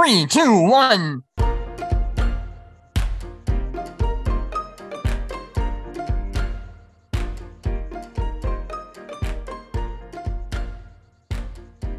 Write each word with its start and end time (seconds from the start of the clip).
Three, 0.00 0.24
two, 0.24 0.62
one. 0.62 1.22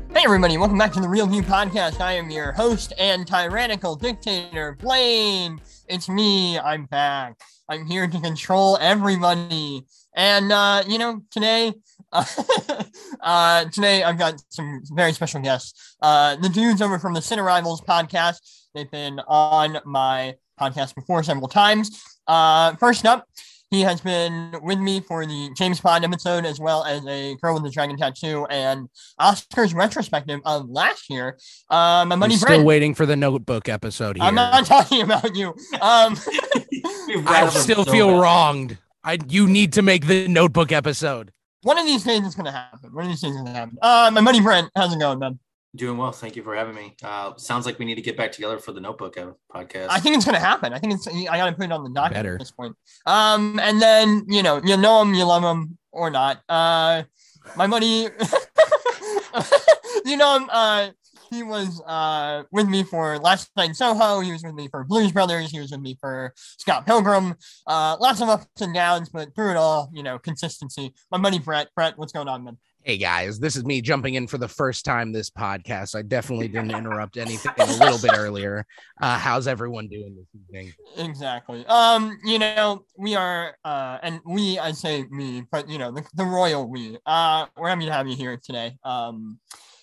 Hey 0.09 0.23
everybody, 0.23 0.57
welcome 0.57 0.79
back 0.79 0.91
to 0.93 0.99
the 0.99 1.07
Real 1.07 1.27
View 1.27 1.43
Podcast. 1.43 2.01
I 2.01 2.13
am 2.13 2.31
your 2.31 2.51
host 2.51 2.91
and 2.97 3.27
tyrannical 3.27 3.95
dictator, 3.95 4.75
Blaine. 4.79 5.61
It's 5.87 6.09
me, 6.09 6.57
I'm 6.57 6.85
back. 6.85 7.35
I'm 7.69 7.85
here 7.85 8.07
to 8.07 8.19
control 8.19 8.79
everybody. 8.81 9.83
And 10.15 10.51
uh, 10.51 10.83
you 10.87 10.97
know, 10.97 11.21
today 11.29 11.73
uh, 13.21 13.65
today 13.65 14.03
I've 14.03 14.17
got 14.17 14.41
some 14.49 14.81
very 14.91 15.13
special 15.13 15.41
guests. 15.41 15.95
Uh, 16.01 16.35
the 16.35 16.49
dudes 16.49 16.81
over 16.81 16.99
from 16.99 17.13
the 17.13 17.19
Cine 17.19 17.43
Rivals 17.43 17.81
podcast. 17.81 18.37
They've 18.73 18.89
been 18.89 19.19
on 19.27 19.79
my 19.85 20.35
podcast 20.59 20.95
before 20.95 21.23
several 21.23 21.47
times. 21.47 22.03
Uh, 22.27 22.75
first 22.75 23.05
up, 23.05 23.27
he 23.69 23.81
has 23.81 24.01
been 24.01 24.53
with 24.61 24.79
me 24.79 24.99
for 24.99 25.25
the 25.25 25.49
James 25.55 25.79
Bond 25.79 26.03
episode, 26.03 26.45
as 26.45 26.59
well 26.59 26.83
as 26.83 27.05
a 27.07 27.35
Girl 27.41 27.53
with 27.53 27.63
the 27.63 27.69
Dragon 27.69 27.95
Tattoo 27.95 28.45
and 28.49 28.89
Oscars 29.19 29.73
retrospective 29.73 30.41
of 30.43 30.69
last 30.69 31.09
year. 31.09 31.37
Uh, 31.69 32.03
my 32.05 32.15
money 32.15 32.33
I'm 32.33 32.39
still 32.39 32.47
Brent. 32.47 32.65
waiting 32.65 32.93
for 32.93 33.05
the 33.05 33.15
notebook 33.15 33.69
episode 33.69 34.17
here. 34.17 34.25
I'm 34.25 34.35
not 34.35 34.65
talking 34.65 35.01
about 35.01 35.33
you. 35.35 35.49
Um, 35.81 36.17
I 37.25 37.49
still 37.53 37.85
feel 37.85 38.19
wronged. 38.19 38.77
I 39.05 39.17
you 39.29 39.47
need 39.47 39.73
to 39.73 39.81
make 39.81 40.05
the 40.05 40.27
notebook 40.27 40.73
episode. 40.73 41.31
One 41.63 41.77
of 41.77 41.85
these 41.85 42.03
days 42.03 42.25
it's 42.25 42.35
gonna 42.35 42.51
happen. 42.51 42.93
One 42.93 43.05
of 43.05 43.11
these 43.11 43.21
days 43.21 43.31
it's 43.31 43.41
gonna 43.41 43.53
happen. 43.53 43.77
Uh, 43.81 44.11
my 44.13 44.21
money 44.21 44.41
Brent, 44.41 44.69
how's 44.75 44.93
it 44.93 44.99
going, 44.99 45.19
man? 45.19 45.39
Doing 45.75 45.97
well. 45.97 46.11
Thank 46.11 46.35
you 46.35 46.43
for 46.43 46.53
having 46.53 46.75
me. 46.75 46.95
Uh, 47.01 47.33
sounds 47.37 47.65
like 47.65 47.79
we 47.79 47.85
need 47.85 47.95
to 47.95 48.01
get 48.01 48.17
back 48.17 48.33
together 48.33 48.59
for 48.59 48.73
the 48.73 48.81
Notebook 48.81 49.17
uh, 49.17 49.31
podcast. 49.53 49.87
I 49.89 49.99
think 49.99 50.17
it's 50.17 50.25
gonna 50.25 50.39
happen. 50.39 50.73
I 50.73 50.79
think 50.79 50.93
it's. 50.93 51.07
I 51.07 51.37
gotta 51.37 51.53
put 51.53 51.65
it 51.65 51.71
on 51.71 51.83
the 51.83 51.89
docket 51.91 52.15
Better. 52.15 52.33
at 52.33 52.39
this 52.39 52.51
point. 52.51 52.75
Um, 53.05 53.57
and 53.61 53.81
then 53.81 54.25
you 54.27 54.43
know, 54.43 54.61
you 54.63 54.75
know 54.75 55.01
him, 55.01 55.13
you 55.13 55.23
love 55.23 55.43
him 55.43 55.77
or 55.91 56.09
not. 56.09 56.41
Uh, 56.49 57.03
my 57.55 57.67
money. 57.67 58.03
you 60.05 60.17
know 60.17 60.37
him. 60.37 60.49
Uh, 60.51 60.89
he 61.31 61.41
was 61.43 61.81
uh 61.87 62.43
with 62.51 62.67
me 62.67 62.83
for 62.83 63.17
Last 63.17 63.49
Night 63.55 63.69
in 63.69 63.73
Soho. 63.73 64.19
He 64.19 64.31
was 64.31 64.43
with 64.43 64.53
me 64.53 64.67
for 64.67 64.83
Blues 64.83 65.11
Brothers. 65.11 65.49
He 65.49 65.59
was 65.59 65.71
with 65.71 65.79
me 65.79 65.97
for 65.99 66.33
Scott 66.35 66.85
Pilgrim. 66.85 67.35
Uh, 67.65 67.97
lots 67.99 68.21
of 68.21 68.29
ups 68.29 68.45
and 68.59 68.73
downs, 68.73 69.09
but 69.09 69.33
through 69.33 69.51
it 69.51 69.57
all, 69.57 69.89
you 69.93 70.03
know, 70.03 70.19
consistency. 70.19 70.93
My 71.09 71.17
money, 71.17 71.39
Brett. 71.39 71.69
Brett, 71.75 71.97
what's 71.97 72.11
going 72.11 72.27
on, 72.27 72.43
man? 72.43 72.57
Hey 72.83 72.97
guys, 72.97 73.39
this 73.39 73.55
is 73.55 73.63
me 73.63 73.79
jumping 73.79 74.15
in 74.15 74.25
for 74.25 74.39
the 74.39 74.47
first 74.47 74.85
time 74.85 75.11
this 75.11 75.29
podcast. 75.29 75.95
I 75.95 76.01
definitely 76.01 76.47
didn't 76.49 76.71
interrupt 76.71 77.15
anything 77.15 77.53
a 77.57 77.65
little 77.77 77.99
bit 77.99 78.17
earlier. 78.17 78.65
Uh, 78.99 79.17
how's 79.17 79.47
everyone 79.47 79.87
doing 79.87 80.15
this 80.15 80.27
evening? 80.41 80.73
Exactly. 80.97 81.63
Um, 81.67 82.17
you 82.25 82.39
know, 82.39 82.83
we 82.97 83.15
are 83.15 83.55
uh 83.63 83.99
and 84.01 84.19
we 84.25 84.59
I 84.59 84.71
say 84.71 85.05
me, 85.11 85.43
but 85.51 85.69
you 85.69 85.77
know, 85.77 85.91
the, 85.91 86.03
the 86.15 86.25
royal 86.25 86.67
we. 86.67 86.97
Uh 87.05 87.45
we're 87.55 87.69
happy 87.69 87.85
to 87.85 87.93
have 87.93 88.07
you 88.07 88.15
here 88.15 88.37
today. 88.43 88.75
Um, 88.83 89.39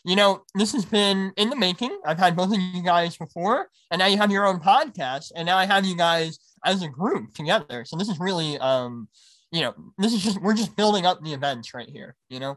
you 0.08 0.16
know, 0.16 0.42
this 0.54 0.72
has 0.72 0.86
been 0.86 1.34
in 1.36 1.50
the 1.50 1.56
making. 1.56 2.00
I've 2.02 2.18
had 2.18 2.34
both 2.34 2.50
of 2.50 2.58
you 2.58 2.82
guys 2.82 3.18
before, 3.18 3.68
and 3.90 3.98
now 3.98 4.06
you 4.06 4.16
have 4.16 4.32
your 4.32 4.46
own 4.46 4.58
podcast, 4.58 5.32
and 5.36 5.44
now 5.44 5.58
I 5.58 5.66
have 5.66 5.84
you 5.84 5.94
guys 5.94 6.38
as 6.64 6.82
a 6.82 6.88
group 6.88 7.34
together. 7.34 7.84
So 7.84 7.96
this 7.98 8.08
is 8.08 8.18
really 8.18 8.56
um 8.58 9.08
you 9.52 9.60
know, 9.60 9.74
this 9.98 10.14
is 10.14 10.22
just 10.22 10.40
we're 10.40 10.54
just 10.54 10.74
building 10.76 11.04
up 11.04 11.22
the 11.22 11.34
events 11.34 11.74
right 11.74 11.88
here, 11.88 12.16
you 12.30 12.40
know. 12.40 12.56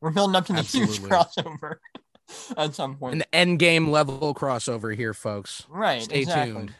We're 0.00 0.10
building 0.12 0.34
up 0.34 0.46
to 0.46 0.54
the 0.54 0.62
huge 0.62 1.00
crossover 1.00 1.76
at 2.56 2.74
some 2.74 2.96
point. 2.96 3.16
An 3.16 3.24
end 3.34 3.58
game 3.58 3.90
level 3.90 4.34
crossover 4.34 4.96
here, 4.96 5.12
folks. 5.12 5.66
right. 5.68 6.02
Stay 6.02 6.20
exactly. 6.20 6.54
tuned. 6.54 6.74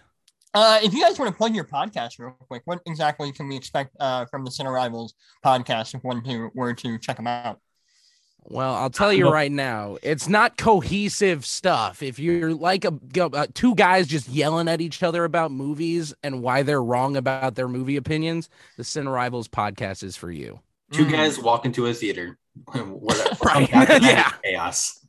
Uh, 0.54 0.80
if 0.82 0.94
you 0.94 1.02
guys 1.02 1.18
want 1.18 1.30
to 1.30 1.36
plug 1.36 1.54
your 1.54 1.64
podcast 1.64 2.18
real 2.18 2.34
quick, 2.48 2.62
what 2.64 2.80
exactly 2.86 3.30
can 3.30 3.46
we 3.46 3.56
expect 3.56 3.94
uh, 4.00 4.24
from 4.26 4.42
the 4.42 4.50
Cine 4.50 4.72
Rivals 4.72 5.14
podcast 5.44 5.94
if 5.94 6.02
one 6.02 6.24
who 6.24 6.50
were 6.54 6.72
to 6.72 6.98
check 6.98 7.16
them 7.16 7.26
out? 7.26 7.60
Well, 8.48 8.74
I'll 8.74 8.90
tell 8.90 9.12
you 9.12 9.28
right 9.30 9.50
now, 9.50 9.98
it's 10.02 10.28
not 10.28 10.56
cohesive 10.56 11.44
stuff. 11.44 12.02
If 12.02 12.18
you're 12.18 12.54
like 12.54 12.84
a, 12.84 12.92
go- 12.92 13.26
uh, 13.32 13.46
two 13.54 13.74
guys 13.74 14.06
just 14.06 14.28
yelling 14.28 14.68
at 14.68 14.80
each 14.80 15.02
other 15.02 15.24
about 15.24 15.50
movies 15.50 16.14
and 16.22 16.42
why 16.42 16.62
they're 16.62 16.82
wrong 16.82 17.16
about 17.16 17.54
their 17.56 17.68
movie 17.68 17.96
opinions, 17.96 18.48
the 18.76 18.82
Cine 18.84 19.12
Rivals 19.12 19.48
podcast 19.48 20.02
is 20.02 20.16
for 20.16 20.30
you. 20.30 20.60
Two 20.92 21.06
Mm, 21.06 21.12
guys 21.12 21.38
walk 21.40 21.64
into 21.66 21.86
a 21.86 21.92
theater. 21.94 22.38
what 22.72 23.40
Right. 23.44 23.68
yeah. 23.70 23.98
Yeah. 24.00 24.32
Chaos. 24.44 25.00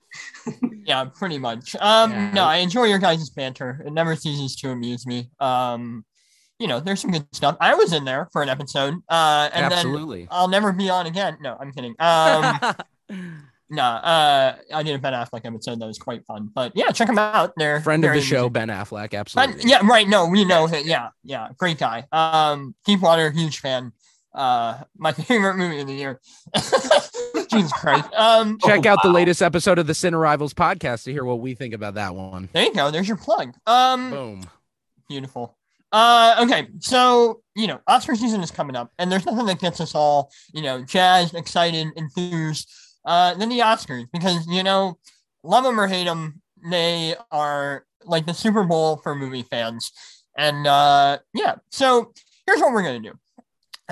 Yeah, 0.86 1.04
pretty 1.04 1.38
much. 1.38 1.76
Um, 1.76 2.12
Yeah. 2.12 2.32
no, 2.32 2.44
I 2.46 2.58
enjoy 2.58 2.86
your 2.86 2.98
guys' 2.98 3.30
banter. 3.30 3.84
It 3.86 3.92
never 3.92 4.16
ceases 4.16 4.56
to 4.58 4.70
amuse 4.72 5.06
me. 5.06 5.30
Um, 5.42 6.06
you 6.60 6.66
know, 6.68 6.80
there's 6.80 7.02
some 7.02 7.12
good 7.12 7.28
stuff. 7.34 7.58
I 7.60 7.76
was 7.76 7.92
in 7.92 8.06
there 8.06 8.30
for 8.32 8.42
an 8.42 8.48
episode. 8.50 8.96
Uh, 9.10 9.50
and 9.54 9.70
then 9.70 10.28
I'll 10.32 10.48
never 10.48 10.72
be 10.72 10.90
on 10.90 11.06
again. 11.06 11.38
No, 11.42 11.58
I'm 11.60 11.74
kidding. 11.74 11.94
Um, 12.00 12.58
no, 13.10 13.82
uh, 13.84 14.56
I 14.74 14.84
did 14.84 14.96
a 14.96 15.00
Ben 15.00 15.14
Affleck 15.14 15.46
episode 15.46 15.80
that 15.80 15.86
was 15.86 15.98
quite 15.98 16.26
fun. 16.26 16.50
But 16.54 16.72
yeah, 16.76 16.92
check 16.92 17.10
him 17.10 17.18
out. 17.20 17.54
They're 17.58 17.82
Friend 17.82 18.04
of 18.06 18.14
the 18.14 18.22
show. 18.22 18.50
Ben 18.50 18.70
Affleck. 18.70 19.12
Ben- 19.12 19.20
Absolutely. 19.20 19.70
yeah, 19.70 19.86
right. 19.86 20.08
No, 20.08 20.28
we 20.28 20.46
know 20.46 20.68
him. 20.68 20.84
Yeah, 20.86 21.10
yeah, 21.24 21.50
great 21.58 21.78
guy. 21.78 22.06
Um, 22.12 22.76
Deepwater, 22.86 23.32
huge 23.32 23.60
fan. 23.60 23.92
Uh, 24.34 24.84
my 24.98 25.12
favorite 25.14 25.56
movie 25.58 25.80
of 25.82 25.88
the 25.88 25.94
year. 25.94 26.20
Jesus 27.50 27.72
Christ. 27.74 28.12
Um, 28.14 28.58
Check 28.60 28.86
Oh, 28.86 28.90
out 28.90 29.00
the 29.04 29.10
latest 29.10 29.42
episode 29.42 29.80
of 29.80 29.88
the 29.88 29.94
Cine 29.94 30.20
Rivals 30.20 30.54
podcast 30.54 31.04
to 31.06 31.12
hear 31.12 31.24
what 31.24 31.40
we 31.40 31.56
think 31.56 31.74
about 31.74 31.96
that 31.96 32.14
one. 32.14 32.50
there 32.54 32.64
you 32.66 32.74
go. 32.74 32.92
There's 32.92 33.08
your 33.08 33.18
plug. 33.18 33.54
Um, 33.66 34.10
Boom. 34.12 34.42
beautiful. 35.10 35.58
Uh, 35.92 36.36
okay, 36.44 36.68
so 36.80 37.42
you 37.56 37.66
know, 37.66 37.80
Oscar 37.88 38.16
season 38.16 38.42
is 38.42 38.52
coming 38.52 38.76
up, 38.76 38.92
and 39.00 39.10
there's 39.12 39.26
nothing 39.26 39.46
that 39.46 39.60
gets 39.60 39.80
us 39.80 39.96
all, 39.96 40.30
you 40.54 40.62
know, 40.62 40.84
jazzed, 40.84 41.34
excited, 41.34 41.88
enthused, 41.96 42.70
uh, 43.08 43.34
than 43.34 43.50
the 43.50 43.60
Oscars 43.60 44.06
because 44.12 44.46
you 44.48 44.62
know, 44.62 45.00
love 45.44 45.64
them 45.64 45.80
or 45.80 45.88
hate 45.88 46.06
them, 46.06 46.42
they 46.70 47.16
are 47.32 47.86
like 48.06 48.26
the 48.26 48.34
Super 48.34 48.64
Bowl 48.64 48.98
for 48.98 49.16
movie 49.16 49.44
fans, 49.44 49.92
and 50.38 50.68
uh, 50.68 51.18
yeah. 51.34 51.56
So 51.72 52.14
here's 52.46 52.60
what 52.60 52.74
we're 52.74 52.84
gonna 52.84 53.00
do. 53.00 53.14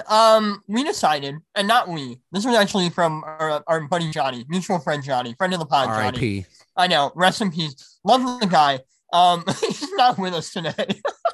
Um, 0.09 0.61
we 0.67 0.83
decided, 0.83 1.35
and 1.55 1.67
not 1.67 1.87
we. 1.87 2.19
This 2.31 2.45
was 2.45 2.55
actually 2.55 2.89
from 2.89 3.23
our, 3.23 3.63
our 3.67 3.87
buddy 3.87 4.11
Johnny, 4.11 4.45
mutual 4.49 4.79
friend 4.79 5.01
Johnny, 5.01 5.33
friend 5.35 5.53
of 5.53 5.59
the 5.59 5.65
pod, 5.65 5.87
Johnny. 5.87 6.05
R.I.P. 6.05 6.45
I 6.75 6.87
know. 6.87 7.13
Rest 7.15 7.41
in 7.41 7.49
peace. 7.49 7.97
Love 8.03 8.41
the 8.41 8.47
guy. 8.47 8.81
Um, 9.13 9.45
he's 9.61 9.89
not 9.93 10.17
with 10.17 10.33
us 10.33 10.51
today. 10.51 10.73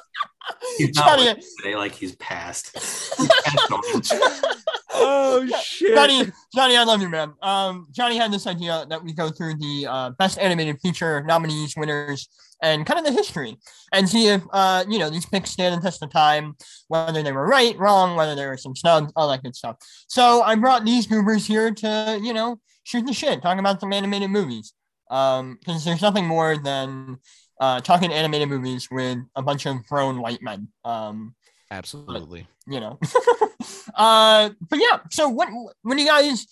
He's 0.86 0.96
not 0.96 1.18
Johnny, 1.18 1.34
with 1.34 1.46
today 1.58 1.76
like 1.76 1.92
he's 1.92 2.16
passed. 2.16 2.76
He's 3.18 3.28
passed. 4.08 4.14
Oh 4.94 5.46
shit. 5.64 5.94
Johnny, 5.94 6.30
Johnny, 6.54 6.76
I 6.76 6.84
love 6.84 7.00
you, 7.00 7.08
man. 7.08 7.32
Um, 7.42 7.88
Johnny 7.92 8.18
had 8.18 8.30
this 8.30 8.46
idea 8.46 8.86
that 8.88 9.02
we 9.02 9.12
go 9.12 9.30
through 9.30 9.56
the 9.56 9.86
uh, 9.88 10.10
best 10.10 10.38
animated 10.38 10.80
feature 10.82 11.22
nominees, 11.22 11.74
winners, 11.76 12.28
and 12.62 12.86
kind 12.86 12.98
of 13.00 13.06
the 13.06 13.12
history, 13.12 13.56
and 13.92 14.08
see 14.08 14.28
if 14.28 14.42
uh, 14.52 14.84
you 14.88 14.98
know 14.98 15.10
these 15.10 15.26
picks 15.26 15.50
stand 15.50 15.76
the 15.76 15.82
test 15.82 16.02
of 16.02 16.10
time, 16.10 16.56
whether 16.88 17.22
they 17.22 17.32
were 17.32 17.46
right, 17.46 17.76
wrong, 17.78 18.16
whether 18.16 18.34
there 18.34 18.50
were 18.50 18.56
some 18.56 18.76
snubs, 18.76 19.12
all 19.16 19.28
that 19.28 19.42
good 19.42 19.56
stuff. 19.56 19.76
So 20.08 20.42
I 20.42 20.54
brought 20.54 20.84
these 20.84 21.06
goobers 21.06 21.46
here 21.46 21.72
to 21.72 22.20
you 22.22 22.32
know 22.32 22.60
shoot 22.84 23.06
the 23.06 23.12
shit, 23.12 23.42
talk 23.42 23.58
about 23.58 23.80
some 23.80 23.92
animated 23.92 24.30
movies, 24.30 24.72
um, 25.10 25.58
because 25.58 25.84
there's 25.84 26.02
nothing 26.02 26.26
more 26.26 26.56
than 26.56 27.18
uh, 27.62 27.80
talking 27.80 28.12
animated 28.12 28.48
movies 28.48 28.88
with 28.90 29.18
a 29.36 29.42
bunch 29.42 29.66
of 29.66 29.86
grown 29.86 30.20
white 30.20 30.42
men. 30.42 30.66
Um, 30.84 31.36
Absolutely. 31.70 32.48
you 32.66 32.80
know. 32.80 32.98
uh, 33.94 34.50
but 34.68 34.80
yeah. 34.80 34.98
So 35.12 35.28
when 35.28 35.66
when 35.82 35.96
you 35.96 36.06
guys 36.06 36.48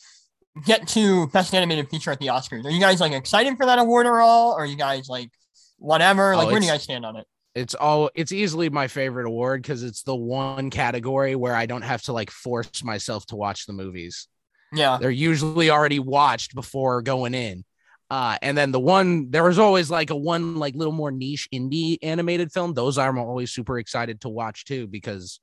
get 0.65 0.87
to 0.89 1.27
best 1.29 1.53
animated 1.53 1.89
feature 1.91 2.13
at 2.13 2.21
the 2.21 2.29
Oscars, 2.29 2.65
are 2.65 2.71
you 2.71 2.79
guys 2.79 3.01
like 3.01 3.11
excited 3.11 3.57
for 3.57 3.67
that 3.67 3.81
award 3.81 4.07
or 4.07 4.21
all? 4.21 4.53
Or 4.53 4.61
are 4.61 4.67
you 4.67 4.77
guys 4.77 5.09
like 5.09 5.31
whatever? 5.79 6.37
Like 6.37 6.47
Oh, 6.47 6.51
where 6.53 6.61
do 6.61 6.67
you 6.67 6.71
guys 6.71 6.85
stand 6.85 7.05
on 7.05 7.17
it? 7.17 7.27
It's 7.57 7.75
all 7.75 8.11
it's 8.15 8.31
easily 8.31 8.71
my 8.71 8.87
favorite 8.87 9.27
award 9.27 9.63
because 9.63 9.83
it's 9.83 10.05
the 10.05 10.15
one 10.15 10.71
category 10.71 11.35
where 11.35 11.57
I 11.57 11.67
don't 11.67 11.83
have 11.83 12.03
to 12.03 12.13
like 12.13 12.31
force 12.31 12.85
myself 12.85 13.27
to 13.27 13.37
watch 13.37 13.67
the 13.67 13.73
movies. 13.73 14.29
Yeah. 14.73 14.99
They're 15.01 15.11
usually 15.11 15.71
already 15.71 15.99
watched 15.99 16.55
before 16.55 17.03
going 17.03 17.35
in. 17.35 17.65
Uh, 18.11 18.37
and 18.43 18.59
then 18.59 18.73
the 18.73 18.81
one 18.81 19.31
there 19.31 19.45
was 19.45 19.59
always 19.59 19.89
like 19.91 20.11
a 20.11 20.17
one 20.17 20.57
like 20.57 20.75
little 20.75 20.93
more 20.93 21.13
niche 21.13 21.49
indie 21.55 21.99
animated 22.03 22.51
film. 22.53 22.75
Those 22.75 22.99
I'm 22.99 23.19
always 23.19 23.53
super 23.53 23.79
excited 23.79 24.21
to 24.23 24.29
watch 24.29 24.65
too 24.65 24.89
because 24.89 25.39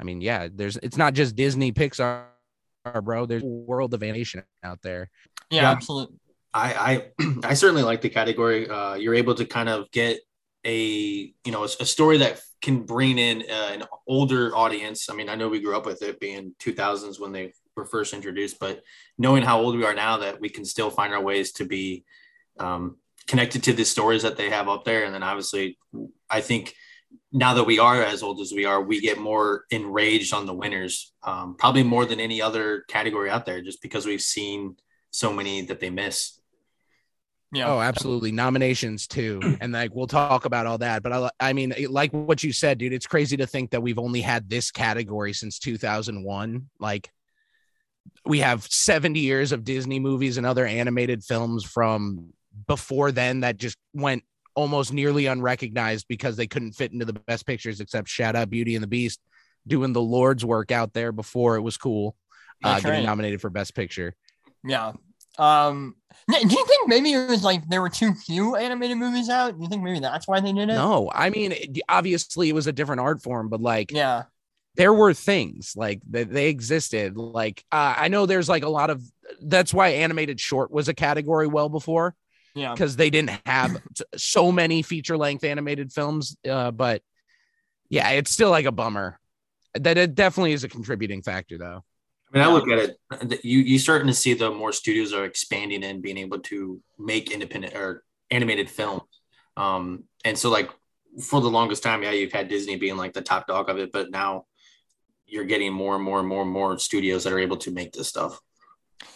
I 0.00 0.04
mean, 0.04 0.20
yeah, 0.20 0.48
there's 0.52 0.76
it's 0.78 0.96
not 0.96 1.14
just 1.14 1.36
Disney, 1.36 1.72
Pixar, 1.72 2.24
bro. 3.02 3.26
There's 3.26 3.42
a 3.42 3.46
world 3.46 3.92
of 3.94 4.02
animation 4.02 4.42
out 4.64 4.80
there. 4.82 5.10
Yeah, 5.50 5.62
Yeah. 5.62 5.70
absolutely. 5.72 6.16
I, 6.54 7.10
I 7.18 7.34
I 7.44 7.54
certainly 7.54 7.82
like 7.82 8.00
the 8.00 8.08
category. 8.08 8.68
Uh, 8.68 8.94
you're 8.94 9.14
able 9.14 9.34
to 9.34 9.44
kind 9.44 9.68
of 9.68 9.90
get 9.90 10.20
a 10.64 10.76
you 11.44 11.52
know 11.52 11.62
a, 11.62 11.68
a 11.80 11.86
story 11.86 12.18
that 12.18 12.40
can 12.62 12.82
bring 12.84 13.18
in 13.18 13.42
uh, 13.50 13.70
an 13.72 13.82
older 14.06 14.56
audience. 14.56 15.08
I 15.10 15.14
mean, 15.14 15.28
I 15.28 15.34
know 15.34 15.48
we 15.48 15.60
grew 15.60 15.76
up 15.76 15.86
with 15.86 16.02
it 16.02 16.18
being 16.20 16.54
2000s 16.58 17.20
when 17.20 17.32
they 17.32 17.52
were 17.78 17.86
first 17.86 18.12
introduced, 18.12 18.58
but 18.58 18.82
knowing 19.16 19.42
how 19.42 19.60
old 19.60 19.76
we 19.76 19.84
are 19.84 19.94
now, 19.94 20.18
that 20.18 20.40
we 20.40 20.50
can 20.50 20.66
still 20.66 20.90
find 20.90 21.14
our 21.14 21.22
ways 21.22 21.52
to 21.52 21.64
be 21.64 22.04
um, 22.58 22.96
connected 23.26 23.62
to 23.62 23.72
the 23.72 23.84
stories 23.84 24.22
that 24.22 24.36
they 24.36 24.50
have 24.50 24.68
up 24.68 24.84
there. 24.84 25.04
And 25.04 25.14
then 25.14 25.22
obviously, 25.22 25.78
I 26.28 26.42
think 26.42 26.74
now 27.32 27.54
that 27.54 27.64
we 27.64 27.78
are 27.78 28.02
as 28.02 28.22
old 28.22 28.40
as 28.40 28.52
we 28.52 28.64
are, 28.64 28.82
we 28.82 29.00
get 29.00 29.18
more 29.18 29.64
enraged 29.70 30.34
on 30.34 30.46
the 30.46 30.54
winners, 30.54 31.12
um, 31.22 31.54
probably 31.56 31.82
more 31.82 32.04
than 32.04 32.20
any 32.20 32.42
other 32.42 32.84
category 32.88 33.30
out 33.30 33.46
there, 33.46 33.62
just 33.62 33.80
because 33.80 34.04
we've 34.04 34.20
seen 34.20 34.76
so 35.10 35.32
many 35.32 35.62
that 35.66 35.80
they 35.80 35.90
miss. 35.90 36.38
Yeah. 37.52 37.68
Oh, 37.68 37.80
absolutely. 37.80 38.30
Nominations 38.30 39.06
too. 39.06 39.40
And 39.60 39.72
like 39.72 39.94
we'll 39.94 40.06
talk 40.06 40.44
about 40.44 40.66
all 40.66 40.78
that. 40.78 41.02
But 41.02 41.12
I, 41.12 41.30
I 41.40 41.52
mean, 41.52 41.74
like 41.88 42.12
what 42.12 42.42
you 42.42 42.52
said, 42.52 42.78
dude, 42.78 42.92
it's 42.92 43.06
crazy 43.06 43.36
to 43.38 43.46
think 43.46 43.70
that 43.70 43.82
we've 43.82 43.98
only 43.98 44.20
had 44.20 44.48
this 44.48 44.70
category 44.70 45.32
since 45.32 45.58
2001. 45.58 46.68
Like 46.78 47.10
we 48.24 48.40
have 48.40 48.62
70 48.64 49.20
years 49.20 49.52
of 49.52 49.64
Disney 49.64 49.98
movies 49.98 50.36
and 50.36 50.46
other 50.46 50.66
animated 50.66 51.24
films 51.24 51.64
from 51.64 52.32
before 52.66 53.12
then 53.12 53.40
that 53.40 53.56
just 53.56 53.76
went 53.94 54.22
almost 54.54 54.92
nearly 54.92 55.26
unrecognized 55.26 56.06
because 56.08 56.36
they 56.36 56.46
couldn't 56.46 56.72
fit 56.72 56.92
into 56.92 57.04
the 57.04 57.12
best 57.12 57.46
pictures 57.46 57.80
except 57.80 58.08
shout 58.08 58.34
out 58.34 58.50
Beauty 58.50 58.74
and 58.74 58.82
the 58.82 58.88
Beast 58.88 59.20
doing 59.66 59.92
the 59.92 60.00
Lord's 60.00 60.44
work 60.44 60.72
out 60.72 60.92
there 60.92 61.12
before 61.12 61.56
it 61.56 61.60
was 61.60 61.76
cool. 61.76 62.16
Uh, 62.64 62.80
getting 62.80 63.04
nominated 63.04 63.40
for 63.40 63.50
best 63.50 63.74
picture. 63.74 64.14
Yeah. 64.64 64.92
Um, 65.38 65.94
do 66.28 66.36
you 66.40 66.66
think 66.66 66.88
maybe 66.88 67.12
it 67.12 67.28
was 67.28 67.44
like 67.44 67.68
there 67.68 67.80
were 67.80 67.88
too 67.88 68.14
few 68.14 68.56
animated 68.56 68.96
movies 68.96 69.28
out? 69.28 69.56
Do 69.56 69.62
you 69.62 69.68
think 69.68 69.82
maybe 69.84 70.00
that's 70.00 70.26
why 70.26 70.40
they 70.40 70.52
did 70.52 70.68
it? 70.68 70.74
No, 70.74 71.08
I 71.14 71.30
mean, 71.30 71.54
obviously 71.88 72.48
it 72.48 72.54
was 72.54 72.66
a 72.66 72.72
different 72.72 73.00
art 73.00 73.22
form, 73.22 73.48
but 73.48 73.60
like, 73.60 73.92
yeah, 73.92 74.24
there 74.78 74.94
were 74.94 75.12
things 75.12 75.74
like 75.76 76.00
that 76.10 76.32
they 76.32 76.48
existed. 76.48 77.16
Like, 77.16 77.64
uh, 77.70 77.96
I 77.98 78.08
know 78.08 78.26
there's 78.26 78.48
like 78.48 78.62
a 78.62 78.68
lot 78.68 78.90
of 78.90 79.02
that's 79.42 79.74
why 79.74 79.88
animated 79.88 80.40
short 80.40 80.70
was 80.70 80.88
a 80.88 80.94
category 80.94 81.48
well 81.48 81.68
before 81.68 82.14
yeah, 82.54 82.72
because 82.72 82.96
they 82.96 83.10
didn't 83.10 83.38
have 83.44 83.76
so 84.16 84.50
many 84.52 84.82
feature 84.82 85.18
length 85.18 85.44
animated 85.44 85.92
films. 85.92 86.36
Uh, 86.48 86.70
but 86.70 87.02
yeah, 87.90 88.10
it's 88.10 88.30
still 88.30 88.50
like 88.50 88.66
a 88.66 88.72
bummer. 88.72 89.18
That 89.74 89.98
it 89.98 90.14
definitely 90.14 90.52
is 90.52 90.64
a 90.64 90.68
contributing 90.68 91.22
factor, 91.22 91.58
though. 91.58 91.84
I 92.32 92.38
mean, 92.38 92.46
I 92.46 92.52
look 92.52 92.68
at 92.68 92.78
it. 92.78 93.44
You 93.44 93.58
you 93.58 93.78
starting 93.78 94.06
to 94.06 94.14
see 94.14 94.34
the 94.34 94.50
more 94.50 94.72
studios 94.72 95.12
are 95.12 95.24
expanding 95.24 95.82
and 95.82 96.00
being 96.00 96.18
able 96.18 96.38
to 96.40 96.80
make 96.98 97.32
independent 97.32 97.74
or 97.74 98.04
animated 98.30 98.70
films. 98.70 99.02
Um, 99.56 100.04
and 100.24 100.38
so 100.38 100.50
like 100.50 100.70
for 101.20 101.40
the 101.40 101.50
longest 101.50 101.82
time, 101.82 102.02
yeah, 102.02 102.12
you've 102.12 102.32
had 102.32 102.48
Disney 102.48 102.76
being 102.76 102.96
like 102.96 103.12
the 103.12 103.22
top 103.22 103.48
dog 103.48 103.68
of 103.68 103.78
it, 103.78 103.90
but 103.92 104.10
now 104.10 104.44
you're 105.28 105.44
getting 105.44 105.72
more 105.72 105.94
and 105.94 106.04
more 106.04 106.18
and 106.18 106.28
more 106.28 106.42
and 106.42 106.50
more 106.50 106.78
studios 106.78 107.24
that 107.24 107.32
are 107.32 107.38
able 107.38 107.58
to 107.58 107.70
make 107.70 107.92
this 107.92 108.08
stuff. 108.08 108.40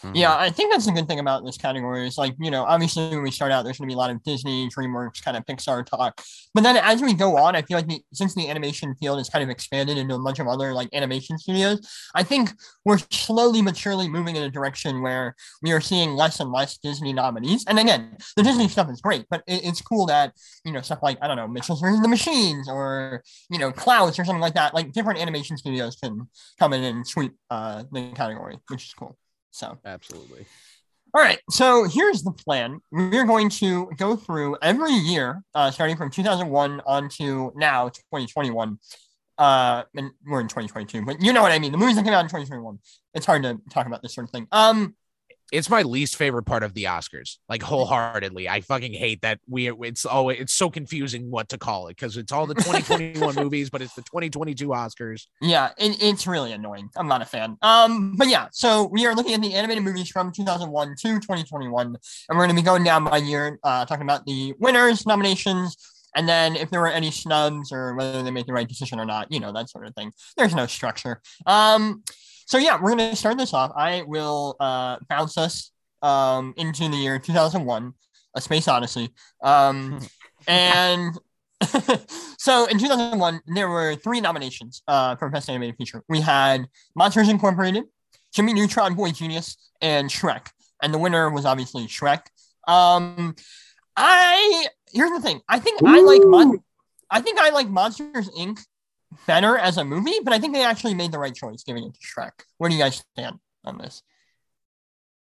Mm-hmm. 0.02 0.16
Yeah, 0.16 0.36
I 0.36 0.50
think 0.50 0.72
that's 0.72 0.86
a 0.86 0.92
good 0.92 1.08
thing 1.08 1.20
about 1.20 1.44
this 1.44 1.56
category. 1.56 2.06
Is 2.06 2.18
like, 2.18 2.34
you 2.38 2.50
know, 2.50 2.64
obviously 2.64 3.08
when 3.08 3.22
we 3.22 3.30
start 3.30 3.52
out, 3.52 3.62
there's 3.62 3.78
going 3.78 3.88
to 3.88 3.92
be 3.92 3.94
a 3.94 3.98
lot 3.98 4.10
of 4.10 4.22
Disney, 4.22 4.68
DreamWorks, 4.68 5.22
kind 5.22 5.36
of 5.36 5.44
Pixar 5.46 5.84
talk. 5.86 6.20
But 6.54 6.62
then 6.62 6.76
as 6.76 7.02
we 7.02 7.14
go 7.14 7.36
on, 7.36 7.56
I 7.56 7.62
feel 7.62 7.78
like 7.78 7.88
the, 7.88 8.00
since 8.12 8.34
the 8.34 8.48
animation 8.48 8.94
field 8.96 9.18
has 9.18 9.28
kind 9.28 9.42
of 9.42 9.50
expanded 9.50 9.98
into 9.98 10.14
a 10.14 10.18
bunch 10.18 10.38
of 10.38 10.48
other 10.48 10.72
like 10.72 10.88
animation 10.92 11.38
studios, 11.38 11.80
I 12.14 12.22
think 12.22 12.50
we're 12.84 12.98
slowly 13.10 13.62
but 13.62 13.76
surely 13.76 14.08
moving 14.08 14.36
in 14.36 14.42
a 14.42 14.50
direction 14.50 15.02
where 15.02 15.34
we 15.62 15.72
are 15.72 15.80
seeing 15.80 16.10
less 16.10 16.40
and 16.40 16.52
less 16.52 16.78
Disney 16.78 17.12
nominees. 17.12 17.64
And 17.66 17.78
again, 17.78 18.16
the 18.36 18.42
Disney 18.42 18.68
stuff 18.68 18.90
is 18.90 19.00
great, 19.00 19.26
but 19.30 19.42
it, 19.46 19.64
it's 19.64 19.80
cool 19.80 20.06
that, 20.06 20.32
you 20.64 20.72
know, 20.72 20.80
stuff 20.80 21.02
like, 21.02 21.18
I 21.22 21.28
don't 21.28 21.36
know, 21.36 21.48
Mitchell's 21.48 21.80
versus 21.80 22.00
the 22.00 22.08
Machines 22.08 22.68
or, 22.68 23.22
you 23.50 23.58
know, 23.58 23.72
Klaus 23.72 24.18
or 24.18 24.24
something 24.24 24.40
like 24.40 24.54
that, 24.54 24.74
like 24.74 24.92
different 24.92 25.20
animation 25.20 25.56
studios 25.56 25.96
can 25.96 26.28
come 26.58 26.72
in 26.72 26.82
and 26.82 27.06
sweep 27.06 27.32
uh, 27.50 27.84
the 27.92 28.12
category, 28.12 28.58
which 28.68 28.86
is 28.86 28.94
cool. 28.94 29.16
So 29.52 29.78
absolutely. 29.84 30.46
All 31.14 31.22
right, 31.22 31.38
so 31.50 31.84
here's 31.84 32.22
the 32.22 32.32
plan. 32.32 32.80
We're 32.90 33.26
going 33.26 33.50
to 33.50 33.90
go 33.98 34.16
through 34.16 34.56
every 34.62 34.92
year, 34.92 35.42
uh, 35.54 35.70
starting 35.70 35.96
from 35.96 36.10
2001 36.10 36.80
on 36.86 37.08
to 37.10 37.52
now, 37.54 37.90
2021. 37.90 38.78
Uh, 39.36 39.82
and 39.94 40.10
we're 40.26 40.40
in 40.40 40.48
2022, 40.48 41.04
but 41.04 41.20
you 41.20 41.34
know 41.34 41.42
what 41.42 41.52
I 41.52 41.58
mean. 41.58 41.70
The 41.70 41.78
movies 41.78 41.96
that 41.96 42.04
came 42.04 42.14
out 42.14 42.20
in 42.20 42.28
2021. 42.28 42.78
It's 43.12 43.26
hard 43.26 43.42
to 43.42 43.60
talk 43.70 43.86
about 43.86 44.00
this 44.00 44.14
sort 44.14 44.24
of 44.24 44.30
thing. 44.30 44.46
Um, 44.52 44.94
it's 45.52 45.68
my 45.68 45.82
least 45.82 46.16
favorite 46.16 46.44
part 46.44 46.62
of 46.62 46.72
the 46.72 46.84
Oscars, 46.84 47.36
like 47.48 47.62
wholeheartedly. 47.62 48.48
I 48.48 48.62
fucking 48.62 48.94
hate 48.94 49.20
that 49.20 49.38
we 49.46 49.70
it's 49.70 50.06
always 50.06 50.40
it's 50.40 50.54
so 50.54 50.70
confusing 50.70 51.30
what 51.30 51.50
to 51.50 51.58
call 51.58 51.88
it 51.88 51.96
because 51.96 52.16
it's 52.16 52.32
all 52.32 52.46
the 52.46 52.54
2021 52.54 53.34
movies, 53.36 53.68
but 53.68 53.82
it's 53.82 53.94
the 53.94 54.02
2022 54.02 54.68
Oscars. 54.68 55.26
Yeah, 55.42 55.70
it, 55.76 56.02
it's 56.02 56.26
really 56.26 56.52
annoying. 56.52 56.88
I'm 56.96 57.06
not 57.06 57.20
a 57.20 57.26
fan. 57.26 57.58
Um, 57.60 58.16
but 58.16 58.28
yeah, 58.28 58.48
so 58.50 58.88
we 58.90 59.06
are 59.06 59.14
looking 59.14 59.34
at 59.34 59.42
the 59.42 59.52
animated 59.52 59.84
movies 59.84 60.08
from 60.08 60.32
2001 60.32 60.88
to 60.88 61.20
2021, 61.20 61.86
and 61.86 61.96
we're 62.30 62.36
going 62.36 62.48
to 62.48 62.54
be 62.54 62.64
going 62.64 62.82
down 62.82 63.04
by 63.04 63.18
year, 63.18 63.58
uh, 63.62 63.84
talking 63.84 64.04
about 64.04 64.24
the 64.24 64.54
winners, 64.58 65.06
nominations, 65.06 65.76
and 66.16 66.26
then 66.26 66.56
if 66.56 66.70
there 66.70 66.80
were 66.80 66.88
any 66.88 67.10
snubs 67.10 67.72
or 67.72 67.94
whether 67.94 68.22
they 68.22 68.30
made 68.30 68.46
the 68.46 68.52
right 68.54 68.68
decision 68.68 68.98
or 68.98 69.04
not, 69.04 69.30
you 69.30 69.40
know, 69.40 69.52
that 69.52 69.68
sort 69.68 69.86
of 69.86 69.94
thing. 69.94 70.12
There's 70.36 70.54
no 70.54 70.66
structure. 70.66 71.20
Um, 71.46 72.02
so 72.46 72.58
yeah, 72.58 72.78
we're 72.80 72.90
gonna 72.90 73.16
start 73.16 73.38
this 73.38 73.54
off. 73.54 73.72
I 73.76 74.02
will 74.02 74.56
uh, 74.60 74.96
bounce 75.08 75.38
us 75.38 75.72
um, 76.02 76.54
into 76.56 76.88
the 76.88 76.96
year 76.96 77.18
2001, 77.18 77.94
A 78.34 78.40
Space 78.40 78.68
Odyssey. 78.68 79.10
Um, 79.42 80.00
and 80.46 81.18
so 82.38 82.66
in 82.66 82.78
2001, 82.78 83.40
there 83.46 83.68
were 83.68 83.94
three 83.96 84.20
nominations 84.20 84.82
uh, 84.88 85.16
for 85.16 85.28
Best 85.28 85.48
Animated 85.48 85.76
Feature. 85.76 86.02
We 86.08 86.20
had 86.20 86.66
Monsters 86.96 87.28
Incorporated, 87.28 87.84
Jimmy 88.34 88.52
Neutron 88.52 88.94
Boy 88.94 89.10
Genius, 89.10 89.56
and 89.80 90.10
Shrek. 90.10 90.48
And 90.82 90.92
the 90.92 90.98
winner 90.98 91.30
was 91.30 91.44
obviously 91.44 91.86
Shrek. 91.86 92.22
Um, 92.66 93.34
I 93.96 94.66
here's 94.92 95.10
the 95.10 95.20
thing. 95.20 95.40
I 95.48 95.58
think 95.58 95.82
Ooh. 95.82 95.86
I 95.86 96.00
like 96.00 96.22
Mon- 96.24 96.62
I 97.10 97.20
think 97.20 97.38
I 97.38 97.50
like 97.50 97.68
Monsters 97.68 98.30
Inc 98.30 98.58
better 99.26 99.56
as 99.56 99.76
a 99.76 99.84
movie, 99.84 100.18
but 100.22 100.32
I 100.32 100.38
think 100.38 100.54
they 100.54 100.64
actually 100.64 100.94
made 100.94 101.12
the 101.12 101.18
right 101.18 101.34
choice 101.34 101.62
giving 101.62 101.84
it 101.84 101.94
to 101.94 102.00
Shrek. 102.00 102.32
Where 102.58 102.68
do 102.68 102.76
you 102.76 102.82
guys 102.82 103.02
stand 103.16 103.38
on 103.64 103.78
this? 103.78 104.02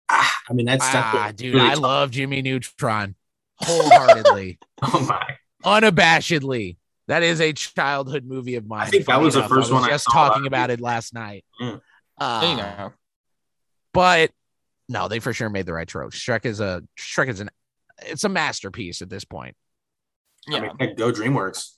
Ah, 0.10 0.34
I 0.50 0.54
mean, 0.54 0.66
that's 0.66 0.84
ah, 0.86 1.32
dude. 1.36 1.56
Really 1.56 1.66
I 1.66 1.74
tough. 1.74 1.84
love 1.84 2.12
Jimmy 2.12 2.42
Neutron 2.42 3.16
wholeheartedly. 3.60 4.60
oh 4.82 5.06
my, 5.08 5.38
unabashedly. 5.64 6.78
That 7.08 7.24
is 7.24 7.40
a 7.40 7.54
childhood 7.54 8.26
movie 8.26 8.56
of 8.56 8.68
mine. 8.68 8.82
I 8.82 8.90
think 8.90 9.06
that 9.06 9.22
was 9.22 9.36
enough. 9.36 9.50
the 9.50 9.56
first 9.56 9.72
I 9.72 9.74
was 9.76 9.82
one. 9.82 9.90
Just 9.90 10.08
talking 10.12 10.46
about 10.46 10.70
it 10.72 10.82
last 10.82 11.14
night. 11.14 11.46
Mm. 11.62 11.80
Uh, 12.18 12.42
there 12.42 12.52
you 12.52 12.58
go. 12.58 12.94
But 13.94 14.32
no, 14.90 15.08
they 15.08 15.20
for 15.20 15.34
sure 15.34 15.50
made 15.50 15.66
the 15.66 15.74
right 15.74 15.88
choice. 15.88 16.12
Shrek 16.12 16.46
is 16.46 16.60
a 16.60 16.84
Shrek 17.00 17.30
is 17.30 17.40
an 17.40 17.50
it's 18.06 18.24
a 18.24 18.30
masterpiece 18.30 19.02
at 19.02 19.10
this 19.10 19.24
point. 19.24 19.56
Yeah, 20.48 20.70
I 20.80 20.86
mean, 20.86 20.96
go 20.96 21.12
DreamWorks 21.12 21.72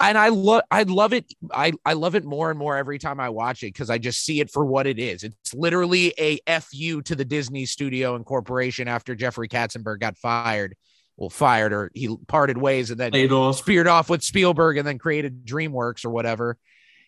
and 0.00 0.18
I 0.18 0.28
love 0.28 0.62
I 0.70 0.82
love 0.84 1.12
it. 1.12 1.32
I, 1.52 1.72
I 1.84 1.94
love 1.94 2.14
it 2.14 2.24
more 2.24 2.50
and 2.50 2.58
more 2.58 2.76
every 2.76 2.98
time 2.98 3.20
I 3.20 3.28
watch 3.28 3.62
it 3.62 3.72
because 3.72 3.90
I 3.90 3.98
just 3.98 4.24
see 4.24 4.40
it 4.40 4.50
for 4.50 4.64
what 4.64 4.86
it 4.86 4.98
is. 4.98 5.24
It's 5.24 5.54
literally 5.54 6.12
a 6.18 6.38
fu 6.60 7.02
to 7.02 7.14
the 7.14 7.24
Disney 7.24 7.66
Studio 7.66 8.14
and 8.14 8.24
Corporation 8.24 8.88
after 8.88 9.14
Jeffrey 9.14 9.48
Katzenberg 9.48 10.00
got 10.00 10.16
fired. 10.16 10.76
Well, 11.16 11.30
fired 11.30 11.72
or 11.72 11.92
he 11.94 12.16
parted 12.26 12.58
ways 12.58 12.90
and 12.90 12.98
then 12.98 13.14
off. 13.30 13.56
speared 13.56 13.86
off 13.86 14.10
with 14.10 14.24
Spielberg 14.24 14.78
and 14.78 14.86
then 14.86 14.98
created 14.98 15.46
DreamWorks 15.46 16.04
or 16.04 16.10
whatever. 16.10 16.58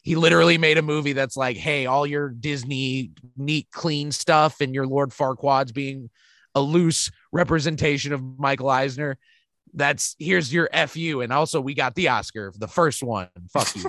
He 0.05 0.15
literally 0.15 0.59
made 0.59 0.79
a 0.79 0.83
movie 0.83 1.15
that's 1.15 1.37
like, 1.37 1.57
hey, 1.57 1.87
all 1.87 2.07
your 2.07 2.29
Disney 2.29 3.11
neat, 3.37 3.67
clean 3.73 4.13
stuff 4.13 4.61
and 4.61 4.73
your 4.73 4.87
Lord 4.87 5.11
Farquaad's 5.11 5.73
being 5.73 6.11
a 6.55 6.61
loose 6.61 7.11
representation 7.33 8.13
of 8.13 8.23
Michael 8.23 8.71
Eisner 8.71 9.19
that's 9.77 10.17
here's 10.19 10.53
your 10.53 10.69
fu 10.89 11.21
and 11.21 11.33
also 11.33 11.61
we 11.61 11.75
got 11.75 11.95
the 11.95 12.09
oscar 12.09 12.53
the 12.59 12.67
first 12.67 13.03
one 13.03 13.29
fuck 13.53 13.75
you 13.77 13.85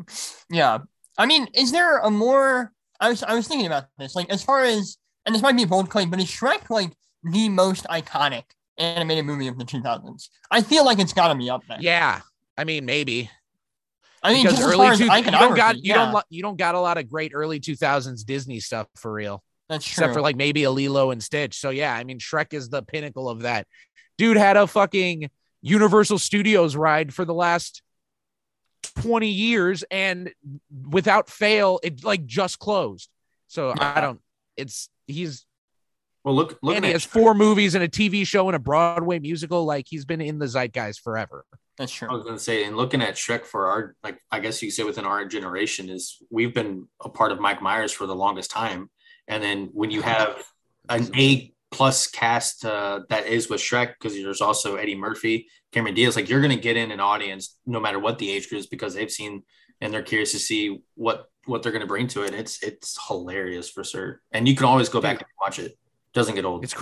yeah 0.50 0.78
i 1.18 1.26
mean 1.26 1.46
is 1.54 1.70
there 1.70 1.98
a 1.98 2.10
more 2.10 2.72
i 3.00 3.08
was 3.08 3.22
i 3.22 3.34
was 3.34 3.46
thinking 3.46 3.66
about 3.66 3.84
this 3.98 4.16
like 4.16 4.28
as 4.30 4.42
far 4.42 4.64
as 4.64 4.96
and 5.24 5.34
this 5.34 5.42
might 5.42 5.56
be 5.56 5.62
a 5.62 5.66
bold 5.66 5.90
claim 5.90 6.10
but 6.10 6.18
is 6.18 6.26
shrek 6.26 6.68
like 6.70 6.92
the 7.22 7.48
most 7.48 7.84
iconic 7.84 8.44
animated 8.78 9.24
movie 9.24 9.46
of 9.46 9.58
the 9.58 9.64
2000s 9.64 10.28
i 10.50 10.60
feel 10.60 10.84
like 10.84 10.98
it's 10.98 11.12
got 11.12 11.28
to 11.28 11.34
be 11.34 11.50
up 11.50 11.62
there 11.68 11.78
yeah 11.80 12.20
i 12.56 12.64
mean 12.64 12.84
maybe 12.84 13.30
I 14.22 14.32
mean, 14.32 14.42
because 14.42 14.60
early 14.60 14.96
two, 14.96 15.04
you 15.04 15.30
don't 15.30 15.54
got 15.54 15.76
you 15.76 15.82
yeah. 15.84 16.10
don't 16.10 16.24
you 16.30 16.42
don't 16.42 16.58
got 16.58 16.74
a 16.74 16.80
lot 16.80 16.98
of 16.98 17.08
great 17.08 17.30
early 17.32 17.60
2000s 17.60 18.24
Disney 18.24 18.58
stuff 18.58 18.88
for 18.96 19.12
real. 19.12 19.40
That's 19.68 19.84
true. 19.84 20.02
Except 20.02 20.14
for 20.14 20.20
like 20.20 20.34
maybe 20.34 20.64
a 20.64 20.70
Lilo 20.70 21.12
and 21.12 21.22
Stitch. 21.22 21.58
So 21.58 21.70
yeah, 21.70 21.94
I 21.94 22.02
mean 22.02 22.18
Shrek 22.18 22.52
is 22.52 22.68
the 22.68 22.82
pinnacle 22.82 23.28
of 23.28 23.42
that 23.42 23.68
dude 24.18 24.36
had 24.36 24.56
a 24.56 24.66
fucking 24.66 25.30
Universal 25.62 26.18
Studios 26.18 26.76
ride 26.76 27.12
for 27.12 27.24
the 27.24 27.34
last 27.34 27.82
20 28.96 29.28
years 29.28 29.84
and 29.90 30.30
without 30.88 31.28
fail 31.28 31.80
it 31.82 32.04
like 32.04 32.24
just 32.24 32.58
closed. 32.58 33.10
So 33.48 33.68
yeah. 33.76 33.92
I 33.96 34.00
don't 34.00 34.20
it's 34.56 34.88
he's 35.06 35.44
well 36.24 36.34
look 36.34 36.58
look 36.62 36.76
and 36.76 36.84
he 36.84 36.92
has 36.92 37.04
four 37.04 37.34
movies 37.34 37.74
and 37.74 37.84
a 37.84 37.88
TV 37.88 38.26
show 38.26 38.48
and 38.48 38.56
a 38.56 38.58
Broadway 38.58 39.18
musical 39.18 39.64
like 39.64 39.86
he's 39.88 40.04
been 40.04 40.20
in 40.20 40.38
the 40.38 40.46
zeitgeist 40.46 41.00
forever. 41.00 41.44
That's 41.78 41.92
true. 41.92 42.08
I 42.10 42.14
was 42.14 42.24
gonna 42.24 42.38
say, 42.38 42.64
and 42.64 42.76
looking 42.76 43.02
at 43.02 43.16
Shrek 43.16 43.44
for 43.44 43.66
our 43.68 43.94
like 44.02 44.18
I 44.30 44.40
guess 44.40 44.62
you 44.62 44.70
say 44.70 44.82
within 44.82 45.04
our 45.04 45.24
generation 45.26 45.90
is 45.90 46.18
we've 46.30 46.54
been 46.54 46.88
a 47.04 47.08
part 47.08 47.32
of 47.32 47.40
Mike 47.40 47.60
Myers 47.60 47.92
for 47.92 48.06
the 48.06 48.14
longest 48.14 48.50
time. 48.50 48.90
And 49.28 49.42
then 49.42 49.70
when 49.72 49.90
you 49.90 50.02
have 50.02 50.42
an 50.88 51.10
A 51.16 51.52
plus 51.70 52.06
cast 52.06 52.64
uh, 52.64 53.00
that 53.08 53.26
is 53.26 53.48
with 53.48 53.60
Shrek 53.60 53.94
because 53.98 54.14
there's 54.14 54.40
also 54.40 54.76
Eddie 54.76 54.94
Murphy, 54.94 55.48
Cameron 55.72 55.94
Diaz. 55.94 56.16
Like 56.16 56.28
you're 56.28 56.40
going 56.40 56.54
to 56.54 56.60
get 56.60 56.76
in 56.76 56.90
an 56.90 57.00
audience 57.00 57.58
no 57.66 57.80
matter 57.80 57.98
what 57.98 58.18
the 58.18 58.30
age 58.30 58.48
group 58.48 58.60
is 58.60 58.66
because 58.66 58.94
they've 58.94 59.10
seen 59.10 59.42
and 59.80 59.92
they're 59.92 60.02
curious 60.02 60.32
to 60.32 60.38
see 60.38 60.80
what 60.94 61.26
what 61.44 61.62
they're 61.62 61.72
going 61.72 61.80
to 61.80 61.86
bring 61.86 62.06
to 62.08 62.22
it. 62.22 62.34
It's 62.34 62.62
it's 62.62 62.98
hilarious 63.06 63.70
for 63.70 63.84
sure, 63.84 64.20
and 64.32 64.48
you 64.48 64.56
can 64.56 64.66
always 64.66 64.88
go 64.88 65.00
back 65.00 65.18
and 65.18 65.28
watch 65.40 65.58
it. 65.58 65.78
Doesn't 66.12 66.34
get 66.34 66.44
old. 66.44 66.64
It's 66.64 66.74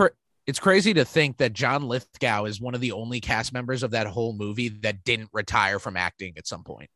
it's 0.47 0.59
crazy 0.59 0.95
to 0.95 1.05
think 1.05 1.39
that 1.39 1.55
John 1.55 1.89
Lithgow 1.89 2.45
is 2.45 2.61
one 2.61 2.75
of 2.75 2.81
the 2.81 2.93
only 2.93 3.21
cast 3.21 3.53
members 3.53 3.83
of 3.83 3.93
that 3.93 4.07
whole 4.07 4.35
movie 4.35 4.69
that 4.69 5.05
didn't 5.05 5.31
retire 5.33 5.79
from 5.79 5.97
acting 5.97 6.35
at 6.37 6.47
some 6.47 6.65
point. 6.65 6.91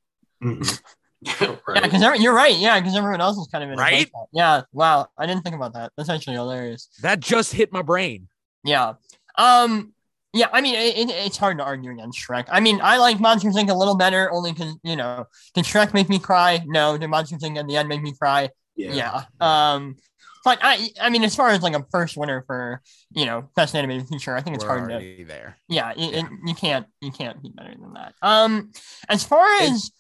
Mhm. 1.24 1.58
Yeah, 1.74 1.80
because 1.82 2.20
you're 2.22 2.34
right. 2.34 2.56
Yeah, 2.56 2.78
because 2.80 2.96
everyone 2.96 3.20
else 3.20 3.36
is 3.38 3.48
kind 3.48 3.64
of 3.64 3.70
in 3.70 3.78
Right? 3.78 4.10
Yeah. 4.32 4.62
Wow. 4.72 5.08
I 5.18 5.26
didn't 5.26 5.42
think 5.42 5.56
about 5.56 5.74
that. 5.74 5.92
That's 5.96 6.08
actually 6.08 6.34
hilarious. 6.34 6.88
That 7.02 7.20
just 7.20 7.52
hit 7.52 7.72
my 7.72 7.82
brain. 7.82 8.28
Yeah. 8.64 8.94
Um. 9.36 9.92
Yeah. 10.32 10.46
I 10.52 10.60
mean, 10.60 10.74
it, 10.76 10.96
it, 10.96 11.10
it's 11.10 11.36
hard 11.36 11.58
to 11.58 11.64
argue 11.64 11.90
against 11.90 12.18
Shrek. 12.18 12.46
I 12.50 12.60
mean, 12.60 12.80
I 12.82 12.98
like 12.98 13.18
Monsters 13.20 13.56
Inc. 13.56 13.68
a 13.70 13.74
little 13.74 13.96
better, 13.96 14.30
only 14.32 14.52
because 14.52 14.74
you 14.82 14.96
know, 14.96 15.26
did 15.54 15.64
Shrek 15.64 15.92
make 15.92 16.08
me 16.08 16.18
cry? 16.18 16.62
No. 16.66 16.96
Did 16.96 17.08
Monsters 17.08 17.42
Inc. 17.42 17.58
at 17.58 17.66
the 17.66 17.76
end 17.76 17.88
make 17.88 18.02
me 18.02 18.12
cry? 18.12 18.50
Yeah. 18.76 19.24
Um. 19.40 19.96
But 20.44 20.60
I, 20.62 20.88
I 21.00 21.10
mean, 21.10 21.24
as 21.24 21.34
far 21.34 21.50
as 21.50 21.62
like 21.62 21.74
a 21.74 21.84
first 21.90 22.16
winner 22.16 22.42
for 22.46 22.80
you 23.10 23.26
know 23.26 23.50
best 23.56 23.74
animated 23.74 24.08
feature, 24.08 24.34
I 24.34 24.40
think 24.40 24.54
it's 24.54 24.64
We're 24.64 24.68
hard 24.78 24.88
to 24.88 24.94
already 24.94 25.24
there. 25.24 25.58
yeah, 25.68 25.92
it, 25.96 26.14
it, 26.14 26.24
you 26.46 26.54
can't 26.54 26.86
you 27.00 27.10
can't 27.10 27.42
be 27.42 27.50
better 27.50 27.74
than 27.78 27.92
that. 27.94 28.14
Um, 28.22 28.70
as 29.08 29.24
far 29.24 29.44
as 29.62 29.90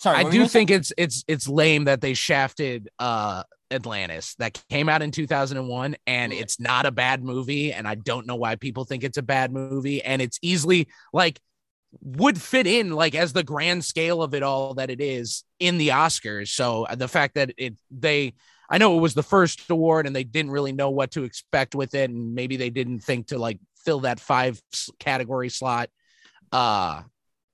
sorry, 0.00 0.18
I 0.18 0.24
do 0.24 0.30
gonna 0.30 0.48
say? 0.48 0.60
think 0.60 0.70
it's 0.70 0.92
it's 0.96 1.24
it's 1.28 1.48
lame 1.48 1.84
that 1.84 2.00
they 2.00 2.14
shafted 2.14 2.88
uh 2.98 3.42
Atlantis 3.70 4.34
that 4.36 4.60
came 4.68 4.88
out 4.88 5.00
in 5.02 5.12
2001 5.12 5.96
and 6.06 6.32
it's 6.32 6.58
not 6.58 6.86
a 6.86 6.90
bad 6.90 7.22
movie 7.22 7.72
and 7.72 7.86
I 7.86 7.94
don't 7.94 8.26
know 8.26 8.34
why 8.34 8.56
people 8.56 8.84
think 8.84 9.04
it's 9.04 9.18
a 9.18 9.22
bad 9.22 9.52
movie 9.52 10.02
and 10.02 10.20
it's 10.20 10.38
easily 10.42 10.88
like 11.12 11.40
would 12.00 12.40
fit 12.40 12.66
in 12.66 12.90
like 12.90 13.14
as 13.14 13.32
the 13.32 13.44
grand 13.44 13.84
scale 13.84 14.22
of 14.22 14.34
it 14.34 14.42
all 14.42 14.74
that 14.74 14.90
it 14.90 15.00
is 15.00 15.44
in 15.58 15.78
the 15.78 15.88
Oscars. 15.88 16.48
So 16.48 16.84
uh, 16.84 16.94
the 16.94 17.08
fact 17.08 17.34
that 17.34 17.52
it 17.58 17.76
they 17.90 18.34
I 18.68 18.78
know 18.78 18.96
it 18.96 19.00
was 19.00 19.14
the 19.14 19.22
first 19.22 19.68
award 19.70 20.06
and 20.06 20.14
they 20.14 20.24
didn't 20.24 20.52
really 20.52 20.72
know 20.72 20.90
what 20.90 21.12
to 21.12 21.24
expect 21.24 21.74
with 21.74 21.94
it 21.94 22.10
and 22.10 22.34
maybe 22.34 22.56
they 22.56 22.70
didn't 22.70 23.00
think 23.00 23.28
to 23.28 23.38
like 23.38 23.58
fill 23.84 24.00
that 24.00 24.20
five 24.20 24.60
category 24.98 25.48
slot 25.48 25.90
uh 26.52 27.02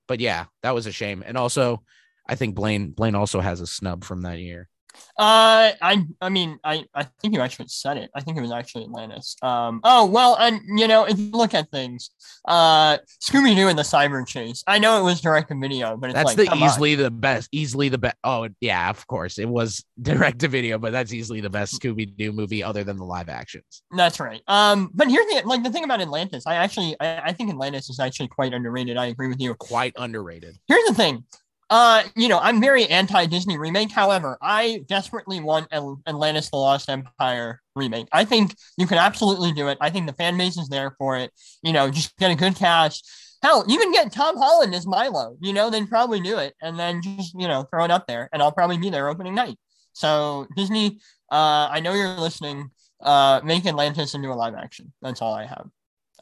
but 0.07 0.19
yeah 0.19 0.45
that 0.63 0.73
was 0.73 0.87
a 0.87 0.91
shame. 0.91 1.23
And 1.25 1.37
also 1.37 1.83
I 2.27 2.35
think 2.35 2.55
Blaine 2.55 2.91
Blaine 2.91 3.15
also 3.15 3.39
has 3.39 3.61
a 3.61 3.67
snub 3.67 4.03
from 4.03 4.21
that 4.21 4.39
year. 4.39 4.69
Uh, 5.17 5.73
I 5.81 6.05
I 6.21 6.29
mean, 6.29 6.59
I 6.63 6.85
I 6.93 7.03
think 7.21 7.33
you 7.33 7.41
actually 7.41 7.67
said 7.69 7.97
it. 7.97 8.09
I 8.15 8.21
think 8.21 8.37
it 8.37 8.41
was 8.41 8.51
actually 8.51 8.85
Atlantis. 8.85 9.35
Um. 9.41 9.81
Oh 9.83 10.05
well, 10.05 10.35
and 10.39 10.61
you 10.79 10.87
know, 10.87 11.05
if 11.05 11.17
you 11.17 11.31
look 11.31 11.53
at 11.53 11.71
things, 11.71 12.09
uh, 12.47 12.97
Scooby 13.21 13.55
Doo 13.55 13.67
and 13.67 13.77
the 13.77 13.83
Cyber 13.83 14.25
Chase. 14.27 14.63
I 14.67 14.79
know 14.79 14.99
it 14.99 15.03
was 15.03 15.21
direct 15.21 15.49
to 15.49 15.59
video, 15.59 15.97
but 15.97 16.11
it's 16.11 16.15
That's 16.15 16.27
like, 16.27 16.37
the 16.37 16.45
come 16.45 16.61
on. 16.61 16.69
easily 16.69 16.95
the 16.95 17.11
best, 17.11 17.49
easily 17.51 17.89
the 17.89 17.97
best. 17.97 18.15
Oh 18.23 18.47
yeah, 18.61 18.89
of 18.89 19.05
course 19.07 19.37
it 19.39 19.49
was 19.49 19.83
direct 20.01 20.39
to 20.39 20.47
video, 20.47 20.77
but 20.77 20.91
that's 20.91 21.13
easily 21.13 21.41
the 21.41 21.49
best 21.49 21.79
Scooby 21.79 22.15
Doo 22.15 22.31
movie 22.31 22.63
other 22.63 22.83
than 22.83 22.97
the 22.97 23.05
live 23.05 23.29
actions. 23.29 23.83
That's 23.95 24.19
right. 24.19 24.41
Um, 24.47 24.91
but 24.93 25.09
here's 25.09 25.25
the 25.27 25.41
like 25.45 25.63
the 25.63 25.71
thing 25.71 25.83
about 25.83 26.01
Atlantis. 26.01 26.45
I 26.45 26.55
actually 26.55 26.95
I, 26.99 27.21
I 27.25 27.33
think 27.33 27.49
Atlantis 27.49 27.89
is 27.89 27.99
actually 27.99 28.27
quite 28.27 28.53
underrated. 28.53 28.97
I 28.97 29.07
agree 29.07 29.27
with 29.27 29.41
you. 29.41 29.53
Quite 29.55 29.93
underrated. 29.97 30.57
Here's 30.67 30.85
the 30.85 30.93
thing. 30.93 31.23
Uh, 31.69 32.03
you 32.15 32.29
know, 32.29 32.39
I'm 32.39 32.61
very 32.61 32.85
anti 32.87 33.25
Disney 33.25 33.57
remake. 33.57 33.91
However, 33.91 34.37
I 34.41 34.83
desperately 34.87 35.39
want 35.41 35.69
Atl- 35.71 36.01
Atlantis: 36.07 36.49
The 36.49 36.57
Lost 36.57 36.89
Empire 36.89 37.61
remake. 37.75 38.07
I 38.11 38.23
think 38.25 38.55
you 38.77 38.87
can 38.87 38.97
absolutely 38.97 39.51
do 39.51 39.67
it. 39.67 39.77
I 39.81 39.89
think 39.89 40.07
the 40.07 40.13
fan 40.13 40.37
base 40.37 40.57
is 40.57 40.69
there 40.69 40.95
for 40.97 41.17
it. 41.17 41.31
You 41.63 41.73
know, 41.73 41.89
just 41.91 42.15
get 42.17 42.31
a 42.31 42.35
good 42.35 42.55
cast. 42.55 43.09
Hell, 43.43 43.65
you 43.67 43.77
can 43.77 43.91
get 43.91 44.11
Tom 44.11 44.37
Holland 44.37 44.73
as 44.73 44.87
Milo. 44.87 45.37
You 45.41 45.53
know, 45.53 45.69
they'd 45.69 45.89
probably 45.89 46.21
do 46.21 46.37
it, 46.37 46.55
and 46.61 46.79
then 46.79 47.01
just 47.01 47.33
you 47.37 47.47
know 47.47 47.63
throw 47.63 47.83
it 47.83 47.91
up 47.91 48.07
there, 48.07 48.29
and 48.31 48.41
I'll 48.41 48.51
probably 48.51 48.77
be 48.77 48.89
there 48.89 49.09
opening 49.09 49.35
night. 49.35 49.57
So 49.93 50.47
Disney, 50.55 50.99
uh, 51.31 51.67
I 51.69 51.81
know 51.81 51.93
you're 51.93 52.19
listening. 52.19 52.71
Uh, 53.01 53.41
make 53.43 53.65
Atlantis 53.65 54.15
into 54.15 54.29
a 54.29 54.33
live 54.33 54.55
action. 54.55 54.91
That's 55.01 55.21
all 55.21 55.33
I 55.33 55.45
have. 55.45 55.67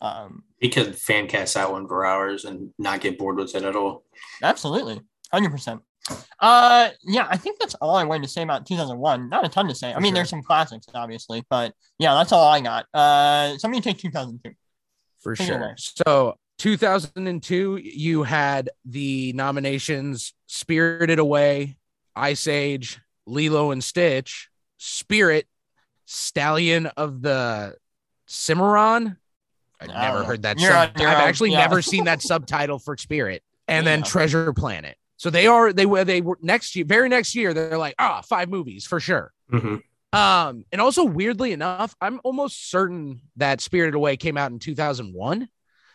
Um, 0.01 0.43
He 0.59 0.69
could 0.69 0.97
fan 0.97 1.27
cast 1.27 1.53
that 1.53 1.71
one 1.71 1.87
for 1.87 2.05
hours 2.05 2.43
and 2.43 2.71
not 2.77 2.99
get 2.99 3.17
bored 3.17 3.37
with 3.37 3.55
it 3.55 3.63
at 3.63 3.75
all. 3.77 4.03
Absolutely. 4.43 4.99
100%. 5.33 5.81
Uh, 6.39 6.89
yeah, 7.03 7.27
I 7.29 7.37
think 7.37 7.59
that's 7.59 7.73
all 7.75 7.95
I 7.95 8.03
wanted 8.03 8.23
to 8.23 8.29
say 8.29 8.43
about 8.43 8.65
2001. 8.65 9.29
Not 9.29 9.45
a 9.45 9.49
ton 9.49 9.67
to 9.67 9.75
say. 9.75 9.91
I 9.91 9.99
mean, 9.99 10.11
sure. 10.11 10.15
there's 10.15 10.29
some 10.29 10.43
classics, 10.43 10.85
obviously, 10.93 11.43
but 11.49 11.73
yeah, 11.97 12.13
that's 12.13 12.31
all 12.31 12.47
I 12.47 12.61
got. 12.61 12.85
Uh, 12.93 13.57
somebody 13.57 13.81
take 13.81 13.97
2002. 13.97 14.51
For 15.19 15.35
Take 15.35 15.47
sure. 15.47 15.75
So 15.77 16.35
2002, 16.59 17.77
you 17.77 18.23
had 18.23 18.69
the 18.85 19.33
nominations 19.33 20.33
Spirited 20.45 21.17
Away, 21.17 21.77
Ice 22.15 22.47
Age, 22.47 22.99
Lilo 23.25 23.71
and 23.71 23.83
Stitch, 23.83 24.49
Spirit, 24.77 25.47
Stallion 26.05 26.85
of 26.85 27.23
the 27.23 27.75
Cimarron. 28.27 29.17
I've 29.81 29.87
never 29.87 30.19
know. 30.19 30.25
heard 30.25 30.43
that. 30.43 30.59
Sub- 30.59 30.91
I've 30.95 31.01
actually 31.01 31.51
yeah. 31.51 31.59
never 31.59 31.81
seen 31.81 32.05
that 32.05 32.21
subtitle 32.21 32.77
for 32.77 32.95
Spirit. 32.97 33.43
And 33.67 33.85
then 33.85 34.03
Treasure 34.03 34.53
Planet. 34.53 34.95
So 35.17 35.29
they 35.29 35.47
are 35.47 35.71
they 35.71 35.85
were 35.85 36.03
they 36.03 36.21
were 36.21 36.37
next 36.41 36.75
year, 36.75 36.85
very 36.85 37.07
next 37.09 37.35
year. 37.35 37.53
They're 37.53 37.77
like, 37.77 37.95
ah, 37.99 38.21
five 38.21 38.49
movies 38.49 38.85
for 38.85 38.99
sure. 38.99 39.31
Mhm. 39.51 39.81
Um, 40.13 40.63
and 40.71 40.79
also 40.81 41.03
weirdly 41.03 41.51
enough, 41.51 41.95
I'm 41.99 42.19
almost 42.23 42.69
certain 42.69 43.21
that 43.37 43.59
Spirited 43.61 43.95
Away 43.95 44.15
came 44.17 44.37
out 44.37 44.51
in 44.51 44.59
2001. 44.59 45.47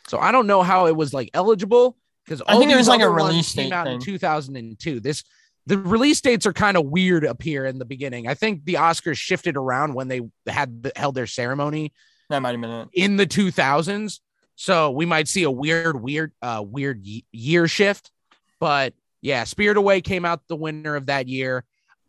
So 0.09 0.19
I 0.19 0.33
don't 0.33 0.47
know 0.47 0.63
how 0.63 0.87
it 0.87 0.97
was 0.97 1.15
like 1.15 1.31
eligible 1.35 1.97
because 2.25 2.43
I 2.47 2.59
think 2.59 2.71
it 2.71 2.77
was 2.77 2.89
like 2.89 3.01
a 3.01 3.09
release 3.09 3.55
came 3.55 3.71
date 3.71 3.75
out 3.75 3.87
in 3.87 4.01
2002. 4.01 5.01
This 5.01 5.23
the 5.67 5.79
release 5.79 6.21
dates 6.21 6.47
are 6.47 6.53
kind 6.53 6.77
of 6.77 6.87
weird 6.87 7.25
up 7.25 7.43
here 7.43 7.65
in 7.67 7.79
the 7.79 7.85
beginning. 7.85 8.27
I 8.27 8.35
think 8.35 8.65
the 8.65 8.75
Oscars 8.75 9.17
shifted 9.19 9.57
around 9.57 9.95
when 9.95 10.09
they 10.09 10.23
had 10.47 10.83
the, 10.83 10.93
held 10.97 11.15
their 11.15 11.27
ceremony 11.27 11.93
That 12.31 12.41
might 12.41 12.53
have 12.53 12.61
been 12.61 12.71
it. 12.71 12.89
in 12.95 13.17
the 13.17 13.27
2000s. 13.27 14.21
So 14.57 14.91
we 14.91 15.07
might 15.07 15.29
see 15.29 15.43
a 15.45 15.51
weird, 15.51 16.01
weird, 16.03 16.33
uh, 16.43 16.63
weird 16.67 17.03
y- 17.07 17.23
year 17.31 17.69
shift. 17.69 18.11
But 18.59 18.95
yeah, 19.23 19.45
Spirit 19.45 19.77
Away 19.77 20.01
came 20.01 20.25
out 20.25 20.43
the 20.49 20.57
winner 20.57 20.97
of 20.97 21.07
that 21.07 21.29
year. 21.29 21.65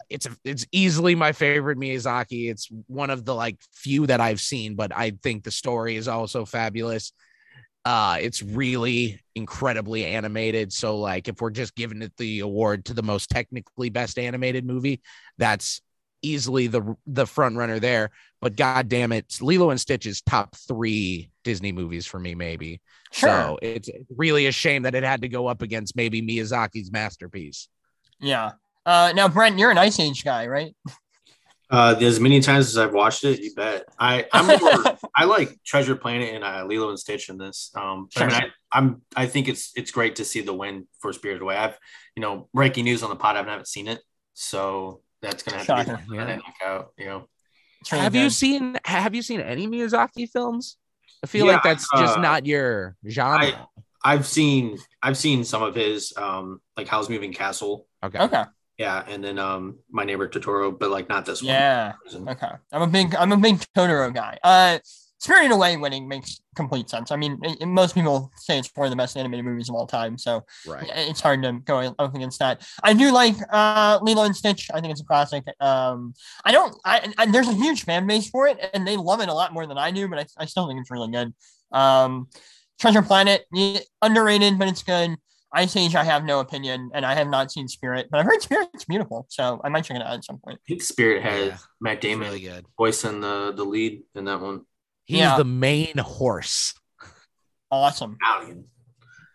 It's 0.10 0.26
a, 0.26 0.36
it's 0.44 0.66
easily 0.72 1.16
my 1.16 1.32
favorite 1.32 1.78
Miyazaki. 1.78 2.50
It's 2.50 2.68
one 2.88 3.10
of 3.10 3.24
the 3.26 3.34
like 3.36 3.58
few 3.74 4.08
that 4.08 4.20
I've 4.20 4.42
seen, 4.42 4.76
but 4.76 4.92
I 4.96 5.12
think 5.24 5.44
the 5.44 5.52
story 5.52 5.96
is 5.96 6.08
also 6.08 6.46
fabulous. 6.46 7.14
Uh, 7.84 8.18
it's 8.20 8.44
really 8.44 9.20
incredibly 9.36 10.06
animated. 10.06 10.72
So 10.72 10.98
like, 10.98 11.28
if 11.28 11.42
we're 11.42 11.50
just 11.50 11.76
giving 11.76 12.02
it 12.02 12.14
the 12.18 12.42
award 12.42 12.86
to 12.86 12.94
the 12.94 13.04
most 13.04 13.30
technically 13.30 13.90
best 13.90 14.20
animated 14.20 14.66
movie, 14.66 15.02
that's 15.38 15.82
easily 16.22 16.68
the 16.68 16.96
the 17.08 17.26
front 17.26 17.58
runner 17.58 17.80
there. 17.80 18.12
But 18.42 18.56
god 18.56 18.90
damn 18.90 19.12
it, 19.12 19.38
Lilo 19.42 19.70
and 19.70 19.80
Stitch 19.80 20.06
is 20.06 20.22
top 20.22 20.56
three 20.56 21.30
Disney 21.44 21.72
movies 21.72 22.06
for 22.06 22.20
me, 22.20 22.36
maybe. 22.36 22.82
Sure. 23.12 23.30
So 23.30 23.60
it's 23.62 23.90
really 24.16 24.48
a 24.48 24.52
shame 24.52 24.84
that 24.84 24.96
it 24.96 25.04
had 25.04 25.22
to 25.22 25.28
go 25.28 25.48
up 25.48 25.62
against 25.62 25.96
maybe 25.96 26.22
Miyazaki's 26.22 26.92
masterpiece. 26.92 27.68
Yeah. 28.20 28.52
Uh, 28.86 29.14
now, 29.16 29.28
Brent, 29.28 29.60
you're 29.60 29.70
an 29.72 29.78
Ice 29.78 30.00
Age 30.00 30.24
guy, 30.24 30.48
right? 30.48 30.76
Uh, 31.70 31.96
as 32.02 32.20
many 32.20 32.42
times 32.42 32.68
as 32.68 32.78
I've 32.78 32.94
watched 32.94 33.24
it, 33.24 33.40
you 33.40 33.54
bet. 33.56 33.86
I 33.98 34.28
I'm 34.34 34.48
more, 34.48 34.98
I 35.16 35.24
like 35.24 35.58
Treasure 35.64 35.96
Planet 35.96 36.34
and 36.34 36.44
uh, 36.44 36.66
Lilo 36.66 36.90
and 36.90 37.00
Stitch 37.00 37.30
in 37.30 37.38
this. 37.38 37.72
Um, 37.76 38.10
but 38.14 38.24
I 38.24 38.26
mean, 38.28 38.36
Sure. 38.36 38.50
I, 38.74 38.78
I'm 38.78 39.02
I 39.16 39.26
think 39.28 39.48
it's 39.48 39.72
it's 39.76 39.92
great 39.92 40.18
to 40.18 40.26
see 40.26 40.42
the 40.42 40.54
win 40.54 40.88
for 41.00 41.14
Spirited 41.14 41.42
Away. 41.42 41.56
I've 41.56 41.78
you 42.16 42.22
know 42.22 42.50
breaking 42.54 42.84
news 42.86 43.04
on 43.04 43.10
the 43.10 43.16
pod. 43.16 43.38
I 43.38 43.44
haven't 43.44 43.68
seen 43.70 43.88
it, 43.88 44.02
so 44.34 45.02
that's 45.22 45.44
gonna 45.44 45.58
have 45.58 45.66
Shocker. 45.66 45.98
to 45.98 46.10
be 46.10 46.16
Yeah. 46.18 46.28
yeah. 46.28 46.36
knock 46.38 46.56
out. 46.66 46.94
You 46.98 47.06
know, 47.06 47.28
really 47.92 48.04
have 48.04 48.16
you 48.16 48.30
seen 48.30 48.78
have 48.86 49.16
you 49.16 49.22
seen 49.22 49.42
any 49.42 49.68
Miyazaki 49.68 50.30
films? 50.30 50.78
I 51.24 51.28
feel 51.28 51.46
Yeah, 51.46 51.54
like 51.54 51.64
that's 51.64 51.88
just 51.98 52.18
uh, 52.18 52.22
not 52.22 52.46
your 52.46 52.96
genre. 53.08 53.68
I've 54.04 54.26
seen 54.26 54.78
I've 55.04 55.18
seen 55.18 55.44
some 55.44 55.62
of 55.62 55.76
his 55.76 56.14
um 56.18 56.62
like 56.76 56.88
Howl's 56.88 57.10
Moving 57.10 57.34
Castle. 57.34 57.88
okay. 58.04 58.20
Okay. 58.20 58.44
Yeah, 58.78 59.04
and 59.08 59.24
then 59.24 59.38
um 59.38 59.78
my 59.92 60.04
neighbor 60.04 60.28
Totoro, 60.28 60.78
but 60.78 60.90
like 60.90 61.08
not 61.08 61.26
this 61.26 61.44
Yeah. 61.44 61.94
one. 62.12 62.26
Yeah. 62.26 62.32
Okay. 62.32 62.52
I'm 62.72 62.82
a 62.82 62.88
big 62.88 63.14
I'm 63.16 63.32
a 63.32 63.38
big 63.38 63.60
Totoro 63.78 64.12
guy. 64.14 64.40
Uh 64.44 64.80
Spirited 65.22 65.52
Away 65.52 65.78
winning 65.78 66.08
makes 66.08 66.42
complete 66.56 66.90
sense. 66.90 67.12
I 67.12 67.16
mean, 67.16 67.40
it- 67.44 67.64
most 67.68 67.94
people 67.94 68.32
say 68.38 68.58
it's 68.58 68.72
one 68.74 68.88
of 68.88 68.90
the 68.90 68.96
best 68.96 69.16
animated 69.16 69.46
movies 69.46 69.70
of 69.70 69.76
all 69.76 69.86
time, 69.86 70.18
so 70.18 70.44
Right. 70.68 70.90
it's 70.96 71.22
hard 71.22 71.44
to 71.44 71.54
go 71.64 71.78
up 72.00 72.16
against 72.16 72.40
that. 72.40 72.68
I 72.82 72.94
do 72.94 73.12
like 73.12 73.36
uh 73.52 74.00
Lilo 74.02 74.24
and 74.24 74.36
Stitch. 74.36 74.70
I 74.74 74.82
think 74.82 74.92
it's 74.92 75.02
a 75.02 75.06
classic. 75.06 75.44
Um 75.60 76.16
I 76.44 76.52
don't 76.52 76.76
I, 76.84 77.14
I 77.20 77.26
there's 77.28 77.48
a 77.48 77.54
huge 77.54 77.84
fan 77.86 78.08
base 78.08 78.30
for 78.30 78.48
it 78.48 78.58
and 78.74 78.88
they 78.88 78.98
love 78.98 79.22
it 79.22 79.30
a 79.30 79.34
lot 79.34 79.54
more 79.54 79.68
than 79.68 79.78
I 79.78 79.92
do, 79.92 80.08
but 80.08 80.18
I, 80.20 80.26
I 80.40 80.46
still 80.46 80.68
think 80.68 80.80
it's 80.82 80.90
really 80.92 81.12
good. 81.12 81.34
Um 81.72 82.28
Treasure 82.80 83.04
Planet, 83.04 83.46
underrated, 84.02 84.58
but 84.58 84.68
it's 84.68 84.82
good. 84.82 85.16
Ice 85.54 85.76
Age, 85.76 85.94
I 85.96 86.04
have 86.06 86.24
no 86.24 86.40
opinion, 86.40 86.90
and 86.96 87.06
I 87.06 87.14
have 87.14 87.28
not 87.28 87.52
seen 87.52 87.68
Spirit, 87.68 88.08
but 88.10 88.20
I've 88.20 88.26
heard 88.26 88.42
Spirit's 88.42 88.86
beautiful, 88.86 89.26
so 89.30 89.62
I 89.64 89.70
might 89.70 89.84
check 89.84 89.98
it 89.98 90.02
out 90.02 90.14
at 90.14 90.24
some 90.26 90.40
point. 90.40 90.58
I 90.58 90.66
think 90.68 90.82
Spirit 90.82 91.22
has 91.24 91.48
Yeah, 91.48 91.58
Matt 91.80 91.98
It's 91.98 92.02
Damon 92.04 92.28
really 92.28 92.40
good. 92.40 92.66
voicing 92.78 93.20
the 93.22 93.52
the 93.56 93.64
lead 93.66 94.02
in 94.16 94.26
that 94.26 94.42
one. 94.42 94.62
He's 95.06 95.20
Yeah. 95.20 95.38
the 95.38 95.44
main 95.46 95.98
horse. 95.98 96.74
Awesome. 97.70 98.18
Italian. 98.22 98.66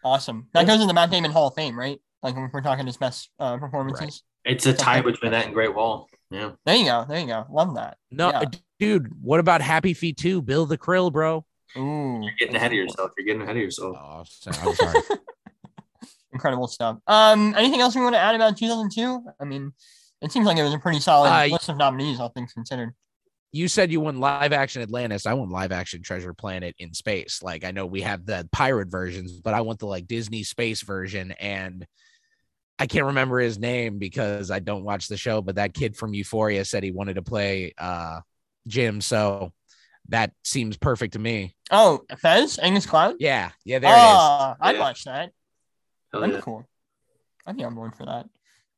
Awesome. 0.04 0.48
That 0.54 0.66
goes 0.66 0.80
in 0.80 0.86
the 0.86 0.94
Matt 0.94 1.10
Damon 1.10 1.30
Hall 1.32 1.48
of 1.48 1.54
Fame, 1.54 1.78
right? 1.78 1.98
Like 2.22 2.34
when 2.36 2.50
we're 2.52 2.60
talking 2.60 2.86
his 2.86 2.96
best 2.96 3.30
uh, 3.38 3.56
performances. 3.58 4.22
It's 4.44 4.66
a 4.66 4.72
tie 4.72 5.00
between 5.00 5.32
that 5.32 5.46
and 5.46 5.54
Great 5.54 5.74
Wall. 5.74 6.08
Yeah. 6.30 6.52
There 6.64 6.76
you 6.76 6.84
go. 6.84 7.04
There 7.08 7.18
you 7.18 7.26
go. 7.26 7.46
Love 7.50 7.74
that. 7.74 7.96
No, 8.10 8.30
Yeah. 8.30 8.44
dude, 8.78 9.10
what 9.22 9.40
about 9.40 9.60
Happy 9.60 9.94
Feet 9.94 10.16
2? 10.16 10.42
Bill 10.42 10.66
the 10.66 10.78
Krill, 10.78 11.12
bro. 11.12 11.44
Ooh. 11.76 12.20
You're 12.22 12.32
getting 12.38 12.54
ahead 12.56 12.70
of 12.70 12.76
yourself. 12.76 13.10
You're 13.18 13.26
getting 13.26 13.42
ahead 13.42 13.56
of 13.56 13.62
yourself. 13.62 13.96
Oh, 14.00 14.24
I'm 14.46 14.74
sorry. 14.74 15.00
Incredible 16.32 16.68
stuff. 16.68 16.98
Um, 17.06 17.54
anything 17.56 17.80
else 17.80 17.94
we 17.94 18.02
want 18.02 18.14
to 18.14 18.18
add 18.20 18.34
about 18.34 18.56
2002? 18.56 19.24
I 19.40 19.44
mean, 19.44 19.72
it 20.20 20.30
seems 20.32 20.46
like 20.46 20.58
it 20.58 20.62
was 20.62 20.74
a 20.74 20.78
pretty 20.78 21.00
solid 21.00 21.28
Uh, 21.30 21.46
list 21.52 21.68
of 21.68 21.76
nominees, 21.76 22.20
all 22.20 22.28
things 22.28 22.52
considered. 22.52 22.94
You 23.52 23.68
said 23.68 23.90
you 23.90 24.00
won 24.00 24.18
live 24.20 24.52
action 24.52 24.82
Atlantis. 24.82 25.26
I 25.26 25.34
want 25.34 25.50
live 25.50 25.72
action 25.72 26.02
Treasure 26.02 26.34
Planet 26.34 26.74
in 26.78 26.92
space. 26.92 27.42
Like 27.42 27.64
I 27.64 27.70
know 27.70 27.86
we 27.86 28.02
have 28.02 28.26
the 28.26 28.48
pirate 28.52 28.88
versions, 28.88 29.40
but 29.40 29.54
I 29.54 29.60
want 29.62 29.78
the 29.78 29.86
like 29.86 30.06
Disney 30.06 30.42
space 30.42 30.82
version. 30.82 31.32
And 31.32 31.86
I 32.78 32.86
can't 32.86 33.06
remember 33.06 33.38
his 33.38 33.58
name 33.58 33.98
because 33.98 34.50
I 34.50 34.58
don't 34.58 34.84
watch 34.84 35.08
the 35.08 35.16
show, 35.16 35.40
but 35.40 35.54
that 35.54 35.72
kid 35.74 35.96
from 35.96 36.12
Euphoria 36.12 36.64
said 36.64 36.82
he 36.82 36.90
wanted 36.90 37.14
to 37.14 37.22
play 37.22 37.72
uh 37.78 38.20
Jim. 38.66 39.00
So 39.00 39.52
that 40.08 40.32
seems 40.44 40.76
perfect 40.76 41.14
to 41.14 41.18
me. 41.18 41.54
Oh, 41.70 42.02
Fez, 42.18 42.58
Angus 42.58 42.86
Cloud. 42.86 43.16
Yeah, 43.18 43.50
yeah, 43.64 43.78
there 43.78 43.90
it 43.92 43.96
is. 43.96 44.02
Ah, 44.04 44.56
I'd 44.60 44.74
Yeah. 44.76 44.80
watch 44.80 45.04
that. 45.04 45.30
Hell 46.12 46.20
That'd 46.20 46.34
yeah. 46.34 46.40
be 46.40 46.44
cool. 46.44 46.68
I'd 47.46 47.56
be 47.56 47.64
on 47.64 47.74
board 47.74 47.94
for 47.96 48.04
that. 48.06 48.26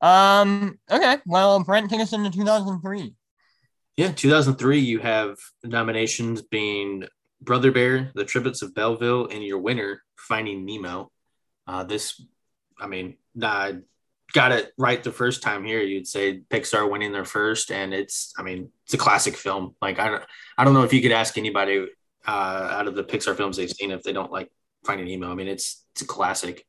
Um. 0.06 0.78
Okay. 0.90 1.16
Well, 1.26 1.64
Brent, 1.64 1.90
take 1.90 2.00
us 2.00 2.12
into 2.12 2.30
2003. 2.30 3.14
Yeah, 3.98 4.12
2003, 4.12 4.78
you 4.78 5.00
have 5.00 5.38
nominations 5.64 6.40
being 6.40 7.08
Brother 7.40 7.72
Bear, 7.72 8.12
The 8.14 8.24
Triplets 8.24 8.62
of 8.62 8.72
Belleville, 8.72 9.26
and 9.26 9.42
your 9.42 9.58
winner, 9.58 10.04
Finding 10.16 10.64
Nemo. 10.64 11.10
Uh, 11.66 11.82
this, 11.82 12.22
I 12.78 12.86
mean, 12.86 13.16
I 13.42 13.78
got 14.32 14.52
it 14.52 14.70
right 14.78 15.02
the 15.02 15.10
first 15.10 15.42
time 15.42 15.64
here. 15.64 15.80
You'd 15.80 16.06
say 16.06 16.42
Pixar 16.48 16.88
winning 16.88 17.10
their 17.10 17.24
first, 17.24 17.72
and 17.72 17.92
it's, 17.92 18.32
I 18.38 18.42
mean, 18.42 18.70
it's 18.84 18.94
a 18.94 18.98
classic 18.98 19.36
film. 19.36 19.74
Like, 19.82 19.98
I 19.98 20.10
don't, 20.10 20.22
I 20.56 20.62
don't 20.62 20.74
know 20.74 20.84
if 20.84 20.92
you 20.92 21.02
could 21.02 21.10
ask 21.10 21.36
anybody 21.36 21.88
uh, 22.24 22.68
out 22.70 22.86
of 22.86 22.94
the 22.94 23.02
Pixar 23.02 23.36
films 23.36 23.56
they've 23.56 23.68
seen 23.68 23.90
if 23.90 24.04
they 24.04 24.12
don't 24.12 24.30
like 24.30 24.48
Finding 24.86 25.08
Nemo. 25.08 25.28
I 25.28 25.34
mean, 25.34 25.48
it's, 25.48 25.84
it's 25.90 26.02
a 26.02 26.06
classic. 26.06 26.64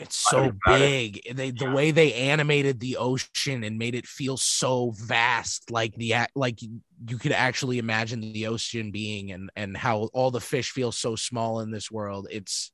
It's 0.00 0.16
so 0.16 0.44
about 0.44 0.80
it. 0.80 1.12
big. 1.24 1.36
They 1.36 1.50
the 1.50 1.66
Yeah. 1.66 1.74
way 1.74 1.90
they 1.90 2.12
animated 2.14 2.80
the 2.80 2.96
ocean 2.96 3.62
and 3.64 3.78
made 3.78 3.94
it 3.94 4.06
feel 4.06 4.36
so 4.36 4.92
vast, 4.92 5.70
like 5.70 5.94
the 5.96 6.14
like 6.34 6.62
you- 6.62 6.80
you 7.06 7.18
could 7.18 7.32
actually 7.32 7.78
imagine 7.78 8.20
the 8.20 8.46
ocean 8.46 8.90
being, 8.90 9.32
and 9.32 9.50
and 9.56 9.76
how 9.76 10.04
all 10.12 10.30
the 10.30 10.40
fish 10.40 10.70
feel 10.70 10.92
so 10.92 11.16
small 11.16 11.60
in 11.60 11.70
this 11.70 11.90
world. 11.90 12.26
It's 12.30 12.72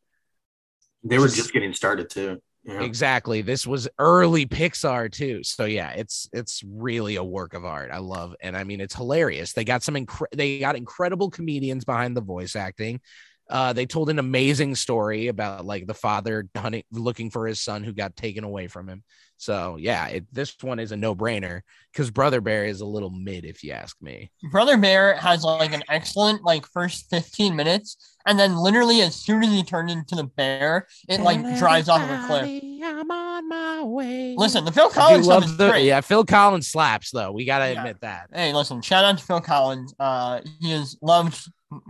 They 1.04 1.18
were 1.18 1.26
Just- 1.26 1.36
just 1.36 1.52
getting 1.52 1.72
started 1.74 2.10
too. 2.10 2.40
Yeah. 2.68 2.82
exactly 2.82 3.42
this 3.42 3.64
was 3.64 3.86
early 3.96 4.44
Pixar 4.44 5.12
too. 5.12 5.44
So 5.44 5.66
yeah, 5.66 5.90
it's 5.90 6.28
it's 6.32 6.64
really 6.66 7.14
a 7.14 7.22
work 7.22 7.54
of 7.54 7.64
art. 7.64 7.92
I 7.92 7.98
love, 7.98 8.34
and 8.40 8.56
I 8.56 8.64
mean 8.64 8.80
it's 8.80 8.96
hilarious. 8.96 9.52
They 9.52 9.62
got 9.64 9.84
some 9.84 9.94
incre- 9.94 10.26
they 10.34 10.58
got 10.58 10.74
incredible 10.74 11.30
comedians 11.30 11.84
behind 11.84 12.16
the 12.16 12.22
voice 12.22 12.56
acting. 12.56 13.00
Uh, 13.48 13.72
they 13.72 13.86
told 13.86 14.10
an 14.10 14.18
amazing 14.18 14.74
story 14.74 15.28
about 15.28 15.64
like 15.64 15.86
the 15.86 15.94
father 15.94 16.48
hunting, 16.56 16.82
looking 16.90 17.30
for 17.30 17.46
his 17.46 17.60
son 17.60 17.84
who 17.84 17.92
got 17.92 18.16
taken 18.16 18.44
away 18.44 18.66
from 18.66 18.88
him. 18.88 19.02
So 19.38 19.76
yeah, 19.78 20.06
it, 20.08 20.24
this 20.32 20.54
one 20.62 20.78
is 20.78 20.92
a 20.92 20.96
no 20.96 21.14
brainer 21.14 21.60
because 21.92 22.10
Brother 22.10 22.40
Bear 22.40 22.64
is 22.64 22.80
a 22.80 22.86
little 22.86 23.10
mid, 23.10 23.44
if 23.44 23.62
you 23.62 23.72
ask 23.72 23.94
me. 24.00 24.30
Brother 24.50 24.76
Bear 24.78 25.14
has 25.16 25.44
like 25.44 25.74
an 25.74 25.82
excellent 25.88 26.42
like 26.42 26.66
first 26.66 27.08
15 27.10 27.54
minutes, 27.54 28.16
and 28.26 28.38
then 28.38 28.56
literally 28.56 29.02
as 29.02 29.14
soon 29.14 29.42
as 29.44 29.50
he 29.50 29.62
turned 29.62 29.90
into 29.90 30.14
the 30.14 30.24
bear, 30.24 30.86
it 31.08 31.20
like 31.20 31.40
drives 31.58 31.88
off 31.90 32.02
of 32.02 32.10
a 32.10 32.26
cliff. 32.26 32.62
I'm 32.82 33.10
on 33.10 33.48
my 33.48 33.82
way. 33.82 34.34
Listen, 34.38 34.64
the 34.64 34.72
Phil 34.72 34.88
Collins 34.88 35.26
stuff 35.26 35.44
is 35.44 35.56
the 35.56 35.68
great. 35.68 35.84
yeah. 35.84 36.00
Phil 36.00 36.24
Collins 36.24 36.68
slaps 36.68 37.10
though. 37.10 37.30
We 37.32 37.44
gotta 37.44 37.72
Yeah. 37.72 37.80
admit 37.80 38.00
that. 38.00 38.30
Hey, 38.32 38.54
listen, 38.54 38.80
shout 38.80 39.04
out 39.04 39.18
to 39.18 39.24
Phil 39.24 39.40
Collins. 39.42 39.94
Uh, 40.00 40.40
he 40.60 40.72
is 40.72 40.96
loved 41.02 41.38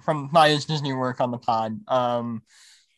from 0.05 0.29
by 0.29 0.51
his 0.51 0.64
Disney 0.64 0.92
work 0.92 1.20
on 1.20 1.31
the 1.31 1.38
pod. 1.38 1.79
Um, 1.88 2.42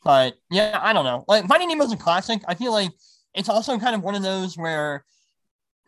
but 0.05 0.35
yeah, 0.51 0.79
I 0.83 0.93
don't 0.93 1.05
know. 1.05 1.25
Like 1.29 1.47
Finding 1.47 1.69
Nemo's 1.69 1.93
a 1.93 1.97
classic. 1.97 2.43
I 2.49 2.55
feel 2.55 2.73
like 2.73 2.91
it's 3.35 3.49
also 3.49 3.79
kind 3.79 3.95
of 3.95 4.03
one 4.03 4.15
of 4.15 4.23
those 4.23 4.57
where, 4.57 5.05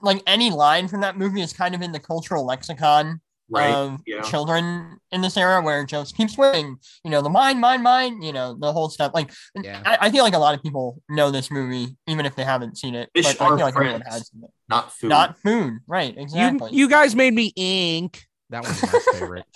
like, 0.03 0.23
any 0.27 0.51
line 0.51 0.89
from 0.89 1.01
that 1.03 1.17
movie 1.19 1.41
is 1.41 1.53
kind 1.53 1.75
of 1.75 1.83
in 1.83 1.93
the 1.93 2.01
cultural 2.01 2.45
lexicon 2.47 3.21
Right. 3.53 3.75
of 3.75 3.99
yeah. 4.07 4.21
children 4.23 5.01
in 5.11 5.23
this 5.23 5.37
era, 5.37 5.61
where 5.61 5.81
it 5.81 5.89
just 5.89 6.17
keeps 6.17 6.39
winning. 6.39 6.77
You 7.03 7.11
know, 7.11 7.21
the 7.21 7.29
mine, 7.29 7.59
mine, 7.59 7.83
mine. 7.83 8.23
You 8.23 8.33
know, 8.33 8.55
the 8.57 8.73
whole 8.73 8.89
stuff. 8.89 9.11
Like, 9.13 9.33
Yeah. 9.61 9.83
I, 9.85 9.99
I 10.03 10.11
feel 10.13 10.23
like 10.23 10.35
a 10.35 10.39
lot 10.39 10.55
of 10.55 10.63
people 10.63 11.03
know 11.09 11.33
this 11.33 11.51
movie, 11.51 11.97
even 12.07 12.27
if 12.27 12.37
they 12.37 12.45
haven't 12.45 12.79
seen 12.79 12.95
it. 12.95 13.11
Fish 13.13 13.25
but 13.25 13.41
I 13.41 13.49
feel 13.49 13.57
like 13.67 13.75
everyone 13.75 14.03
friends. 14.03 14.15
has 14.15 14.29
seen 14.31 14.45
it. 14.45 14.51
Not 14.69 14.93
food. 14.93 15.09
Not 15.09 15.37
food, 15.39 15.79
right? 15.89 16.15
You 16.15 16.23
Exactly. 16.23 16.71
you 16.75 16.89
guys 16.89 17.17
made 17.17 17.35
me 17.35 17.53
ink. 17.57 18.25
That 18.51 18.63
was 18.63 18.81
my 18.85 19.01
favorite. 19.15 19.47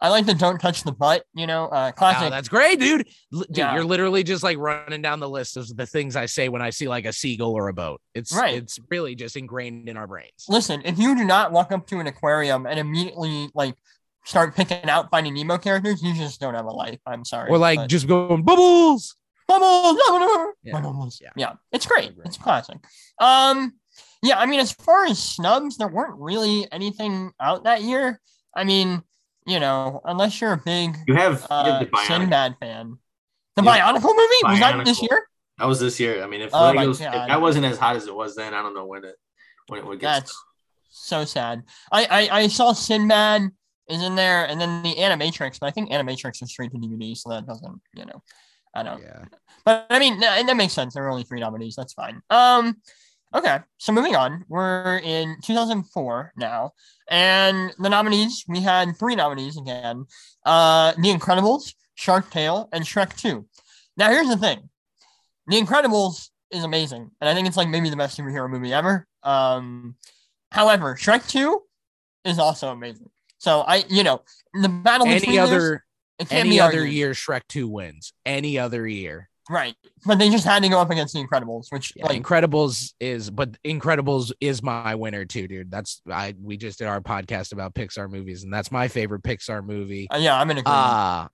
I 0.00 0.08
like 0.08 0.24
the 0.26 0.34
don't 0.34 0.58
touch 0.58 0.82
the 0.82 0.92
butt, 0.92 1.24
you 1.34 1.46
know, 1.46 1.66
uh, 1.66 1.90
Oh, 1.92 1.96
classic. 1.98 2.30
that's 2.30 2.48
great, 2.48 2.80
dude. 2.80 3.06
L- 3.34 3.40
Dude, 3.40 3.58
Yeah. 3.58 3.74
you're 3.74 3.84
literally 3.84 4.22
just 4.22 4.42
like 4.42 4.56
running 4.56 5.02
down 5.02 5.20
the 5.20 5.28
list 5.28 5.56
of 5.58 5.68
the 5.76 5.84
things 5.86 6.16
I 6.16 6.24
say 6.26 6.48
when 6.48 6.62
I 6.62 6.70
see 6.70 6.88
like 6.88 7.04
a 7.04 7.12
seagull 7.12 7.52
or 7.52 7.68
a 7.68 7.74
boat. 7.74 8.00
It's 8.14 8.32
Right. 8.34 8.54
it's 8.56 8.78
really 8.90 9.14
just 9.14 9.36
ingrained 9.36 9.88
in 9.90 9.96
our 9.98 10.06
brains. 10.06 10.46
Listen, 10.48 10.80
if 10.86 10.98
you 10.98 11.14
do 11.16 11.24
not 11.24 11.52
walk 11.52 11.70
up 11.70 11.86
to 11.88 12.00
an 12.00 12.06
aquarium 12.06 12.66
and 12.66 12.78
immediately 12.80 13.50
like 13.54 13.74
start 14.24 14.54
picking 14.56 14.84
out 14.88 15.10
Finding 15.10 15.34
Nemo 15.34 15.58
characters, 15.58 16.02
you 16.02 16.14
just 16.14 16.40
don't 16.40 16.54
have 16.54 16.66
a 16.66 16.70
life. 16.72 16.98
I'm 17.06 17.24
sorry. 17.24 17.50
Or 17.50 17.58
like 17.58 17.78
but- 17.80 17.88
just 17.90 18.06
going 18.08 18.42
bubbles. 18.42 19.16
bubbles, 19.48 19.98
bubbles, 20.08 20.54
Yeah, 20.62 20.72
bubbles. 20.80 21.20
yeah. 21.22 21.30
yeah, 21.36 21.52
it's 21.72 21.84
great. 21.84 22.12
It's 22.24 22.38
classic. 22.38 22.78
Um, 23.18 23.74
yeah, 24.22 24.38
I 24.38 24.46
mean, 24.46 24.60
as 24.60 24.72
far 24.72 25.06
as 25.06 25.18
snubs, 25.18 25.76
there 25.76 25.88
weren't 25.88 26.18
really 26.18 26.70
anything 26.72 27.32
out 27.40 27.64
that 27.64 27.82
year. 27.82 28.20
I 28.54 28.64
mean, 28.64 29.02
you 29.50 29.60
know, 29.60 30.00
unless 30.04 30.40
you're 30.40 30.52
a 30.52 30.62
big 30.64 30.96
You 31.06 31.14
have, 31.14 31.40
you 31.40 31.46
uh, 31.50 31.78
have 31.78 31.90
the 31.90 31.98
Sinbad 32.06 32.56
fan. 32.60 32.98
The 33.56 33.62
Yeah. 33.62 33.80
Bionicle 33.80 34.14
movie 34.16 34.42
was 34.44 34.60
that 34.60 34.84
this 34.84 35.02
year? 35.02 35.26
That 35.58 35.66
was 35.66 35.80
this 35.80 36.00
year. 36.00 36.22
I 36.22 36.26
mean, 36.26 36.40
if, 36.40 36.50
Oh 36.54 36.72
my 36.72 36.86
Legos, 36.86 37.00
if 37.04 37.28
that 37.28 37.40
wasn't 37.40 37.66
as 37.66 37.78
hot 37.78 37.96
as 37.96 38.06
it 38.06 38.14
was 38.14 38.36
then, 38.36 38.54
I 38.54 38.62
don't 38.62 38.74
know 38.74 38.86
when 38.86 39.04
it 39.04 39.16
when 39.68 39.80
it 39.80 39.86
would 39.86 40.00
get. 40.00 40.06
That's 40.06 40.44
so 40.90 41.24
sad. 41.24 41.62
I, 41.92 42.04
I 42.04 42.38
I 42.40 42.48
saw 42.48 42.72
Sinbad 42.72 43.50
is 43.88 44.02
in 44.02 44.14
there, 44.14 44.46
and 44.46 44.60
then 44.60 44.82
the 44.82 44.94
Animatrix, 44.94 45.58
but 45.60 45.66
I 45.66 45.70
think 45.70 45.90
Animatrix 45.90 46.42
is 46.42 46.50
straight 46.50 46.70
to 46.70 46.78
DVD, 46.78 47.16
so 47.16 47.30
that 47.30 47.46
doesn't, 47.46 47.80
you 47.94 48.06
know, 48.06 48.22
I 48.74 48.82
don't. 48.84 49.02
Yeah. 49.02 49.24
But 49.64 49.86
I 49.90 49.98
mean, 49.98 50.20
that, 50.20 50.46
that 50.46 50.56
makes 50.56 50.72
sense. 50.72 50.94
There 50.94 51.02
were 51.02 51.10
only 51.10 51.24
three 51.24 51.40
nominees. 51.40 51.74
That's 51.76 51.92
fine. 51.92 52.22
Um, 52.30 52.76
okay. 53.34 53.58
So 53.78 53.92
moving 53.92 54.16
on, 54.16 54.44
we're 54.48 54.98
in 54.98 55.36
2004 55.42 56.32
now, 56.36 56.72
and 57.10 57.72
the 57.78 57.88
nominees 57.88 58.44
we 58.48 58.60
had 58.60 58.96
three 58.96 59.16
nominees 59.16 59.56
again: 59.56 60.06
uh, 60.44 60.92
The 60.92 61.14
Incredibles, 61.14 61.74
Shark 61.94 62.30
Tale, 62.30 62.68
and 62.72 62.84
Shrek 62.84 63.16
2. 63.16 63.46
Now 63.96 64.10
here's 64.10 64.28
the 64.28 64.36
thing: 64.36 64.68
The 65.46 65.60
Incredibles 65.60 66.30
is 66.50 66.64
amazing, 66.64 67.10
and 67.20 67.30
I 67.30 67.34
think 67.34 67.46
it's 67.46 67.56
like 67.56 67.68
maybe 67.68 67.90
the 67.90 67.96
best 67.96 68.18
superhero 68.18 68.48
movie 68.48 68.72
ever. 68.72 69.06
Um, 69.22 69.96
however, 70.50 70.96
Shrek 70.96 71.28
2 71.28 71.60
is 72.24 72.38
also 72.38 72.68
amazing. 72.70 73.10
So 73.38 73.60
I, 73.60 73.84
you 73.88 74.02
know, 74.02 74.22
the 74.52 74.68
battle 74.68 75.06
Any 75.06 75.20
between 75.20 75.36
those, 75.36 75.48
other 75.48 75.84
can't 76.18 76.32
any 76.32 76.60
other 76.60 76.80
argued. 76.80 76.94
year 76.94 77.10
Shrek 77.12 77.42
2 77.48 77.68
wins. 77.68 78.12
Any 78.26 78.58
other 78.58 78.86
year. 78.86 79.29
Right. 79.50 79.74
But 80.06 80.20
they 80.20 80.30
just 80.30 80.44
had 80.44 80.62
to 80.62 80.68
go 80.68 80.78
up 80.80 80.90
against 80.90 81.12
the 81.12 81.24
Incredibles, 81.26 81.72
which 81.72 81.92
Yeah, 81.96 82.06
like 82.06 82.22
Incredibles 82.22 82.92
is 83.00 83.30
but 83.30 83.60
Incredibles 83.64 84.30
is 84.40 84.62
my 84.62 84.94
winner 84.94 85.24
too, 85.24 85.48
dude. 85.48 85.72
That's 85.72 86.00
I 86.08 86.36
we 86.40 86.56
just 86.56 86.78
did 86.78 86.86
our 86.86 87.00
podcast 87.00 87.52
about 87.52 87.74
Pixar 87.74 88.08
movies 88.08 88.44
and 88.44 88.52
that's 88.54 88.70
my 88.70 88.86
favorite 88.86 89.24
Pixar 89.24 89.66
movie. 89.66 90.08
uh, 90.08 90.18
yeah, 90.18 90.40
I'm 90.40 90.48
in 90.52 90.58
agreement. 90.58 90.68
Ah, 90.68 91.28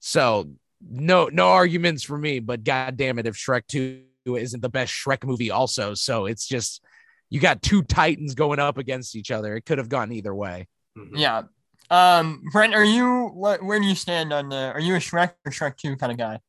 so 0.00 0.50
no 0.82 1.28
no 1.28 1.50
arguments 1.50 2.02
for 2.02 2.18
me, 2.18 2.40
but 2.40 2.64
god 2.64 2.96
damn 2.96 3.20
it 3.20 3.26
if 3.28 3.36
Shrek 3.36 3.68
2 3.68 4.02
isn't 4.26 4.60
the 4.60 4.68
best 4.68 4.92
Shrek 4.92 5.22
movie 5.24 5.52
also. 5.52 5.94
So 5.94 6.26
it's 6.26 6.48
just 6.48 6.82
you 7.30 7.38
got 7.38 7.62
two 7.62 7.82
titans 7.84 8.34
going 8.34 8.58
up 8.58 8.78
against 8.78 9.14
each 9.14 9.30
other. 9.30 9.54
It 9.54 9.64
could 9.64 9.78
have 9.78 9.88
gone 9.88 10.10
either 10.10 10.34
way. 10.34 10.66
Mhm. 10.98 11.10
yeah. 11.14 11.42
Um, 11.88 12.42
Brent, 12.50 12.74
are 12.74 12.82
you 12.84 13.26
what 13.28 13.62
where 13.62 13.78
do 13.78 13.86
you 13.86 13.94
stand 13.94 14.32
on 14.32 14.48
the 14.48 14.72
are 14.72 14.80
you 14.80 14.96
a 14.96 14.98
Shrek 14.98 15.34
or 15.46 15.52
Shrek 15.52 15.76
2 15.76 15.96
kind 15.96 16.10
of 16.10 16.18
guy? 16.18 16.40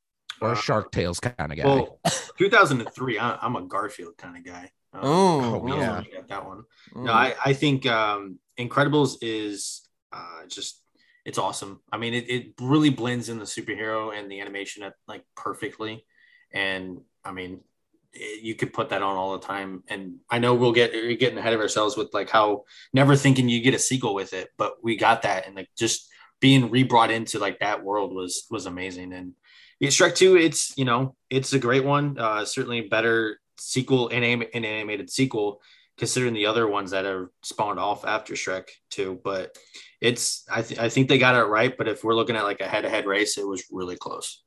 Or 0.42 0.52
Uh, 0.52 0.56
Shark 0.56 0.92
Tales 0.92 1.20
kind 1.20 1.52
of 1.52 1.58
guy. 1.58 1.66
Well, 1.66 2.00
2003. 2.38 3.20
I, 3.20 3.38
I'm 3.42 3.56
a 3.56 3.62
Garfield 3.64 4.18
kind 4.18 4.38
of 4.38 4.44
guy. 4.44 4.72
Um, 4.94 5.02
Oh, 5.04 5.68
yeah. 5.68 5.76
know 5.76 5.98
if 6.00 6.08
you 6.08 6.14
got 6.14 6.28
that 6.30 6.46
one. 6.46 6.64
No, 6.96 7.12
I, 7.12 7.36
I 7.44 7.54
think 7.54 7.86
um, 7.86 8.40
Incredibles 8.60 9.18
is 9.22 9.88
uh, 10.12 10.46
just 10.48 10.82
it's 11.26 11.38
awesome. 11.38 11.82
I 11.92 11.98
mean, 11.98 12.14
it, 12.14 12.30
it 12.30 12.54
really 12.62 12.92
blends 12.92 13.30
in 13.30 13.40
the 13.40 13.46
superhero 13.46 14.18
and 14.18 14.30
the 14.32 14.42
animation 14.42 14.84
at, 14.84 14.94
like 15.08 15.24
perfectly. 15.36 16.06
And 16.54 17.02
I 17.24 17.32
mean, 17.32 17.62
it, 18.14 18.44
you 18.44 18.56
could 18.56 18.74
put 18.74 18.90
that 18.90 19.02
on 19.02 19.16
all 19.18 19.34
the 19.34 19.46
time. 19.46 19.84
And 19.88 20.18
I 20.30 20.40
know 20.40 20.54
we'll 20.54 20.72
get 20.72 20.94
we're 20.94 21.18
getting 21.18 21.38
ahead 21.40 21.54
of 21.54 21.60
ourselves 21.60 21.98
with 21.98 22.14
like 22.14 22.30
how 22.30 22.66
never 22.94 23.16
thinking 23.16 23.50
you 23.50 23.62
get 23.62 23.74
a 23.74 23.80
sequel 23.80 24.14
with 24.14 24.34
it, 24.34 24.50
but 24.58 24.76
we 24.84 24.98
got 24.98 25.24
that 25.24 25.48
and 25.48 25.56
like 25.56 25.70
just 25.78 26.10
being 26.40 26.70
rebrought 26.70 27.12
into 27.12 27.40
like 27.40 27.60
that 27.60 27.84
world 27.84 28.14
was 28.14 28.46
was 28.52 28.66
amazing. 28.68 29.12
And 29.12 29.34
yeah, 29.34 29.34
Shrek 29.84 30.16
Two, 30.16 30.38
it's 30.38 30.78
you 30.78 30.86
know 30.86 31.16
it's 31.30 31.54
a 31.54 31.60
great 31.60 31.84
one. 31.84 32.18
Uh, 32.18 32.46
certainly 32.46 32.82
better 32.82 33.40
sequel 33.58 34.10
an, 34.10 34.24
anim- 34.24 34.48
an 34.54 34.66
animated 34.66 35.10
sequel 35.10 35.62
considering 35.98 36.34
the 36.34 36.46
other 36.46 36.68
ones 36.68 36.92
that 36.92 37.06
are 37.06 37.32
spawned 37.42 37.80
off 37.80 38.06
after 38.06 38.34
Shrek 38.34 38.68
2. 38.92 39.22
But 39.24 39.58
it's 40.02 40.46
I, 40.52 40.62
th- 40.62 40.80
I 40.80 40.90
think 40.90 41.08
they 41.08 41.18
got 41.18 41.36
it 41.36 41.48
right. 41.48 41.76
But 41.78 41.88
if 41.88 42.04
we're 42.04 42.16
looking 42.16 42.36
at 42.36 42.44
like 42.44 42.62
a 42.62 42.68
head 42.68 42.82
to 42.82 42.90
head 42.90 43.06
race, 43.06 43.38
it 43.38 43.48
was 43.48 43.64
really 43.72 43.96
close. 43.96 44.44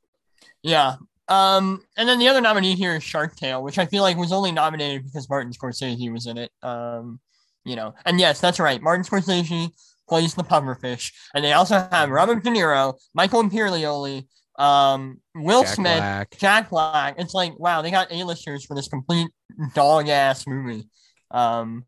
Yeah. 0.62 0.96
Um, 1.28 1.82
and 1.96 2.08
then 2.08 2.18
the 2.18 2.28
other 2.28 2.40
nominee 2.40 2.74
here 2.74 2.96
is 2.96 3.02
Shark 3.02 3.36
Tale, 3.36 3.62
which 3.62 3.78
I 3.78 3.86
feel 3.86 4.02
like 4.02 4.16
was 4.16 4.32
only 4.32 4.52
nominated 4.52 5.04
because 5.04 5.28
Martin 5.28 5.52
Scorsese 5.52 6.12
was 6.12 6.26
in 6.26 6.38
it. 6.38 6.50
Um, 6.62 7.20
you 7.64 7.76
know, 7.76 7.94
and 8.06 8.18
yes, 8.18 8.40
that's 8.40 8.58
right. 8.58 8.80
Martin 8.80 9.04
Scorsese 9.04 9.70
plays 10.08 10.34
the 10.34 10.42
pufferfish, 10.42 11.12
and 11.34 11.44
they 11.44 11.52
also 11.52 11.86
have 11.92 12.08
Robert 12.08 12.42
De 12.42 12.50
Niro, 12.50 12.94
Michael 13.12 13.42
Imperioli, 13.42 14.26
um, 14.58 15.20
Will 15.34 15.62
Jack 15.62 15.74
Smith, 15.74 15.98
Black. 15.98 16.36
Jack 16.38 16.70
Black. 16.70 17.14
It's 17.18 17.32
like 17.34 17.58
wow, 17.58 17.80
they 17.82 17.90
got 17.90 18.12
A-listers 18.12 18.64
for 18.64 18.74
this 18.74 18.88
complete 18.88 19.28
dog 19.74 20.08
ass 20.08 20.46
movie. 20.46 20.88
Um, 21.30 21.84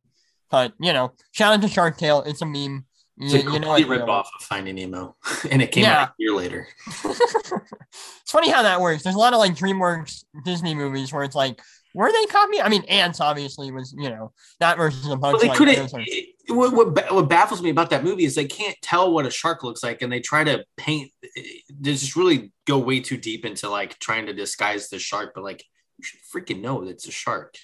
but 0.51 0.73
you 0.81 0.93
know, 0.93 1.13
shout 1.33 1.53
out 1.55 1.63
to 1.63 1.69
Shark 1.69 1.97
Tale. 1.99 2.23
It's 2.23 2.43
a 2.43 2.47
meme. 2.47 2.85
It's 3.19 3.35
You, 3.35 3.41
a 3.41 3.43
you 3.55 3.59
know, 3.61 3.67
complete 3.77 3.87
it, 3.87 3.89
rip 3.91 4.09
off 4.09 4.31
of 4.39 4.45
Finding 4.47 4.77
Nemo, 4.77 5.17
and 5.51 5.61
it 5.61 5.73
came 5.73 5.85
Yeah. 5.85 6.03
out 6.03 6.09
a 6.11 6.13
year 6.19 6.33
later. 6.35 6.67
it's 7.05 8.31
funny 8.31 8.51
how 8.51 8.63
that 8.63 8.81
works. 8.81 9.03
There's 9.03 9.15
a 9.17 9.19
lot 9.19 9.33
of 9.33 9.39
like 9.39 9.55
DreamWorks 9.55 10.25
Disney 10.45 10.75
movies 10.75 11.13
where 11.13 11.25
it's 11.25 11.35
like, 11.37 11.61
were 11.95 12.13
they 12.13 12.25
copying? 12.27 12.63
I 12.63 12.69
mean, 12.69 12.85
Antz 12.85 13.21
obviously 13.21 13.71
was, 13.73 13.95
you 13.97 14.11
know, 14.11 14.33
that 14.61 14.77
versus 14.77 15.07
a 15.07 15.17
bunch 15.17 15.35
But 15.35 15.41
they 15.43 15.49
like, 15.49 15.59
couldn't. 15.59 15.93
it- 16.07 16.29
what, 16.49 16.73
what 16.73 17.15
what 17.15 17.29
baffles 17.29 17.63
me 17.63 17.71
about 17.71 17.91
that 17.91 18.03
movie 18.03 18.25
is 18.25 18.35
they 18.35 18.45
can't 18.45 18.77
tell 18.83 19.13
what 19.13 19.25
a 19.25 19.31
shark 19.31 19.63
looks 19.63 19.85
like, 19.85 20.03
and 20.03 20.13
they 20.13 20.19
try 20.19 20.43
to 20.43 20.65
paint. 20.77 21.13
They 21.23 21.63
just 21.93 22.17
really 22.17 22.53
go 22.67 22.79
way 22.79 22.99
too 22.99 23.17
deep 23.17 23.45
into 23.45 23.69
like 23.69 23.97
trying 24.01 24.27
to 24.27 24.33
disguise 24.33 24.89
the 24.89 24.99
shark, 24.99 25.31
but 25.35 25.45
like 25.45 25.63
you 25.99 26.03
should 26.05 26.19
freaking 26.35 26.61
know 26.61 26.83
that 26.85 26.91
it's 26.91 27.07
a 27.07 27.13
shark. 27.13 27.55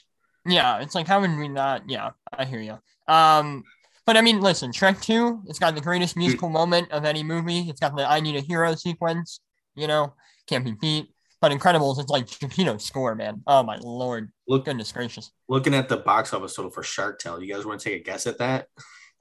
Yeah, 0.46 0.78
it's 0.78 0.94
like 0.94 1.08
how 1.08 1.20
would 1.20 1.36
we 1.36 1.48
not? 1.48 1.90
Yeah, 1.90 2.10
I 2.32 2.44
hear 2.44 2.60
you. 2.60 2.78
Um, 3.12 3.64
but 4.04 4.16
I 4.16 4.20
mean, 4.20 4.40
listen, 4.40 4.70
Shrek 4.70 5.02
Two, 5.02 5.42
it's 5.48 5.58
got 5.58 5.74
the 5.74 5.80
greatest 5.80 6.16
musical 6.16 6.48
moment 6.48 6.92
of 6.92 7.04
any 7.04 7.24
movie. 7.24 7.68
It's 7.68 7.80
got 7.80 7.96
the 7.96 8.08
"I 8.08 8.20
Need 8.20 8.36
a 8.36 8.40
Hero" 8.40 8.76
sequence. 8.76 9.40
You 9.74 9.88
know, 9.88 10.14
can't 10.46 10.64
be 10.64 10.72
beat. 10.80 11.08
But 11.40 11.52
Incredibles, 11.52 11.98
it's 12.00 12.08
like 12.10 12.26
Giacchino's 12.26 12.84
score, 12.84 13.14
man. 13.14 13.42
Oh 13.46 13.62
my 13.62 13.76
lord, 13.76 14.32
Look, 14.48 14.64
goodness 14.64 14.90
gracious. 14.92 15.30
looking 15.48 15.74
at 15.74 15.88
the 15.88 15.98
box 15.98 16.32
office 16.32 16.54
total 16.54 16.70
for 16.70 16.82
Shark 16.82 17.18
Tale, 17.18 17.42
you 17.42 17.52
guys 17.54 17.66
want 17.66 17.80
to 17.80 17.88
take 17.90 18.00
a 18.00 18.04
guess 18.04 18.26
at 18.26 18.38
that? 18.38 18.68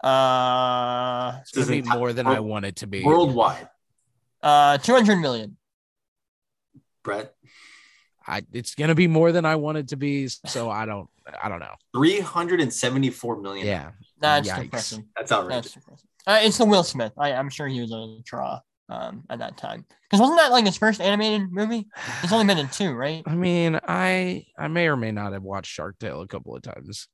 Uh, 0.04 1.38
It's 1.42 1.52
gonna 1.52 1.68
be 1.68 1.82
Doesn't- 1.82 2.00
more 2.00 2.14
than 2.14 2.28
I 2.28 2.40
want 2.40 2.66
it 2.66 2.78
to 2.78 2.88
be. 2.88 3.04
Worldwide, 3.04 3.68
uh, 4.42 4.78
two 4.78 4.94
hundred 4.94 5.18
million. 5.18 5.58
Brett, 7.04 7.34
I, 8.26 8.44
it's 8.54 8.76
gonna 8.76 8.96
be 8.96 9.08
more 9.08 9.32
than 9.32 9.46
I 9.46 9.56
want 9.58 9.78
it 9.78 9.90
to 9.90 9.98
be. 9.98 10.28
So 10.28 10.70
I 10.70 10.86
don't. 10.86 11.10
I 11.42 11.50
don't 11.50 11.60
know. 11.60 11.74
three 11.94 12.20
hundred 12.20 12.62
and 12.62 12.72
seventy-four 12.74 13.42
million. 13.42 13.66
Yeah. 13.68 13.92
That's 14.20 14.48
Yikes. 14.50 14.62
depressing. 14.64 15.08
that's 15.18 15.32
outrageous. 15.32 15.74
That's 15.74 15.74
depressing. 15.74 16.08
Uh, 16.28 16.40
it's 16.42 16.58
the 16.58 16.66
Will 16.66 16.84
Smith. 16.84 17.12
I, 17.18 17.34
I'm 17.34 17.50
sure 17.50 17.68
he 17.68 17.82
was 17.82 17.92
a 17.92 18.20
draw 18.24 18.60
um, 18.90 19.24
at 19.30 19.40
that 19.40 19.58
time. 19.58 19.86
Because 20.04 20.22
wasn't 20.22 20.40
that 20.40 20.52
like 20.52 20.66
his 20.66 20.78
first 20.78 21.02
animated 21.02 21.52
movie? 21.52 21.88
He's 22.22 22.32
only 22.32 22.46
been 22.46 22.58
in 22.58 22.70
two, 22.70 22.94
right? 22.94 23.24
I 23.26 23.36
mean, 23.36 23.80
I 23.88 24.46
I 24.58 24.68
may 24.68 24.88
or 24.88 24.96
may 24.98 25.12
not 25.12 25.34
have 25.34 25.44
watched 25.44 25.72
Shark 25.72 25.98
Tale 26.00 26.22
a 26.22 26.28
couple 26.28 26.56
of 26.56 26.62
times. 26.62 27.08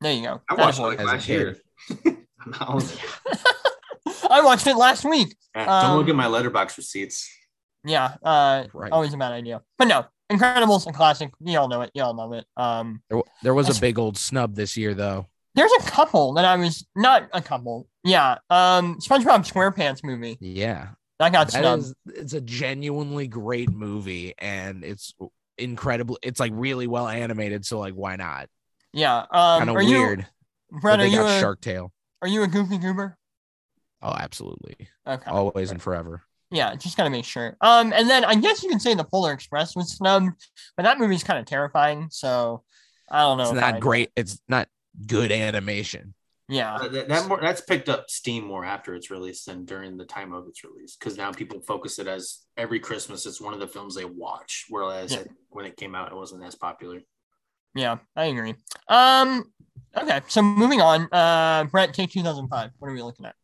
There 0.00 0.12
you 0.12 0.22
go. 0.22 0.40
I 0.50 0.54
watched 0.54 0.78
it 0.78 0.82
like 0.82 0.98
last 1.02 1.28
year. 1.28 1.56
I'm 1.90 2.16
not 2.50 2.56
holding 2.62 2.88
it. 3.26 4.26
I 4.30 4.40
watched 4.42 4.66
it 4.66 4.76
last 4.76 5.04
week. 5.04 5.36
Yeah, 5.54 5.66
don't 5.82 5.96
look 5.96 6.04
Um, 6.08 6.10
at 6.10 6.16
my 6.16 6.26
Letterboxd 6.26 6.76
receipts. 6.78 7.28
Yeah, 7.84 8.14
uh, 8.22 8.64
Right. 8.72 8.90
always 8.92 9.12
a 9.12 9.16
bad 9.16 9.32
idea. 9.32 9.60
But 9.78 9.86
no, 9.88 10.06
Incredibles, 10.30 10.86
a 10.88 10.92
classic. 10.92 11.30
You 11.40 11.58
all 11.58 11.68
know 11.68 11.82
it. 11.82 11.90
You 11.94 12.02
all 12.02 12.14
know 12.14 12.32
it. 12.32 12.46
Um, 12.56 13.02
There, 13.10 13.22
there 13.42 13.54
was 13.54 13.76
a 13.76 13.80
big 13.80 13.98
old 13.98 14.16
snub 14.16 14.54
this 14.54 14.76
year, 14.76 14.94
though. 14.94 15.26
there's 15.54 15.72
a 15.78 15.82
couple 15.82 16.32
that 16.34 16.44
I 16.46 16.56
was 16.56 16.86
not 16.96 17.28
a 17.32 17.42
couple. 17.42 17.86
Yeah, 18.02 18.38
um, 18.48 18.98
SpongeBob 19.00 19.46
SquarePants 19.50 20.02
movie 20.02 20.38
Yeah, 20.40 20.88
that 21.22 21.32
got 21.32 21.50
that 21.52 21.60
snubbed. 21.60 21.82
is. 21.82 21.94
It's 22.06 22.32
a 22.34 22.40
genuinely 22.40 23.28
great 23.28 23.70
movie, 23.70 24.34
and 24.38 24.84
it's 24.84 25.14
incredible. 25.56 26.18
It's 26.22 26.40
like 26.40 26.52
really 26.54 26.86
well 26.86 27.06
animated. 27.06 27.64
So 27.64 27.78
like, 27.78 27.94
why 27.94 28.16
not? 28.16 28.48
yeah. 28.92 29.18
Um, 29.30 29.58
kind 29.58 29.70
of 29.70 29.76
weird. 29.76 30.26
you, 30.70 30.78
Brett? 30.80 31.00
Are 31.00 31.06
you 31.06 31.24
a 31.24 31.40
Shark 31.40 31.60
Tale. 31.60 31.92
are 32.20 32.28
you 32.28 32.42
a 32.42 32.46
Goofy 32.46 32.78
Goober? 32.78 33.16
Oh, 34.02 34.14
absolutely. 34.18 34.88
Okay. 35.06 35.30
Always 35.30 35.70
and 35.70 35.80
forever. 35.80 36.22
Yeah, 36.50 36.74
just 36.74 36.96
gotta 36.96 37.08
make 37.08 37.24
sure. 37.24 37.56
Um, 37.60 37.92
and 37.94 38.10
then 38.10 38.24
I 38.24 38.34
guess 38.34 38.62
you 38.62 38.68
can 38.68 38.80
say 38.80 38.94
the 38.94 39.04
Polar 39.04 39.32
Express 39.32 39.74
was 39.74 39.92
snubbed, 39.92 40.32
but 40.76 40.82
that 40.82 40.98
movie's 40.98 41.24
kind 41.24 41.38
of 41.38 41.46
terrifying. 41.46 42.08
So 42.10 42.62
I 43.10 43.20
don't 43.20 43.38
know. 43.38 43.44
It's 43.44 43.52
not 43.52 43.80
great. 43.80 44.10
It's 44.16 44.38
not 44.48 44.68
good 45.06 45.32
animation. 45.32 46.14
Yeah, 46.52 46.74
Uh, 46.74 46.88
that, 46.88 47.08
that 47.08 47.28
more 47.28 47.40
that's 47.40 47.60
picked 47.62 47.88
up 47.88 48.10
steam 48.10 48.44
more 48.44 48.64
after 48.64 48.94
its 48.94 49.10
release 49.10 49.44
than 49.44 49.64
during 49.64 49.96
the 49.96 50.04
time 50.04 50.32
of 50.34 50.46
its 50.48 50.62
release 50.64 50.96
because 50.96 51.16
now 51.16 51.32
people 51.32 51.60
focus 51.62 51.98
it 51.98 52.06
as 52.06 52.40
every 52.56 52.78
Christmas 52.80 53.24
it's 53.26 53.40
one 53.40 53.54
of 53.54 53.60
the 53.60 53.66
films 53.68 53.94
they 53.94 54.04
watch, 54.04 54.66
whereas 54.68 55.12
Yeah. 55.12 55.24
when 55.48 55.64
it 55.64 55.76
came 55.76 55.94
out 55.94 56.12
it 56.12 56.14
wasn't 56.16 56.44
as 56.44 56.54
popular. 56.54 57.00
yeah, 57.74 57.96
I 58.14 58.24
agree. 58.26 58.54
Um, 58.88 59.44
okay, 59.96 60.20
so 60.28 60.42
moving 60.42 60.80
on. 60.82 61.08
Uh, 61.12 61.64
Brett, 61.64 61.94
take 61.94 62.10
2005. 62.10 62.70
What 62.78 62.88
are 62.90 62.94
we 62.94 63.02
looking 63.02 63.24
at? 63.26 63.34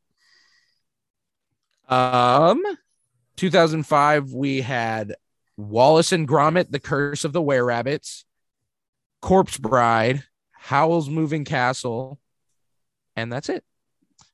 Um, 1.88 2.62
2005, 3.36 4.32
we 4.32 4.60
had 4.60 5.14
Wallace 5.56 6.12
and 6.12 6.28
Gromit: 6.28 6.70
The 6.70 6.80
Curse 6.80 7.24
of 7.24 7.32
the 7.32 7.40
Were 7.42 7.64
Rabbits, 7.64 8.24
Corpse 9.22 9.56
Bride, 9.56 10.24
Howl's 10.52 11.08
Moving 11.08 11.44
Castle, 11.46 12.18
and 13.18 13.32
that's 13.32 13.48
it. 13.48 13.64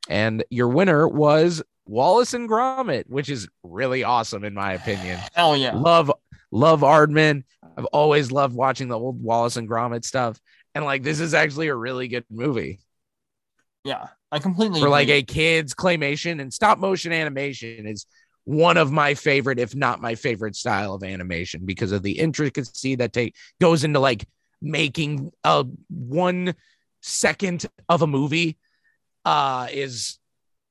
And 0.08 0.44
your 0.50 0.68
winner 0.68 1.08
was 1.08 1.62
Wallace 1.86 2.34
and 2.34 2.48
Gromit, 2.48 3.04
which 3.08 3.30
is 3.30 3.48
really 3.62 4.04
awesome 4.04 4.44
in 4.44 4.54
my 4.54 4.74
opinion. 4.74 5.18
Hell 5.34 5.56
yeah. 5.56 5.74
Love, 5.74 6.12
love 6.50 6.80
Aardman. 6.80 7.44
I've 7.76 7.86
always 7.86 8.30
loved 8.30 8.54
watching 8.54 8.88
the 8.88 8.98
old 8.98 9.22
Wallace 9.22 9.56
and 9.56 9.68
Gromit 9.68 10.04
stuff, 10.04 10.38
and 10.74 10.84
like 10.84 11.02
this 11.02 11.20
is 11.20 11.34
actually 11.34 11.68
a 11.68 11.74
really 11.74 12.08
good 12.08 12.24
movie 12.30 12.80
Yeah, 13.84 14.08
I 14.30 14.38
completely 14.38 14.80
for 14.80 14.88
like 14.88 15.08
a 15.08 15.22
kids 15.22 15.74
claymation 15.74 16.40
and 16.40 16.52
stop 16.52 16.78
motion 16.78 17.12
animation 17.12 17.86
is 17.86 18.06
one 18.44 18.76
of 18.76 18.92
my 18.92 19.14
favorite 19.14 19.58
if 19.58 19.74
not 19.74 20.02
my 20.02 20.14
favorite 20.14 20.54
style 20.54 20.92
of 20.92 21.02
animation 21.02 21.62
because 21.64 21.92
of 21.92 22.02
the 22.02 22.18
intricacy 22.18 22.94
that 22.96 23.12
take 23.12 23.34
goes 23.58 23.84
into 23.84 23.98
like 23.98 24.26
making 24.60 25.32
a 25.44 25.64
one 25.88 26.54
second 27.00 27.66
of 27.88 28.02
a 28.02 28.06
movie 28.06 28.58
uh 29.24 29.66
is 29.72 30.18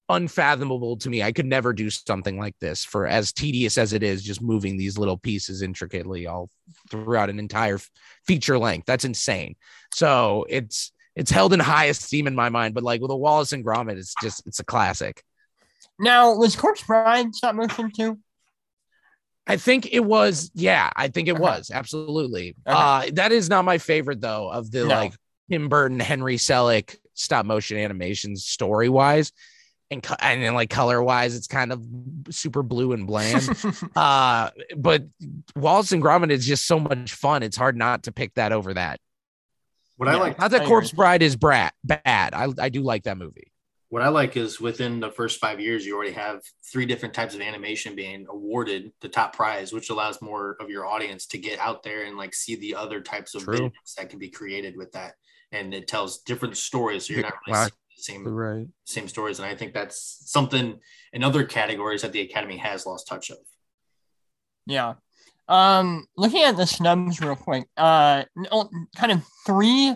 unfathomable 0.09 0.97
to 0.97 1.09
me 1.09 1.23
i 1.23 1.31
could 1.31 1.45
never 1.45 1.71
do 1.71 1.89
something 1.89 2.37
like 2.37 2.55
this 2.59 2.83
for 2.83 3.07
as 3.07 3.31
tedious 3.31 3.77
as 3.77 3.93
it 3.93 4.03
is 4.03 4.21
just 4.21 4.41
moving 4.41 4.77
these 4.77 4.97
little 4.97 5.17
pieces 5.17 5.61
intricately 5.61 6.27
all 6.27 6.49
throughout 6.91 7.29
an 7.29 7.39
entire 7.39 7.79
feature 8.27 8.59
length 8.59 8.85
that's 8.85 9.05
insane 9.05 9.55
so 9.93 10.45
it's 10.49 10.91
it's 11.15 11.31
held 11.31 11.53
in 11.53 11.59
high 11.59 11.85
esteem 11.85 12.25
in 12.25 12.33
my 12.33 12.49
mind, 12.49 12.73
but 12.73 12.83
like 12.83 12.99
with 12.99 13.11
a 13.11 13.15
Wallace 13.15 13.51
and 13.53 13.63
Gromit, 13.63 13.97
it's 13.99 14.15
just 14.19 14.41
it's 14.47 14.59
a 14.59 14.63
classic. 14.65 15.23
Now, 15.99 16.33
was 16.35 16.55
Corpse 16.55 16.81
Bride 16.81 17.35
stop 17.35 17.53
motion 17.53 17.91
too? 17.91 18.17
I 19.45 19.57
think 19.57 19.93
it 19.93 19.99
was, 19.99 20.49
yeah, 20.55 20.89
I 20.95 21.09
think 21.09 21.27
it 21.27 21.33
Okay. 21.33 21.41
was 21.41 21.69
absolutely. 21.71 22.55
Okay. 22.67 22.75
Uh, 22.79 23.11
that 23.13 23.31
is 23.31 23.47
not 23.47 23.63
my 23.63 23.77
favorite 23.77 24.21
though 24.21 24.49
of 24.51 24.71
the 24.71 24.85
No. 24.85 24.95
like 24.95 25.13
Tim 25.51 25.69
Burton, 25.69 25.99
Henry 25.99 26.37
Selick 26.37 26.95
stop 27.13 27.45
motion 27.45 27.77
animations 27.77 28.45
story 28.45 28.89
wise, 28.89 29.31
and 29.91 30.05
and 30.19 30.43
then 30.43 30.53
like 30.53 30.69
color 30.69 31.01
wise, 31.01 31.35
it's 31.35 31.47
kind 31.47 31.71
of 31.71 31.83
super 32.29 32.63
blue 32.63 32.93
and 32.93 33.07
bland. 33.07 33.47
uh, 33.95 34.49
but 34.75 35.03
Wallace 35.55 35.91
and 35.91 36.03
Gromit 36.03 36.31
is 36.31 36.45
just 36.45 36.65
so 36.65 36.79
much 36.79 37.13
fun. 37.13 37.43
It's 37.43 37.57
hard 37.57 37.77
not 37.77 38.03
to 38.03 38.11
pick 38.11 38.33
that 38.35 38.51
over 38.51 38.73
that. 38.73 38.99
What 39.97 40.09
I 40.09 40.15
like 40.15 40.39
Not 40.39 40.51
that 40.51 40.65
Corpse. 40.65 40.91
Bride 40.91 41.21
is 41.21 41.35
brat 41.35 41.73
bad. 41.83 42.33
I 42.33 42.47
I 42.59 42.69
do 42.69 42.81
like 42.81 43.03
that 43.03 43.17
movie. 43.17 43.51
what 43.89 44.01
I 44.01 44.09
like 44.09 44.35
is 44.35 44.59
within 44.59 44.99
the 44.99 45.11
first 45.11 45.39
five 45.39 45.59
years 45.59 45.85
you 45.85 45.95
already 45.95 46.13
have 46.13 46.41
three 46.71 46.87
different 46.87 47.13
types 47.13 47.35
of 47.35 47.41
animation 47.41 47.95
being 47.95 48.25
awarded 48.27 48.91
the 49.01 49.09
top 49.09 49.35
prize, 49.35 49.71
which 49.71 49.91
allows 49.91 50.19
more 50.19 50.57
of 50.59 50.69
your 50.69 50.87
audience 50.87 51.27
to 51.27 51.37
get 51.37 51.59
out 51.59 51.83
there 51.83 52.05
and 52.05 52.17
like 52.17 52.33
see 52.33 52.55
the 52.55 52.73
other 52.73 53.01
types 53.01 53.35
of 53.35 53.43
True. 53.43 53.69
videos 53.69 53.95
that 53.97 54.09
can 54.09 54.17
be 54.17 54.29
created 54.29 54.75
with 54.75 54.91
that. 54.93 55.13
And 55.53 55.73
it 55.73 55.87
tells 55.87 56.19
different 56.23 56.57
stories. 56.57 57.07
So 57.07 57.13
you're 57.13 57.23
not 57.23 57.33
really 57.47 57.69
seeing 57.95 58.23
the 58.23 58.29
same 58.29 58.35
Right. 58.35 58.67
same 58.85 59.07
stories. 59.07 59.39
And 59.39 59.47
I 59.47 59.55
think 59.55 59.73
that's 59.73 60.23
something 60.25 60.79
in 61.13 61.23
other 61.23 61.45
categories 61.45 62.01
that 62.01 62.11
the 62.11 62.21
Academy 62.21 62.57
has 62.57 62.85
lost 62.85 63.07
touch 63.07 63.29
of. 63.29 63.37
Yeah. 64.65 64.95
Um, 65.47 66.05
looking 66.17 66.43
at 66.43 66.57
the 66.57 66.65
snubs 66.65 67.21
real 67.21 67.35
quick, 67.35 67.67
uh, 67.77 68.23
kind 68.95 69.11
of 69.11 69.21
three 69.45 69.95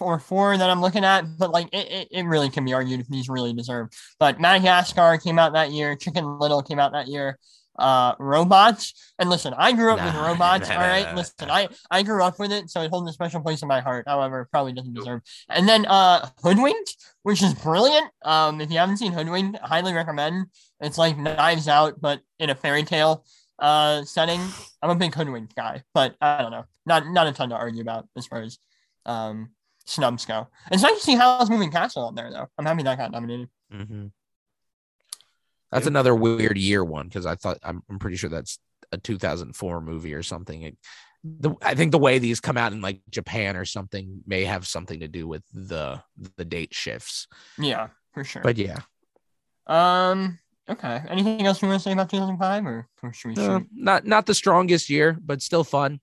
or 0.00 0.18
four 0.18 0.56
that 0.56 0.68
I'm 0.68 0.80
looking 0.80 1.04
at, 1.04 1.38
but 1.38 1.50
like 1.50 1.68
it, 1.72 1.90
it, 1.90 2.08
it 2.10 2.22
really 2.24 2.50
can 2.50 2.64
be 2.64 2.74
argued 2.74 3.00
if 3.00 3.08
these 3.08 3.28
really 3.28 3.52
deserve. 3.52 3.88
But 4.18 4.40
Madagascar 4.40 5.16
came 5.18 5.38
out 5.38 5.52
that 5.54 5.70
year, 5.70 5.96
Chicken 5.96 6.38
Little 6.38 6.62
came 6.62 6.78
out 6.78 6.92
that 6.92 7.08
year, 7.08 7.38
uh 7.78 8.14
robots. 8.18 9.12
And 9.18 9.28
listen, 9.30 9.54
I 9.56 9.72
grew 9.72 9.92
up 9.92 10.04
with 10.04 10.14
Nah, 10.14 10.26
robots. 10.28 10.68
nah, 10.68 10.74
all 10.74 11.02
nah, 11.02 11.14
listen. 11.14 11.50
I 11.50 11.68
I 11.90 12.02
grew 12.02 12.22
up 12.22 12.38
with 12.38 12.52
it, 12.52 12.70
so 12.70 12.82
it 12.82 12.90
holds 12.90 13.08
a 13.10 13.12
special 13.12 13.40
place 13.40 13.62
in 13.62 13.68
my 13.68 13.80
heart. 13.80 14.04
However, 14.06 14.42
it 14.42 14.50
probably 14.50 14.72
doesn't 14.72 14.94
deserve. 14.94 15.22
And 15.48 15.68
then 15.68 15.86
uh 15.86 16.28
Hoodwinked, 16.42 16.96
which 17.22 17.42
is 17.42 17.54
brilliant. 17.54 18.10
Um, 18.24 18.60
if 18.60 18.70
you 18.70 18.78
haven't 18.78 18.98
seen 18.98 19.12
Hoodwinked, 19.12 19.58
highly 19.60 19.92
recommend. 19.92 20.46
It's 20.80 20.98
like 20.98 21.16
Knives 21.16 21.68
Out, 21.68 22.00
but 22.00 22.20
in 22.38 22.50
a 22.50 22.54
fairy 22.54 22.82
tale 22.82 23.24
uh 23.58 24.04
setting. 24.04 24.40
I'm 24.82 24.90
a 24.90 24.94
big 24.94 25.14
Hoodwinked 25.14 25.54
guy, 25.56 25.82
but 25.94 26.14
I 26.20 26.42
don't 26.42 26.50
know. 26.50 26.64
Not 26.84 27.06
not 27.08 27.26
a 27.26 27.32
ton 27.32 27.48
to 27.50 27.56
argue 27.56 27.80
about 27.82 28.06
as 28.16 28.26
far 28.26 28.42
as 28.42 28.58
um 29.06 29.50
snubs 29.86 30.26
go. 30.26 30.48
It's 30.70 30.82
nice 30.82 30.94
to 30.98 31.00
see 31.00 31.14
Howl's 31.14 31.48
Moving 31.48 31.70
Castle 31.70 32.04
on 32.06 32.14
there 32.14 32.30
though. 32.30 32.46
I'm 32.58 32.66
happy 32.66 32.82
that 32.82 32.98
got 32.98 33.12
nominated. 33.12 33.48
Mhm. 33.72 34.10
That's 35.72 35.86
another 35.86 36.14
weird 36.14 36.56
year 36.58 36.84
one 36.84 37.08
because 37.08 37.26
I 37.26 37.34
thought 37.34 37.58
I'm, 37.62 37.82
I'm 37.90 37.98
pretty 37.98 38.16
sure 38.16 38.30
that's 38.30 38.58
a 38.92 38.98
2004 38.98 39.80
movie 39.80 40.14
or 40.14 40.22
something. 40.22 40.62
It, 40.62 40.76
the, 41.24 41.54
I 41.60 41.74
think 41.74 41.92
the 41.92 41.98
way 41.98 42.18
these 42.18 42.40
come 42.40 42.56
out 42.56 42.72
in 42.72 42.80
like 42.80 43.00
Japan 43.10 43.56
or 43.56 43.64
something 43.64 44.22
may 44.26 44.44
have 44.44 44.66
something 44.66 45.00
to 45.00 45.08
do 45.08 45.26
with 45.26 45.42
the 45.52 46.02
the 46.36 46.44
date 46.44 46.72
shifts. 46.72 47.26
Yeah, 47.58 47.88
for 48.12 48.22
sure. 48.22 48.42
But 48.42 48.58
yeah, 48.58 48.78
um 49.66 50.38
okay. 50.68 51.02
Anything 51.08 51.44
else 51.46 51.60
you 51.62 51.68
want 51.68 51.80
to 51.80 51.84
say 51.84 51.92
about 51.92 52.10
2005 52.10 52.66
or, 52.66 52.88
or 53.02 53.12
should 53.12 53.36
we 53.36 53.42
uh, 53.42 53.58
shoot? 53.58 53.68
not 53.74 54.06
not 54.06 54.26
the 54.26 54.34
strongest 54.34 54.88
year, 54.88 55.18
but 55.20 55.42
still 55.42 55.64
fun. 55.64 56.00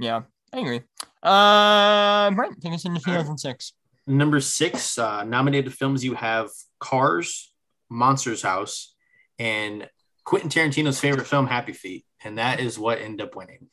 Yeah, 0.00 0.22
I 0.52 0.58
agree. 0.58 0.80
Uh 1.22 2.32
Brent, 2.32 2.60
take 2.60 2.72
us 2.72 2.84
into 2.84 3.00
2006. 3.00 3.74
Number 4.06 4.40
six, 4.40 4.98
uh, 4.98 5.24
nominated 5.24 5.72
films 5.72 6.04
you 6.04 6.14
have 6.14 6.50
Cars, 6.78 7.54
Monsters 7.88 8.42
House, 8.42 8.93
and 9.38 9.88
Quentin 10.24 10.48
Tarantino's 10.50 10.98
favorite 11.00 11.26
film, 11.26 11.46
Happy 11.46 11.72
Feet. 11.72 12.04
And 12.24 12.38
that 12.38 12.60
is 12.60 12.78
what 12.78 12.98
ended 13.00 13.26
up 13.26 13.36
winning. 13.36 13.68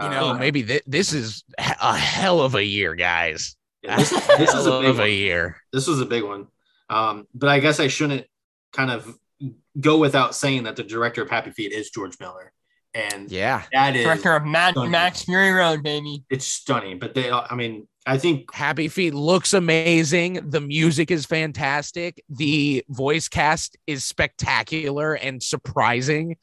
You 0.00 0.08
know, 0.08 0.30
Uh, 0.30 0.34
maybe 0.34 0.62
th- 0.62 0.82
this 0.86 1.12
is 1.12 1.44
a 1.58 1.96
hell 1.96 2.40
of 2.40 2.54
a 2.54 2.64
year, 2.64 2.94
guys. 2.94 3.56
yeah, 3.82 3.96
this, 3.96 4.10
this 4.10 4.54
is 4.54 4.66
a 4.66 4.80
big 4.80 4.90
of 4.90 5.00
a 5.00 5.10
year. 5.10 5.56
This 5.72 5.86
was 5.86 6.00
a 6.00 6.06
big 6.06 6.24
one. 6.24 6.46
Um, 6.88 7.26
but 7.34 7.48
I 7.48 7.60
guess 7.60 7.78
I 7.78 7.88
shouldn't 7.88 8.26
kind 8.72 8.90
of 8.90 9.16
go 9.80 9.98
without 9.98 10.34
saying 10.34 10.64
that 10.64 10.76
the 10.76 10.82
director 10.82 11.22
of 11.22 11.30
Happy 11.30 11.50
Feet 11.50 11.72
is 11.72 11.90
George 11.90 12.18
Miller. 12.20 12.52
And 12.94 13.30
Yeah, 13.30 13.62
that 13.72 13.96
is 13.96 14.04
Director 14.04 14.34
of 14.36 14.44
Mad. 14.44 14.74
Max 14.76 15.24
Fury 15.24 15.50
Road, 15.52 15.82
baby. 15.82 16.24
it's 16.28 16.46
stunning. 16.46 16.98
But 16.98 17.14
they 17.14 17.30
I 17.30 17.54
mean, 17.54 17.86
I 18.04 18.18
think 18.18 18.52
Happy 18.52 18.88
Feet 18.88 19.14
looks 19.14 19.52
amazing. 19.52 20.50
The 20.50 20.60
music 20.60 21.10
is 21.10 21.24
fantastic. 21.24 22.22
The 22.28 22.84
voice 22.88 23.28
cast 23.28 23.76
is 23.86 24.04
spectacular 24.04 25.14
and 25.14 25.42
surprising. 25.42 26.36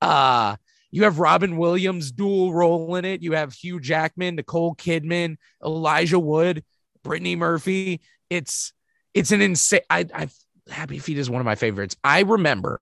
Uh, 0.00 0.56
you 0.90 1.04
have 1.04 1.18
Robin 1.18 1.56
Williams 1.56 2.10
dual 2.12 2.54
role 2.54 2.96
in 2.96 3.04
it. 3.04 3.20
You 3.20 3.32
have 3.32 3.52
Hugh 3.52 3.80
Jackman, 3.80 4.36
Nicole 4.36 4.74
Kidman, 4.76 5.36
Elijah 5.62 6.18
Wood, 6.18 6.64
Brittany 7.02 7.36
Murphy. 7.36 8.00
It's 8.30 8.72
it's 9.12 9.32
an 9.32 9.42
insane. 9.42 9.80
I, 9.90 10.06
I 10.14 10.28
Happy 10.70 10.98
Feet 10.98 11.18
is 11.18 11.28
one 11.28 11.40
of 11.40 11.44
my 11.44 11.56
favorites. 11.56 11.96
I 12.02 12.20
remember 12.20 12.80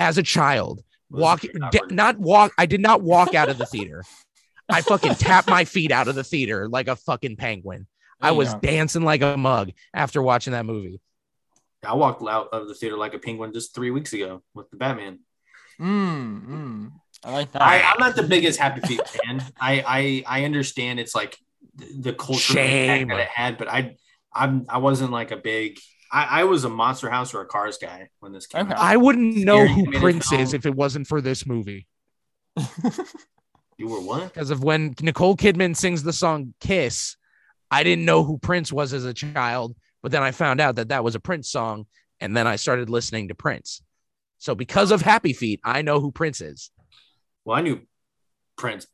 as 0.00 0.16
a 0.16 0.22
child 0.22 0.82
walking, 1.10 1.50
not 1.90 2.18
walk. 2.18 2.52
I 2.56 2.66
did 2.66 2.80
not 2.80 3.02
walk 3.02 3.34
out 3.34 3.50
of 3.50 3.58
the 3.58 3.66
theater. 3.66 4.04
I 4.72 4.80
fucking 4.82 5.14
tapped 5.16 5.48
my 5.48 5.64
feet 5.64 5.92
out 5.92 6.08
of 6.08 6.14
the 6.14 6.24
theater 6.24 6.68
like 6.68 6.88
a 6.88 6.96
fucking 6.96 7.36
penguin. 7.36 7.86
I 8.20 8.30
was 8.32 8.52
go. 8.54 8.60
dancing 8.60 9.02
like 9.02 9.22
a 9.22 9.36
mug 9.36 9.72
after 9.92 10.22
watching 10.22 10.52
that 10.52 10.64
movie. 10.64 11.00
I 11.84 11.94
walked 11.94 12.22
out 12.26 12.48
of 12.52 12.68
the 12.68 12.74
theater 12.74 12.96
like 12.96 13.14
a 13.14 13.18
penguin 13.18 13.52
just 13.52 13.74
three 13.74 13.90
weeks 13.90 14.12
ago 14.12 14.42
with 14.54 14.70
the 14.70 14.76
Batman. 14.76 15.18
Mm, 15.80 16.46
mm. 16.46 16.92
I 17.24 17.32
like 17.32 17.52
that. 17.52 17.62
I, 17.62 17.82
I'm 17.82 17.98
not 17.98 18.14
the 18.14 18.22
biggest 18.22 18.58
Happy 18.60 18.80
Feet 18.80 19.06
fan. 19.08 19.44
I, 19.60 20.24
I 20.26 20.40
I 20.40 20.44
understand 20.44 21.00
it's 21.00 21.14
like 21.14 21.36
the, 21.74 21.86
the 21.98 22.12
cultural 22.12 22.38
Shame. 22.56 23.08
impact 23.08 23.08
that 23.10 23.20
it 23.20 23.28
had, 23.28 23.58
but 23.58 23.68
I 23.68 23.96
I'm 24.32 24.66
I 24.68 24.78
wasn't 24.78 25.10
like 25.10 25.30
a 25.32 25.36
big. 25.36 25.78
I, 26.12 26.42
I 26.42 26.44
was 26.44 26.64
a 26.64 26.68
Monster 26.68 27.10
House 27.10 27.32
or 27.34 27.40
a 27.40 27.46
Cars 27.46 27.78
guy 27.78 28.10
when 28.20 28.32
this 28.32 28.46
came 28.46 28.62
Okay. 28.62 28.74
out. 28.74 28.78
I 28.78 28.96
wouldn't 28.96 29.36
know 29.36 29.64
Scary 29.66 29.84
who 29.84 29.98
Prince 29.98 30.30
is 30.32 30.52
if 30.54 30.66
it 30.66 30.74
wasn't 30.74 31.06
for 31.06 31.20
this 31.20 31.46
movie. 31.46 31.86
You 33.78 33.88
were 33.88 34.00
what? 34.00 34.32
Because 34.32 34.50
of 34.50 34.62
when 34.62 34.94
Nicole 35.00 35.36
Kidman 35.36 35.76
sings 35.76 36.02
the 36.02 36.12
song 36.12 36.54
Kiss, 36.60 37.16
I 37.70 37.82
didn't 37.82 38.04
know 38.04 38.22
who 38.22 38.38
Prince 38.38 38.72
was 38.72 38.92
as 38.92 39.04
a 39.04 39.14
child, 39.14 39.74
but 40.02 40.12
then 40.12 40.22
I 40.22 40.30
found 40.30 40.60
out 40.60 40.76
that 40.76 40.88
that 40.88 41.04
was 41.04 41.14
a 41.14 41.20
Prince 41.20 41.48
song, 41.50 41.86
and 42.20 42.36
then 42.36 42.46
I 42.46 42.56
started 42.56 42.90
listening 42.90 43.28
to 43.28 43.34
Prince. 43.34 43.82
So 44.38 44.54
because 44.54 44.90
of 44.90 45.02
Happy 45.02 45.32
Feet, 45.32 45.60
I 45.64 45.82
know 45.82 46.00
who 46.00 46.12
Prince 46.12 46.40
is. 46.40 46.70
Well, 47.44 47.56
I 47.56 47.62
knew 47.62 47.80
Prince, 48.56 48.86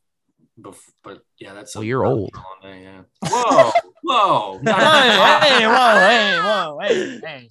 bef- 0.59 0.77
but 1.03 1.21
yeah, 1.39 1.53
that's. 1.53 1.75
Well, 1.75 1.83
you're 1.83 2.05
old. 2.05 2.31
Yeah. 2.63 3.01
Whoa, 3.27 3.71
whoa! 4.03 4.59
hey, 4.63 4.71
hey, 4.71 5.67
whoa, 5.67 5.99
hey, 5.99 6.39
whoa, 6.39 6.79
hey, 6.81 7.19
hey. 7.23 7.49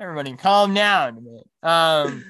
Everybody 0.00 0.36
calm 0.36 0.74
down 0.74 1.18
a 1.18 1.20
bit. 1.20 1.48
Um 1.62 2.24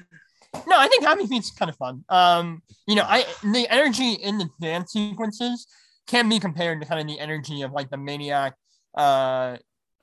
no, 0.67 0.77
I 0.77 0.87
think 0.87 1.03
Happy 1.03 1.27
Feet's 1.27 1.51
kind 1.51 1.69
of 1.69 1.77
fun. 1.77 2.03
Um, 2.09 2.61
you 2.87 2.95
know, 2.95 3.05
I 3.07 3.25
the 3.43 3.67
energy 3.69 4.13
in 4.13 4.37
the 4.37 4.49
dance 4.59 4.91
sequences 4.93 5.67
can 6.07 6.27
be 6.29 6.39
compared 6.39 6.81
to 6.81 6.87
kind 6.87 6.99
of 6.99 7.07
the 7.07 7.19
energy 7.19 7.61
of 7.61 7.71
like 7.71 7.89
the 7.89 7.97
maniac 7.97 8.55
uh 8.97 9.57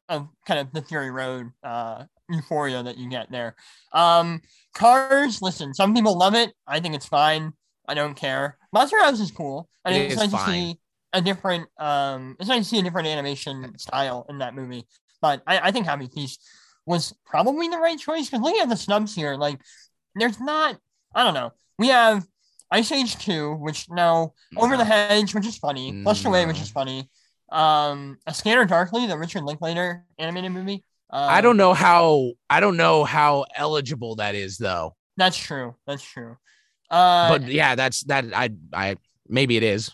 of 0.08 0.28
kind 0.46 0.60
of 0.60 0.72
the 0.72 0.82
Fury 0.82 1.10
Road 1.10 1.50
uh 1.64 2.04
euphoria 2.30 2.82
that 2.82 2.96
you 2.98 3.08
get 3.10 3.30
there. 3.30 3.56
Um 3.92 4.40
Cars, 4.74 5.40
listen, 5.42 5.74
some 5.74 5.94
people 5.94 6.16
love 6.16 6.34
it. 6.34 6.52
I 6.66 6.80
think 6.80 6.94
it's 6.94 7.06
fine. 7.06 7.52
I 7.88 7.94
don't 7.94 8.14
care. 8.14 8.56
Monster 8.72 8.98
House 9.00 9.20
is 9.20 9.30
cool. 9.30 9.68
I 9.84 9.92
It 9.92 10.12
it's 10.12 10.16
nice 10.16 10.30
to 10.30 10.36
fine. 10.36 10.52
see 10.52 10.78
a 11.12 11.20
different 11.22 11.68
um 11.78 12.36
it's 12.38 12.48
nice 12.48 12.64
to 12.64 12.68
see 12.68 12.78
a 12.78 12.82
different 12.82 13.08
animation 13.08 13.76
style 13.78 14.26
in 14.28 14.38
that 14.38 14.54
movie. 14.54 14.86
But 15.20 15.42
I, 15.46 15.58
I 15.68 15.70
think 15.72 15.86
Happy 15.86 16.08
Feast 16.08 16.40
was 16.86 17.12
probably 17.24 17.68
the 17.68 17.78
right 17.78 17.98
choice 17.98 18.26
because 18.26 18.40
looking 18.42 18.60
at 18.62 18.68
the 18.68 18.76
snubs 18.76 19.14
here, 19.14 19.34
like 19.36 19.60
there's 20.16 20.40
not 20.40 20.78
I 21.14 21.24
don't 21.24 21.34
know. 21.34 21.52
We 21.78 21.88
have 21.88 22.26
Ice 22.70 22.90
Age 22.92 23.16
2, 23.18 23.54
which 23.54 23.88
no, 23.90 24.34
Over 24.56 24.76
the 24.76 24.84
Hedge, 24.84 25.34
which 25.34 25.46
is 25.46 25.56
funny, 25.56 26.02
Flushed 26.02 26.24
Away, 26.24 26.46
which 26.46 26.60
is 26.60 26.70
funny. 26.70 27.08
Um 27.50 28.18
A 28.26 28.34
Scanner 28.34 28.64
Darkly, 28.64 29.06
the 29.06 29.16
Richard 29.18 29.44
Linklater 29.44 30.04
animated 30.18 30.52
movie. 30.52 30.84
Um, 31.10 31.28
I 31.30 31.40
don't 31.40 31.56
know 31.56 31.72
how 31.74 32.32
I 32.50 32.58
don't 32.60 32.76
know 32.76 33.04
how 33.04 33.44
eligible 33.54 34.16
that 34.16 34.34
is 34.34 34.58
though. 34.58 34.96
That's 35.16 35.36
true. 35.36 35.76
That's 35.86 36.02
true. 36.02 36.36
Uh 36.90 37.28
But 37.30 37.48
yeah, 37.48 37.74
that's 37.76 38.02
that 38.04 38.24
I 38.34 38.50
I 38.72 38.96
maybe 39.28 39.56
it 39.56 39.62
is. 39.62 39.92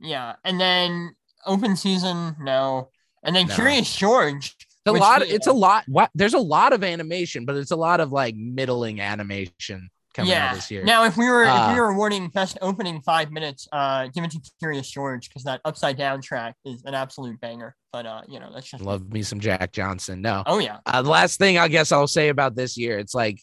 yeah, 0.00 0.36
and 0.44 0.60
then 0.60 1.14
open 1.44 1.76
season, 1.76 2.36
no. 2.40 2.90
And 3.22 3.34
then 3.36 3.46
No. 3.48 3.54
Curious 3.54 3.94
George. 3.94 4.56
A 4.86 4.92
which 4.92 5.00
lot. 5.00 5.22
It's 5.22 5.46
a 5.46 5.52
lot. 5.52 5.84
What 5.88 6.10
there's 6.14 6.34
a 6.34 6.38
lot 6.38 6.72
of 6.72 6.84
animation, 6.84 7.44
but 7.44 7.56
it's 7.56 7.72
a 7.72 7.76
lot 7.76 8.00
of 8.00 8.12
like 8.12 8.36
middling 8.36 9.00
animation 9.00 9.90
coming 10.14 10.30
yeah. 10.30 10.48
out 10.50 10.54
this 10.54 10.70
year. 10.70 10.82
Now, 10.84 11.04
if 11.04 11.16
we 11.16 11.28
were 11.28 11.42
if 11.42 11.50
Uh, 11.50 11.72
we 11.74 11.80
were 11.80 11.90
awarding 11.90 12.28
best 12.28 12.56
opening 12.62 13.00
five 13.02 13.30
minutes, 13.30 13.68
uh, 13.72 14.08
give 14.08 14.24
it 14.24 14.30
to 14.30 14.40
Curious 14.58 14.88
George 14.90 15.28
because 15.28 15.44
that 15.44 15.60
upside 15.64 15.96
down 15.98 16.22
track 16.22 16.54
is 16.64 16.82
an 16.84 16.94
absolute 16.94 17.40
banger. 17.40 17.74
But 17.92 18.06
uh, 18.06 18.22
you 18.28 18.40
know, 18.40 18.50
that's 18.52 18.70
just 18.70 18.82
Love 18.82 19.12
me 19.12 19.22
some 19.22 19.40
Jack 19.40 19.72
Johnson. 19.72 20.22
No. 20.22 20.42
Oh 20.46 20.58
yeah, 20.58 20.78
Uh, 20.86 21.02
the 21.02 21.10
last 21.10 21.38
thing 21.38 21.58
I 21.58 21.68
guess 21.68 21.92
I'll 21.92 22.06
say 22.06 22.28
about 22.28 22.56
this 22.56 22.76
year, 22.76 22.98
it's 22.98 23.14
like 23.14 23.40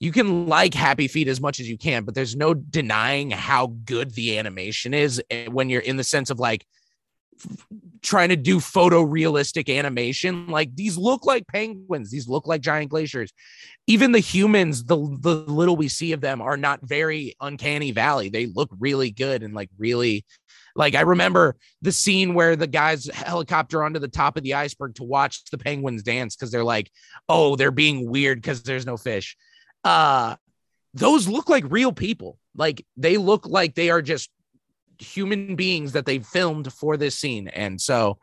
you 0.00 0.12
can 0.12 0.46
like 0.46 0.74
Happy 0.74 1.08
Feet 1.08 1.28
as 1.28 1.40
much 1.40 1.60
as 1.60 1.68
you 1.68 1.78
can, 1.78 2.04
but 2.04 2.14
there's 2.14 2.36
no 2.36 2.52
denying 2.52 3.30
how 3.30 3.68
good 3.84 4.10
the 4.14 4.38
animation 4.38 4.92
is 4.92 5.22
eh, 5.30 5.46
when 5.46 5.70
you're 5.70 5.80
in 5.80 5.96
the 5.96 6.04
sense 6.04 6.30
of 6.30 6.38
like 6.38 6.66
trying 8.02 8.28
to 8.28 8.36
do 8.36 8.58
photorealistic 8.58 9.74
animation. 9.74 10.46
Like 10.46 10.76
these 10.76 10.96
look 10.96 11.24
like 11.24 11.46
penguins, 11.48 12.10
these 12.10 12.28
look 12.28 12.46
like 12.46 12.60
giant 12.60 12.90
glaciers. 12.90 13.32
Even 13.86 14.12
the 14.12 14.20
humans, 14.20 14.84
the 14.84 14.96
the 14.96 15.34
little 15.34 15.76
we 15.76 15.88
see 15.88 16.12
of 16.12 16.20
them 16.20 16.40
are 16.40 16.56
not 16.56 16.80
very 16.82 17.34
uncanny 17.40 17.90
valley. 17.90 18.28
They 18.28 18.46
look 18.46 18.70
really 18.78 19.10
good 19.10 19.42
and 19.42 19.54
like 19.54 19.70
really 19.78 20.24
like 20.76 20.94
I 20.94 21.02
remember 21.02 21.56
the 21.82 21.92
scene 21.92 22.34
where 22.34 22.56
the 22.56 22.66
guys 22.66 23.06
helicopter 23.06 23.82
onto 23.82 23.98
the 24.00 24.08
top 24.08 24.36
of 24.36 24.42
the 24.42 24.54
iceberg 24.54 24.96
to 24.96 25.04
watch 25.04 25.44
the 25.50 25.58
penguins 25.58 26.02
dance 26.02 26.36
because 26.36 26.50
they're 26.50 26.64
like, 26.64 26.90
oh, 27.28 27.56
they're 27.56 27.70
being 27.70 28.08
weird 28.08 28.40
because 28.40 28.62
there's 28.62 28.86
no 28.86 28.96
fish. 28.96 29.36
Uh 29.82 30.36
those 30.94 31.26
look 31.26 31.48
like 31.48 31.64
real 31.68 31.92
people. 31.92 32.38
Like 32.56 32.86
they 32.96 33.16
look 33.16 33.46
like 33.46 33.74
they 33.74 33.90
are 33.90 34.02
just 34.02 34.30
human 34.98 35.56
beings 35.56 35.92
that 35.92 36.06
they 36.06 36.18
filmed 36.18 36.72
for 36.72 36.96
this 36.96 37.18
scene. 37.18 37.48
And 37.48 37.80
so 37.80 38.18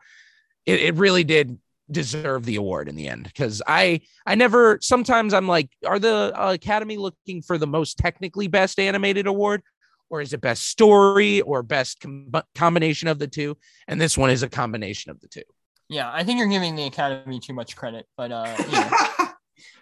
it, 0.66 0.80
it 0.80 0.94
really 0.94 1.24
did 1.24 1.58
deserve 1.90 2.44
the 2.44 2.56
award 2.56 2.88
in 2.88 2.96
the 2.96 3.08
end 3.08 3.24
because 3.24 3.60
I 3.66 4.00
I 4.26 4.34
never 4.34 4.78
sometimes 4.80 5.34
I'm 5.34 5.48
like, 5.48 5.70
are 5.86 5.98
the 5.98 6.32
uh, 6.34 6.52
Academy 6.54 6.96
looking 6.96 7.42
for 7.42 7.58
the 7.58 7.66
most 7.66 7.98
technically 7.98 8.48
best 8.48 8.78
animated 8.78 9.26
award? 9.26 9.62
Or 10.10 10.20
is 10.20 10.34
it 10.34 10.42
best 10.42 10.66
story 10.66 11.40
or 11.40 11.62
best 11.62 12.00
com- 12.00 12.30
combination 12.54 13.08
of 13.08 13.18
the 13.18 13.26
two? 13.26 13.56
And 13.88 13.98
this 13.98 14.18
one 14.18 14.28
is 14.28 14.42
a 14.42 14.48
combination 14.48 15.10
of 15.10 15.18
the 15.20 15.28
two. 15.28 15.42
Yeah, 15.88 16.10
I 16.12 16.22
think 16.22 16.38
you're 16.38 16.48
giving 16.48 16.76
the 16.76 16.84
Academy 16.84 17.40
too 17.40 17.54
much 17.54 17.76
credit, 17.76 18.06
but 18.16 18.30
uh, 18.30 18.54
you 18.58 18.72
know, 18.72 19.31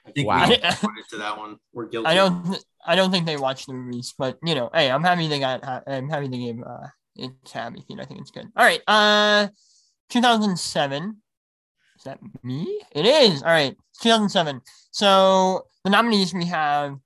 I 0.06 0.10
think 0.12 0.28
Wow. 0.28 0.48
we 0.48 0.56
pointed 0.62 1.04
to 1.10 1.16
that 1.18 1.38
one. 1.38 1.58
We're 1.72 1.86
guilty. 1.86 2.08
I 2.08 2.14
don't, 2.14 2.64
I 2.86 2.96
don't 2.96 3.10
think 3.10 3.26
they 3.26 3.36
watch 3.36 3.66
the 3.66 3.74
movies, 3.74 4.14
but 4.16 4.38
you 4.44 4.54
know, 4.54 4.70
hey, 4.72 4.90
I'm 4.90 5.02
happy 5.02 5.28
they 5.28 5.40
got, 5.40 5.64
I'm 5.86 6.08
happy 6.08 6.28
they 6.28 6.38
gave 6.38 6.62
uh, 6.62 6.86
it 7.16 7.30
Tabby 7.44 7.80
thing. 7.82 8.00
I 8.00 8.04
think 8.04 8.20
it's 8.20 8.30
good. 8.30 8.46
All 8.56 8.64
right, 8.64 8.80
uh, 8.86 9.48
2007. 10.10 11.16
Is 11.98 12.04
that 12.04 12.18
me? 12.42 12.80
It 12.92 13.04
is. 13.04 13.42
All 13.42 13.50
right, 13.50 13.76
2007. 14.00 14.60
So 14.90 15.66
the 15.84 15.90
nominees 15.90 16.32
we 16.32 16.46
have 16.46 16.96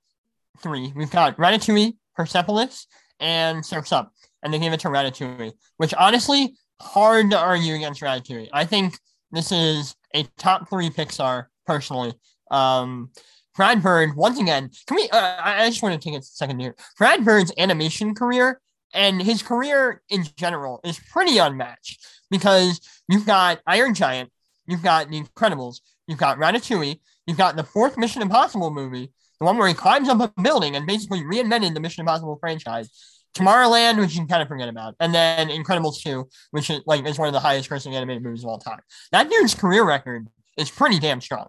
three. 0.61 0.93
We've 0.95 1.11
got 1.11 1.37
Ratatouille, 1.37 1.95
Persepolis, 2.15 2.87
and 3.19 3.65
Surf's 3.65 3.91
Up, 3.91 4.11
and 4.41 4.53
they 4.53 4.59
gave 4.59 4.71
it 4.73 4.79
to 4.81 4.87
Ratatouille, 4.87 5.51
which 5.77 5.93
honestly 5.93 6.55
hard 6.81 7.31
to 7.31 7.37
argue 7.37 7.75
against 7.75 8.01
Ratatouille. 8.01 8.49
I 8.53 8.65
think 8.65 8.97
this 9.31 9.51
is 9.51 9.95
a 10.13 10.23
top 10.37 10.69
three 10.69 10.89
Pixar 10.89 11.47
personally. 11.65 12.13
Um, 12.51 13.11
Brad 13.55 13.81
Bird, 13.81 14.15
once 14.15 14.39
again, 14.39 14.69
can 14.85 14.95
we? 14.95 15.09
Uh, 15.09 15.37
I 15.39 15.69
just 15.69 15.81
want 15.81 15.99
to 15.99 16.09
take 16.09 16.19
a 16.19 16.21
second 16.21 16.59
here. 16.59 16.75
Brad 16.97 17.23
Bird's 17.23 17.53
animation 17.57 18.13
career 18.13 18.59
and 18.93 19.21
his 19.21 19.41
career 19.41 20.01
in 20.09 20.25
general 20.35 20.81
is 20.83 20.99
pretty 21.11 21.37
unmatched 21.37 22.05
because 22.29 22.81
you've 23.07 23.25
got 23.25 23.61
Iron 23.65 23.93
Giant, 23.93 24.29
you've 24.67 24.83
got 24.83 25.09
The 25.09 25.21
Incredibles, 25.21 25.79
you've 26.07 26.17
got 26.17 26.37
Ratatouille, 26.37 26.99
you've 27.27 27.37
got 27.37 27.55
the 27.55 27.63
fourth 27.63 27.97
Mission 27.97 28.21
Impossible 28.21 28.71
movie, 28.71 29.11
the 29.39 29.45
one 29.45 29.57
where 29.57 29.67
he 29.67 29.73
climbs 29.73 30.09
up 30.09 30.19
a 30.19 30.41
building 30.41 30.75
and 30.75 30.85
basically 30.85 31.21
reinvented 31.21 31.73
the 31.73 31.79
Mission 31.79 32.01
Impossible 32.01 32.37
franchise. 32.39 32.89
Tomorrowland, 33.33 33.99
which 33.99 34.13
you 34.13 34.21
can 34.21 34.29
kind 34.29 34.41
of 34.41 34.47
forget 34.47 34.69
about, 34.69 34.95
and 35.01 35.13
then 35.13 35.49
Incredibles 35.49 36.01
2, 36.01 36.25
which 36.51 36.69
is 36.69 36.81
like 36.85 37.05
is 37.05 37.19
one 37.19 37.27
of 37.27 37.33
the 37.33 37.39
highest 37.41 37.69
grossing 37.69 37.93
animated 37.93 38.23
movies 38.23 38.43
of 38.43 38.49
all 38.49 38.59
time. 38.59 38.79
That 39.11 39.29
dude's 39.29 39.53
career 39.53 39.85
record 39.85 40.29
is 40.57 40.71
pretty 40.71 40.99
damn 40.99 41.19
strong. 41.19 41.47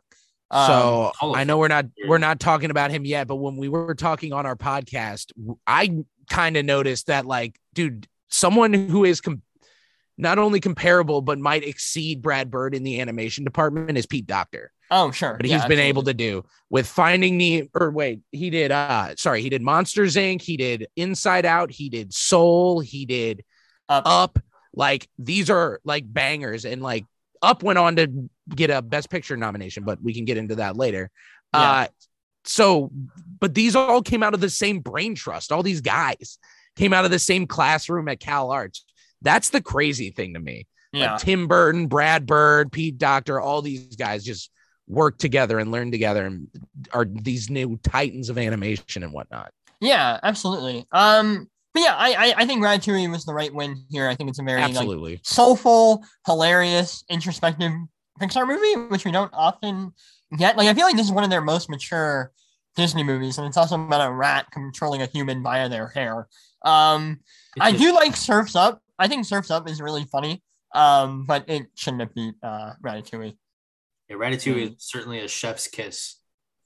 Um, 0.50 0.66
So 0.66 1.12
I 1.22 1.44
know 1.44 1.58
we're 1.58 1.68
not 1.68 1.86
we're 2.06 2.18
not 2.18 2.40
talking 2.40 2.70
about 2.70 2.90
him 2.90 3.04
yet, 3.04 3.26
but 3.26 3.36
when 3.36 3.56
we 3.56 3.68
were 3.68 3.94
talking 3.94 4.32
on 4.32 4.46
our 4.46 4.56
podcast, 4.56 5.32
I 5.66 6.04
kind 6.30 6.56
of 6.56 6.64
noticed 6.64 7.08
that 7.08 7.26
like, 7.26 7.58
dude, 7.74 8.06
someone 8.28 8.72
who 8.72 9.04
is 9.04 9.20
com- 9.20 9.42
not 10.18 10.38
only 10.38 10.60
comparable 10.60 11.20
but 11.20 11.38
might 11.38 11.64
exceed 11.64 12.22
Brad 12.22 12.50
Bird 12.50 12.74
in 12.74 12.84
the 12.84 13.00
animation 13.00 13.44
department 13.44 13.98
is 13.98 14.06
Pete 14.06 14.26
Docter. 14.26 14.72
oh 14.90 15.10
sure, 15.10 15.34
But 15.34 15.46
he's 15.46 15.64
been 15.64 15.78
able 15.80 16.04
to 16.04 16.14
do 16.14 16.44
with 16.70 16.86
finding 16.86 17.38
the 17.38 17.68
or 17.74 17.90
wait, 17.90 18.20
he 18.32 18.50
did 18.50 18.70
uh 18.70 19.14
sorry, 19.16 19.42
he 19.42 19.48
did 19.50 19.62
Monsters 19.62 20.16
Inc., 20.16 20.42
he 20.42 20.56
did 20.56 20.86
Inside 20.96 21.44
Out, 21.44 21.70
he 21.70 21.88
did 21.88 22.14
Soul, 22.14 22.80
he 22.80 23.04
did 23.04 23.44
Up. 23.88 24.04
Up. 24.06 24.38
Like 24.72 25.08
these 25.18 25.50
are 25.50 25.80
like 25.84 26.04
bangers 26.06 26.64
and 26.64 26.82
like 26.82 27.04
Up 27.42 27.62
went 27.62 27.78
on 27.78 27.96
to 27.96 28.30
get 28.54 28.70
a 28.70 28.80
best 28.82 29.10
picture 29.10 29.36
nomination, 29.36 29.84
but 29.84 30.02
we 30.02 30.14
can 30.14 30.24
get 30.24 30.36
into 30.36 30.56
that 30.56 30.76
later. 30.76 31.10
Yeah. 31.54 31.60
Uh 31.60 31.86
so 32.44 32.90
but 33.40 33.54
these 33.54 33.74
all 33.74 34.02
came 34.02 34.22
out 34.22 34.34
of 34.34 34.40
the 34.40 34.50
same 34.50 34.80
brain 34.80 35.14
trust. 35.14 35.50
All 35.52 35.62
these 35.62 35.80
guys 35.80 36.38
came 36.76 36.92
out 36.92 37.04
of 37.04 37.10
the 37.10 37.18
same 37.18 37.46
classroom 37.46 38.08
at 38.08 38.20
Cal 38.20 38.50
Arts. 38.50 38.84
That's 39.22 39.50
the 39.50 39.60
crazy 39.62 40.10
thing 40.10 40.34
to 40.34 40.40
me. 40.40 40.66
yeah. 40.92 41.12
Like 41.12 41.22
Tim 41.22 41.48
Burton, 41.48 41.88
Brad 41.88 42.26
Bird, 42.26 42.70
Pete 42.70 42.98
Docter, 42.98 43.40
all 43.40 43.62
these 43.62 43.96
guys 43.96 44.22
just 44.22 44.50
work 44.86 45.18
together 45.18 45.58
and 45.58 45.72
learn 45.72 45.90
together 45.90 46.24
and 46.24 46.46
are 46.92 47.04
these 47.04 47.50
new 47.50 47.78
titans 47.82 48.28
of 48.28 48.38
animation 48.38 49.02
and 49.02 49.12
whatnot. 49.12 49.50
Yeah, 49.80 50.20
absolutely. 50.22 50.86
Um, 50.92 51.50
but 51.74 51.80
yeah, 51.80 51.94
I, 51.96 52.12
I 52.14 52.34
I 52.38 52.46
think 52.46 52.62
Ratatouille 52.62 53.10
was 53.10 53.24
the 53.24 53.34
right 53.34 53.52
win 53.52 53.84
here. 53.90 54.08
I 54.08 54.14
think 54.14 54.30
it's 54.30 54.38
a 54.38 54.42
very 54.42 54.60
like 54.60 54.70
Absolutely. 54.70 55.20
soulful, 55.24 56.04
hilarious, 56.24 57.04
introspective 57.10 57.72
Pixar 58.20 58.46
movie, 58.46 58.88
which 58.88 59.04
we 59.04 59.10
don't 59.10 59.32
often 59.32 59.92
get. 60.36 60.56
Like 60.56 60.68
I 60.68 60.74
feel 60.74 60.86
like 60.86 60.96
this 60.96 61.06
is 61.06 61.12
one 61.12 61.24
of 61.24 61.30
their 61.30 61.40
most 61.40 61.68
mature 61.68 62.32
Disney 62.76 63.02
movies, 63.02 63.38
and 63.38 63.46
it's 63.46 63.56
also 63.56 63.74
about 63.82 64.06
a 64.06 64.12
rat 64.12 64.46
controlling 64.52 65.02
a 65.02 65.06
human 65.06 65.42
via 65.42 65.68
their 65.68 65.88
hair. 65.88 66.28
Um, 66.62 67.20
I 67.60 67.72
do 67.72 67.94
like 67.94 68.16
Surfs 68.16 68.56
Up. 68.56 68.82
I 68.98 69.08
think 69.08 69.24
Surfs 69.24 69.50
Up 69.50 69.68
is 69.68 69.80
really 69.80 70.04
funny. 70.04 70.42
Um, 70.74 71.24
but 71.24 71.48
it 71.48 71.66
shouldn't 71.74 72.00
have 72.00 72.14
beat 72.14 72.34
uh 72.42 72.72
Ratatouille. 72.84 73.36
Yeah, 74.08 74.16
Ratatouille 74.16 74.76
is 74.76 74.84
certainly 74.84 75.20
a 75.20 75.28
chef's 75.28 75.68
kiss 75.68 76.16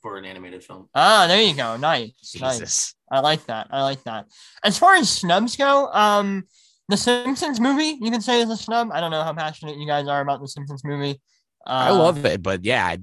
for 0.03 0.17
an 0.17 0.25
animated 0.25 0.65
film. 0.65 0.89
Ah, 0.95 1.27
there 1.29 1.41
you 1.41 1.55
go. 1.55 1.77
Nice. 1.77 2.37
Nice. 2.41 2.95
I 3.11 3.21
like 3.21 3.45
that. 3.47 3.69
I 3.71 3.83
like 3.83 4.03
that. 4.05 4.27
As 4.65 4.79
far 4.79 4.97
as 4.97 5.09
snubs 5.11 5.57
go, 5.57 5.87
um, 5.93 6.45
the 6.89 6.97
Simpsons 6.97 7.61
movie 7.61 7.99
you 8.01 8.11
can 8.11 8.21
say 8.21 8.41
is 8.41 8.51
a 8.51 8.57
snub. 8.57 8.91
I 8.93 9.01
don't 9.01 9.11
know 9.11 9.23
how 9.23 9.33
passionate 9.33 9.77
you 9.77 9.87
guys 9.87 10.09
are 10.09 10.21
about 10.21 10.41
the 10.41 10.49
Simpsons 10.49 10.85
movie. 10.85 11.21
Uh, 11.67 11.89
I 11.89 11.91
love 11.91 12.25
it, 12.25 12.43
but 12.43 12.65
yeah, 12.65 12.85
I, 12.87 12.99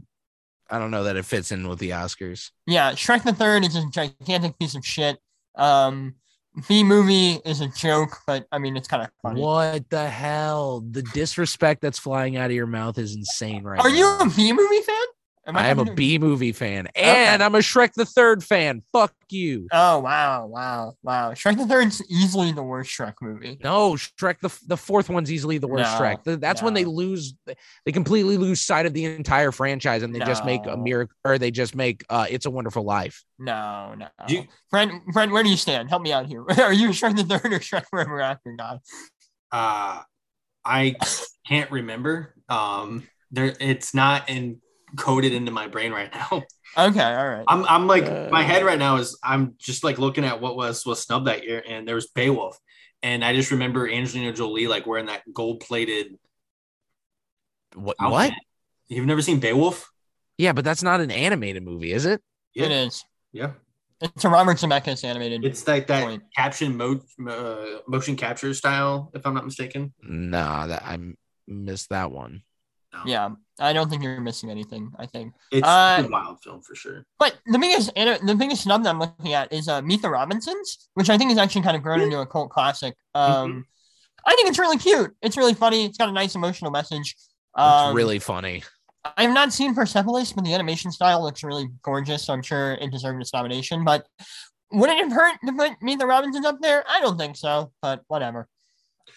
I 0.70 0.80
don't 0.80 0.92
know 0.92 1.04
that 1.04 1.16
it 1.16 1.26
fits 1.26 1.52
in 1.52 1.68
with 1.68 1.80
the 1.80 1.92
Oscars. 1.92 2.52
Yeah, 2.66 2.92
Shrek 2.94 3.24
the 3.24 3.34
Third 3.34 3.64
is 3.66 3.76
a 3.76 3.86
gigantic 3.90 4.58
piece 4.60 4.76
of 4.76 4.86
shit. 4.86 5.18
Um, 5.56 6.16
Bee 6.68 6.84
Movie 6.84 7.40
is 7.46 7.62
a 7.62 7.68
joke, 7.68 8.18
but 8.26 8.48
I 8.52 8.58
mean 8.58 8.76
it's 8.76 8.88
kind 8.88 9.04
of 9.04 9.10
funny. 9.22 9.40
What 9.42 9.90
the 9.90 10.10
hell? 10.10 10.82
The 10.90 11.04
disrespect 11.04 11.82
that's 11.82 12.00
flying 12.00 12.36
out 12.36 12.48
of 12.50 12.56
your 12.56 12.66
mouth 12.68 12.98
is 12.98 13.16
insane 13.16 13.64
right 13.64 13.80
Are 13.80 13.90
you 13.90 14.04
now. 14.04 14.22
a 14.22 14.30
Bee 14.30 14.52
Movie 14.54 14.82
fan? 14.82 14.96
I 15.56 15.68
am 15.68 15.80
a 15.80 15.82
talking 15.82 15.86
to- 15.92 15.96
Bee 15.96 16.18
Movie 16.18 16.52
fan, 16.52 16.88
and 16.96 17.42
I'm 17.42 17.56
a 17.56 17.60
Shrek 17.60 17.94
the 17.94 18.06
Third 18.06 18.44
fan. 18.44 18.82
Fuck 18.92 19.14
you. 19.30 19.68
Oh 19.72 20.00
wow, 20.00 20.46
wow, 20.48 20.94
wow! 21.04 21.32
Shrek 21.32 21.58
the 21.58 21.66
Third's 21.66 22.02
easily 22.10 22.52
the 22.52 22.64
worst 22.64 22.92
Shrek 22.92 23.14
movie. 23.22 23.58
No, 23.64 23.92
Shrek 23.94 24.40
the 24.42 24.54
the 24.68 24.78
fourth 24.78 25.10
one's 25.10 25.32
easily 25.32 25.58
the 25.58 25.68
worst 25.68 25.92
No, 25.94 26.00
Shrek. 26.06 26.24
Th- 26.24 26.40
That's 26.40 26.62
when 26.62 26.74
they 26.74 26.86
lose, 26.86 27.34
they 27.86 27.92
completely 27.92 28.38
lose 28.38 28.60
sight 28.62 28.86
of 28.86 28.94
the 28.94 29.06
entire 29.06 29.52
franchise, 29.52 30.04
and 30.04 30.14
they 30.14 30.20
just 30.20 30.44
make 30.46 30.64
a 30.66 30.76
No. 30.76 30.78
miracle, 30.78 31.16
or 31.24 31.38
they 31.38 31.52
just 31.52 31.76
make 31.76 32.04
uh, 32.10 32.26
"It's 32.30 32.46
a 32.46 32.52
Wonderful 32.52 32.84
Life." 32.84 33.24
No, 33.40 33.94
no. 33.98 34.08
You- 34.28 34.46
friend, 34.70 35.02
Brent, 35.14 35.32
where 35.32 35.44
do 35.44 35.50
you 35.50 35.58
stand? 35.58 35.90
Help 35.90 36.02
me 36.02 36.12
out 36.12 36.26
here. 36.26 36.44
Are 36.62 36.74
you 36.74 36.90
Shrek 36.90 37.16
the 37.16 37.24
Third 37.24 37.54
or 37.54 37.60
Shrek 37.60 37.86
Forever 37.90 38.20
After 38.22 38.54
God? 38.58 38.80
Uh, 39.52 40.02
I 40.66 40.96
can't 41.48 41.72
remember. 41.72 42.34
Um, 42.50 43.08
there, 43.32 43.54
it's 43.60 43.94
not 43.94 44.30
encoded 44.96 45.32
into 45.32 45.52
my 45.52 45.68
brain 45.68 45.92
right 45.92 46.14
now. 46.14 46.44
Okay, 46.78 47.02
all 47.02 47.28
right. 47.28 47.46
I'm, 47.48 47.66
I'm 47.66 47.88
like, 47.88 48.04
my 48.30 48.44
Uh. 48.44 48.46
head 48.46 48.64
right 48.64 48.78
now 48.78 48.98
is, 48.98 49.18
I'm 49.24 49.56
just 49.58 49.84
like 49.84 49.98
looking 49.98 50.24
at 50.24 50.42
what 50.42 50.56
was 50.56 50.86
was 50.86 51.02
snubbed 51.02 51.26
that 51.26 51.44
year, 51.44 51.64
and 51.68 51.88
there 51.88 51.96
was 51.96 52.06
Beowulf, 52.08 52.60
and 53.02 53.26
I 53.26 53.34
just 53.34 53.50
remember 53.50 53.90
Angelina 53.90 54.32
Jolie 54.32 54.68
like 54.68 54.86
wearing 54.86 55.08
that 55.08 55.24
gold 55.34 55.62
plated. 55.62 56.20
What? 57.74 57.96
What? 58.00 58.32
You've 58.90 59.08
never 59.08 59.24
seen 59.24 59.40
Beowulf? 59.40 59.90
Yeah, 60.38 60.52
but 60.54 60.64
that's 60.66 60.84
not 60.84 61.02
an 61.02 61.10
animated 61.10 61.64
movie, 61.64 61.94
is 61.94 62.06
it? 62.06 62.22
It 62.54 62.70
Yeah, 62.70 62.84
is. 62.84 63.04
yeah. 63.32 63.52
It's 64.00 64.26
a 64.26 64.30
Robert 64.30 64.58
Zemeckis 64.58 65.04
animated. 65.04 65.44
It's 65.44 65.68
like 65.68 65.88
that 65.88 66.04
Point. 66.04 66.24
caption 66.36 66.78
mo- 66.78 67.02
uh, 67.28 67.80
motion 67.88 68.16
capture 68.16 68.54
style, 68.54 69.10
if 69.16 69.26
I'm 69.26 69.34
not 69.34 69.46
mistaken. 69.46 69.94
Nah, 70.04 70.68
that 70.68 70.84
I 70.86 70.94
m- 70.96 71.18
missed 71.48 71.90
that 71.90 72.12
one. 72.12 72.44
No. 72.94 73.00
yeah, 73.06 73.30
I 73.60 73.74
don't 73.74 73.90
think 73.90 74.02
you're 74.02 74.22
missing 74.22 74.50
anything. 74.50 74.92
I 74.98 75.06
think, 75.06 75.34
it's 75.52 75.68
Uh, 75.68 76.04
a 76.06 76.10
wild 76.10 76.42
film 76.42 76.62
for 76.62 76.74
sure. 76.74 77.06
but 77.20 77.38
the 77.46 77.60
biggest 77.60 77.92
ani- 77.98 78.18
the 78.26 78.34
biggest 78.36 78.64
snub 78.64 78.84
that 78.84 78.90
I'm 78.92 79.00
looking 79.00 79.34
at 79.34 79.52
is 79.52 79.68
uh, 79.68 79.82
Meet 79.82 80.02
the 80.02 80.10
Robinsons, 80.10 80.90
which 80.94 81.10
I 81.10 81.18
think 81.18 81.32
is 81.32 81.38
actually 81.38 81.64
kind 81.64 81.76
of 81.76 81.84
grown 81.84 82.00
into 82.02 82.20
a 82.20 82.26
cult 82.26 82.50
classic. 82.50 82.96
Um, 83.14 83.24
Mm-hmm. 83.52 83.60
I 84.26 84.36
think 84.36 84.50
it's 84.50 84.60
really 84.60 84.78
cute. 84.78 85.16
It's 85.22 85.38
really 85.38 85.54
funny. 85.54 85.86
It's 85.86 85.98
got 85.98 86.10
a 86.10 86.12
nice 86.12 86.36
emotional 86.36 86.70
message. 86.72 87.16
That's 87.56 87.88
Um, 87.90 87.96
really 87.96 88.20
funny. 88.20 88.64
I 89.16 89.24
have 89.24 89.34
not 89.34 89.54
seen 89.54 89.74
Persepolis, 89.74 90.34
but 90.34 90.44
the 90.44 90.54
animation 90.54 90.92
style 90.92 91.24
looks 91.24 91.44
really 91.44 91.70
gorgeous, 91.82 92.26
so 92.26 92.34
I'm 92.34 92.42
sure 92.42 92.74
it 92.74 92.92
deserved 92.92 93.22
its 93.22 93.32
nomination. 93.34 93.86
But 93.86 94.06
would 94.74 94.90
it 94.90 94.98
have 94.98 95.12
hurt 95.14 95.40
to 95.46 95.54
put 95.54 95.82
Meet 95.82 96.00
the 96.00 96.06
Robinsons 96.08 96.46
up 96.46 96.58
there? 96.62 96.84
I 96.90 97.00
don't 97.00 97.18
think 97.18 97.38
so, 97.38 97.72
but 97.82 98.04
whatever. 98.10 98.50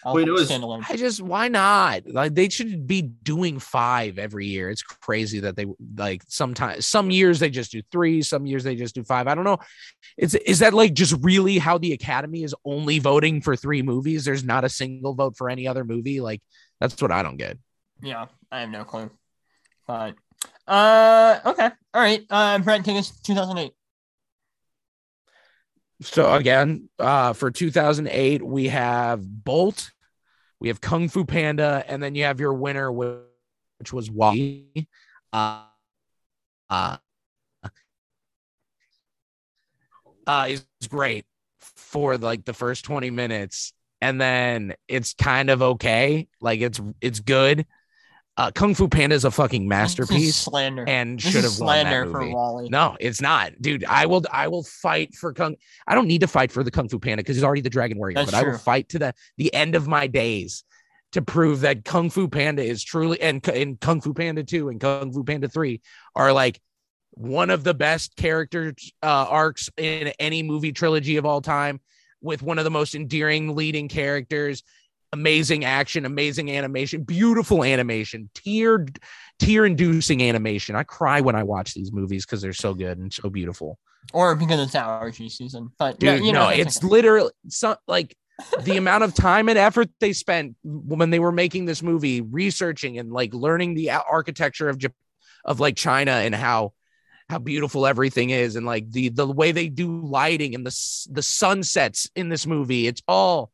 I'll 0.05 0.14
Wait, 0.14 0.29
it 0.29 0.33
was- 0.33 0.46
stand. 0.46 0.64
I 0.88 0.96
just 0.96 1.20
why 1.20 1.48
not? 1.48 2.07
Like 2.07 2.35
they 2.35 2.48
should 2.48 2.87
be 2.87 3.03
doing 3.03 3.59
five 3.59 4.18
every 4.18 4.46
year. 4.46 4.70
It's 4.70 4.83
crazy 4.83 5.40
that 5.40 5.57
they 5.57 5.66
like 5.96 6.22
sometimes 6.29 6.87
some 6.87 7.11
years 7.11 7.38
they 7.38 7.50
just 7.50 7.72
do 7.72 7.83
three, 7.92 8.22
some 8.22 8.46
years 8.46 8.64
they 8.64 8.76
just 8.76 8.94
do 8.94 9.05
five. 9.05 9.27
I 9.27 9.35
don't 9.35 9.44
know. 9.44 9.58
It's 10.17 10.35
is 10.35 10.60
that 10.60 10.75
like 10.75 10.94
just 10.94 11.14
really 11.21 11.58
how 11.58 11.79
the 11.79 11.92
Academy 11.92 12.42
is 12.42 12.54
only 12.64 12.98
voting 12.98 13.40
for 13.40 13.56
three 13.56 13.83
movies? 13.83 14.25
There's 14.25 14.44
not 14.44 14.64
a 14.64 14.69
single 14.69 15.14
vote 15.14 15.37
for 15.37 15.50
any 15.50 15.69
other 15.69 15.85
movie. 15.85 16.21
Like 16.21 16.42
that's 16.81 17.00
what 17.00 17.12
I 17.12 17.23
don't 17.23 17.37
get. 17.37 17.58
Yeah, 18.02 18.27
I 18.50 18.60
have 18.60 18.71
no 18.71 18.85
clue. 18.85 19.10
But 19.87 20.14
uh 20.67 21.40
okay. 21.44 21.71
All 21.92 22.00
right. 22.00 22.25
Uh 22.31 22.58
Brent, 22.60 22.85
take 22.85 22.96
us 22.96 23.10
2008. 23.21 23.73
So 26.03 26.33
again, 26.33 26.88
uh, 26.98 27.35
for 27.35 27.51
2008, 27.51 28.42
we 28.42 28.69
have 28.69 29.23
Bolt, 29.23 29.90
we 30.59 30.69
have 30.69 30.81
Kung 30.81 31.09
Fu 31.09 31.25
Panda, 31.25 31.85
and 31.87 32.03
then 32.03 32.15
you 32.15 32.25
have 32.25 32.40
your 32.40 32.55
winner, 32.55 32.90
which 32.90 33.92
was 33.92 34.11
WALL-E. 34.11 34.88
Uh, 35.33 35.65
uh, 36.71 36.96
uh, 40.27 40.46
it's 40.48 40.87
great 40.88 41.27
for 41.61 42.17
like 42.17 42.44
the 42.44 42.55
first 42.55 42.85
20 42.85 43.11
minutes, 43.11 43.73
and 44.01 44.21
then 44.21 44.75
it's 44.88 45.13
kind 45.15 45.51
of 45.51 45.61
okay, 45.61 46.29
like 46.40 46.61
it's 46.61 46.81
it's 47.01 47.21
good. 47.21 47.67
Uh, 48.40 48.50
Kung 48.52 48.74
Fu 48.74 48.88
Panda 48.88 49.14
is 49.14 49.26
a 49.26 49.30
fucking 49.30 49.68
masterpiece 49.68 50.34
slander. 50.34 50.88
and 50.88 51.20
should 51.20 51.44
have 51.44 51.58
won 51.58 51.76
that 51.76 51.90
slander 51.90 52.10
for 52.10 52.20
movie. 52.20 52.32
WALL-E. 52.32 52.68
No, 52.70 52.96
it's 52.98 53.20
not, 53.20 53.52
dude. 53.60 53.84
I 53.84 54.06
will. 54.06 54.24
I 54.32 54.48
will 54.48 54.62
fight 54.62 55.14
for 55.14 55.34
Kung. 55.34 55.56
I 55.86 55.94
don't 55.94 56.06
need 56.06 56.22
to 56.22 56.26
fight 56.26 56.50
for 56.50 56.64
the 56.64 56.70
Kung 56.70 56.88
Fu 56.88 56.98
Panda 56.98 57.18
because 57.18 57.36
he's 57.36 57.44
already 57.44 57.60
the 57.60 57.68
Dragon 57.68 57.98
Warrior. 57.98 58.14
That's 58.14 58.30
but 58.30 58.42
I 58.42 58.48
will 58.48 58.56
fight 58.56 58.88
to 58.90 58.98
the 58.98 59.14
the 59.36 59.52
end 59.52 59.74
of 59.74 59.88
my 59.88 60.06
days 60.06 60.64
to 61.12 61.20
prove 61.20 61.60
that 61.60 61.84
Kung 61.84 62.08
Fu 62.08 62.28
Panda 62.28 62.62
is 62.62 62.82
truly 62.82 63.20
and, 63.20 63.46
and 63.46 63.78
Kung 63.78 64.00
Fu 64.00 64.14
Panda 64.14 64.42
Two 64.42 64.70
and 64.70 64.80
Kung 64.80 65.12
Fu 65.12 65.22
Panda 65.22 65.46
Three 65.46 65.82
are 66.16 66.32
like 66.32 66.62
one 67.10 67.50
of 67.50 67.62
the 67.62 67.74
best 67.74 68.16
character 68.16 68.72
uh, 69.02 69.26
arcs 69.28 69.68
in 69.76 70.14
any 70.18 70.42
movie 70.42 70.72
trilogy 70.72 71.18
of 71.18 71.26
all 71.26 71.42
time, 71.42 71.78
with 72.22 72.40
one 72.40 72.56
of 72.56 72.64
the 72.64 72.70
most 72.70 72.94
endearing 72.94 73.54
leading 73.54 73.88
characters. 73.88 74.62
Amazing 75.13 75.65
action, 75.65 76.04
amazing 76.04 76.50
animation, 76.52 77.02
beautiful 77.02 77.65
animation, 77.65 78.31
tear 78.35 78.87
tear 79.40 79.67
inducing 79.67 80.23
animation. 80.23 80.77
I 80.77 80.85
cry 80.85 81.21
when 81.21 81.35
I 81.35 81.42
watch 81.42 81.75
these 81.75 81.92
movies 81.92 82.25
because 82.25 82.42
they're 82.42 82.52
so 82.52 82.75
good 82.75 82.98
and 82.98 83.13
so 83.13 83.29
beautiful. 83.29 83.79
Or 84.13 84.35
because 84.37 84.61
it's 84.61 84.75
allergy 84.75 85.29
season. 85.29 85.73
But 85.79 85.98
Dude, 85.98 86.21
yeah, 86.21 86.27
you 86.27 86.33
know, 86.33 86.44
no, 86.44 86.50
it's 86.50 86.79
okay. 86.79 86.87
literally 86.87 87.33
so, 87.48 87.77
like 87.88 88.17
the 88.63 88.77
amount 88.77 89.04
of 89.04 89.15
time 89.15 89.48
and 89.48 89.58
effort 89.58 89.88
they 90.00 90.13
spent 90.13 90.56
when 90.63 91.11
they 91.11 91.19
were 91.19 91.33
making 91.33 91.65
this 91.65 91.83
movie, 91.83 92.21
researching 92.21 92.98
and 92.98 93.13
like 93.13 93.35
learning 93.35 93.75
the 93.75 93.90
architecture 93.90 94.69
of 94.69 94.79
Jap- 94.79 94.94
of 95.44 95.61
like 95.61 95.77
China 95.77 96.13
and 96.13 96.35
how 96.35 96.73
how 97.29 97.38
beautiful 97.38 97.87
everything 97.87 98.31
is 98.31 98.56
and 98.56 98.67
like 98.67 98.90
the 98.90 99.08
the 99.08 99.27
way 99.27 99.52
they 99.52 99.69
do 99.69 100.00
lighting 100.00 100.54
and 100.54 100.67
the 100.67 101.06
the 101.11 101.23
sunsets 101.23 102.11
in 102.15 102.29
this 102.29 102.46
movie. 102.46 102.87
It's 102.87 103.02
all 103.06 103.52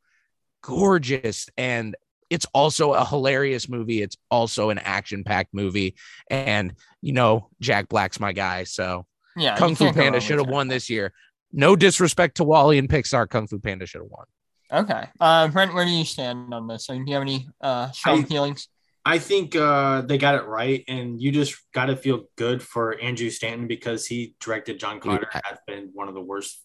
gorgeous 0.67 1.49
and 1.57 1.97
it's 2.29 2.47
also 2.53 2.93
a 2.93 3.05
hilarious 3.05 3.69
movie. 3.69 4.03
It's 4.03 4.17
also 4.31 4.71
an 4.71 4.79
action 4.79 5.23
packed 5.23 5.55
movie, 5.55 5.95
and 6.29 6.75
you 7.01 7.13
know 7.13 7.49
Jack 7.61 7.89
Black's 7.89 8.19
my 8.19 8.33
guy, 8.33 8.65
so. 8.65 9.07
yeah, 9.37 9.57
Kung 9.57 9.77
Fu 9.77 9.85
can't 9.85 9.95
go 9.95 10.01
wrong 10.01 10.05
Panda 10.13 10.21
should 10.21 10.39
have 10.39 10.49
won 10.49 10.67
this 10.69 10.91
year. 10.91 11.13
No 11.53 11.77
disrespect 11.77 12.39
to 12.39 12.45
WALL-E 12.45 12.79
and 12.79 12.89
Pixar, 12.89 13.29
Kung 13.29 13.47
Fu 13.47 13.61
Panda 13.61 13.87
should 13.87 14.01
have 14.01 14.11
won. 14.11 14.27
Okay. 14.73 15.09
Uh, 15.21 15.47
Brent, 15.49 15.73
where 15.73 15.85
do 15.85 15.91
you 15.93 16.05
stand 16.05 16.53
on 16.53 16.67
this? 16.67 16.87
So, 16.87 16.95
do 16.95 17.05
you 17.07 17.13
have 17.15 17.23
any 17.23 17.49
uh, 17.61 17.93
strong 17.93 18.23
I- 18.23 18.25
feelings? 18.25 18.69
I 19.05 19.21
think 19.21 19.55
uh, 19.55 20.01
they 20.01 20.19
got 20.19 20.35
it 20.35 20.47
right, 20.49 20.83
and 20.89 21.21
you 21.23 21.31
just 21.31 21.55
got 21.73 21.87
to 21.87 21.95
feel 21.97 22.25
good 22.35 22.61
for 22.61 22.99
Andrew 23.01 23.31
Stanton 23.31 23.69
because 23.69 24.05
he 24.05 24.35
directed 24.41 24.81
John 24.81 24.99
Carter. 24.99 25.29
I- 25.33 25.43
Has 25.45 25.59
been 25.65 25.91
one 25.93 26.09
of 26.09 26.15
the 26.15 26.21
worst 26.21 26.61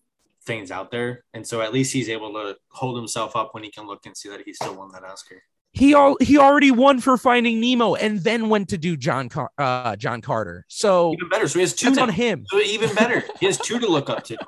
things 0.45 0.71
out 0.71 0.91
there, 0.91 1.23
and 1.33 1.45
so 1.45 1.61
at 1.61 1.71
least 1.73 1.93
he's 1.93 2.09
able 2.09 2.33
to 2.33 2.55
hold 2.69 2.97
himself 2.97 3.35
up 3.35 3.53
when 3.53 3.63
he 3.63 3.71
can 3.71 3.85
look 3.87 4.05
and 4.05 4.15
see 4.17 4.29
that 4.29 4.41
he 4.45 4.53
still 4.53 4.75
won 4.75 4.89
that 4.93 5.03
Oscar. 5.03 5.41
He 5.73 5.93
all 5.93 6.17
he 6.19 6.37
already 6.37 6.71
won 6.71 6.99
for 6.99 7.15
Finding 7.17 7.61
Nemo 7.61 7.95
and 7.95 8.19
then 8.19 8.49
went 8.49 8.69
to 8.69 8.77
do 8.77 8.97
John 8.97 9.29
Car- 9.29 9.51
uh, 9.57 9.95
John 9.95 10.19
Carter. 10.21 10.65
So 10.67 11.13
Even 11.13 11.29
better, 11.29 11.47
so 11.47 11.59
he 11.59 11.61
has 11.61 11.73
two 11.73 11.85
that's 11.85 11.95
now. 11.97 12.03
on 12.03 12.09
him. 12.09 12.45
So 12.49 12.59
even 12.59 12.93
better, 12.93 13.23
he 13.39 13.45
has 13.45 13.57
two 13.57 13.79
to 13.79 13.87
look 13.87 14.09
up 14.09 14.23
to. 14.25 14.37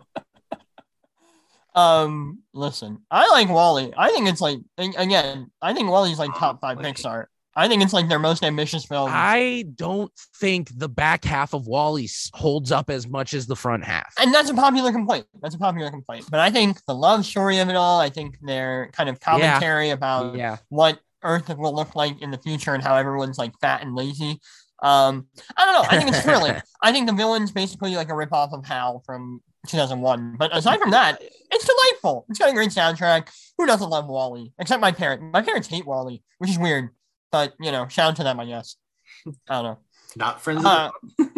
Um, 1.76 2.44
listen, 2.54 3.00
I 3.10 3.28
like 3.32 3.50
WALL-E. 3.50 3.94
I 3.98 4.12
think 4.12 4.30
it's 4.30 4.42
like 4.42 4.60
again, 4.78 5.50
I 5.60 5.74
think 5.74 5.90
WALL-E's 5.90 6.20
like 6.20 6.30
top 6.38 6.62
five 6.62 6.78
Like- 6.78 6.96
Pixar. 6.98 7.26
I 7.56 7.68
think 7.68 7.84
it's 7.84 7.94
like 7.94 8.10
their 8.10 8.20
most 8.20 8.44
ambitious 8.44 8.86
film. 8.86 9.10
I 9.14 9.66
don't 9.76 10.12
think 10.38 10.70
the 10.78 10.90
back 10.90 11.24
half 11.24 11.54
of 11.54 11.68
WALL-E 11.68 12.10
holds 12.34 12.72
up 12.72 12.90
as 12.90 13.08
much 13.08 13.34
as 13.34 13.46
the 13.46 13.56
front 13.56 13.84
half. 13.84 14.14
and 14.20 14.34
that's 14.34 14.50
a 14.50 14.54
popular 14.54 14.92
complaint. 14.92 15.28
That's 15.42 15.56
a 15.56 15.60
popular 15.60 15.92
complaint. 15.92 16.26
But 16.32 16.40
I 16.40 16.50
think 16.50 16.84
the 16.88 16.96
love 16.96 17.26
story 17.26 17.60
of 17.60 17.70
it 17.70 17.76
all, 17.76 18.00
I 18.00 18.10
think 18.10 18.38
their 18.42 18.90
kind 18.94 19.10
of 19.10 19.20
commentary 19.20 19.92
about 19.92 20.36
yeah, 20.36 20.58
what 20.70 21.00
Earth 21.24 21.56
will 21.56 21.74
look 21.74 21.96
like 21.96 22.22
in 22.22 22.32
the 22.32 22.38
future 22.40 22.74
and 22.74 22.84
how 22.84 22.96
everyone's 22.96 23.38
like 23.38 23.54
fat 23.62 23.82
and 23.82 23.96
lazy. 23.96 24.40
Um, 24.82 25.28
I 25.56 25.66
don't 25.66 25.74
know. 25.76 25.90
I 25.90 25.98
think 25.98 26.10
it's 26.10 26.22
thrilling. 26.22 26.56
I 26.82 26.92
think 26.92 27.08
the 27.08 27.14
villain's 27.14 27.52
basically 27.52 27.96
like 27.96 28.10
a 28.10 28.14
ripoff 28.14 28.52
of 28.52 28.66
Hal 28.66 29.02
from 29.06 29.42
2001. 29.68 30.36
But 30.38 30.56
aside 30.56 30.80
from 30.80 30.92
that, 30.92 31.22
it's 31.52 31.66
delightful. 31.66 32.26
It's 32.30 32.40
got 32.40 32.50
a 32.50 32.54
great 32.54 32.72
soundtrack. 32.72 33.30
Who 33.58 33.66
doesn't 33.66 33.90
love 33.90 34.08
WALL-E? 34.08 34.52
Except 34.60 34.82
my 34.82 34.92
parent. 34.92 35.32
My 35.32 35.42
parents 35.42 35.70
hate 35.70 35.86
WALL-E, 35.86 36.22
which 36.40 36.50
is 36.50 36.60
weird. 36.60 36.90
But 37.34 37.56
you 37.60 37.72
know, 37.72 37.88
shout 37.88 38.12
out 38.12 38.16
to 38.18 38.24
them, 38.24 38.40
I 38.40 38.46
guess. 38.46 38.78
I 39.50 39.56
don't 39.56 39.64
know. 39.64 39.80
Not 40.16 40.42
friends. 40.42 40.64
Uh, 40.64 40.92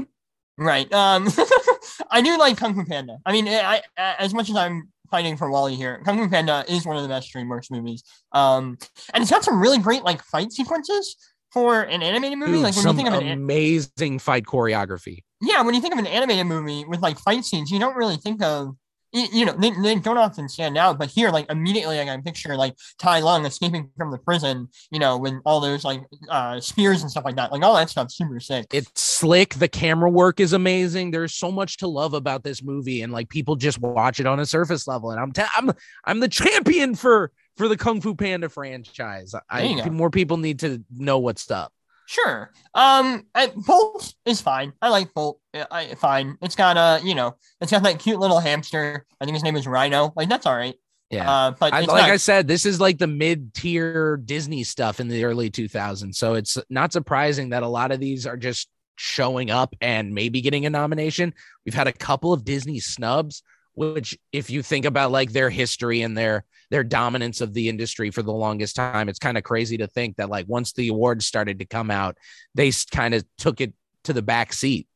right. 0.58 0.92
Um, 0.94 1.30
I 2.12 2.22
do 2.22 2.38
like 2.38 2.58
Kung 2.58 2.76
Fu 2.76 2.84
Panda. 2.84 3.18
I 3.26 3.32
mean, 3.32 3.48
I, 3.48 3.82
I 3.98 4.16
as 4.20 4.34
much 4.34 4.50
as 4.50 4.58
I'm 4.58 4.90
fighting 5.10 5.38
for 5.38 5.50
WALL-E 5.50 5.76
here, 5.76 6.02
Kung 6.04 6.18
Fu 6.18 6.30
Panda 6.30 6.66
is 6.68 6.86
one 6.86 6.98
of 6.98 7.04
the 7.04 7.08
best 7.08 7.34
DreamWorks 7.34 7.72
movies. 7.72 8.04
Um, 8.34 8.78
and 9.14 9.22
it's 9.22 9.32
got 9.32 9.46
some 9.46 9.62
really 9.62 9.78
great 9.78 10.04
like 10.04 10.22
fight 10.22 10.52
sequences 10.52 11.16
for 11.52 11.84
an 11.84 12.04
animated 12.04 12.38
movie. 12.38 12.52
Dude, 12.52 12.64
like 12.64 12.76
when 12.76 12.84
some 12.84 12.98
you 12.98 13.04
think 13.04 13.16
of 13.16 13.22
an 13.22 13.32
amazing 13.32 14.20
fight 14.20 14.44
choreography. 14.44 15.20
yeah, 15.42 15.62
when 15.62 15.76
you 15.76 15.80
think 15.80 15.94
of 15.94 16.00
an 16.00 16.08
animated 16.08 16.46
movie 16.46 16.84
with 16.84 17.02
like 17.02 17.18
fight 17.20 17.46
scenes, 17.46 17.72
you 17.72 17.80
don't 17.80 17.96
really 17.96 18.18
think 18.18 18.44
of 18.44 18.76
you, 19.16 19.46
know 19.46 19.54
they, 19.54 19.72
they 19.72 19.96
don't 19.96 20.18
often 20.18 20.50
stand 20.50 20.78
out, 20.78 21.00
but 21.00 21.10
here 21.10 21.30
like 21.30 21.50
immediately 21.50 21.98
like, 21.98 22.10
I 22.10 22.18
picture 22.22 22.56
like 22.56 22.76
Tai 23.00 23.20
Lung 23.20 23.46
escaping 23.46 23.90
from 23.98 24.12
the 24.12 24.18
prison, 24.18 24.68
you 24.92 25.00
know, 25.00 25.18
when 25.18 25.42
all 25.46 25.60
those 25.60 25.84
like 25.84 26.02
uh 26.30 26.60
spears 26.60 27.02
and 27.02 27.10
stuff 27.10 27.26
like 27.26 27.36
that, 27.38 27.52
like 27.52 27.64
all 27.64 27.76
that 27.76 27.90
stuff 27.90 28.12
super 28.12 28.40
sick. 28.40 28.68
It's 28.72 28.92
slick. 29.02 29.56
The 29.56 29.68
camera 29.68 30.10
work 30.10 30.40
is 30.40 30.54
amazing. 30.54 31.12
There's 31.12 31.34
so 31.34 31.52
much 31.52 31.78
to 31.78 31.88
love 31.88 32.14
about 32.14 32.44
this 32.44 32.62
movie, 32.62 33.02
and 33.02 33.14
like 33.14 33.30
people 33.30 33.56
just 33.56 33.80
watch 33.80 34.20
it 34.20 34.26
on 34.26 34.40
a 34.40 34.46
surface 34.46 34.88
level. 34.88 35.12
And 35.12 35.20
I'm 35.20 35.32
I'm 35.56 35.72
I'm 36.04 36.20
the 36.20 36.28
champion 36.28 36.96
for 36.96 37.32
for 37.56 37.68
the 37.68 37.78
Kung 37.78 38.02
Fu 38.02 38.16
Panda 38.16 38.50
franchise. 38.50 39.34
I 39.50 39.62
There 39.62 39.72
you 39.72 39.84
go. 39.84 39.90
more 39.92 40.10
people 40.10 40.38
need 40.38 40.60
to 40.60 40.84
know 40.92 41.20
what's 41.20 41.50
up. 41.50 41.72
Sure. 42.08 42.52
Um, 42.74 43.26
I, 43.34 43.52
Bolt 43.56 44.14
is 44.26 44.42
fine. 44.42 44.74
I 44.82 44.90
like 44.90 45.14
Bolt. 45.14 45.40
I, 45.54 45.66
I 45.72 45.96
fine. 45.96 46.38
It's 46.42 46.56
got 46.56 46.78
a, 46.78 47.06
you 47.06 47.16
know, 47.16 47.36
it's 47.62 47.72
got 47.72 47.84
that 47.84 48.00
cute 48.00 48.20
little 48.20 48.40
hamster. 48.40 49.06
I 49.20 49.26
think 49.26 49.36
his 49.36 49.44
name 49.44 49.56
is 49.56 49.68
Rhino. 49.68 50.14
Like 50.16 50.30
that's 50.30 50.46
all 50.46 50.56
right. 50.56 50.76
Yeah. 51.10 51.30
Uh, 51.30 51.52
but 51.52 51.74
I, 51.74 51.80
like 51.82 51.88
not- 51.88 52.10
I 52.10 52.18
said, 52.18 52.48
this 52.48 52.66
is 52.66 52.80
like 52.80 52.98
the 52.98 53.08
mid-tier 53.08 54.18
Disney 54.18 54.64
stuff 54.64 55.00
in 55.00 55.08
the 55.08 55.24
early 55.24 55.50
2000s. 55.50 56.16
So 56.16 56.34
it's 56.34 56.58
not 56.70 56.94
surprising 56.94 57.50
that 57.50 57.64
a 57.64 57.68
lot 57.68 57.92
of 57.92 58.00
these 58.00 58.26
are 58.26 58.38
just 58.38 58.70
showing 58.98 59.52
up 59.52 59.76
and 59.82 60.14
maybe 60.14 60.42
getting 60.42 60.66
a 60.66 60.70
nomination. 60.70 61.34
We've 61.66 61.76
had 61.76 61.88
a 61.88 61.94
couple 61.94 62.34
of 62.34 62.44
Disney 62.44 62.80
snubs, 62.80 63.44
which 63.76 64.18
if 64.32 64.50
you 64.50 64.64
think 64.64 64.86
about 64.86 65.12
like 65.12 65.32
their 65.32 65.50
history 65.50 66.02
and 66.02 66.18
their 66.18 66.44
their 66.72 66.84
dominance 66.84 67.42
of 67.42 67.54
the 67.54 67.70
industry 67.70 68.10
for 68.10 68.24
the 68.24 68.34
longest 68.34 68.76
time, 68.76 69.08
it's 69.08 69.20
kind 69.20 69.38
of 69.38 69.44
crazy 69.44 69.78
to 69.78 69.88
think 69.88 70.16
that 70.18 70.30
like 70.30 70.48
once 70.48 70.74
the 70.74 70.88
awards 70.88 71.26
started 71.26 71.60
to 71.60 71.66
come 71.66 71.92
out, 71.92 72.18
they 72.56 72.72
kind 72.92 73.14
of 73.14 73.24
took 73.38 73.62
it 73.62 73.74
to 74.06 74.14
the 74.14 74.22
back 74.22 74.54
seat. 74.54 74.88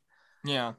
yeah. 0.43 0.73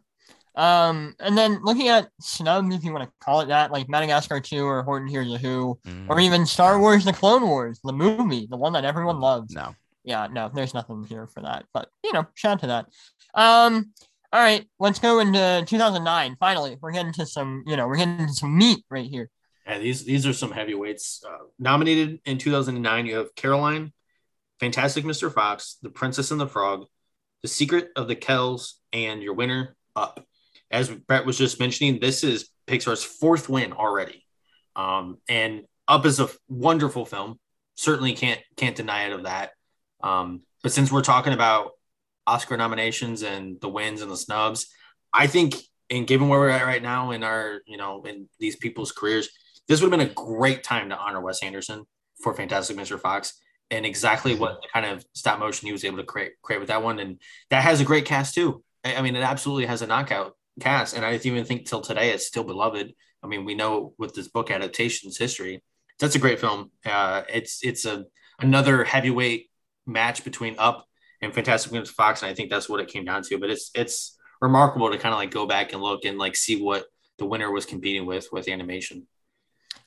Um, 0.57 1.14
and 1.20 1.38
then 1.38 1.61
looking 1.62 1.88
at 1.88 2.09
snubs, 2.20 2.74
if 2.74 2.82
you 2.82 2.92
want 2.92 3.05
to 3.05 3.12
call 3.24 3.40
it 3.40 3.46
that, 3.46 3.70
like 3.70 3.88
Madagascar 3.88 4.40
2 4.40 4.64
or 4.64 4.82
Horton 4.82 5.09
Hears 5.09 5.32
a 5.32 5.38
Who, 5.38 5.78
or 6.09 6.18
even 6.20 6.44
Star 6.44 6.78
Wars 6.80 7.05
The 7.05 7.12
Clone 7.12 7.46
Wars, 7.46 7.80
the 7.84 7.92
movie, 7.92 8.46
the 8.51 8.57
one 8.57 8.72
that 8.72 8.84
everyone 8.84 9.20
loves. 9.20 9.55
No. 9.55 9.74
yeah, 10.05 10.26
no, 10.30 10.51
there's 10.53 10.74
nothing 10.74 11.05
here 11.05 11.28
for 11.28 11.40
that. 11.42 11.64
But 11.72 11.88
you 12.05 12.12
know, 12.12 12.26
shout 12.34 12.55
out 12.55 12.61
to 12.61 12.66
that. 12.66 12.86
Um, 13.34 13.92
all 14.33 14.41
right, 14.41 14.64
let's 14.78 15.01
go 15.01 15.18
into 15.18 15.64
2009. 15.66 16.37
Finally, 16.39 16.76
we're 16.81 16.93
getting 16.93 17.12
to 17.14 17.26
some, 17.26 17.64
you 17.66 17.76
know, 17.76 17.89
we're 17.89 17.97
getting 17.97 18.20
into 18.20 18.33
some 18.33 18.57
meat 18.57 18.85
right 18.89 19.09
here. 19.09 19.28
Yeah, 19.66 19.78
these 19.78 20.05
these 20.05 20.26
are 20.26 20.33
some 20.33 20.53
heavyweights. 20.53 21.24
Uh, 21.28 21.47
nominated 21.59 22.20
in 22.24 22.39
2009, 22.39 23.07
you 23.07 23.16
have 23.16 23.35
Coraline, 23.35 23.93
Fantastic 24.61 25.05
Mr. 25.05 25.33
Fox, 25.33 25.78
The 25.83 25.91
Princess 25.91 26.31
and 26.31 26.41
the 26.41 26.47
Frog, 26.47 26.87
The 27.43 27.49
Secret 27.49 27.91
of 27.97 28.07
the 28.07 28.16
Kells, 28.16 28.81
and 28.93 29.22
your 29.22 29.35
winner, 29.35 29.76
Up. 29.97 30.24
As 30.70 30.89
Brett 30.89 31.26
was 31.26 31.37
just 31.37 31.59
mentioning, 31.59 31.99
this 31.99 32.22
is 32.22 32.51
Pixar's 32.68 33.03
fourth 33.03 33.49
win 33.49 33.72
already, 33.72 34.24
um, 34.76 35.18
and 35.28 35.64
Up 35.89 36.07
is 36.07 36.20
a 36.20 36.31
wonderful 36.49 37.05
film. 37.05 37.41
Certainly 37.74 38.14
can't 38.14 38.41
can't 38.57 38.76
deny 38.76 39.07
it 39.07 39.12
of 39.12 39.24
that. 39.24 39.51
Um, 40.03 40.43
but 40.62 40.70
since 40.70 40.93
we're 40.93 41.03
talking 41.03 41.33
about 41.33 41.72
Oscar 42.27 42.57
nominations 42.57 43.23
and 43.23 43.61
the 43.61 43.68
wins 43.68 44.03
and 44.03 44.11
the 44.11 44.16
snubs, 44.16 44.66
I 45.12 45.27
think, 45.27 45.55
and 45.91 46.07
given 46.07 46.29
where 46.29 46.39
we're 46.39 46.51
at 46.51 46.66
right 46.66 46.83
now 46.83 47.11
in 47.11 47.25
our, 47.25 47.61
you 47.66 47.77
know, 47.77 48.03
in 48.05 48.29
these 48.39 48.57
people's 48.57 48.93
careers, 48.93 49.29
this 49.68 49.81
would 49.81 49.93
have 49.93 49.99
been 49.99 50.09
a 50.09 50.14
great 50.14 50.62
time 50.62 50.89
to 50.91 50.97
honor 50.97 51.21
Wes 51.21 51.43
Anderson 51.43 51.85
for 52.23 52.35
Fantastic 52.35 52.77
Mr. 52.77 52.99
Fox 52.99 53.35
and 53.71 53.87
exactly 53.87 54.35
what 54.35 54.61
kind 54.73 54.87
of 54.87 55.05
stop 55.14 55.39
motion 55.39 55.66
he 55.66 55.73
was 55.73 55.85
able 55.85 55.99
to 55.99 56.05
create 56.05 56.33
create 56.43 56.59
with 56.59 56.68
that 56.68 56.83
one. 56.83 56.99
And 56.99 57.21
that 57.51 57.62
has 57.62 57.81
a 57.81 57.85
great 57.85 58.05
cast 58.05 58.35
too. 58.35 58.62
I 58.85 59.03
mean, 59.03 59.14
it 59.16 59.23
absolutely 59.23 59.66
has 59.66 59.83
a 59.83 59.87
knockout 59.87 60.37
cast. 60.61 60.97
And 60.97 61.05
I 61.05 61.14
even 61.23 61.45
think 61.45 61.66
till 61.66 61.81
today 61.81 62.11
it's 62.11 62.27
still 62.27 62.45
beloved. 62.45 62.93
I 63.23 63.27
mean, 63.27 63.45
we 63.45 63.55
know 63.55 63.95
with 63.99 64.14
this 64.14 64.29
book 64.29 64.51
adaptation's 64.51 65.18
history, 65.18 65.62
that's 65.99 66.14
a 66.14 66.21
great 66.21 66.41
film. 66.41 66.71
Uh, 66.85 67.23
it's 67.29 67.61
it's 67.62 67.85
a 67.85 68.05
another 68.41 68.85
heavyweight 68.85 69.51
match 69.87 70.25
between 70.25 70.57
Up 70.59 70.87
and 71.23 71.35
Fantastic 71.35 71.73
Mr. 71.73 71.89
Fox, 71.89 72.23
and 72.23 72.31
I 72.31 72.35
think 72.35 72.51
that's 72.51 72.68
what 72.68 72.81
it 72.81 72.89
came 72.89 73.05
down 73.05 73.23
to. 73.23 73.39
But 73.39 73.51
it's 73.51 73.71
it's 73.75 74.16
remarkable 74.41 74.91
to 74.91 74.99
kind 74.99 75.12
of 75.12 75.18
like 75.18 75.31
go 75.31 75.47
back 75.47 75.73
and 75.73 75.83
look 75.83 76.05
and 76.05 76.18
like 76.18 76.37
see 76.37 76.62
what 76.62 76.85
the 77.18 77.27
winner 77.27 77.51
was 77.51 77.66
competing 77.66 78.07
with 78.07 78.29
with 78.33 78.49
animation. 78.49 79.07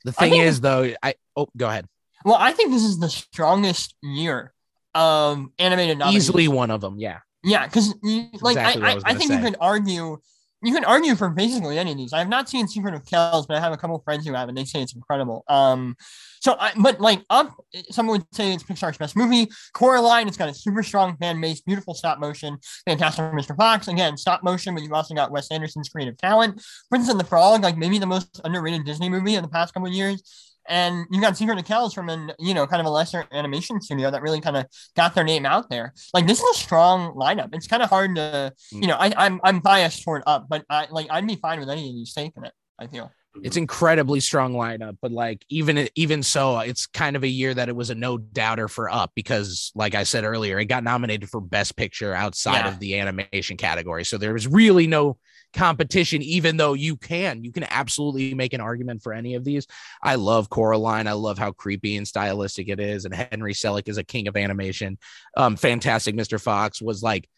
The 0.05 0.11
thing 0.11 0.31
think- 0.31 0.43
is, 0.43 0.61
though, 0.61 0.93
I 1.01 1.15
oh, 1.35 1.47
go 1.55 1.67
ahead. 1.67 1.87
Well, 2.25 2.37
I 2.39 2.53
think 2.53 2.71
this 2.71 2.83
is 2.83 2.99
the 2.99 3.09
strongest 3.09 3.95
year 4.01 4.53
um 4.95 5.51
animated 5.59 5.97
nominees. 5.97 6.23
Easily 6.23 6.47
one 6.47 6.71
of 6.71 6.81
them. 6.81 6.99
Yeah. 6.99 7.19
Yeah, 7.43 7.65
because 7.65 7.93
like 8.41 8.55
exactly 8.55 8.83
I 8.83 8.87
I, 8.87 8.91
I, 8.91 8.95
was 8.95 9.03
I 9.03 9.07
gonna 9.09 9.19
think 9.19 9.31
you 9.31 9.39
could 9.39 9.55
argue 9.59 10.17
you 10.63 10.73
can 10.73 10.85
argue 10.85 11.15
for 11.15 11.29
basically 11.29 11.77
any 11.77 11.91
of 11.91 11.97
these. 11.97 12.13
I 12.13 12.19
have 12.19 12.29
not 12.29 12.49
seen 12.49 12.67
Secret 12.67 12.93
of 12.93 13.05
Kells, 13.05 13.45
but 13.45 13.57
I 13.57 13.59
have 13.59 13.73
a 13.73 13.77
couple 13.77 13.99
friends 13.99 14.25
who 14.25 14.33
have, 14.33 14.49
and 14.49 14.57
they 14.57 14.65
say 14.65 14.81
it's 14.81 14.95
incredible. 14.95 15.43
Um, 15.47 15.95
so 16.41 16.55
I, 16.59 16.71
but 16.77 17.01
like 17.01 17.21
up, 17.29 17.53
someone 17.89 18.19
would 18.19 18.35
say 18.35 18.53
it's 18.53 18.63
Pixar's 18.63 18.97
best 18.97 19.15
movie. 19.15 19.49
Coraline, 19.73 20.27
it's 20.27 20.37
got 20.37 20.49
a 20.49 20.53
super 20.53 20.81
strong 20.81 21.17
fan 21.17 21.39
base, 21.41 21.61
beautiful 21.61 21.93
stop 21.93 22.19
motion, 22.19 22.57
fantastic 22.85 23.25
Mr. 23.25 23.55
Fox. 23.55 23.87
Again, 23.87 24.17
stop 24.17 24.43
motion, 24.43 24.73
but 24.73 24.83
you've 24.83 24.93
also 24.93 25.13
got 25.13 25.31
Wes 25.31 25.51
Anderson's 25.51 25.89
creative 25.89 26.17
talent. 26.17 26.63
Princess 26.89 27.11
and 27.11 27.19
the 27.19 27.25
Frog, 27.25 27.61
like 27.61 27.77
maybe 27.77 27.99
the 27.99 28.05
most 28.05 28.39
underrated 28.43 28.85
Disney 28.85 29.09
movie 29.09 29.35
in 29.35 29.43
the 29.43 29.49
past 29.49 29.73
couple 29.73 29.87
of 29.87 29.93
years. 29.93 30.52
And 30.67 31.05
you 31.11 31.19
got 31.19 31.37
Secret 31.37 31.59
of 31.59 31.65
Kells 31.65 31.93
from 31.93 32.09
an, 32.09 32.31
you 32.39 32.53
know, 32.53 32.65
kind 32.67 32.79
of 32.79 32.85
a 32.85 32.89
lesser 32.89 33.25
animation 33.31 33.81
studio 33.81 34.11
that 34.11 34.21
really 34.21 34.41
kind 34.41 34.57
of 34.57 34.65
got 34.95 35.13
their 35.15 35.23
name 35.23 35.45
out 35.45 35.69
there. 35.69 35.93
Like 36.13 36.27
this 36.27 36.41
is 36.41 36.49
a 36.55 36.59
strong 36.59 37.15
lineup. 37.15 37.49
It's 37.53 37.67
kind 37.67 37.83
of 37.83 37.89
hard 37.89 38.15
to, 38.15 38.53
mm. 38.73 38.81
you 38.81 38.87
know, 38.87 38.95
I, 38.97 39.13
I'm 39.17 39.41
I'm 39.43 39.59
biased 39.59 40.03
toward 40.03 40.23
up, 40.25 40.47
but 40.49 40.63
I 40.69 40.87
like 40.89 41.07
I'd 41.09 41.27
be 41.27 41.35
fine 41.35 41.59
with 41.59 41.69
any 41.69 41.89
of 41.89 41.95
these 41.95 42.13
taking 42.13 42.45
it. 42.45 42.53
I 42.79 42.87
feel. 42.87 43.11
It's 43.41 43.57
incredibly 43.57 44.19
strong 44.19 44.53
lineup, 44.53 44.97
but 45.01 45.11
like 45.11 45.43
even 45.49 45.89
even 45.95 46.21
so, 46.21 46.59
it's 46.59 46.85
kind 46.85 47.15
of 47.15 47.23
a 47.23 47.27
year 47.27 47.51
that 47.51 47.67
it 47.67 47.75
was 47.75 47.89
a 47.89 47.95
no 47.95 48.19
doubter 48.19 48.67
for 48.67 48.91
Up 48.91 49.11
because, 49.15 49.71
like 49.73 49.95
I 49.95 50.03
said 50.03 50.23
earlier, 50.23 50.59
it 50.59 50.65
got 50.65 50.83
nominated 50.83 51.29
for 51.29 51.41
Best 51.41 51.75
Picture 51.75 52.13
outside 52.13 52.59
Yeah. 52.59 52.67
of 52.67 52.79
the 52.79 52.99
animation 52.99 53.57
category. 53.57 54.05
So 54.05 54.19
there 54.19 54.33
was 54.33 54.47
really 54.47 54.85
no 54.85 55.17
competition, 55.53 56.21
even 56.21 56.57
though 56.57 56.73
you 56.73 56.97
can 56.97 57.43
you 57.43 57.51
can 57.51 57.65
absolutely 57.69 58.33
make 58.33 58.53
an 58.53 58.61
argument 58.61 59.01
for 59.03 59.13
any 59.13 59.35
of 59.35 59.43
these. 59.43 59.67
I 60.01 60.15
love 60.15 60.49
Coraline. 60.49 61.07
I 61.07 61.13
love 61.13 61.37
how 61.37 61.51
creepy 61.51 61.97
and 61.97 62.07
stylistic 62.07 62.69
it 62.69 62.79
is, 62.79 63.05
and 63.05 63.13
Henry 63.13 63.53
Selick 63.53 63.87
is 63.87 63.97
a 63.97 64.03
king 64.03 64.27
of 64.27 64.37
animation. 64.37 64.97
Um, 65.37 65.55
fantastic. 65.55 66.15
Mr. 66.15 66.41
Fox 66.41 66.81
was 66.81 67.03
like 67.03 67.29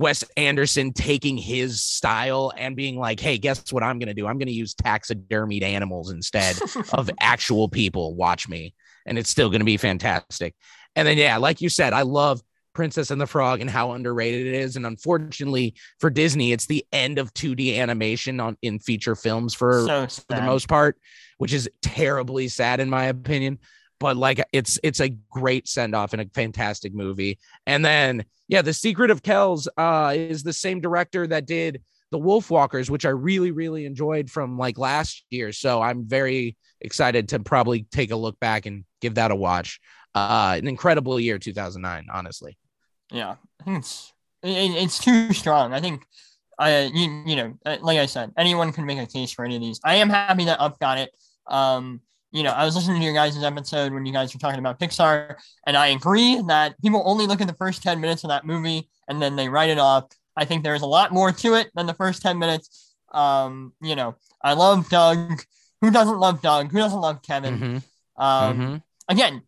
Wes 0.00 0.24
Anderson 0.36 0.94
taking 0.94 1.36
his 1.36 1.82
style 1.82 2.52
and 2.56 2.74
being 2.74 2.98
like, 2.98 3.20
hey, 3.20 3.36
guess 3.36 3.70
what 3.70 3.82
I'm 3.82 3.98
going 3.98 4.08
to 4.08 4.14
do? 4.14 4.26
I'm 4.26 4.38
going 4.38 4.48
to 4.48 4.52
use 4.52 4.74
taxidermied 4.74 5.62
animals 5.62 6.10
instead 6.10 6.58
of 6.94 7.10
actual 7.20 7.68
people. 7.68 8.14
Watch 8.14 8.48
me. 8.48 8.74
And 9.04 9.18
it's 9.18 9.28
still 9.28 9.50
going 9.50 9.60
to 9.60 9.66
be 9.66 9.76
fantastic. 9.76 10.54
And 10.96 11.06
then, 11.06 11.18
yeah, 11.18 11.36
like 11.36 11.60
you 11.60 11.68
said, 11.68 11.92
I 11.92 12.02
love 12.02 12.40
Princess 12.72 13.10
and 13.10 13.20
the 13.20 13.26
Frog 13.26 13.60
and 13.60 13.70
how 13.70 13.92
underrated 13.92 14.46
it 14.46 14.54
is. 14.54 14.76
And 14.76 14.86
unfortunately 14.86 15.74
for 15.98 16.10
Disney, 16.10 16.52
it's 16.52 16.66
the 16.66 16.84
end 16.92 17.18
of 17.18 17.32
2D 17.34 17.78
animation 17.78 18.40
on 18.40 18.56
in 18.62 18.78
feature 18.78 19.16
films 19.16 19.54
for, 19.54 19.86
so 19.86 20.06
for 20.06 20.36
the 20.36 20.42
most 20.42 20.68
part, 20.68 20.96
which 21.38 21.52
is 21.52 21.68
terribly 21.82 22.48
sad 22.48 22.80
in 22.80 22.90
my 22.90 23.06
opinion. 23.06 23.58
But 23.98 24.16
like 24.16 24.42
it's 24.52 24.78
it's 24.82 25.00
a 25.00 25.10
great 25.10 25.68
send 25.68 25.94
off 25.94 26.14
and 26.14 26.22
a 26.22 26.26
fantastic 26.32 26.94
movie. 26.94 27.38
And 27.66 27.84
then 27.84 28.24
yeah, 28.48 28.62
The 28.62 28.72
Secret 28.72 29.10
of 29.10 29.22
Kells 29.22 29.68
uh, 29.76 30.14
is 30.16 30.42
the 30.42 30.52
same 30.52 30.80
director 30.80 31.26
that 31.26 31.46
did 31.46 31.82
The 32.10 32.18
Wolf 32.18 32.50
Walkers, 32.50 32.90
which 32.90 33.04
I 33.04 33.10
really 33.10 33.50
really 33.50 33.86
enjoyed 33.86 34.30
from 34.30 34.58
like 34.58 34.78
last 34.78 35.24
year. 35.30 35.52
So 35.52 35.80
I'm 35.80 36.04
very 36.06 36.56
excited 36.80 37.28
to 37.30 37.40
probably 37.40 37.86
take 37.90 38.10
a 38.10 38.16
look 38.16 38.38
back 38.40 38.66
and 38.66 38.84
give 39.00 39.14
that 39.16 39.30
a 39.30 39.36
watch. 39.36 39.80
Uh, 40.14 40.56
an 40.58 40.66
incredible 40.66 41.20
year 41.20 41.38
2009, 41.38 42.06
honestly. 42.12 42.56
Yeah, 43.10 43.36
it's 43.66 44.12
it, 44.42 44.48
it's 44.82 44.98
too 44.98 45.32
strong. 45.32 45.72
I 45.72 45.80
think 45.80 46.04
I 46.58 46.90
you 46.92 47.22
you 47.26 47.36
know 47.36 47.58
uh, 47.64 47.76
like 47.80 47.98
I 47.98 48.06
said, 48.06 48.32
anyone 48.36 48.72
can 48.72 48.86
make 48.86 48.98
a 48.98 49.06
case 49.06 49.32
for 49.32 49.44
any 49.44 49.56
of 49.56 49.62
these. 49.62 49.80
I 49.84 49.96
am 49.96 50.10
happy 50.10 50.44
that 50.46 50.60
Up 50.60 50.78
got 50.80 50.98
it. 50.98 51.10
Um, 51.46 52.00
you 52.32 52.44
know, 52.44 52.50
I 52.50 52.64
was 52.64 52.76
listening 52.76 53.00
to 53.00 53.04
your 53.04 53.14
guys' 53.14 53.42
episode 53.42 53.92
when 53.92 54.06
you 54.06 54.12
guys 54.12 54.32
were 54.32 54.38
talking 54.38 54.60
about 54.60 54.78
Pixar, 54.78 55.34
and 55.66 55.76
I 55.76 55.88
agree 55.88 56.40
that 56.46 56.80
people 56.80 57.02
only 57.04 57.26
look 57.26 57.40
at 57.40 57.48
the 57.48 57.54
first 57.54 57.82
ten 57.82 58.00
minutes 58.00 58.24
of 58.24 58.28
that 58.28 58.44
movie 58.44 58.88
and 59.10 59.20
then 59.20 59.36
they 59.36 59.48
write 59.48 59.68
it 59.68 59.78
off. 59.78 60.04
I 60.36 60.44
think 60.44 60.62
there's 60.64 60.82
a 60.82 60.86
lot 60.86 61.12
more 61.12 61.32
to 61.32 61.54
it 61.54 61.70
than 61.74 61.86
the 61.86 61.94
first 61.94 62.22
ten 62.22 62.38
minutes. 62.38 62.94
Um, 63.12 63.72
you 63.82 63.96
know, 63.96 64.14
I 64.42 64.52
love 64.54 64.88
Doug. 64.88 65.42
Who 65.80 65.90
doesn't 65.90 66.18
love 66.18 66.40
Doug? 66.42 66.70
Who 66.72 66.78
doesn't 66.78 67.00
love 67.00 67.22
Kevin? 67.22 67.58
Mhm, 67.58 67.82
Um, 68.22 68.58
mhm. 68.58 68.82
again, 69.08 69.42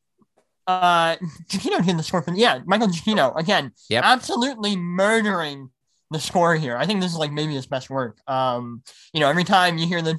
uh, 0.66 1.16
Giacchino 1.48 1.84
did 1.84 1.98
the 1.98 2.02
score 2.02 2.22
for 2.22 2.34
yeah, 2.34 2.60
Michael 2.64 2.88
Giacchino 2.88 3.36
again, 3.38 3.72
Yep. 3.90 4.04
absolutely 4.04 4.76
murdering 4.76 5.70
the 6.10 6.18
score 6.20 6.54
here. 6.56 6.76
I 6.76 6.86
think 6.86 7.00
this 7.00 7.10
is 7.12 7.18
like 7.18 7.32
maybe 7.32 7.54
his 7.54 7.66
best 7.66 7.88
work. 7.90 8.18
Um, 8.28 8.82
you 9.12 9.20
know, 9.20 9.28
every 9.28 9.44
time 9.44 9.78
you 9.78 9.86
hear 9.86 10.02
the 10.02 10.16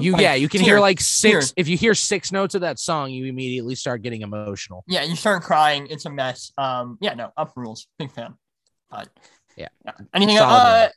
You 0.00 0.12
like, 0.12 0.22
yeah, 0.22 0.34
you 0.34 0.48
can 0.48 0.60
tear- 0.60 0.74
hear 0.76 0.80
like 0.80 1.00
six. 1.00 1.20
tears. 1.20 1.54
If 1.56 1.68
you 1.68 1.76
hear 1.76 1.94
six 1.94 2.30
notes 2.32 2.54
of 2.54 2.60
that 2.62 2.78
song, 2.78 3.10
you 3.10 3.26
immediately 3.26 3.74
start 3.74 4.02
getting 4.02 4.22
emotional. 4.22 4.84
yeah, 4.86 5.02
you 5.02 5.16
start 5.16 5.42
crying. 5.42 5.86
It's 5.90 6.04
a 6.06 6.10
mess. 6.10 6.52
Um, 6.58 6.98
yeah, 7.00 7.14
no, 7.14 7.32
up 7.36 7.52
rules, 7.56 7.86
big 7.98 8.10
fan. 8.12 8.34
But 8.90 9.08
Yeah. 9.58 9.92
anything 10.14 10.38
uh, 10.38 10.88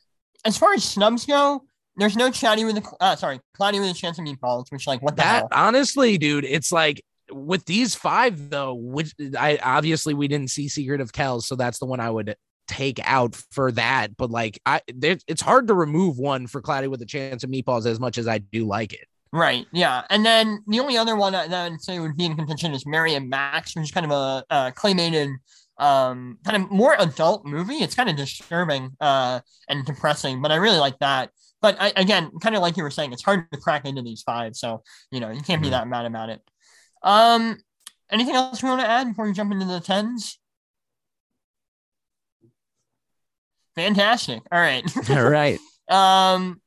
as 0.44 0.56
far 0.56 0.72
as 0.74 0.84
snubs 0.84 1.26
go, 1.26 1.64
there's 1.96 2.16
no 2.16 2.30
chatty 2.30 2.64
with 2.64 2.76
the 2.76 2.96
uh, 3.00 3.16
sorry, 3.16 3.40
cloudy 3.54 3.80
with 3.80 3.90
a 3.90 3.94
chance 3.94 4.18
of 4.18 4.24
meatballs, 4.24 4.70
which 4.70 4.86
like 4.86 5.02
what 5.02 5.16
the 5.16 5.22
That 5.22 5.34
hell? 5.40 5.48
honestly, 5.52 6.16
dude, 6.18 6.44
it's 6.44 6.72
like 6.72 7.02
with 7.30 7.64
these 7.66 7.94
five 7.94 8.50
though, 8.50 8.74
which 8.74 9.12
I 9.38 9.58
obviously 9.62 10.14
we 10.14 10.28
didn't 10.28 10.50
see 10.50 10.68
Secret 10.68 11.00
of 11.00 11.12
Kells, 11.12 11.46
so 11.46 11.54
that's 11.56 11.78
the 11.78 11.86
one 11.86 12.00
I 12.00 12.10
would 12.10 12.36
take 12.68 13.00
out 13.04 13.34
for 13.50 13.72
that. 13.72 14.16
But 14.16 14.30
like, 14.30 14.58
I 14.64 14.80
there, 14.94 15.16
it's 15.26 15.42
hard 15.42 15.68
to 15.68 15.74
remove 15.74 16.18
one 16.18 16.46
for 16.46 16.60
Cloudy 16.62 16.88
with 16.88 17.02
a 17.02 17.06
Chance 17.06 17.44
of 17.44 17.50
Meatballs 17.50 17.86
as 17.86 18.00
much 18.00 18.18
as 18.18 18.26
I 18.28 18.38
do 18.38 18.66
like 18.66 18.92
it. 18.92 19.06
Right. 19.34 19.66
Yeah. 19.72 20.02
And 20.10 20.26
then 20.26 20.62
the 20.66 20.80
only 20.80 20.96
other 20.98 21.16
one 21.16 21.32
that 21.32 21.50
that 21.50 21.72
I'd 21.72 21.80
say 21.80 21.98
would 21.98 22.16
be 22.16 22.26
in 22.26 22.36
contention 22.36 22.72
is 22.74 22.86
Mary 22.86 23.14
and 23.14 23.28
Max, 23.30 23.74
which 23.74 23.84
is 23.84 23.90
kind 23.90 24.04
of 24.04 24.12
a, 24.12 24.44
uh 24.50 24.70
claymated, 24.72 25.30
um, 25.82 26.38
kind 26.44 26.62
of 26.62 26.70
more 26.70 26.94
adult 26.98 27.44
movie. 27.44 27.74
It's 27.82 27.94
kind 27.96 28.08
of 28.08 28.14
disturbing 28.16 28.92
uh, 29.00 29.40
and 29.68 29.84
depressing, 29.84 30.40
but 30.40 30.52
I 30.52 30.56
really 30.56 30.78
like 30.78 30.98
that. 31.00 31.30
But 31.60 31.76
I, 31.80 31.92
again, 31.96 32.30
kind 32.40 32.54
of 32.54 32.62
like 32.62 32.76
you 32.76 32.84
were 32.84 32.90
saying, 32.90 33.12
it's 33.12 33.22
hard 33.22 33.50
to 33.50 33.58
crack 33.58 33.84
into 33.84 34.00
these 34.00 34.22
five. 34.22 34.54
So, 34.54 34.82
you 35.10 35.18
know, 35.20 35.30
you 35.30 35.42
can't 35.42 35.60
be 35.60 35.68
Mhm. 35.68 35.72
that 35.72 35.88
mad 35.88 36.06
about 36.06 36.28
it. 36.30 36.40
Um, 37.02 37.58
anything 38.10 38.34
else 38.36 38.62
we 38.62 38.68
want 38.68 38.80
to 38.80 38.88
add 38.88 39.08
before 39.08 39.26
we 39.26 39.32
jump 39.32 39.52
into 39.52 39.66
the 39.66 39.80
tens? 39.80 40.38
Fantastic. 43.74 44.42
All 44.52 44.60
right. 44.60 44.84
All 45.10 45.28
right. 45.28 45.58
Um, 45.88 46.60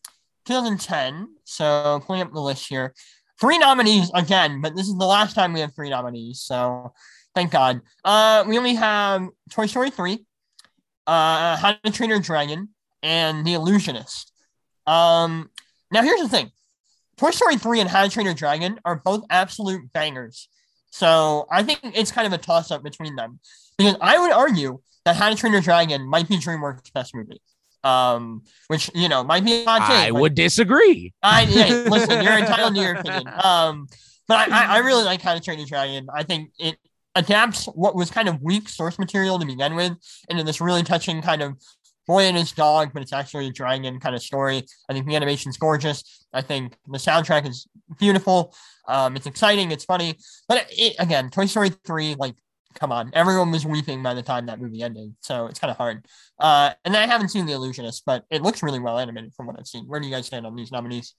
2010. 0.45 1.27
So 1.45 2.01
pulling 2.05 2.21
up 2.21 2.33
the 2.33 2.41
list 2.41 2.67
here. 2.67 2.93
Three 3.39 3.57
nominees 3.57 4.09
again, 4.13 4.61
but 4.61 4.75
this 4.75 4.87
is 4.87 4.97
the 4.97 5.05
last 5.05 5.35
time 5.35 5.51
we 5.53 5.59
have 5.59 5.75
three 5.75 5.89
nominees. 5.89 6.41
So 6.41 6.93
thank 7.35 7.51
God. 7.51 7.81
Uh, 8.03 8.45
we 8.47 8.57
only 8.57 8.75
have 8.75 9.27
Toy 9.51 9.67
Story 9.67 9.91
3, 9.91 10.25
uh, 11.05 11.57
How 11.57 11.73
to 11.83 11.91
Train 11.91 12.09
Your 12.09 12.19
Dragon, 12.19 12.69
and 13.03 13.45
The 13.45 13.53
Illusionist. 13.53 14.31
Um, 14.87 15.51
now 15.91 16.01
here's 16.01 16.21
the 16.21 16.29
thing. 16.29 16.51
Toy 17.17 17.31
Story 17.31 17.57
3 17.57 17.81
and 17.81 17.89
How 17.89 18.03
to 18.03 18.09
Train 18.09 18.25
Your 18.25 18.35
Dragon 18.35 18.79
are 18.85 18.95
both 18.95 19.23
absolute 19.29 19.91
bangers. 19.93 20.47
So 20.89 21.45
I 21.51 21.63
think 21.63 21.79
it's 21.83 22.11
kind 22.11 22.25
of 22.25 22.33
a 22.33 22.37
toss 22.37 22.71
up 22.71 22.83
between 22.83 23.15
them. 23.15 23.39
Because 23.77 23.97
I 23.99 24.17
would 24.17 24.31
argue 24.31 24.79
that 25.03 25.15
How 25.17 25.29
to 25.29 25.35
Train 25.35 25.53
Your 25.53 25.61
Dragon 25.61 26.07
might 26.07 26.27
be 26.27 26.37
DreamWorks' 26.37 26.91
best 26.93 27.13
movie. 27.13 27.41
Um, 27.83 28.41
which 28.67 28.89
you 28.95 29.07
know 29.09 29.23
might 29.23 29.45
be 29.45 29.61
a 29.61 29.65
hot 29.65 29.87
take. 29.87 30.07
I 30.07 30.09
would 30.09 30.33
disagree. 30.33 31.13
I 31.21 31.45
listen, 31.89 32.23
you're 32.23 32.33
entitled 32.39 32.73
to 32.73 32.81
your 32.81 32.95
opinion. 32.95 33.27
Um, 33.43 33.87
but 34.27 34.51
I, 34.51 34.63
I, 34.63 34.65
I 34.65 34.77
really 34.79 35.03
like 35.03 35.21
How 35.21 35.35
to 35.35 35.39
Train 35.39 35.59
Your 35.59 35.67
Dragon. 35.67 36.07
I 36.11 36.23
think 36.23 36.49
it 36.57 36.77
adapts 37.15 37.65
what 37.67 37.95
was 37.95 38.11
kind 38.11 38.27
of 38.27 38.41
weak 38.41 38.69
source 38.69 38.99
material 38.99 39.39
to 39.39 39.45
begin 39.45 39.75
with 39.75 39.93
into 40.29 40.43
this 40.43 40.61
really 40.61 40.83
touching 40.83 41.21
kind 41.21 41.41
of 41.41 41.55
boy 42.07 42.23
and 42.23 42.37
his 42.37 42.51
dog, 42.51 42.91
but 42.93 43.01
it's 43.01 43.13
actually 43.13 43.47
a 43.47 43.51
dragon 43.51 43.99
kind 43.99 44.15
of 44.15 44.21
story. 44.21 44.63
I 44.89 44.93
think 44.93 45.07
the 45.07 45.15
animation's 45.15 45.57
gorgeous. 45.57 46.25
I 46.33 46.41
think 46.41 46.77
the 46.87 46.97
soundtrack 46.97 47.47
is 47.47 47.67
beautiful. 47.99 48.53
Um, 48.87 49.15
it's 49.15 49.25
exciting. 49.25 49.71
It's 49.71 49.85
funny. 49.85 50.15
But 50.47 50.67
it, 50.69 50.95
again, 50.99 51.29
Toy 51.29 51.47
Story 51.47 51.69
3, 51.69 52.15
like, 52.19 52.35
come 52.75 52.91
on. 52.91 53.09
Everyone 53.13 53.51
was 53.51 53.65
weeping 53.65 54.03
by 54.03 54.13
the 54.13 54.21
time 54.21 54.45
that 54.45 54.59
movie 54.59 54.83
ended. 54.83 55.15
So 55.21 55.47
it's 55.47 55.59
kind 55.59 55.71
of 55.71 55.77
hard. 55.77 56.05
Uh, 56.39 56.71
and 56.83 56.95
I 56.95 57.07
haven't 57.07 57.29
seen 57.29 57.45
The 57.45 57.53
Illusionist, 57.53 58.03
but 58.05 58.25
it 58.29 58.41
looks 58.41 58.61
really 58.61 58.79
well 58.79 58.99
animated 58.99 59.33
from 59.33 59.47
what 59.47 59.57
I've 59.57 59.67
seen. 59.67 59.85
Where 59.85 59.99
do 59.99 60.07
you 60.07 60.13
guys 60.13 60.27
stand 60.27 60.45
on 60.45 60.55
these 60.55 60.71
nominees? 60.71 61.15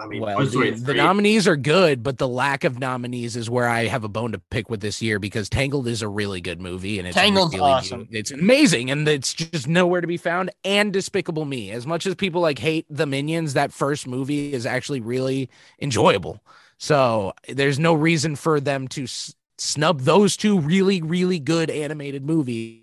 I 0.00 0.06
mean, 0.06 0.22
Well, 0.22 0.46
the, 0.46 0.70
the 0.70 0.94
nominees 0.94 1.46
are 1.46 1.56
good, 1.56 2.02
but 2.02 2.16
the 2.16 2.28
lack 2.28 2.64
of 2.64 2.78
nominees 2.78 3.36
is 3.36 3.50
where 3.50 3.68
I 3.68 3.86
have 3.86 4.04
a 4.04 4.08
bone 4.08 4.32
to 4.32 4.38
pick 4.38 4.70
with 4.70 4.80
this 4.80 5.02
year 5.02 5.18
because 5.18 5.50
Tangled 5.50 5.86
is 5.86 6.00
a 6.00 6.08
really 6.08 6.40
good 6.40 6.60
movie 6.60 6.98
and 6.98 7.06
it's 7.06 7.16
Tangled's 7.16 7.54
really, 7.54 7.70
awesome. 7.70 8.08
It's 8.10 8.30
amazing 8.30 8.90
and 8.90 9.06
it's 9.06 9.34
just 9.34 9.68
nowhere 9.68 10.00
to 10.00 10.06
be 10.06 10.16
found. 10.16 10.50
And 10.64 10.92
Despicable 10.92 11.44
Me, 11.44 11.70
as 11.70 11.86
much 11.86 12.06
as 12.06 12.14
people 12.14 12.40
like 12.40 12.58
hate 12.58 12.86
the 12.88 13.06
Minions, 13.06 13.52
that 13.52 13.72
first 13.72 14.06
movie 14.06 14.54
is 14.54 14.64
actually 14.64 15.00
really 15.00 15.50
enjoyable. 15.80 16.42
So 16.78 17.34
there's 17.48 17.78
no 17.78 17.92
reason 17.92 18.34
for 18.34 18.60
them 18.60 18.88
to 18.88 19.04
s- 19.04 19.34
snub 19.58 20.00
those 20.00 20.38
two 20.38 20.58
really, 20.58 21.02
really 21.02 21.38
good 21.38 21.70
animated 21.70 22.24
movies 22.24 22.80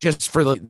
just 0.00 0.30
for 0.30 0.42
the 0.42 0.68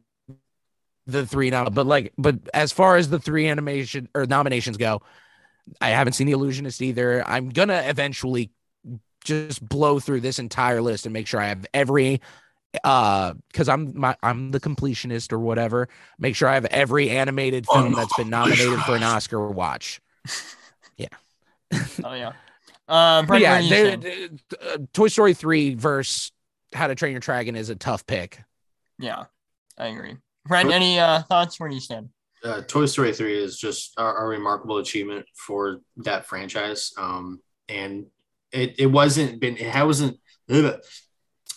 the 1.11 1.27
three 1.27 1.51
nom- 1.51 1.73
but 1.73 1.87
like 1.87 2.13
but 2.19 2.37
as 2.55 2.73
far 2.73 2.97
as 2.97 3.11
the 3.11 3.19
three 3.19 3.49
animation 3.49 4.09
or 4.15 4.27
nominations 4.27 4.77
go 4.77 5.03
i 5.81 5.91
haven't 5.91 6.15
seen 6.15 6.27
the 6.27 6.33
illusionist 6.33 6.81
either 6.83 7.23
i'm 7.29 7.49
gonna 7.51 7.83
eventually 7.87 8.51
just 9.25 9.67
blow 9.69 10.01
through 10.01 10.21
this 10.21 10.39
entire 10.39 10.81
list 10.81 11.05
and 11.05 11.13
make 11.13 11.27
sure 11.27 11.39
I 11.41 11.49
have 11.49 11.67
every 11.75 12.23
uh 12.85 13.35
because 13.53 13.69
I'm 13.69 13.93
my 13.99 14.17
I'm 14.23 14.51
the 14.51 14.61
completionist 14.61 15.31
or 15.31 15.39
whatever. 15.39 15.89
Make 16.19 16.37
sure 16.37 16.49
I 16.49 16.55
have 16.55 16.65
every 16.65 17.11
animated 17.11 17.67
film 17.67 17.93
that's 17.93 18.17
been 18.17 18.31
nominated 18.31 18.81
for 18.81 18.97
an 18.97 19.03
Oscar 19.03 19.47
watch. 19.49 20.01
Yeah. 20.97 21.09
Oh 22.03 22.15
yeah. 22.15 22.33
Um, 22.89 23.27
Brent, 23.27 23.43
yeah, 23.43 23.53
where 23.53 23.61
do 23.61 23.67
you 23.67 23.97
they- 23.99 24.29
they- 24.57 24.73
uh, 24.73 24.79
Toy 24.95 25.09
Story 25.09 25.35
3 25.35 25.75
versus 25.75 26.33
How 26.73 26.87
to 26.87 26.95
Train 26.95 27.13
Your 27.13 27.21
Dragon 27.21 27.57
is 27.57 27.69
a 27.69 27.77
tough 27.77 28.07
pick. 28.07 28.41
yeah, 28.99 29.25
I 29.77 29.89
agree. 29.89 30.17
Brent, 30.47 30.71
any 30.73 30.99
uh, 30.99 31.23
thoughts? 31.23 31.61
Where 31.61 31.69
do 31.69 31.75
you 31.75 31.81
stand? 31.81 32.11
uh, 32.45 32.63
Toy 32.63 32.87
Story 32.87 33.13
3 33.13 33.43
is 33.43 33.59
just 33.59 33.95
a, 33.99 34.05
a 34.05 34.25
remarkable 34.25 34.79
achievement 34.79 35.27
for 35.35 35.81
that 35.99 36.27
franchise. 36.27 36.93
Um, 36.97 37.41
and 37.69 38.07
it, 38.53 38.77
it 38.79 38.87
wasn't 38.87 39.41
been, 39.41 39.57
it 39.57 39.85
wasn't, 39.85 40.19
ugh. 40.51 40.81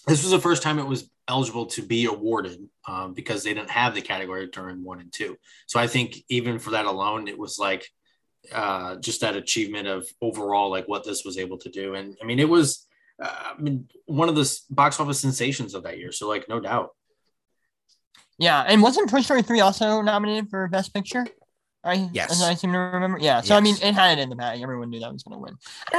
this 0.07 0.23
was 0.23 0.31
the 0.31 0.39
first 0.39 0.63
time 0.63 0.79
it 0.79 0.85
was 0.85 1.09
eligible 1.27 1.67
to 1.67 1.81
be 1.81 2.05
awarded 2.05 2.59
um, 2.87 3.13
because 3.13 3.43
they 3.43 3.53
didn't 3.53 3.69
have 3.69 3.95
the 3.95 4.01
category 4.01 4.47
during 4.47 4.83
one 4.83 4.99
and 4.99 5.11
two. 5.11 5.37
So 5.67 5.79
I 5.79 5.87
think 5.87 6.17
even 6.29 6.59
for 6.59 6.71
that 6.71 6.85
alone, 6.85 7.27
it 7.27 7.37
was 7.37 7.57
like 7.57 7.87
uh, 8.51 8.97
just 8.97 9.21
that 9.21 9.37
achievement 9.37 9.87
of 9.87 10.05
overall, 10.21 10.69
like 10.69 10.87
what 10.87 11.05
this 11.05 11.23
was 11.23 11.37
able 11.37 11.57
to 11.59 11.69
do. 11.69 11.95
And 11.95 12.17
I 12.21 12.25
mean, 12.25 12.39
it 12.39 12.49
was, 12.49 12.85
uh, 13.21 13.53
I 13.57 13.61
mean, 13.61 13.87
one 14.05 14.27
of 14.27 14.35
the 14.35 14.59
box 14.69 14.99
office 14.99 15.21
sensations 15.21 15.73
of 15.73 15.83
that 15.83 15.97
year. 15.97 16.11
So 16.11 16.27
like, 16.27 16.49
no 16.49 16.59
doubt. 16.59 16.89
Yeah, 18.37 18.61
and 18.67 18.81
wasn't 18.81 19.09
Toy 19.09 19.21
Story 19.21 19.41
3 19.41 19.59
also 19.59 20.01
nominated 20.01 20.49
for 20.49 20.67
Best 20.67 20.93
Picture? 20.93 21.25
I, 21.83 22.09
Yes. 22.13 22.31
as 22.31 22.41
I 22.41 22.53
seem 22.55 22.71
to 22.71 22.77
remember. 22.77 23.19
Yeah, 23.19 23.41
so 23.41 23.55
I 23.55 23.59
mean, 23.59 23.75
it 23.81 23.93
had 23.93 24.17
it 24.17 24.21
in 24.21 24.29
the 24.29 24.35
bag. 24.37 24.61
Everyone 24.61 24.89
knew 24.89 25.01
that 25.01 25.11
was 25.11 25.23
going 25.23 25.37
to 25.37 25.39
win. 25.43 25.57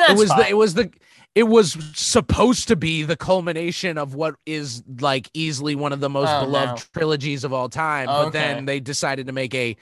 It 0.09 0.17
was 0.17 0.31
the, 0.31 0.47
it 0.49 0.57
was 0.57 0.75
the 0.75 0.91
it 1.35 1.43
was 1.43 1.77
supposed 1.95 2.69
to 2.69 2.77
be 2.77 3.03
the 3.03 3.17
culmination 3.17 3.99
of 3.99 4.15
what 4.15 4.37
is 4.47 4.83
like 5.01 5.29
easily 5.35 5.75
one 5.75 5.93
of 5.93 6.01
the 6.01 6.09
most 6.09 6.31
Oh, 6.31 6.45
beloved 6.47 6.77
no. 6.77 6.83
trilogies 6.95 7.45
of 7.45 7.53
all 7.53 7.69
time. 7.69 8.07
But 8.07 8.29
Okay. 8.29 8.31
then 8.31 8.65
they 8.65 8.81
decided 8.81 9.27
to 9.27 9.33
make 9.33 9.55
a 9.55 9.77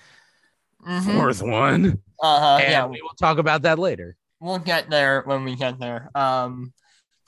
Mhm. 0.84 1.14
fourth 1.14 1.42
one. 1.42 2.02
Uh-huh, 2.20 2.58
and 2.60 2.70
yeah, 2.70 2.86
we 2.86 3.00
will 3.00 3.14
talk 3.18 3.38
about 3.38 3.62
that 3.62 3.78
later. 3.78 4.16
we'll 4.40 4.58
get 4.58 4.90
there 4.90 5.22
when 5.22 5.44
we 5.44 5.54
get 5.54 5.78
there. 5.78 6.10
Um, 6.16 6.72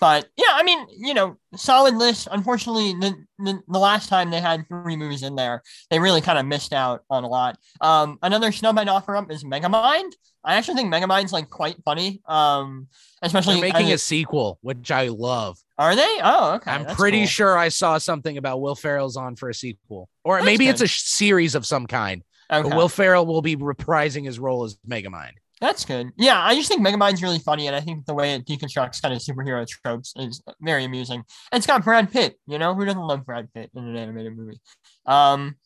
but 0.00 0.28
yeah, 0.36 0.50
I 0.52 0.62
mean, 0.62 0.86
you 0.96 1.14
know, 1.14 1.36
solid 1.54 1.94
list. 1.94 2.28
Unfortunately, 2.30 2.92
the, 2.94 3.14
the, 3.38 3.60
the 3.68 3.78
last 3.78 4.08
time 4.08 4.30
they 4.30 4.40
had 4.40 4.66
three 4.68 4.96
movies 4.96 5.22
in 5.22 5.34
there, 5.36 5.62
they 5.90 5.98
really 5.98 6.20
kind 6.20 6.38
of 6.38 6.46
missed 6.46 6.72
out 6.72 7.04
on 7.10 7.24
a 7.24 7.28
lot. 7.28 7.58
Um, 7.80 8.18
another 8.22 8.52
snub 8.52 8.78
I'd 8.78 8.88
offer 8.88 9.16
up 9.16 9.30
is 9.30 9.44
Megamind. 9.44 10.12
I 10.44 10.56
actually 10.56 10.74
think 10.74 10.92
Megamind's 10.92 11.32
like 11.32 11.48
quite 11.48 11.76
funny. 11.84 12.20
Um, 12.26 12.88
especially 13.22 13.54
They're 13.54 13.72
making 13.72 13.86
I- 13.86 13.92
a 13.94 13.98
sequel, 13.98 14.58
which 14.60 14.90
I 14.90 15.08
love. 15.08 15.58
Are 15.78 15.96
they? 15.96 16.20
Oh, 16.22 16.54
okay. 16.56 16.70
I'm 16.70 16.86
pretty 16.94 17.20
cool. 17.20 17.26
sure 17.26 17.58
I 17.58 17.68
saw 17.68 17.98
something 17.98 18.36
about 18.36 18.60
Will 18.60 18.74
Ferrell's 18.76 19.16
on 19.16 19.36
for 19.36 19.48
a 19.48 19.54
sequel, 19.54 20.08
or 20.22 20.36
That's 20.36 20.46
maybe 20.46 20.68
it's 20.68 20.82
a 20.82 20.86
sh- 20.86 21.02
series 21.02 21.54
of 21.54 21.66
some 21.66 21.86
kind. 21.86 22.22
Okay. 22.52 22.76
Will 22.76 22.88
Ferrell 22.88 23.26
will 23.26 23.42
be 23.42 23.56
reprising 23.56 24.26
his 24.26 24.38
role 24.38 24.64
as 24.64 24.76
Megamind. 24.86 25.32
That's 25.60 25.84
good. 25.84 26.10
Yeah, 26.16 26.40
I 26.42 26.54
just 26.54 26.68
think 26.68 26.86
Megamind's 26.86 27.22
really 27.22 27.38
funny, 27.38 27.68
and 27.68 27.76
I 27.76 27.80
think 27.80 28.06
the 28.06 28.14
way 28.14 28.34
it 28.34 28.44
deconstructs 28.44 29.00
kind 29.00 29.14
of 29.14 29.20
superhero 29.20 29.66
tropes 29.66 30.12
is 30.16 30.42
very 30.60 30.84
amusing. 30.84 31.22
And 31.52 31.58
it's 31.58 31.66
got 31.66 31.84
Brad 31.84 32.10
Pitt. 32.10 32.38
You 32.46 32.58
know, 32.58 32.74
who 32.74 32.84
doesn't 32.84 33.00
love 33.00 33.24
Brad 33.24 33.52
Pitt 33.54 33.70
in 33.74 33.84
an 33.84 33.96
animated 33.96 34.36
movie? 34.36 34.60
Um, 35.06 35.56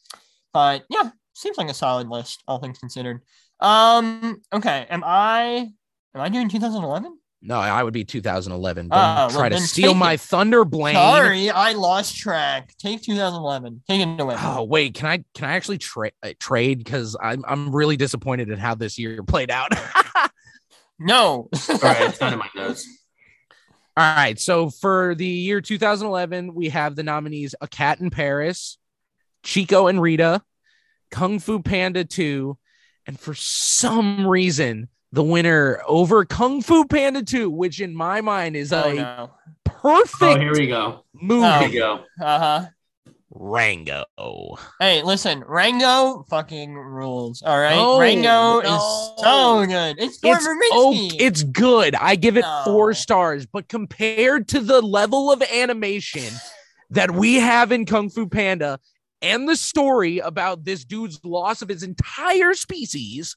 but 0.52 0.84
yeah, 0.90 1.10
seems 1.34 1.56
like 1.56 1.70
a 1.70 1.74
solid 1.74 2.08
list, 2.08 2.42
all 2.46 2.58
things 2.58 2.78
considered. 2.78 3.20
Um, 3.60 4.42
okay, 4.52 4.86
am 4.90 5.02
I 5.04 5.70
am 6.14 6.20
I 6.20 6.28
doing 6.28 6.48
2011? 6.48 7.18
No, 7.40 7.58
I 7.58 7.82
would 7.84 7.94
be 7.94 8.04
2011. 8.04 8.88
Oh, 8.90 8.96
Don't 8.96 9.04
well, 9.16 9.30
try 9.30 9.48
to 9.48 9.60
steal 9.60 9.94
my 9.94 10.14
it. 10.14 10.20
thunder, 10.20 10.64
Blaine. 10.64 10.94
Sorry, 10.96 11.50
I 11.50 11.72
lost 11.72 12.16
track. 12.16 12.74
Take 12.78 13.02
2011. 13.02 13.82
Take 13.88 14.00
it 14.00 14.20
away. 14.20 14.34
Oh 14.38 14.64
wait, 14.64 14.94
can 14.94 15.06
I 15.06 15.24
can 15.34 15.48
I 15.48 15.52
actually 15.52 15.78
tra- 15.78 16.10
uh, 16.22 16.32
trade? 16.40 16.78
Because 16.78 17.16
I'm 17.22 17.44
I'm 17.46 17.74
really 17.74 17.96
disappointed 17.96 18.50
in 18.50 18.58
how 18.58 18.74
this 18.74 18.98
year 18.98 19.22
played 19.22 19.50
out. 19.50 19.72
No. 20.98 21.48
All 21.68 21.78
right. 21.80 22.08
It's 22.08 22.20
not 22.20 22.32
in 22.32 22.38
my 22.40 22.48
notes. 22.56 22.86
All 23.96 24.16
right, 24.16 24.38
so 24.38 24.70
for 24.70 25.14
the 25.16 25.26
year 25.26 25.60
2011, 25.60 26.54
we 26.54 26.68
have 26.68 26.94
the 26.94 27.02
nominees: 27.02 27.54
A 27.60 27.66
Cat 27.68 28.00
in 28.00 28.10
Paris, 28.10 28.78
Chico 29.42 29.88
and 29.88 30.00
Rita, 30.00 30.42
Kung 31.10 31.38
Fu 31.40 31.60
Panda 31.60 32.04
2, 32.04 32.56
and 33.06 33.18
for 33.18 33.34
some 33.34 34.26
reason, 34.26 34.88
the 35.12 35.22
winner 35.22 35.80
over 35.86 36.24
Kung 36.24 36.60
Fu 36.62 36.84
Panda 36.84 37.22
2, 37.22 37.48
which 37.50 37.80
in 37.80 37.94
my 37.94 38.20
mind 38.20 38.56
is 38.56 38.72
oh 38.72 38.82
a 38.90 38.94
no. 38.94 39.30
perfect 39.64 40.22
Oh, 40.22 40.38
here 40.38 40.52
we 40.52 40.66
go. 40.66 41.04
movie. 41.14 41.44
Oh. 41.46 41.58
Here 41.60 41.68
we 41.68 41.74
go. 41.76 42.04
Uh 42.22 42.38
huh. 42.38 42.66
Rango. 43.30 44.04
Hey, 44.80 45.02
listen, 45.02 45.44
Rango 45.46 46.24
fucking 46.28 46.74
rules. 46.74 47.42
All 47.42 47.58
right, 47.58 47.74
No, 47.76 48.00
Rango 48.00 48.22
no. 48.22 48.60
is 48.60 49.22
so 49.22 49.66
good. 49.66 49.96
It's 49.98 50.18
Gore 50.18 50.34
It's 50.36 50.46
oh, 50.72 51.08
it's 51.18 51.42
good. 51.44 51.94
I 51.94 52.16
give 52.16 52.36
it 52.36 52.40
No. 52.42 52.62
four 52.64 52.94
stars, 52.94 53.46
but 53.46 53.68
compared 53.68 54.48
to 54.48 54.60
the 54.60 54.80
level 54.80 55.30
of 55.30 55.42
animation 55.42 56.32
that 56.90 57.10
we 57.12 57.34
have 57.34 57.70
in 57.70 57.84
Kung 57.86 58.08
Fu 58.08 58.26
Panda 58.28 58.80
and 59.20 59.48
the 59.48 59.56
story 59.56 60.18
about 60.18 60.64
this 60.64 60.84
dude's 60.84 61.20
loss 61.24 61.60
of 61.62 61.68
his 61.68 61.82
entire 61.82 62.54
species 62.54 63.36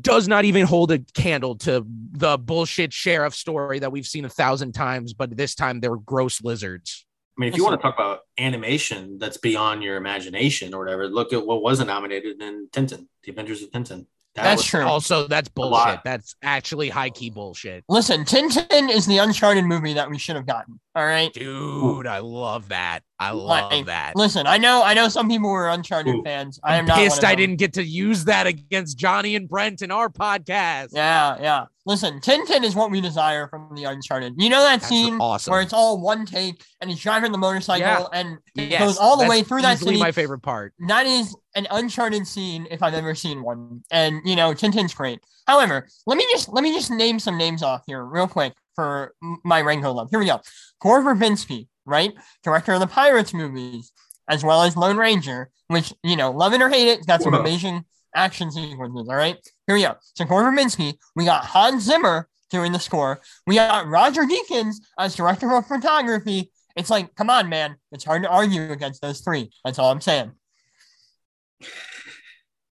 does 0.00 0.28
not 0.28 0.44
even 0.44 0.66
hold 0.66 0.90
a 0.92 0.98
candle 1.14 1.56
to 1.56 1.84
the 2.12 2.38
bullshit 2.38 2.92
sheriff 2.92 3.34
story 3.34 3.78
that 3.80 3.92
we've 3.92 4.06
seen 4.06 4.24
a 4.24 4.28
thousand 4.28 4.72
times, 4.72 5.12
but 5.12 5.36
this 5.36 5.54
time 5.54 5.80
they're 5.80 5.96
gross 5.96 6.42
lizards. 6.42 7.04
I 7.36 7.40
mean, 7.40 7.48
if 7.48 7.56
you 7.56 7.64
want 7.64 7.80
to 7.80 7.82
talk 7.82 7.94
about 7.94 8.20
animation 8.38 9.18
that's 9.18 9.38
beyond 9.38 9.82
your 9.82 9.96
imagination 9.96 10.74
or 10.74 10.78
whatever, 10.78 11.08
look 11.08 11.32
at 11.32 11.46
what 11.46 11.62
wasn't 11.62 11.88
nominated 11.88 12.42
in 12.42 12.68
Tintin, 12.70 13.06
The 13.22 13.30
Adventures 13.30 13.62
of 13.62 13.70
Tintin. 13.70 14.06
That 14.34 14.44
That's 14.44 14.64
true. 14.64 14.82
Also, 14.82 15.28
that's 15.28 15.50
bullshit. 15.50 16.00
That's 16.04 16.36
actually 16.42 16.88
high 16.88 17.10
key 17.10 17.28
bullshit. 17.28 17.84
Listen, 17.88 18.24
Tintin 18.24 18.88
is 18.88 19.04
the 19.06 19.18
Uncharted 19.18 19.64
movie 19.66 19.92
that 19.92 20.08
we 20.08 20.16
should 20.16 20.36
have 20.36 20.46
gotten. 20.46 20.80
All 20.94 21.04
right. 21.04 21.30
Dude, 21.34 22.06
I 22.06 22.18
love 22.20 22.70
that. 22.70 23.00
I 23.18 23.32
love 23.32 23.70
Like, 23.70 23.86
that. 23.86 24.16
Listen, 24.16 24.46
I 24.46 24.56
know, 24.56 24.82
I 24.82 24.94
know 24.94 25.08
some 25.08 25.28
people 25.28 25.50
were 25.50 25.68
Uncharted 25.68 26.14
Ooh. 26.14 26.22
fans. 26.22 26.58
I 26.64 26.76
am 26.76 26.80
I'm 26.80 26.86
not. 26.86 26.98
pissed 26.98 27.24
I 27.24 27.34
didn't 27.34 27.56
get 27.56 27.74
to 27.74 27.84
use 27.84 28.24
that 28.24 28.46
against 28.46 28.96
Johnny 28.96 29.36
and 29.36 29.48
Brent 29.48 29.82
in 29.82 29.90
our 29.90 30.08
podcast. 30.08 30.88
Yeah, 30.92 31.36
yeah. 31.40 31.64
Listen, 31.84 32.20
Tintin 32.20 32.62
is 32.62 32.76
what 32.76 32.92
we 32.92 33.00
desire 33.00 33.48
from 33.48 33.74
the 33.74 33.84
Uncharted. 33.84 34.34
You 34.36 34.48
know 34.50 34.62
that 34.62 34.76
That's 34.80 34.88
scene 34.88 35.18
awesome. 35.20 35.50
where 35.50 35.60
it's 35.60 35.72
all 35.72 36.00
one 36.00 36.24
take 36.24 36.62
and 36.80 36.88
he's 36.88 37.00
driving 37.00 37.32
the 37.32 37.38
motorcycle 37.38 37.80
Yeah. 37.86 38.06
and 38.12 38.38
it 38.54 38.70
Yes, 38.70 38.80
goes 38.80 38.98
all 38.98 39.16
the 39.16 39.22
that's 39.24 39.30
way 39.30 39.42
through 39.42 39.62
that 39.62 39.78
easily 39.78 39.94
city. 39.94 40.00
my 40.00 40.12
favorite 40.12 40.40
part. 40.42 40.74
that 40.86 41.06
is 41.06 41.34
an 41.56 41.66
uncharted 41.72 42.24
scene 42.26 42.68
if 42.70 42.82
I've 42.84 42.94
ever 42.94 43.14
seen 43.16 43.42
one. 43.42 43.82
And 43.90 44.20
you 44.24 44.36
know, 44.36 44.52
Tintin's 44.52 44.94
great. 44.94 45.18
However, 45.48 45.88
let 46.06 46.16
me 46.16 46.24
just 46.30 46.48
let 46.52 46.62
me 46.62 46.72
just 46.72 46.90
name 46.92 47.18
some 47.18 47.36
names 47.36 47.64
off 47.64 47.82
here 47.86 48.04
real 48.04 48.28
quick 48.28 48.52
for 48.76 49.12
my 49.44 49.60
Rango 49.60 49.92
love. 49.92 50.08
Here 50.10 50.20
we 50.20 50.26
go. 50.26 50.40
Gore 50.80 51.02
Verbinski, 51.02 51.66
right? 51.84 52.12
Director 52.44 52.72
of 52.74 52.80
the 52.80 52.86
Pirates 52.86 53.34
movies, 53.34 53.90
as 54.28 54.44
well 54.44 54.62
as 54.62 54.76
Lone 54.76 54.96
Ranger, 54.98 55.50
which 55.66 55.92
you 56.04 56.14
know, 56.14 56.30
love 56.30 56.52
it 56.52 56.62
or 56.62 56.68
hate 56.68 56.86
it, 56.88 56.98
it's 56.98 57.06
got 57.06 57.22
some 57.22 57.32
Wow. 57.32 57.40
amazing 57.40 57.84
action 58.14 58.52
sequences. 58.52 59.08
All 59.08 59.16
right. 59.16 59.36
Here 59.66 59.76
we 59.76 59.82
go. 59.82 59.96
So 60.14 60.24
Gore 60.24 60.42
Verbinski, 60.44 60.94
we 61.14 61.24
got 61.24 61.44
Hans 61.44 61.84
Zimmer 61.84 62.28
doing 62.50 62.72
the 62.72 62.78
score. 62.78 63.20
We 63.46 63.54
got 63.56 63.86
Roger 63.86 64.22
Deakins 64.22 64.76
as 64.98 65.14
director 65.14 65.54
of 65.54 65.66
photography. 65.66 66.50
It's 66.76 66.90
like, 66.90 67.14
come 67.14 67.30
on, 67.30 67.48
man. 67.48 67.76
It's 67.92 68.04
hard 68.04 68.22
to 68.22 68.28
argue 68.28 68.72
against 68.72 69.02
those 69.02 69.20
three. 69.20 69.50
That's 69.64 69.78
all 69.78 69.90
I'm 69.90 70.00
saying. 70.00 70.32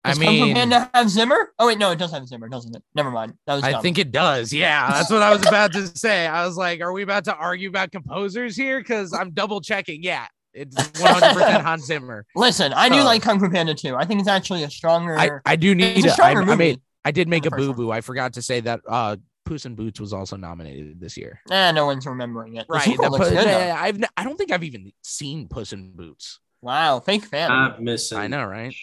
I 0.04 0.10
Does 0.10 0.20
mean, 0.20 0.54
Panda 0.54 0.88
have 0.94 1.10
Zimmer? 1.10 1.52
Oh 1.58 1.66
wait, 1.66 1.78
no, 1.78 1.90
it 1.90 1.98
does 1.98 2.12
have 2.12 2.28
Zimmer, 2.28 2.48
doesn't 2.48 2.76
it? 2.76 2.82
Never 2.94 3.10
mind. 3.10 3.34
That 3.48 3.56
was 3.56 3.64
I 3.64 3.80
think 3.80 3.98
it 3.98 4.12
does. 4.12 4.52
Yeah, 4.52 4.88
that's 4.92 5.10
what 5.10 5.20
I 5.20 5.32
was 5.32 5.44
about 5.44 5.72
to 5.72 5.84
say. 5.98 6.28
I 6.28 6.46
was 6.46 6.56
like, 6.56 6.80
are 6.80 6.92
we 6.92 7.02
about 7.02 7.24
to 7.24 7.34
argue 7.34 7.68
about 7.68 7.90
composers 7.90 8.56
here? 8.56 8.78
Because 8.78 9.12
I'm 9.12 9.32
double 9.32 9.60
checking. 9.60 10.04
Yeah, 10.04 10.26
it's 10.56 10.74
100% 10.76 11.62
Hans 11.62 11.84
Zimmer. 11.86 12.24
Listen, 12.34 12.72
I 12.72 12.88
do 12.88 13.00
Oh. 13.00 13.04
like 13.04 13.22
Kung 13.22 13.38
Fu 13.38 13.50
Panda 13.50 13.74
too. 13.74 13.94
I 13.96 14.04
think 14.04 14.20
it's 14.20 14.28
actually 14.28 14.62
a 14.64 14.70
stronger. 14.70 15.18
I, 15.18 15.30
I 15.44 15.56
do 15.56 15.74
need 15.74 15.98
it's 15.98 16.06
a 16.06 16.08
to. 16.08 16.10
I, 16.12 16.14
stronger 16.14 16.40
I 16.42 16.44
movie. 16.44 16.56
made. 16.58 16.80
I 17.04 17.10
did 17.12 17.28
make 17.28 17.46
a 17.46 17.50
boo 17.50 17.72
boo. 17.74 17.90
I 17.92 18.00
forgot 18.00 18.32
to 18.34 18.42
say 18.42 18.60
that. 18.60 18.80
Uh, 18.88 19.16
Puss 19.44 19.64
in 19.64 19.76
Boots 19.76 20.00
was 20.00 20.12
also 20.12 20.36
nominated 20.36 20.98
this 20.98 21.16
year. 21.16 21.40
eh, 21.52 21.70
no 21.70 21.86
one's 21.86 22.04
remembering 22.04 22.56
it. 22.56 22.66
The 22.66 22.74
Right. 22.74 22.96
the 22.96 23.08
looks 23.08 23.28
good, 23.28 23.38
though. 23.38 23.42
yeah, 23.44 23.76
I've. 23.78 23.94
n- 23.94 24.08
I 24.16 24.24
don't 24.24 24.36
think 24.36 24.50
I've 24.50 24.64
even 24.64 24.90
seen 25.02 25.46
Puss 25.46 25.72
in 25.72 25.92
Boots. 25.92 26.40
Wow, 26.62 26.98
fake 26.98 27.26
fan. 27.26 27.48
Not 27.48 27.80
missing. 27.80 28.18
I 28.18 28.26
know, 28.26 28.44
right? 28.44 28.74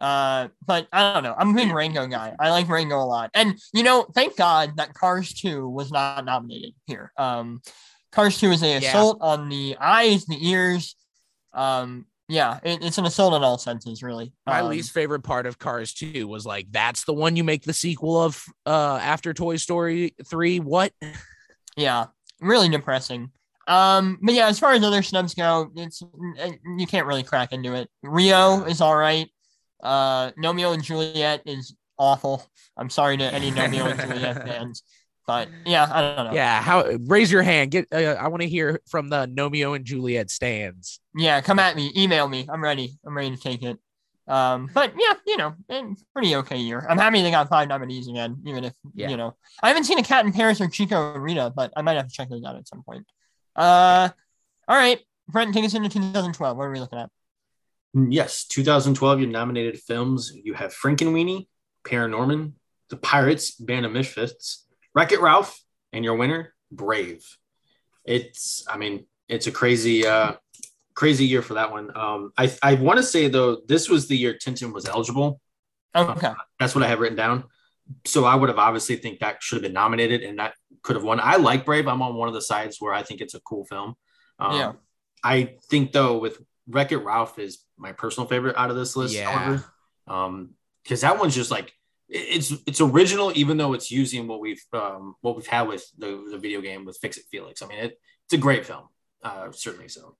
Uh, 0.00 0.48
but 0.64 0.86
I 0.92 1.14
don't 1.14 1.22
know. 1.22 1.34
I'm 1.36 1.50
a 1.50 1.54
big 1.54 1.72
Rango 1.72 2.06
guy. 2.06 2.34
I 2.38 2.50
like 2.50 2.68
Rango 2.68 2.96
a 2.98 3.06
lot. 3.06 3.30
And 3.34 3.58
you 3.72 3.82
know, 3.82 4.06
thank 4.14 4.36
God 4.36 4.76
that 4.76 4.92
Cars 4.94 5.32
2 5.32 5.68
was 5.68 5.90
not 5.90 6.24
nominated 6.24 6.74
here. 6.86 7.12
Um, 7.16 7.62
Cars 8.16 8.38
2 8.40 8.50
is 8.50 8.62
a 8.62 8.68
Yeah. 8.68 8.88
assault 8.88 9.18
on 9.20 9.48
the 9.50 9.76
eyes, 9.78 10.24
the 10.24 10.38
ears, 10.48 10.96
um, 11.52 12.06
Yeah, 12.28 12.58
it, 12.64 12.82
it's 12.82 12.98
an 12.98 13.04
assault 13.04 13.34
on 13.34 13.44
all 13.44 13.56
senses, 13.56 14.02
really. 14.02 14.32
My 14.46 14.58
Um, 14.60 14.70
least 14.70 14.90
favorite 14.90 15.22
part 15.22 15.46
of 15.46 15.60
Cars 15.60 15.94
2 15.94 16.26
was 16.26 16.44
like, 16.44 16.66
that's 16.72 17.04
the 17.04 17.12
one 17.12 17.36
you 17.36 17.44
make 17.44 17.62
the 17.62 17.72
sequel 17.72 18.20
of 18.20 18.42
uh 18.66 18.98
after 19.00 19.32
Toy 19.32 19.56
Story 19.56 20.14
3. 20.24 20.58
What? 20.60 20.92
Yeah, 21.76 22.06
really 22.40 22.68
depressing. 22.70 23.30
Um, 23.68 24.18
but 24.22 24.32
yeah, 24.34 24.46
as 24.48 24.58
far 24.58 24.72
as 24.72 24.82
other 24.82 25.02
snubs 25.02 25.34
go, 25.34 25.70
it's 25.76 26.00
you 26.78 26.86
can't 26.86 27.06
really 27.06 27.22
crack 27.22 27.52
into 27.52 27.74
it. 27.74 27.90
Rio 28.02 28.64
is 28.64 28.80
all 28.80 28.96
right. 28.96 29.28
Uh, 29.82 30.30
Gnomeo 30.32 30.72
and 30.72 30.82
Juliet 30.82 31.42
is 31.44 31.76
awful. 31.98 32.42
I'm 32.78 32.88
sorry 32.88 33.18
to 33.18 33.24
any 33.24 33.50
Gnomeo 33.52 33.90
and 33.90 34.00
Juliet 34.00 34.36
fans, 34.48 34.82
but 35.26 35.48
yeah, 35.64 35.88
I 35.90 36.00
don't 36.16 36.26
know. 36.26 36.32
Yeah, 36.34 36.62
how 36.62 36.84
raise 37.06 37.30
your 37.32 37.42
hand. 37.42 37.70
Get 37.72 37.88
uh, 37.92 37.96
I 37.96 38.28
want 38.28 38.42
to 38.42 38.48
hear 38.48 38.80
from 38.88 39.08
the 39.08 39.26
Gnomeo 39.26 39.74
and 39.74 39.84
Juliet 39.84 40.30
stands. 40.30 41.00
Yeah, 41.14 41.40
come 41.40 41.58
at 41.58 41.76
me, 41.76 41.92
email 41.96 42.28
me. 42.28 42.46
I'm 42.48 42.62
ready. 42.62 42.98
I'm 43.06 43.16
ready 43.16 43.34
to 43.34 43.40
take 43.40 43.62
it. 43.62 43.78
Um, 44.28 44.68
but 44.74 44.92
yeah, 44.98 45.14
you 45.26 45.36
know, 45.36 45.54
eh, 45.70 45.82
pretty 46.12 46.34
okay 46.36 46.56
year. 46.58 46.84
I'm 46.88 46.98
happy 46.98 47.22
they 47.22 47.30
got 47.30 47.48
five 47.48 47.68
nominees 47.68 48.08
again, 48.08 48.38
even 48.44 48.64
if 48.64 48.72
Yeah. 48.94 49.08
you 49.08 49.16
know 49.16 49.36
I 49.62 49.68
haven't 49.68 49.84
seen 49.84 49.98
a 49.98 50.02
cat 50.02 50.24
in 50.26 50.32
Paris 50.32 50.60
or 50.60 50.68
Chico 50.68 51.14
and 51.14 51.22
Rita, 51.22 51.52
but 51.54 51.72
I 51.76 51.82
might 51.82 51.96
have 51.96 52.08
to 52.08 52.12
check 52.12 52.28
those 52.28 52.44
out 52.44 52.56
at 52.56 52.66
some 52.66 52.82
point. 52.82 53.06
Uh, 53.54 54.08
all 54.68 54.76
right, 54.76 55.00
Brent, 55.28 55.54
take 55.54 55.64
us 55.64 55.74
into 55.74 55.88
2012. 55.88 56.56
What 56.56 56.64
are 56.64 56.72
we 56.72 56.80
looking 56.80 56.98
at? 56.98 57.08
Yes, 57.94 58.44
2012, 58.46 59.20
you 59.20 59.26
nominated 59.28 59.78
films. 59.80 60.32
You 60.34 60.54
have 60.54 60.74
Frankenweenie, 60.74 61.46
Paranorman, 61.84 62.52
The 62.90 62.96
Pirates, 62.96 63.52
Band 63.52 63.86
of 63.86 63.92
Misfits, 63.92 64.65
Wreck 64.96 65.12
It 65.12 65.20
Ralph, 65.20 65.62
and 65.92 66.04
your 66.04 66.16
winner, 66.16 66.54
Brave. 66.72 67.24
It's, 68.04 68.64
I 68.68 68.78
mean, 68.78 69.06
it's 69.28 69.46
a 69.46 69.52
crazy, 69.52 70.06
uh, 70.06 70.32
crazy 70.94 71.26
year 71.26 71.42
for 71.42 71.54
that 71.54 71.70
one. 71.70 71.94
Um, 71.94 72.32
I, 72.38 72.50
I 72.62 72.74
want 72.74 72.96
to 72.96 73.02
say 73.02 73.28
though, 73.28 73.58
this 73.68 73.88
was 73.90 74.08
the 74.08 74.16
year 74.16 74.34
Tintin 74.34 74.72
was 74.72 74.86
eligible. 74.86 75.40
Okay, 75.94 76.32
That's 76.58 76.74
what 76.74 76.82
I 76.82 76.88
have 76.88 77.00
written 77.00 77.16
down. 77.16 77.44
So 78.04 78.24
I 78.24 78.34
would 78.34 78.48
have 78.48 78.58
obviously 78.58 78.96
think 78.96 79.20
that 79.20 79.42
should 79.42 79.56
have 79.56 79.62
been 79.62 79.72
nominated 79.72 80.22
and 80.22 80.38
that 80.38 80.54
could 80.82 80.96
have 80.96 81.04
won. 81.04 81.20
I 81.22 81.36
like 81.36 81.64
Brave. 81.64 81.86
I'm 81.86 82.02
on 82.02 82.14
one 82.16 82.28
of 82.28 82.34
the 82.34 82.42
sides 82.42 82.78
where 82.80 82.92
I 82.92 83.02
think 83.02 83.20
it's 83.20 83.34
a 83.34 83.40
cool 83.40 83.64
film. 83.66 83.94
Um, 84.38 84.56
Yeah. 84.56 84.72
I 85.22 85.56
think 85.70 85.92
though 85.92 86.18
with 86.18 86.38
Wreck 86.68 86.92
It 86.92 86.98
Ralph 86.98 87.38
is 87.38 87.58
my 87.76 87.92
personal 87.92 88.28
favorite 88.28 88.56
out 88.56 88.70
of 88.70 88.76
this 88.76 88.96
list. 88.96 89.14
Yeah. 89.14 89.30
However, 89.30 89.64
um, 90.06 90.50
because 90.82 91.00
that 91.02 91.18
one's 91.18 91.34
just 91.34 91.50
like 91.50 91.72
it's 92.08 92.52
it's 92.66 92.80
original, 92.80 93.32
even 93.34 93.56
though 93.56 93.72
it's 93.72 93.90
using 93.90 94.28
what 94.28 94.40
we've 94.40 94.62
um 94.72 95.14
what 95.22 95.36
we've 95.36 95.46
had 95.46 95.62
with 95.68 95.84
the, 95.98 96.28
the 96.30 96.38
video 96.38 96.60
game 96.60 96.84
with 96.84 96.98
Fix 97.00 97.16
It 97.16 97.24
Felix. 97.30 97.62
I 97.62 97.66
mean, 97.66 97.78
it, 97.78 97.98
it's 98.26 98.34
a 98.34 98.38
great 98.38 98.64
film. 98.66 98.84
Uh, 99.22 99.50
certainly 99.52 99.88
so. 99.88 100.16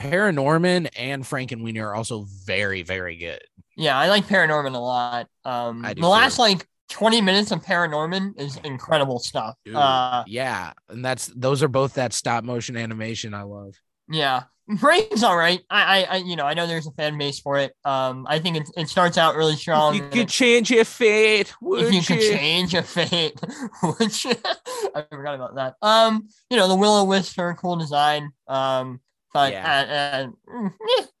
Paranorman 0.00 0.88
and 0.96 1.22
Frankenweenie 1.22 1.82
are 1.82 1.94
also 1.94 2.26
very, 2.44 2.82
very 2.82 3.16
good. 3.16 3.40
yeah, 3.76 3.96
I 3.96 4.08
like 4.08 4.26
Paranorman 4.26 4.74
a 4.74 4.78
lot. 4.78 5.28
Um, 5.44 5.84
I 5.84 5.90
the 5.94 6.00
do 6.00 6.06
last 6.06 6.38
like 6.38 6.66
20 6.90 7.20
minutes 7.20 7.52
of 7.52 7.62
Paranorman 7.62 8.38
is 8.38 8.56
incredible 8.64 9.18
stuff. 9.18 9.54
Dude, 9.64 9.76
Uh, 9.76 10.24
yeah, 10.26 10.72
and 10.88 11.04
that's 11.04 11.26
those 11.36 11.62
are 11.62 11.68
both 11.68 11.94
that 11.94 12.12
stop 12.12 12.44
motion 12.44 12.76
animation 12.76 13.34
I 13.34 13.42
love. 13.42 13.74
Yeah, 14.08 14.44
Brave's 14.66 15.22
all 15.22 15.36
right. 15.36 15.60
I, 15.68 15.82
I, 15.82 16.02
I, 16.04 16.16
you 16.16 16.36
know, 16.36 16.44
I 16.44 16.54
know 16.54 16.66
there's 16.66 16.86
a 16.86 16.90
fan 16.92 17.18
base 17.18 17.38
for 17.38 17.58
it. 17.58 17.74
Um, 17.84 18.26
I 18.28 18.38
think 18.38 18.56
it, 18.56 18.70
it 18.76 18.88
starts 18.88 19.18
out 19.18 19.36
really 19.36 19.56
strong. 19.56 19.94
you 19.94 20.08
could 20.08 20.28
change 20.28 20.70
your 20.70 20.84
fate, 20.86 21.52
if 21.62 21.92
you 21.92 21.98
you? 22.00 22.02
could 22.02 22.20
change 22.20 22.72
your 22.72 22.82
fate, 22.82 23.38
which 23.98 24.24
I 24.26 25.04
forgot 25.10 25.34
about 25.34 25.54
that. 25.56 25.74
Um, 25.82 26.28
you 26.48 26.56
know, 26.56 26.66
the 26.68 26.76
Willow 26.76 27.04
Wisp 27.04 27.38
are 27.38 27.54
cool 27.54 27.76
design. 27.76 28.30
Um, 28.48 29.00
but 29.34 29.52
Yeah. 29.52 30.28
uh, 30.48 30.60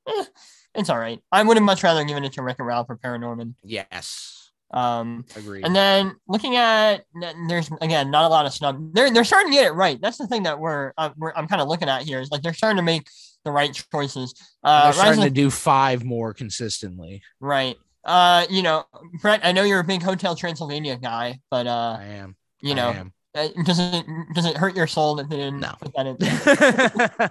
uh, 0.08 0.24
it's 0.74 0.88
all 0.88 0.98
right. 0.98 1.20
I 1.30 1.42
would 1.42 1.56
have 1.56 1.64
much 1.64 1.82
rather 1.82 2.04
given 2.04 2.24
it 2.24 2.32
to 2.34 2.42
Wreck 2.42 2.56
It 2.58 2.62
Ralph 2.62 2.86
or 2.88 2.96
Paranorman. 2.96 3.54
yes, 3.62 4.50
Um, 4.70 5.24
agreed. 5.36 5.64
and 5.66 5.74
then 5.76 6.16
looking 6.26 6.56
at 6.56 7.04
there's 7.48 7.70
again 7.80 8.10
not 8.10 8.24
a 8.24 8.28
lot 8.28 8.46
of 8.46 8.52
snub. 8.54 8.94
They're 8.94 9.12
they're 9.12 9.24
starting 9.24 9.52
to 9.52 9.56
get 9.58 9.66
it 9.66 9.72
right. 9.72 10.00
That's 10.00 10.16
the 10.18 10.26
thing 10.26 10.44
that 10.44 10.58
we're, 10.58 10.92
uh, 10.96 11.10
we're 11.16 11.32
I'm 11.36 11.46
kind 11.46 11.60
of 11.62 11.68
looking 11.68 11.88
at 11.88 12.02
here 12.02 12.20
is 12.20 12.30
like 12.30 12.42
they're 12.42 12.54
starting 12.54 12.76
to 12.78 12.82
make 12.82 13.06
the 13.44 13.50
right 13.52 13.72
choices. 13.92 14.34
Uh, 14.62 14.84
They're 14.84 14.88
Rise 14.90 14.96
starting 14.96 15.22
of 15.22 15.28
to 15.28 15.34
do 15.34 15.50
five 15.50 16.04
more 16.04 16.32
consistently. 16.34 17.22
Right. 17.40 17.76
Uh, 18.04 18.46
you 18.50 18.62
know, 18.62 18.84
Brett, 19.22 19.40
I 19.44 19.52
know 19.52 19.62
you're 19.62 19.80
a 19.80 19.84
big 19.84 20.02
Hotel 20.02 20.36
Transylvania 20.36 20.96
guy, 20.96 21.38
but 21.50 21.66
uh, 21.66 21.96
I 22.00 22.04
am. 22.04 22.36
you 22.60 22.72
I 22.72 22.74
know, 22.74 22.90
am. 22.90 23.12
uh, 23.34 23.48
does 23.64 23.78
it 23.78 24.04
does 24.34 24.44
it 24.44 24.56
hurt 24.56 24.76
your 24.76 24.86
soul 24.86 25.14
that 25.16 25.30
they 25.30 25.36
didn't 25.36 25.60
No. 25.60 25.72
put 25.80 25.92
that 25.94 26.06
in? 26.06 27.30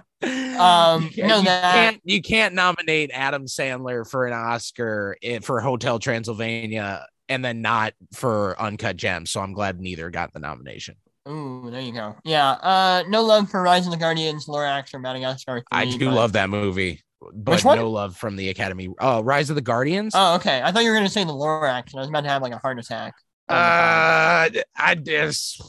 Um, 0.54 1.10
you, 1.12 1.26
no, 1.26 1.38
you 1.38 1.44
that- 1.44 1.74
can't 1.74 2.00
you 2.04 2.22
can't 2.22 2.54
nominate 2.54 3.10
Adam 3.12 3.46
Sandler 3.46 4.08
for 4.08 4.26
an 4.26 4.32
Oscar 4.32 5.16
i- 5.22 5.40
for 5.40 5.60
Hotel 5.60 5.98
Transylvania 5.98 7.06
and 7.28 7.44
then 7.44 7.60
not 7.60 7.92
for 8.14 8.58
Uncut 8.60 8.96
Gems. 8.96 9.30
So 9.30 9.40
I'm 9.40 9.52
glad 9.52 9.80
neither 9.80 10.10
got 10.10 10.32
the 10.32 10.38
nomination. 10.38 10.94
Ooh, 11.28 11.70
there 11.70 11.80
you 11.80 11.92
go. 11.92 12.16
Yeah. 12.24 12.50
Uh, 12.50 13.04
no 13.08 13.22
love 13.22 13.50
for 13.50 13.62
Rise 13.62 13.86
of 13.86 13.92
the 13.92 13.98
Guardians, 13.98 14.46
Lorax, 14.46 14.92
or 14.94 14.98
Madagascar. 14.98 15.60
3, 15.60 15.62
I 15.72 15.84
do 15.86 16.06
but- 16.06 16.14
love 16.14 16.32
that 16.32 16.50
movie, 16.50 17.02
but 17.20 17.54
Which 17.54 17.64
one? 17.64 17.78
no 17.78 17.90
love 17.90 18.16
from 18.16 18.36
the 18.36 18.50
Academy. 18.50 18.88
Oh, 19.00 19.22
Rise 19.22 19.48
of 19.50 19.56
the 19.56 19.62
Guardians. 19.62 20.12
Oh, 20.14 20.34
okay. 20.36 20.60
I 20.62 20.70
thought 20.70 20.84
you 20.84 20.90
were 20.90 20.96
gonna 20.96 21.08
say 21.08 21.24
the 21.24 21.32
Lorax, 21.32 21.92
and 21.92 21.96
I 21.96 22.00
was 22.00 22.08
about 22.08 22.24
to 22.24 22.28
have 22.30 22.42
like 22.42 22.52
a 22.52 22.58
heart 22.58 22.78
attack. 22.78 23.14
Uh, 23.48 24.48
I 24.76 24.94
just 25.00 25.62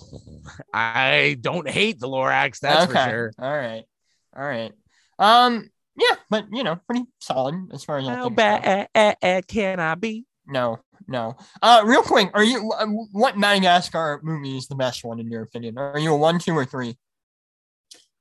I 0.74 1.38
don't 1.40 1.70
hate 1.70 2.00
the 2.00 2.08
Lorax. 2.08 2.60
That's 2.60 2.86
for 2.86 2.98
sure. 2.98 3.32
All 3.40 3.52
right. 3.54 3.84
All 4.36 4.44
right. 4.46 4.72
Um. 5.20 5.70
Yeah, 5.98 6.16
but 6.30 6.46
you 6.52 6.64
know, 6.64 6.78
pretty 6.88 7.06
solid 7.20 7.56
as 7.74 7.84
far 7.84 8.00
as 8.00 8.08
How 8.08 8.30
bad 8.30 8.90
can 9.48 9.80
I 9.80 9.96
be? 9.96 10.26
No, 10.48 10.80
no. 11.08 11.36
Uh, 11.62 11.82
real 11.86 12.02
quick, 12.04 12.30
are 12.34 12.44
you 12.44 12.72
uh, 12.72 12.86
what 13.12 13.38
Madagascar 13.38 14.20
movie 14.24 14.58
is 14.58 14.68
the 14.68 14.76
best 14.76 15.04
one 15.04 15.20
in 15.20 15.30
your 15.30 15.42
opinion? 15.44 15.78
Are 15.78 16.00
you 16.00 16.14
a 16.14 16.18
one, 16.18 16.40
two, 16.40 16.54
or 16.54 16.66
three? 16.66 16.98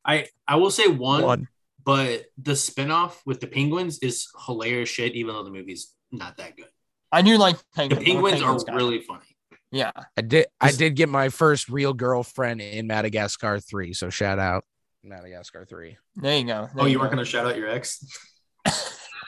I 0.05 0.27
I 0.47 0.57
will 0.57 0.70
say 0.70 0.87
one, 0.89 1.22
One. 1.22 1.49
but 1.85 2.27
the 2.37 2.53
spinoff 2.53 3.14
with 3.25 3.41
the 3.41 3.47
penguins 3.47 3.99
is 4.01 4.29
hilarious 4.47 4.89
shit, 4.89 5.14
even 5.14 5.35
though 5.35 5.45
the 5.45 5.51
movie's 5.51 5.93
not 6.12 6.37
that 6.37 6.57
good. 6.57 6.68
I 7.11 7.22
do 7.22 7.39
like 7.39 7.57
The 7.59 7.64
penguins. 7.75 7.99
I'm 8.01 8.05
penguins 8.05 8.35
are 8.35 8.39
Penguins 8.45 8.64
guy. 8.64 8.75
really 8.75 9.01
funny. 9.01 9.37
yeah. 9.70 9.93
I 10.16 10.20
did. 10.20 10.47
I 10.61 10.72
did 10.72 10.97
get 10.97 11.09
my 11.09 11.29
first 11.31 11.68
real 11.68 11.93
girlfriend 11.95 12.61
in 12.61 12.87
Madagascar 12.87 13.61
three. 13.61 13.93
So 13.95 14.11
shout 14.11 14.39
out 14.39 14.64
Madagascar 15.03 15.64
three. 15.64 15.97
There 16.16 16.37
you 16.39 16.45
go. 16.45 16.68
Oh, 16.77 16.87
you 16.87 16.99
weren't 16.99 17.11
gonna 17.12 17.25
shout 17.25 17.47
out 17.47 17.57
your 17.57 17.68
ex? 17.68 18.05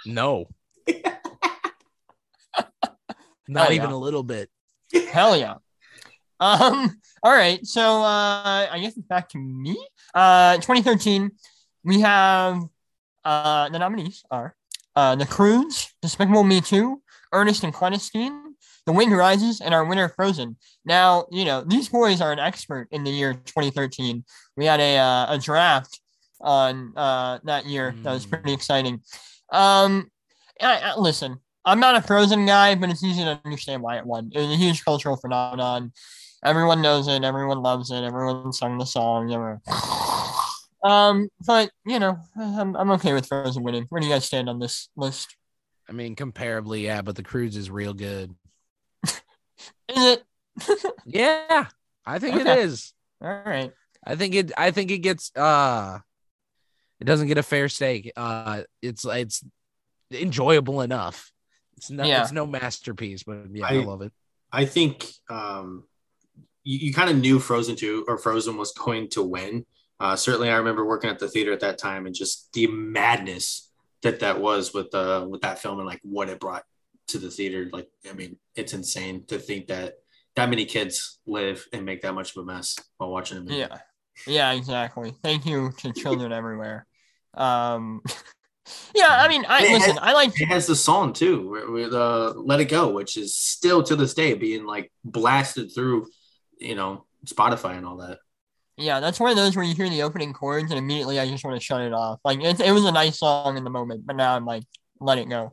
No, 0.04 0.46
not 3.48 3.72
even 3.72 3.90
yeah. 3.90 3.96
a 3.96 3.98
little 3.98 4.22
bit. 4.22 4.50
Hell 5.10 5.36
yeah. 5.36 5.56
Um. 6.40 7.00
All 7.22 7.32
right. 7.32 7.64
So 7.66 7.80
uh, 8.02 8.68
I 8.70 8.78
guess 8.80 8.96
it's 8.96 9.06
back 9.06 9.28
to 9.30 9.38
me. 9.38 9.76
Uh, 10.14 10.56
2013, 10.56 11.30
we 11.84 12.00
have 12.00 12.60
uh 13.24 13.68
the 13.70 13.78
nominees 13.78 14.22
are 14.30 14.54
uh 14.94 15.14
The 15.16 15.26
Croods, 15.26 15.92
Despicable 16.02 16.44
Me 16.44 16.60
2, 16.60 17.02
Ernest 17.32 17.64
and 17.64 17.72
Celestine, 17.74 18.54
The 18.86 18.92
Wind 18.92 19.16
Rises, 19.16 19.60
and 19.60 19.74
our 19.74 19.84
winner 19.84 20.08
Frozen. 20.08 20.56
Now, 20.84 21.26
you 21.30 21.44
know 21.44 21.62
these 21.66 21.88
boys 21.88 22.20
are 22.20 22.32
an 22.32 22.38
expert 22.38 22.88
in 22.90 23.02
the 23.04 23.10
year 23.10 23.34
2013. 23.34 24.24
We 24.56 24.66
had 24.66 24.80
a 24.80 24.98
uh, 24.98 25.34
a 25.34 25.38
draft 25.38 26.00
on 26.40 26.92
uh 26.96 27.38
that 27.44 27.66
year 27.66 27.94
that 28.02 28.12
was 28.12 28.26
Mm. 28.26 28.30
pretty 28.30 28.52
exciting. 28.52 29.00
Um, 29.52 30.10
I, 30.60 30.92
I, 30.92 30.98
listen, 30.98 31.38
I'm 31.66 31.80
not 31.80 31.96
a 31.96 32.00
Frozen 32.02 32.46
guy, 32.46 32.74
but 32.76 32.90
it's 32.90 33.02
easy 33.04 33.24
to 33.24 33.40
understand 33.44 33.82
why 33.82 33.98
it 33.98 34.06
won. 34.06 34.30
It 34.34 34.38
was 34.38 34.50
a 34.52 34.56
huge 34.56 34.84
cultural 34.84 35.16
phenomenon. 35.16 35.92
Everyone 36.44 36.80
knows 36.80 37.08
it. 37.08 37.24
Everyone 37.24 37.60
loves 37.60 37.90
it. 37.90 38.02
Everyone 38.04 38.52
sung 38.52 38.78
the 38.78 38.86
song. 38.86 39.32
Ever. 39.32 39.60
Um, 40.84 41.28
but 41.44 41.70
you 41.84 41.98
know, 41.98 42.16
I'm, 42.38 42.76
I'm 42.76 42.90
okay 42.92 43.12
with 43.12 43.26
Frozen 43.26 43.64
winning. 43.64 43.86
Where 43.88 44.00
do 44.00 44.06
you 44.06 44.12
guys 44.12 44.24
stand 44.24 44.48
on 44.48 44.60
this 44.60 44.88
list? 44.96 45.34
I 45.88 45.92
mean, 45.92 46.14
comparably, 46.14 46.82
yeah, 46.82 47.02
but 47.02 47.16
the 47.16 47.24
Croods 47.24 47.56
is 47.56 47.68
real 47.70 47.92
good. 47.92 48.32
Is 49.04 49.12
it? 49.88 50.22
Yeah, 51.06 51.66
I 52.04 52.18
think 52.20 52.36
Okay. 52.36 52.52
it 52.52 52.58
is. 52.66 52.92
All 53.20 53.42
right. 53.44 53.72
I 54.06 54.14
think 54.14 54.34
it. 54.36 54.52
I 54.56 54.70
think 54.70 54.92
it 54.92 54.98
gets. 54.98 55.32
Uh, 55.34 55.98
it 57.00 57.04
doesn't 57.04 57.26
get 57.26 57.38
a 57.38 57.42
fair 57.42 57.68
stake. 57.68 58.12
Uh, 58.16 58.62
it's 58.80 59.04
it's 59.04 59.42
enjoyable 60.12 60.82
enough. 60.82 61.32
It's 61.76 61.90
no. 61.90 62.04
Yeah. 62.04 62.22
It's 62.22 62.32
no 62.32 62.46
masterpiece, 62.46 63.22
but 63.22 63.46
yeah, 63.52 63.66
I, 63.66 63.76
I- 63.76 63.84
love 63.84 64.02
it. 64.02 64.12
I 64.52 64.64
think 64.64 65.06
um, 65.28 65.84
you, 66.62 66.78
you 66.88 66.94
kind 66.94 67.10
of 67.10 67.16
knew 67.16 67.38
Frozen 67.38 67.76
2 67.76 68.06
or 68.08 68.16
Frozen 68.16 68.56
was 68.56 68.72
going 68.72 69.08
to 69.10 69.22
win. 69.22 69.66
Uh, 69.98 70.14
certainly, 70.14 70.50
I 70.50 70.56
remember 70.56 70.84
working 70.86 71.10
at 71.10 71.18
the 71.18 71.28
theater 71.28 71.52
at 71.52 71.60
that 71.60 71.78
time 71.78 72.06
and 72.06 72.14
just 72.14 72.52
the 72.52 72.66
madness 72.68 73.70
that 74.02 74.20
that 74.20 74.40
was 74.40 74.72
with 74.72 74.94
uh, 74.94 75.26
with 75.28 75.40
that 75.40 75.58
film 75.58 75.78
and 75.78 75.86
like 75.86 76.00
what 76.02 76.28
it 76.28 76.38
brought 76.38 76.64
to 77.08 77.18
the 77.18 77.30
theater. 77.30 77.68
Like, 77.72 77.88
I 78.08 78.12
mean, 78.12 78.36
it's 78.54 78.72
insane 78.72 79.24
to 79.26 79.38
think 79.38 79.66
that 79.66 79.94
that 80.36 80.48
many 80.50 80.64
kids 80.64 81.18
live 81.26 81.66
and 81.72 81.84
make 81.84 82.02
that 82.02 82.14
much 82.14 82.36
of 82.36 82.42
a 82.42 82.46
mess 82.46 82.76
while 82.98 83.10
watching 83.10 83.38
a 83.38 83.40
movie. 83.40 83.56
Yeah. 83.56 83.78
Yeah, 84.26 84.52
exactly. 84.52 85.14
Thank 85.22 85.44
you 85.44 85.72
to 85.78 85.92
children 85.92 86.32
everywhere. 86.32 86.86
Um, 87.34 88.02
Yeah, 88.94 89.08
I 89.10 89.28
mean, 89.28 89.44
I 89.48 89.58
It 89.64 89.72
listen. 89.72 89.90
has- 89.90 89.98
I 90.02 90.12
like. 90.12 90.40
It 90.40 90.46
has 90.48 90.66
the 90.66 90.76
song 90.76 91.12
too, 91.12 91.48
with- 91.48 91.68
with 91.68 91.94
uh, 91.94 92.32
"Let 92.36 92.60
It 92.60 92.66
Go," 92.66 92.90
which 92.90 93.16
is 93.16 93.36
still 93.36 93.82
to 93.84 93.94
this 93.96 94.14
day 94.14 94.34
being 94.34 94.64
like 94.66 94.92
blasted 95.04 95.72
through, 95.74 96.08
you 96.58 96.74
know, 96.74 97.04
Spotify 97.26 97.76
and 97.76 97.86
all 97.86 97.98
that. 97.98 98.18
Yeah, 98.76 99.00
that's 99.00 99.18
one 99.20 99.30
of 99.30 99.36
those 99.36 99.56
where 99.56 99.64
you 99.64 99.74
hear 99.74 99.88
the 99.88 100.02
opening 100.02 100.32
chords 100.32 100.70
and 100.70 100.78
immediately 100.78 101.18
I 101.18 101.26
just 101.28 101.44
want 101.44 101.58
to 101.58 101.64
shut 101.64 101.80
it 101.80 101.92
off. 101.92 102.20
Like 102.24 102.42
it, 102.42 102.60
it 102.60 102.72
was 102.72 102.84
a 102.84 102.92
nice 102.92 103.18
song 103.18 103.56
in 103.56 103.64
the 103.64 103.70
moment, 103.70 104.04
but 104.06 104.16
now 104.16 104.36
I'm 104.36 104.44
like, 104.44 104.64
let 105.00 105.16
it 105.18 105.28
go, 105.28 105.50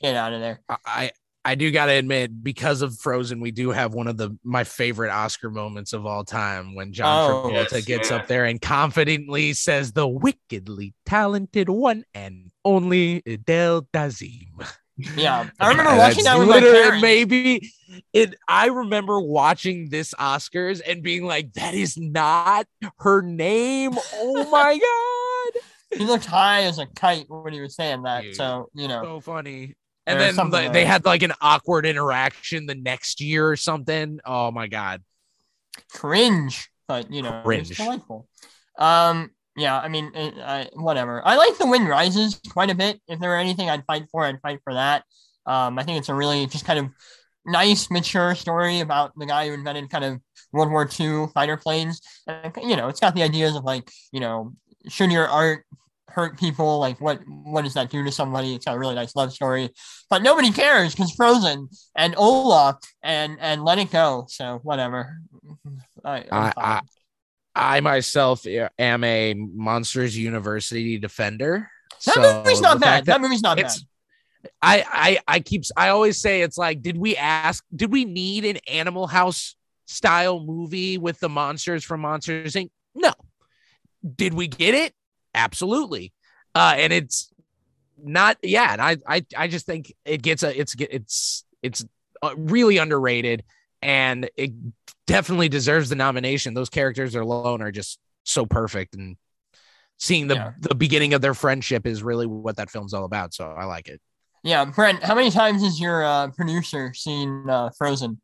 get 0.00 0.14
out 0.14 0.32
of 0.34 0.40
there. 0.40 0.60
I 0.84 1.10
I 1.44 1.54
do 1.54 1.70
gotta 1.70 1.92
admit, 1.92 2.42
because 2.42 2.82
of 2.82 2.98
Frozen, 2.98 3.40
we 3.40 3.52
do 3.52 3.70
have 3.70 3.94
one 3.94 4.08
of 4.08 4.16
the 4.16 4.36
my 4.42 4.64
favorite 4.64 5.10
Oscar 5.10 5.48
moments 5.48 5.92
of 5.92 6.04
all 6.04 6.24
time 6.24 6.74
when 6.74 6.92
John 6.92 7.30
Oh. 7.30 7.48
Travolta 7.48 7.72
Yes, 7.72 7.84
gets 7.84 8.10
yeah. 8.10 8.16
up 8.16 8.26
there 8.26 8.44
and 8.46 8.60
confidently 8.60 9.52
says, 9.52 9.92
"The 9.92 10.08
wickedly 10.08 10.92
talented 11.06 11.68
one 11.68 12.04
and 12.14 12.45
only 12.66 13.22
Adele 13.26 13.82
Dazeem." 13.94 14.50
Yeah, 15.14 15.46
I 15.60 15.68
remember 15.68 15.92
Yeah, 15.92 15.98
watching 15.98 16.24
that 16.24 16.38
with 16.38 16.48
my 16.48 16.60
parents. 16.60 17.02
Maybe 17.02 17.70
it. 18.12 18.34
I 18.48 18.66
remember 18.66 19.20
watching 19.20 19.88
this 19.90 20.14
Oscars 20.14 20.80
and 20.86 21.02
being 21.02 21.24
like, 21.24 21.52
"That 21.54 21.74
is 21.74 21.96
not 21.96 22.66
her 22.98 23.22
name." 23.22 23.92
Oh 24.12 24.44
my 24.50 24.78
god, 24.78 25.62
He 25.98 26.04
looked 26.04 26.26
high 26.26 26.62
as 26.64 26.78
a 26.78 26.86
kite 26.86 27.26
when 27.28 27.52
he 27.52 27.60
was 27.60 27.74
saying 27.76 28.02
that. 28.02 28.22
Dude. 28.22 28.34
So 28.34 28.68
you 28.74 28.88
know, 28.88 29.04
so 29.04 29.20
funny. 29.20 29.74
And 30.06 30.20
then 30.20 30.36
like, 30.50 30.72
they 30.72 30.84
had 30.84 31.04
like 31.04 31.22
an 31.22 31.32
awkward 31.40 31.84
interaction 31.86 32.66
the 32.66 32.74
next 32.76 33.20
year 33.20 33.48
or 33.48 33.56
something. 33.56 34.20
Oh 34.24 34.50
my 34.52 34.68
god. 34.68 35.02
cringe, 35.92 36.68
but 36.88 37.12
you 37.12 37.22
know, 37.22 37.42
Cringe. 37.44 37.76
delightful. 37.76 38.28
Um, 38.78 39.30
yeah, 39.56 39.78
I 39.78 39.88
mean, 39.88 40.12
it, 40.14 40.34
I, 40.38 40.68
whatever. 40.74 41.26
I 41.26 41.36
like 41.36 41.56
The 41.58 41.66
Wind 41.66 41.88
Rises 41.88 42.40
quite 42.50 42.70
a 42.70 42.74
bit. 42.74 43.00
If 43.08 43.20
there 43.20 43.30
were 43.30 43.36
anything 43.36 43.70
I'd 43.70 43.86
fight 43.86 44.04
for, 44.10 44.24
I'd 44.24 44.40
fight 44.40 44.60
for 44.62 44.74
that. 44.74 45.04
Um, 45.46 45.78
I 45.78 45.82
think 45.82 45.98
it's 45.98 46.08
a 46.08 46.14
really 46.14 46.46
just 46.46 46.64
kind 46.64 46.78
of 46.78 46.90
nice, 47.46 47.90
mature 47.90 48.34
story 48.34 48.80
about 48.80 49.12
the 49.16 49.26
guy 49.26 49.48
who 49.48 49.54
invented 49.54 49.88
kind 49.88 50.04
of 50.04 50.20
World 50.52 50.70
War 50.70 50.88
II 51.00 51.28
fighter 51.32 51.56
planes. 51.56 52.00
And, 52.26 52.52
you 52.62 52.76
know, 52.76 52.88
it's 52.88 53.00
got 53.00 53.14
the 53.14 53.22
ideas 53.22 53.56
of 53.56 53.64
like, 53.64 53.90
you 54.12 54.20
know, 54.20 54.52
should 54.88 55.10
your 55.10 55.26
art 55.26 55.64
hurt 56.08 56.38
people? 56.38 56.78
Like, 56.78 57.00
what 57.00 57.20
what 57.26 57.62
does 57.62 57.74
that 57.74 57.90
do 57.90 58.04
to 58.04 58.12
somebody? 58.12 58.54
It's 58.54 58.64
got 58.64 58.76
a 58.76 58.78
really 58.78 58.94
nice 58.94 59.16
love 59.16 59.32
story, 59.32 59.70
but 60.10 60.22
nobody 60.22 60.50
cares 60.50 60.94
because 60.94 61.12
Frozen 61.12 61.68
and 61.94 62.14
Olaf 62.16 62.76
and 63.02 63.36
and 63.40 63.64
Let 63.64 63.78
It 63.78 63.90
Go. 63.90 64.26
So 64.28 64.60
whatever. 64.62 65.18
I, 66.04 66.24
I-. 66.30 66.80
I 67.56 67.80
myself 67.80 68.46
am 68.78 69.04
a 69.04 69.34
Monsters 69.34 70.16
University 70.16 70.98
defender. 70.98 71.70
that 72.04 72.14
so 72.14 72.42
movie's 72.44 72.60
not 72.60 72.80
bad. 72.80 72.88
fact 72.88 73.06
That, 73.06 73.20
movie's 73.20 73.42
not 73.42 73.56
bad. 73.56 73.72
I 74.62 74.84
I 75.26 75.36
I 75.36 75.40
keep 75.40 75.64
I 75.76 75.88
always 75.88 76.18
say 76.20 76.42
it's 76.42 76.58
like 76.58 76.82
did 76.82 76.96
we 76.96 77.16
ask 77.16 77.64
did 77.74 77.90
we 77.90 78.04
need 78.04 78.44
an 78.44 78.58
Animal 78.68 79.06
House 79.06 79.56
style 79.86 80.40
movie 80.40 80.98
with 80.98 81.18
the 81.18 81.28
monsters 81.28 81.82
from 81.84 82.00
Monsters 82.02 82.52
Inc? 82.54 82.70
No. 82.94 83.12
Did 84.14 84.34
we 84.34 84.46
get 84.46 84.74
it? 84.74 84.92
Absolutely. 85.34 86.12
Uh 86.54 86.74
and 86.76 86.92
it's 86.92 87.32
not 88.02 88.36
yeah, 88.42 88.72
and 88.72 88.82
I 88.82 88.96
I 89.08 89.26
I 89.36 89.48
just 89.48 89.66
think 89.66 89.92
it 90.04 90.22
gets 90.22 90.42
a 90.42 90.58
it's 90.58 90.76
it's 90.78 91.44
it's 91.62 91.84
uh, 92.22 92.34
really 92.36 92.78
underrated 92.78 93.42
and 93.82 94.28
it 94.36 94.52
definitely 95.06 95.48
deserves 95.48 95.88
the 95.88 95.96
nomination. 95.96 96.54
Those 96.54 96.68
characters 96.70 97.14
alone 97.14 97.62
are 97.62 97.72
just 97.72 97.98
so 98.24 98.44
perfect 98.46 98.94
and 98.94 99.16
seeing 99.98 100.26
the 100.26 100.34
Yeah. 100.34 100.52
the 100.60 100.74
beginning 100.74 101.14
of 101.14 101.20
their 101.22 101.34
friendship 101.34 101.86
is 101.86 102.02
really 102.02 102.26
what 102.26 102.56
that 102.56 102.70
film's 102.70 102.92
all 102.92 103.04
about. 103.04 103.32
So 103.34 103.46
I 103.48 103.64
like 103.64 103.88
it. 103.88 104.00
Yeah, 104.42 104.64
Brent, 104.64 105.02
how 105.02 105.14
many 105.14 105.30
times 105.30 105.62
has 105.62 105.80
your 105.80 106.04
uh, 106.04 106.28
producer 106.28 106.92
seen 106.94 107.48
uh, 107.48 107.70
Frozen? 107.76 108.20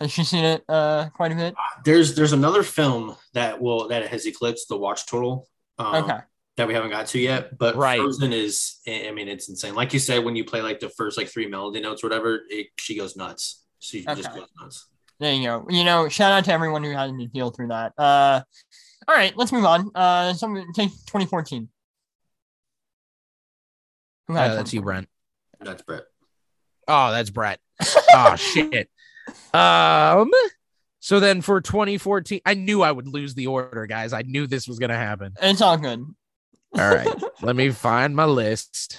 Has 0.00 0.12
she 0.12 0.22
seen 0.24 0.44
it 0.44 0.64
uh, 0.68 1.08
quite 1.14 1.32
a 1.32 1.34
bit? 1.34 1.54
There's 1.84 2.14
there's 2.14 2.32
another 2.32 2.62
film 2.62 3.16
that 3.32 3.60
will 3.60 3.88
that 3.88 4.06
has 4.08 4.26
eclipsed 4.26 4.68
the 4.68 4.76
watch 4.76 5.06
total. 5.06 5.48
Um, 5.78 6.04
Okay. 6.04 6.18
That 6.56 6.68
we 6.68 6.74
haven't 6.74 6.90
got 6.90 7.08
to 7.08 7.18
yet, 7.18 7.58
but 7.58 7.74
Right. 7.74 7.98
Frozen 7.98 8.32
is. 8.32 8.76
I 8.86 9.10
mean, 9.10 9.26
it's 9.26 9.48
insane. 9.48 9.74
Like 9.74 9.92
you 9.92 9.98
said, 9.98 10.24
when 10.24 10.36
you 10.36 10.44
play 10.44 10.62
like 10.62 10.78
the 10.78 10.88
first 10.88 11.16
like 11.18 11.26
three 11.28 11.48
melody 11.48 11.80
notes, 11.80 12.04
or 12.04 12.08
whatever, 12.08 12.42
it, 12.48 12.68
she 12.78 12.96
goes 12.96 13.16
nuts. 13.16 13.64
She 13.80 14.04
just 14.04 14.28
Okay. 14.30 14.38
goes 14.38 14.48
nuts. 14.60 14.86
There 15.20 15.32
you 15.32 15.44
go. 15.44 15.66
You 15.68 15.84
know, 15.84 16.08
shout 16.08 16.32
out 16.32 16.44
to 16.46 16.52
everyone 16.52 16.82
who 16.82 16.90
had 16.90 17.10
to 17.10 17.26
deal 17.28 17.50
through 17.50 17.68
that. 17.68 17.92
Uh, 17.96 18.42
all 19.06 19.14
right, 19.14 19.36
let's 19.36 19.52
move 19.52 19.64
on. 19.64 19.90
Uh, 19.94 20.34
some 20.34 20.56
take 20.74 20.90
2014. 20.90 21.68
Who 24.28 24.34
had 24.34 24.50
Uh, 24.50 24.54
that's 24.56 24.72
you, 24.72 24.82
Brent. 24.82 25.08
That's 25.60 25.82
Brett. 25.82 26.04
Oh, 26.88 27.10
that's 27.10 27.30
Brett. 27.30 27.60
oh 28.14 28.36
shit. 28.36 28.90
Um. 29.52 30.30
So 31.00 31.20
then 31.20 31.42
for 31.42 31.60
2014, 31.60 32.40
I 32.46 32.54
knew 32.54 32.82
I 32.82 32.90
would 32.90 33.06
lose 33.06 33.34
the 33.34 33.46
order, 33.46 33.86
guys. 33.86 34.14
I 34.14 34.22
knew 34.22 34.46
this 34.46 34.66
was 34.66 34.78
gonna 34.78 34.96
happen. 34.96 35.34
It's 35.40 35.60
all 35.60 35.76
good. 35.76 36.00
All 36.76 36.94
right, 36.94 37.06
let 37.42 37.54
me 37.54 37.70
find 37.70 38.16
my 38.16 38.24
list. 38.24 38.98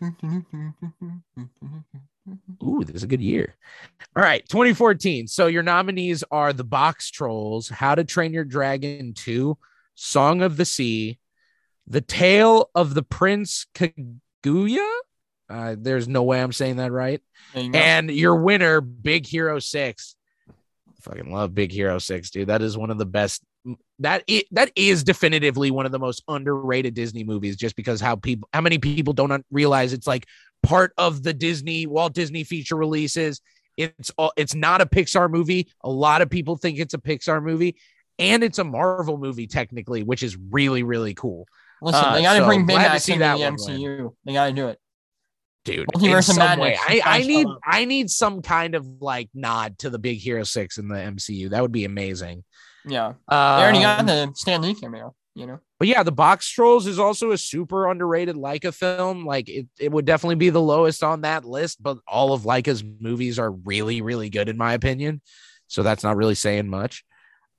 Ooh, 2.62 2.84
this 2.84 2.96
is 2.96 3.02
a 3.02 3.06
good 3.06 3.20
year. 3.20 3.56
All 4.16 4.22
right, 4.22 4.46
2014. 4.48 5.26
So 5.26 5.46
your 5.46 5.62
nominees 5.62 6.24
are 6.30 6.52
The 6.52 6.64
Box 6.64 7.10
Trolls, 7.10 7.68
How 7.68 7.94
to 7.94 8.04
Train 8.04 8.32
Your 8.32 8.44
Dragon 8.44 9.14
2, 9.14 9.56
Song 9.94 10.42
of 10.42 10.56
the 10.56 10.64
Sea, 10.64 11.18
The 11.86 12.00
Tale 12.00 12.70
of 12.74 12.94
the 12.94 13.02
Prince 13.02 13.66
Kaguya. 13.74 14.88
Uh, 15.48 15.74
there's 15.78 16.06
no 16.06 16.22
way 16.22 16.40
I'm 16.40 16.52
saying 16.52 16.76
that 16.76 16.92
right. 16.92 17.20
You. 17.54 17.72
And 17.74 18.10
your 18.10 18.36
winner, 18.36 18.80
Big 18.80 19.26
Hero 19.26 19.58
6. 19.58 20.16
Fucking 21.02 21.32
love 21.32 21.54
Big 21.54 21.72
Hero 21.72 21.98
6, 21.98 22.30
dude. 22.30 22.48
That 22.48 22.62
is 22.62 22.78
one 22.78 22.90
of 22.90 22.98
the 22.98 23.06
best. 23.06 23.42
That 23.98 24.22
is, 24.26 24.44
that 24.52 24.70
is 24.76 25.02
definitively 25.04 25.70
one 25.70 25.86
of 25.86 25.92
the 25.92 25.98
most 25.98 26.22
underrated 26.28 26.94
Disney 26.94 27.24
movies 27.24 27.56
just 27.56 27.76
because 27.76 28.00
how 28.00 28.16
people 28.16 28.48
how 28.54 28.62
many 28.62 28.78
people 28.78 29.12
don't 29.12 29.44
realize 29.50 29.92
it's 29.92 30.06
like 30.06 30.26
part 30.62 30.92
of 30.98 31.22
the 31.22 31.32
Disney 31.32 31.86
Walt 31.86 32.12
Disney 32.14 32.44
feature 32.44 32.76
releases. 32.76 33.40
It's 33.76 34.10
all 34.18 34.32
it's 34.36 34.54
not 34.54 34.80
a 34.80 34.86
Pixar 34.86 35.30
movie. 35.30 35.68
A 35.82 35.90
lot 35.90 36.22
of 36.22 36.30
people 36.30 36.56
think 36.56 36.78
it's 36.78 36.94
a 36.94 36.98
Pixar 36.98 37.42
movie 37.42 37.76
and 38.18 38.44
it's 38.44 38.58
a 38.58 38.64
Marvel 38.64 39.16
movie 39.16 39.46
technically, 39.46 40.02
which 40.02 40.22
is 40.22 40.36
really 40.36 40.82
really 40.82 41.14
cool. 41.14 41.46
Listen, 41.82 42.04
uh, 42.04 42.14
they 42.14 42.22
got 42.22 42.34
to 42.34 42.40
so 42.40 42.46
bring 42.46 42.66
glad 42.66 42.92
to 42.92 43.00
see 43.00 43.14
into 43.14 43.24
the 43.24 43.30
MCU. 43.30 44.10
They 44.26 44.32
got 44.34 44.46
to 44.48 44.52
do 44.52 44.68
it. 44.68 44.78
dude. 45.64 45.86
Multiverse 45.88 46.28
in 46.28 46.34
some 46.34 46.58
way. 46.58 46.76
I, 46.78 47.00
I 47.04 47.22
need. 47.22 47.46
I 47.64 47.84
need 47.86 48.10
some 48.10 48.42
kind 48.42 48.74
of 48.74 48.86
like 49.00 49.30
nod 49.32 49.78
to 49.78 49.88
the 49.88 49.98
Big 49.98 50.18
Hero 50.18 50.42
Six 50.44 50.76
in 50.76 50.88
the 50.88 50.96
MCU. 50.96 51.50
That 51.50 51.62
would 51.62 51.72
be 51.72 51.84
amazing. 51.84 52.44
Yeah, 52.86 53.12
Uh, 53.28 53.56
they 53.58 53.62
already 53.62 53.80
got 53.80 54.06
the 54.06 54.32
Stan 54.34 54.62
Lee 54.62 54.74
cameo. 54.74 55.14
You 55.34 55.46
know. 55.46 55.60
but 55.78 55.86
yeah, 55.86 56.02
the 56.02 56.10
Box 56.12 56.48
Trolls 56.50 56.86
is 56.88 56.98
also 56.98 57.30
a 57.30 57.38
super 57.38 57.88
underrated 57.88 58.34
Laika 58.36 58.74
film. 58.74 59.24
Like 59.24 59.48
it, 59.48 59.68
it 59.78 59.92
would 59.92 60.04
definitely 60.04 60.34
be 60.34 60.50
the 60.50 60.60
lowest 60.60 61.04
on 61.04 61.20
that 61.20 61.44
list, 61.44 61.80
but 61.82 61.98
all 62.06 62.32
of 62.32 62.42
Laika's 62.42 62.82
movies 62.82 63.38
are 63.38 63.50
really, 63.52 64.02
really 64.02 64.28
good 64.28 64.48
in 64.48 64.56
my 64.56 64.72
opinion. 64.74 65.20
So 65.68 65.82
that's 65.84 66.02
not 66.02 66.16
really 66.16 66.34
saying 66.34 66.68
much. 66.68 67.04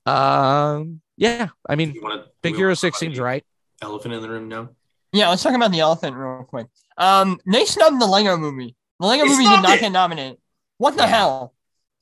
Um, 0.04 1.00
yeah, 1.16 1.48
I 1.68 1.76
mean, 1.76 1.94
You 1.94 2.02
wanna- 2.02 2.26
Big 2.42 2.56
Hero 2.56 2.74
Six 2.74 2.98
seems 2.98 3.18
right. 3.18 3.44
Elephant 3.80 4.14
in 4.14 4.22
the 4.22 4.28
room 4.28 4.48
now. 4.48 4.68
Yeah, 5.12 5.28
let's 5.28 5.42
talk 5.42 5.54
about 5.54 5.70
the 5.72 5.80
elephant 5.80 6.16
real 6.16 6.44
quick. 6.48 6.66
Um, 6.98 7.40
they 7.50 7.64
snubbed 7.64 8.00
the 8.00 8.06
Lego 8.06 8.36
movie. 8.36 8.76
The 9.00 9.06
Lego 9.06 9.24
They 9.24 9.30
movie 9.30 9.44
did 9.44 9.48
snubbed 9.50 9.62
not 9.62 9.76
it! 9.76 9.80
get 9.80 9.92
nominated. 9.92 10.38
What 10.78 10.96
the 10.96 11.04
Yeah. 11.04 11.06
hell? 11.08 11.54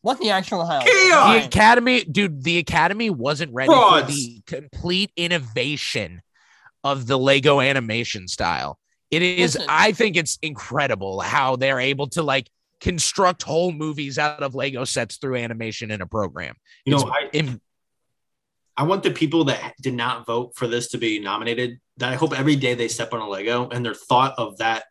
What 0.02 0.18
the 0.18 0.30
actual 0.30 0.64
hell? 0.64 0.82
Chaos! 0.82 1.40
The 1.40 1.46
Academy, 1.46 2.04
dude, 2.04 2.42
the 2.42 2.58
Academy 2.58 3.10
wasn't 3.10 3.52
ready 3.52 3.72
for 3.72 4.02
the 4.02 4.42
complete 4.46 5.12
innovation 5.16 6.22
of 6.82 7.06
the 7.06 7.18
Lego 7.18 7.60
animation 7.60 8.26
style. 8.26 8.78
It 9.10 9.22
is, 9.22 9.56
Listen. 9.56 9.68
I 9.68 9.92
think 9.92 10.16
it's 10.16 10.38
incredible 10.40 11.20
how 11.20 11.56
they're 11.56 11.80
able 11.80 12.06
to 12.10 12.22
like 12.22 12.48
construct 12.80 13.42
whole 13.42 13.72
movies 13.72 14.18
out 14.18 14.42
of 14.42 14.54
Lego 14.54 14.84
sets 14.84 15.16
through 15.16 15.36
animation 15.36 15.90
in 15.90 16.00
a 16.00 16.06
program. 16.06 16.54
You 16.86 16.94
It's 16.94 17.04
know, 17.04 17.10
I, 17.10 17.28
im- 17.32 17.60
I 18.76 18.84
want 18.84 19.02
the 19.02 19.10
people 19.10 19.44
that 19.44 19.74
did 19.82 19.94
not 19.94 20.24
vote 20.24 20.52
for 20.54 20.66
this 20.66 20.88
to 20.92 20.98
be 20.98 21.18
nominated. 21.18 21.80
That 21.98 22.12
I 22.12 22.14
hope 22.14 22.38
every 22.38 22.56
day 22.56 22.72
they 22.72 22.88
step 22.88 23.12
on 23.12 23.20
a 23.20 23.28
Lego 23.28 23.68
and 23.68 23.84
their 23.84 23.94
thought 23.94 24.34
of 24.38 24.58
that. 24.58 24.84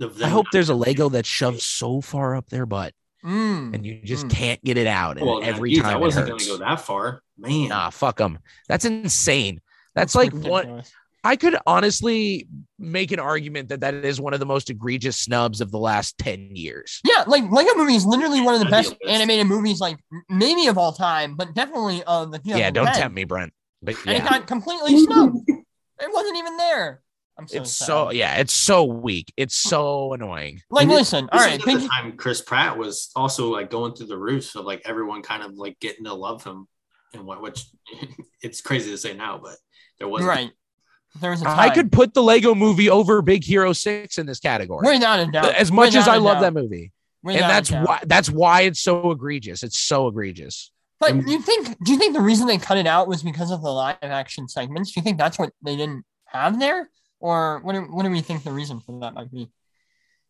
Of 0.00 0.20
I 0.20 0.28
hope 0.28 0.46
there's 0.52 0.68
a 0.68 0.74
Lego 0.74 1.08
that 1.10 1.24
shoves 1.24 1.62
so 1.62 2.00
far 2.00 2.34
up 2.34 2.48
their 2.48 2.66
butt 2.66 2.92
Mm. 3.26 3.74
and 3.74 3.84
you 3.84 4.00
just 4.04 4.26
Mm. 4.26 4.30
can't 4.30 4.64
get 4.64 4.78
it 4.78 4.86
out. 4.86 5.18
And 5.18 5.26
Well, 5.26 5.42
every 5.42 5.70
geez, 5.70 5.82
time 5.82 5.96
I 5.96 5.96
wasn't 5.96 6.28
going 6.28 6.38
to 6.38 6.46
go 6.46 6.56
that 6.58 6.80
far, 6.80 7.22
man. 7.36 7.68
Nah, 7.68 7.90
fuck 7.90 8.16
them. 8.18 8.38
That's 8.68 8.84
insane. 8.84 9.60
That's 9.94 10.14
like 10.14 10.32
what 10.32 10.64
ridiculous. 10.64 10.92
I 11.24 11.34
could 11.34 11.56
honestly 11.66 12.46
make 12.78 13.10
an 13.10 13.18
argument 13.18 13.70
that 13.70 13.80
that 13.80 13.94
is 13.94 14.20
one 14.20 14.32
of 14.32 14.38
the 14.38 14.46
most 14.46 14.70
egregious 14.70 15.16
snubs 15.16 15.60
of 15.60 15.72
the 15.72 15.78
last 15.78 16.18
10 16.18 16.50
years. 16.54 17.00
Yeah, 17.04 17.24
like 17.26 17.42
Lego 17.50 17.74
movie 17.74 17.96
is 17.96 18.06
literally 18.06 18.40
one 18.42 18.54
of 18.54 18.60
the 18.60 18.66
best 18.70 18.94
animated 19.08 19.48
movies, 19.48 19.80
like 19.80 19.98
m- 20.12 20.22
maybe 20.28 20.68
of 20.68 20.78
all 20.78 20.92
time, 20.92 21.34
but 21.34 21.52
definitely 21.52 22.04
of 22.04 22.30
the 22.30 22.40
Yeah, 22.44 22.70
don't 22.70 22.94
tempt 22.94 23.16
me, 23.16 23.24
Brent. 23.24 23.52
But 23.82 23.96
And 24.06 24.16
it 24.18 24.24
got 24.24 24.46
completely 24.46 24.96
snubbed. 24.98 25.38
It 25.48 26.10
wasn't 26.12 26.36
even 26.36 26.56
there. 26.58 27.02
I'm 27.38 27.46
so 27.48 27.58
it's 27.60 27.72
sad. 27.72 27.86
so 27.86 28.10
yeah, 28.12 28.36
it's 28.36 28.52
so 28.54 28.84
weak. 28.84 29.32
It's 29.36 29.54
so 29.56 30.12
annoying. 30.14 30.62
like 30.70 30.82
And 30.84 30.90
this- 30.92 30.98
listen. 31.12 31.28
All 31.32 31.38
This 31.38 31.48
right, 31.66 31.74
is 31.76 31.82
the 31.82 31.88
time 31.88 32.16
Chris 32.16 32.40
Pratt 32.40 32.78
was 32.78 33.10
also 33.14 33.50
like 33.52 33.70
going 33.70 33.94
through 33.94 34.06
the 34.06 34.16
roof 34.18 34.54
of 34.56 34.64
like 34.64 34.82
everyone 34.86 35.22
kind 35.22 35.42
of 35.42 35.52
like 35.54 35.78
getting 35.80 36.04
to 36.06 36.14
love 36.14 36.42
him 36.44 36.66
and 37.12 37.24
what 37.26 37.42
which 37.42 37.64
it's 38.42 38.60
crazy 38.60 38.90
to 38.90 38.98
say 38.98 39.14
now, 39.14 39.38
but 39.42 39.56
there 39.98 40.08
was 40.08 40.24
right. 40.24 40.50
There 41.20 41.30
was 41.30 41.40
a 41.40 41.44
time. 41.44 41.58
I 41.58 41.70
could 41.70 41.90
put 41.92 42.12
the 42.14 42.22
Lego 42.22 42.54
movie 42.54 42.90
over 42.90 43.22
Big 43.22 43.42
Hero 43.42 43.72
6 43.72 44.18
in 44.18 44.26
this 44.26 44.38
category. 44.38 44.86
without 44.86 45.20
a 45.20 45.30
doubt. 45.30 45.54
As 45.54 45.72
much 45.72 45.94
as 45.94 46.08
I 46.08 46.16
love 46.16 46.36
doubt, 46.36 46.40
that 46.42 46.52
movie. 46.54 46.92
without 47.22 47.42
and 47.42 47.50
that's 47.50 47.70
why 47.70 48.00
that's 48.06 48.30
why 48.30 48.62
it's 48.62 48.82
so 48.82 49.10
egregious. 49.10 49.62
It's 49.62 49.78
so 49.78 50.08
egregious. 50.08 50.70
But 51.00 51.10
And- 51.10 51.28
you 51.28 51.40
think? 51.42 51.76
Do 51.84 51.92
you 51.92 51.98
think 51.98 52.14
the 52.14 52.20
reason 52.22 52.46
they 52.46 52.56
cut 52.58 52.76
it 52.78 52.86
out 52.86 53.08
was 53.08 53.22
because 53.22 53.50
of 53.50 53.62
the 53.62 53.70
live 53.70 53.96
action 54.02 54.48
segments? 54.48 54.92
Do 54.92 55.00
you 55.00 55.04
think 55.04 55.18
that's 55.18 55.38
what 55.38 55.52
they 55.62 55.76
didn't 55.76 56.04
have 56.26 56.58
there, 56.58 56.90
or 57.26 57.60
what? 57.62 57.72
Do, 57.74 57.80
what 57.82 58.04
do 58.04 58.10
we 58.10 58.20
think 58.20 58.44
the 58.44 58.52
reason 58.52 58.80
for 58.80 59.00
that 59.00 59.14
might 59.14 59.30
be? 59.32 59.50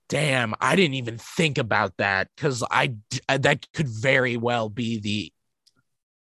Damn, 0.08 0.54
I 0.60 0.76
didn't 0.76 0.94
even 0.94 1.18
think 1.18 1.58
about 1.58 1.92
that 1.98 2.28
because 2.36 2.62
I 2.70 2.94
uh, 3.28 3.38
that 3.38 3.66
could 3.72 3.88
very 3.88 4.36
well 4.36 4.68
be 4.68 5.00
the 5.00 5.32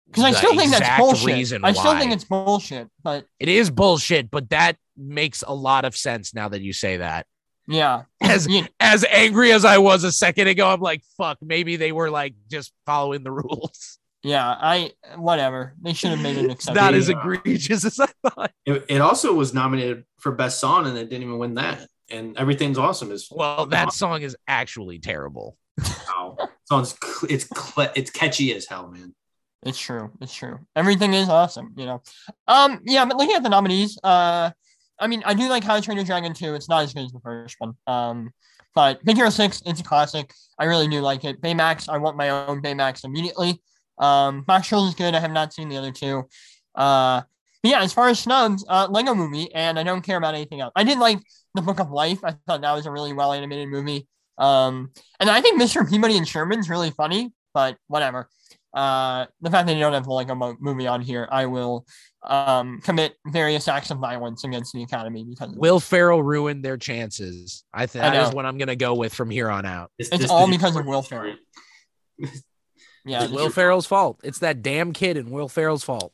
Because 0.07 0.23
I 0.25 0.31
still 0.33 0.55
think 0.57 0.71
that's 0.71 0.99
bullshit. 0.99 1.25
reason 1.35 1.63
I 1.63 1.71
still 1.71 1.93
why. 1.93 1.99
think 1.99 2.11
it's 2.11 2.25
bullshit. 2.25 2.89
But 3.03 3.25
it 3.39 3.47
is 3.47 3.69
bullshit, 3.69 4.29
but 4.29 4.49
that 4.49 4.75
makes 4.97 5.43
a 5.47 5.53
lot 5.53 5.85
of 5.85 5.95
sense 5.95 6.33
now 6.33 6.49
that 6.49 6.61
you 6.61 6.73
say 6.73 6.97
that. 6.97 7.25
yeah, 7.67 8.03
As 8.19 8.47
You- 8.47 8.65
as 8.81 9.05
angry 9.05 9.51
as 9.53 9.63
I 9.63 9.77
was 9.77 10.03
a 10.03 10.11
second 10.11 10.47
ago, 10.47 10.67
I'm 10.67 10.81
like, 10.81 11.03
fuck, 11.17 11.37
maybe 11.41 11.77
they 11.77 11.91
were 11.93 12.09
like 12.09 12.33
just 12.49 12.73
following 12.85 13.23
the 13.23 13.31
rules. 13.41 13.98
Yeah. 14.23 14.47
I 14.47 14.91
whatever. 15.15 15.73
They 15.81 15.93
should 15.93 16.11
have 16.11 16.21
made 16.21 16.37
an 16.37 16.49
exception. 16.51 16.81
not 16.83 16.93
as 16.93 17.09
egregious 17.09 17.85
as 17.85 17.99
I 17.99 18.07
thought. 18.27 18.51
It, 18.65 18.85
it 18.89 19.01
also 19.01 19.33
was 19.33 19.53
nominated 19.53 20.05
for 20.19 20.31
best 20.31 20.59
song 20.59 20.87
and 20.87 20.97
it 20.97 21.09
didn't 21.09 21.23
even 21.23 21.37
win 21.37 21.55
that. 21.55 21.87
And 22.11 22.37
everything's 22.37 22.77
awesome 22.77 23.11
is 23.11 23.27
Well, 23.31 23.67
that 23.67 23.93
song 23.93 24.21
is 24.21 24.35
actually 24.47 24.99
terrible. 24.99 25.57
wow. 26.07 26.37
Song's 26.65 26.95
it's 27.29 27.47
it's 27.95 28.11
catchy 28.11 28.53
as 28.53 28.67
hell, 28.67 28.89
man. 28.89 29.13
It's 29.63 29.77
true. 29.79 30.11
It's 30.21 30.33
true. 30.33 30.59
Everything 30.75 31.13
is 31.13 31.27
awesome, 31.27 31.73
you 31.75 31.85
know. 31.85 32.01
Um, 32.47 32.79
yeah, 32.85 33.03
but 33.05 33.17
looking 33.17 33.35
at 33.35 33.43
the 33.43 33.49
nominees, 33.49 33.99
uh, 34.03 34.51
I 34.99 35.07
mean, 35.07 35.21
I 35.25 35.33
do 35.33 35.49
like 35.49 35.63
How 35.63 35.75
to 35.75 35.81
Train 35.81 35.97
Your 35.97 36.05
Dragon 36.05 36.33
2. 36.33 36.55
It's 36.55 36.69
not 36.69 36.83
as 36.83 36.93
good 36.93 37.05
as 37.05 37.11
the 37.11 37.19
first 37.19 37.55
one. 37.59 37.73
Um, 37.85 38.31
but 38.73 39.03
Big 39.03 39.17
Hero 39.17 39.29
6, 39.29 39.63
it's 39.65 39.81
a 39.81 39.83
classic. 39.83 40.33
I 40.57 40.65
really 40.65 40.87
do 40.87 41.01
like 41.01 41.25
it. 41.25 41.41
Baymax, 41.41 41.89
I 41.89 41.97
want 41.97 42.15
my 42.15 42.29
own 42.29 42.61
Baymax 42.61 43.03
immediately. 43.03 43.61
Um, 43.99 44.45
Max 44.47 44.67
Shield 44.67 44.87
is 44.87 44.95
good. 44.95 45.13
I 45.15 45.19
have 45.19 45.31
not 45.31 45.53
seen 45.53 45.69
the 45.69 45.77
other 45.77 45.91
two. 45.91 46.23
Uh, 46.75 47.21
but 47.61 47.69
yeah, 47.71 47.81
as 47.81 47.91
far 47.91 48.07
as 48.09 48.19
snubs, 48.19 48.63
uh, 48.69 48.87
Lego 48.89 49.13
movie, 49.13 49.53
and 49.53 49.77
I 49.77 49.83
don't 49.83 50.01
care 50.01 50.17
about 50.17 50.33
anything 50.35 50.61
else. 50.61 50.71
I 50.75 50.83
did 50.83 50.97
like 50.97 51.19
The 51.55 51.61
Book 51.61 51.79
of 51.79 51.91
Life. 51.91 52.19
I 52.23 52.35
thought 52.47 52.61
that 52.61 52.73
was 52.73 52.85
a 52.85 52.91
really 52.91 53.11
well 53.13 53.33
animated 53.33 53.67
movie. 53.67 54.07
Um, 54.37 54.91
and 55.19 55.29
I 55.29 55.41
think 55.41 55.61
Mr. 55.61 55.87
Peabody 55.89 56.15
and 56.17 56.25
Sherman's 56.27 56.69
really 56.69 56.91
funny, 56.91 57.33
but 57.53 57.75
whatever 57.87 58.29
uh 58.75 59.25
the 59.41 59.49
fact 59.49 59.65
that 59.65 59.73
you 59.73 59.79
don't 59.79 59.93
have 59.93 60.03
the 60.03 60.11
Lego 60.11 60.35
mo- 60.35 60.55
movie 60.59 60.85
on 60.85 61.01
here, 61.01 61.27
I 61.31 61.47
will 61.47 61.87
um 62.23 62.79
commit 62.83 63.15
various 63.25 63.67
acts 63.67 63.89
of 63.89 63.97
violence 63.97 64.43
against 64.43 64.73
the 64.73 64.83
Academy 64.83 65.25
because. 65.27 65.55
Will 65.55 65.79
Ferrell 65.79 66.21
ruined 66.21 66.63
their 66.63 66.77
chances. 66.77 67.63
I 67.73 67.87
think 67.87 68.05
I 68.05 68.11
that 68.11 68.27
is 68.27 68.33
what 68.35 68.45
I'm 68.45 68.59
gonna 68.59 68.75
go 68.75 68.93
with 68.93 69.11
from 69.11 69.31
here 69.31 69.49
on 69.49 69.65
out. 69.65 69.89
This- 69.97 70.09
It's 70.11 70.29
all 70.29 70.47
because 70.47 70.75
of 70.75 70.85
Will 70.85 71.01
Ferrell. 71.01 71.35
Yeah, 73.09 73.23
It's 73.23 73.33
Will 73.33 73.49
Ferrell's 73.49 73.85
fault. 73.85 74.19
It's 74.23 74.39
that 74.39 74.61
damn 74.61 74.93
kid 74.93 75.17
and 75.17 75.31
Will 75.31 75.47
Ferrell's 75.47 75.83
fault. 75.83 76.13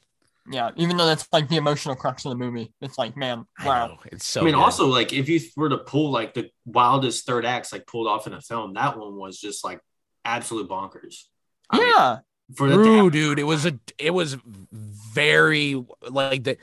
yeah. 0.50 0.72
Even 0.76 0.98
though 0.98 1.06
that's 1.06 1.28
like 1.34 1.50
the 1.50 1.58
emotional 1.58 1.96
crux 1.96 2.26
of 2.26 2.30
the 2.30 2.36
movie, 2.38 2.72
it's 2.82 2.98
like, 2.98 3.18
man, 3.18 3.46
I 3.60 3.68
wow, 3.68 3.88
know, 3.88 3.98
it's 4.12 4.26
so. 4.26 4.42
I 4.42 4.44
mean, 4.46 4.54
good. 4.54 4.62
also 4.62 4.88
like 4.88 5.12
if 5.14 5.28
you 5.30 5.40
were 5.58 5.70
to 5.70 5.78
pull 5.80 6.12
like 6.12 6.34
the 6.34 6.50
wildest 6.66 7.26
third 7.26 7.46
acts 7.46 7.72
like 7.72 7.86
pulled 7.88 8.08
off 8.08 8.28
in 8.28 8.34
a 8.34 8.42
film, 8.42 8.74
that 8.74 8.98
one 8.98 9.16
was 9.16 9.40
just 9.40 9.64
like 9.64 9.80
absolute 10.24 10.70
bonkers. 10.70 11.24
I 11.70 11.80
mean, 11.80 11.88
yeah, 11.88 12.18
for 12.56 12.70
the 12.70 12.76
True, 12.76 13.10
dude. 13.10 13.40
It 13.40 13.44
was 13.44 13.66
a. 13.66 13.80
It 13.98 14.12
was 14.12 14.38
very 14.72 15.84
like 16.08 16.44
the. 16.44 16.58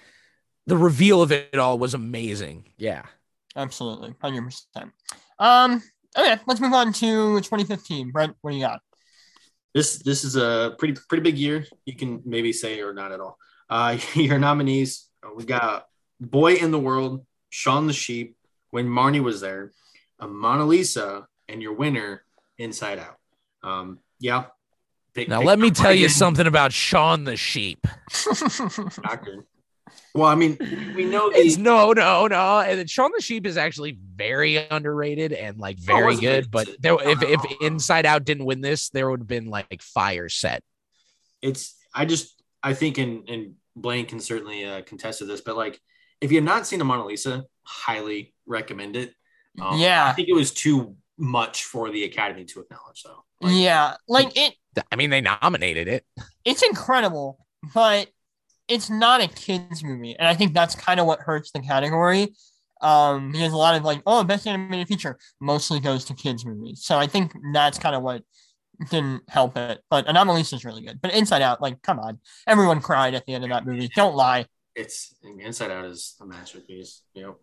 The 0.69 0.77
reveal 0.77 1.23
of 1.23 1.33
it 1.33 1.57
all 1.57 1.77
was 1.77 1.93
amazing. 1.93 2.67
Yeah. 2.79 3.03
absolutely, 3.57 4.15
hundred 4.23 4.45
percent. 4.45 4.93
Um, 5.41 5.83
okay, 6.17 6.41
let's 6.47 6.61
move 6.61 6.73
on 6.73 6.93
to 6.93 7.41
2015. 7.41 8.13
Brent, 8.13 8.37
what 8.43 8.53
do 8.53 8.57
you 8.57 8.63
got? 8.63 8.81
This 9.75 9.99
this 9.99 10.25
is 10.25 10.37
a 10.37 10.75
pretty 10.79 11.01
pretty 11.09 11.23
big 11.23 11.39
year. 11.39 11.67
You 11.85 11.95
can 11.97 12.23
maybe 12.25 12.53
say 12.53 12.81
or 12.81 12.93
not 12.93 13.13
at 13.13 13.21
all. 13.21 13.39
Uh, 13.71 13.97
your 14.15 14.39
nominees 14.39 15.09
uh, 15.25 15.31
we 15.35 15.45
got 15.45 15.87
Boy 16.21 16.55
and 16.55 16.73
the 16.73 16.79
World, 16.79 17.25
Shaun 17.51 17.87
the 17.87 17.93
Sheep, 17.93 18.37
When 18.71 18.87
Marnie 18.87 19.23
Was 19.23 19.41
There, 19.41 19.73
Anomalisa, 20.21 21.25
and 21.49 21.63
your 21.63 21.75
winner, 21.75 22.23
Inside 22.59 22.99
Out. 22.99 23.17
Um, 23.63 23.99
yeah. 24.21 24.45
Pick- 25.15 25.29
Now 25.29 25.39
pick 25.39 25.47
let 25.47 25.59
me 25.59 25.71
tell 25.71 25.93
you 25.93 26.09
something 26.09 26.47
about 26.47 26.73
Shaun 26.73 27.25
the 27.25 27.37
Sheep. 27.37 27.87
Doctor. 29.03 29.45
Well, 30.15 30.29
I 30.29 30.35
mean, 30.35 30.59
we 30.95 31.05
know 31.07 31.31
It's 31.33 31.57
no, 31.57 31.93
no, 31.93 32.27
no. 32.27 32.61
And 32.61 32.79
then 32.79 32.87
Shaun 32.87 33.11
the 33.17 33.23
Sheep 33.23 33.47
is 33.47 33.57
actually 33.57 33.97
very 34.15 34.57
underrated 34.57 35.33
and 35.33 35.59
like 35.59 35.79
Oh, 35.81 35.85
very 35.87 36.05
wasn't 36.05 36.21
good. 36.23 36.43
good. 36.45 36.51
But 36.51 36.69
there, 36.81 36.97
if 37.01 37.23
if 37.23 37.41
Inside 37.63 38.05
Out 38.05 38.25
didn't 38.25 38.45
win 38.45 38.61
this, 38.61 38.91
there 38.91 39.09
would 39.11 39.21
have 39.21 39.27
been 39.29 39.47
like 39.47 39.81
fire 39.83 40.29
set. 40.29 40.63
it's 41.41 41.75
I 41.95 42.05
just 42.05 42.43
I 42.63 42.75
think 42.75 42.99
and 42.99 43.29
and 43.29 43.55
Blaine 43.75 44.05
can 44.07 44.21
certainly 44.21 44.65
uh, 44.67 44.83
contest 44.83 45.21
to 45.21 45.25
this, 45.25 45.41
but 45.41 45.57
like 45.57 45.81
if 46.21 46.31
you've 46.31 46.45
not 46.45 46.67
seen 46.67 46.79
the 46.79 46.85
Anomalisa, 46.85 47.45
highly 47.65 48.35
recommend 48.47 48.97
it. 48.97 49.15
Um, 49.61 49.79
Yeah. 49.81 50.07
I 50.07 50.13
think 50.13 50.29
it 50.29 50.35
was 50.35 50.53
too 50.53 50.95
much 51.19 51.65
for 51.65 51.91
the 51.91 52.05
Academy 52.05 52.45
to 52.45 52.61
acknowledge, 52.61 53.03
though. 53.03 53.25
Like, 53.41 53.55
yeah, 53.57 53.95
like 54.09 54.37
it. 54.37 54.55
I 54.91 54.97
mean, 54.97 55.11
they 55.11 55.21
nominated 55.21 55.89
it. 55.89 56.05
it's 56.45 56.63
incredible, 56.63 57.45
but 57.75 58.09
it's 58.73 58.91
not 58.91 59.21
a 59.23 59.29
kids 59.29 59.85
movie, 59.85 60.17
and 60.19 60.27
I 60.27 60.35
think 60.35 60.55
that's 60.55 60.75
kind 60.75 61.01
of 61.01 61.07
what 61.07 61.21
hurts 61.21 61.51
the 61.53 61.61
category. 61.61 62.35
Um, 62.81 63.31
because 63.31 63.53
a 63.53 63.57
lot 63.57 63.77
of 63.77 63.85
like, 63.85 64.03
oh, 64.07 64.25
best 64.25 64.45
animated 64.47 64.89
feature 64.89 65.17
mostly 65.41 65.79
goes 65.79 66.05
to 66.07 66.15
kids 66.15 66.45
movies, 66.45 66.83
so 66.85 66.99
I 66.99 67.07
think 67.07 67.33
that's 67.53 67.79
kind 67.79 67.95
of 67.95 68.03
what 68.03 68.23
didn't 68.91 69.23
help 69.29 69.57
it. 69.57 69.81
But 69.89 70.07
Anomalisa 70.07 70.55
is 70.55 70.65
really 70.65 70.83
good, 70.83 71.01
but 71.01 71.15
Inside 71.15 71.43
Out, 71.43 71.63
like, 71.63 71.81
come 71.83 72.01
on, 72.01 72.19
everyone 72.47 72.81
cried 72.81 73.15
at 73.15 73.25
the 73.27 73.35
end 73.35 73.45
of 73.45 73.51
that 73.51 73.67
movie. 73.67 73.89
Don't 73.95 74.17
lie. 74.17 74.47
It's 74.75 75.15
Inside 75.23 75.71
Out 75.71 75.85
is 75.85 76.17
a 76.21 76.27
masterpiece. 76.27 77.03
You 77.15 77.23
know, 77.23 77.37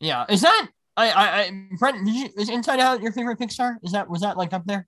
Yeah, 0.00 0.26
is 0.28 0.42
that 0.42 0.68
I 0.96 1.10
I, 1.10 1.40
I 1.40 1.50
Brent? 1.78 2.04
Did 2.04 2.14
you 2.14 2.28
is 2.36 2.48
Inside 2.48 2.78
Out 2.80 3.02
your 3.02 3.12
favorite 3.12 3.38
Pixar? 3.38 3.76
Is 3.82 3.92
that 3.92 4.08
was 4.08 4.20
that 4.20 4.36
like 4.36 4.52
up 4.52 4.64
there? 4.66 4.86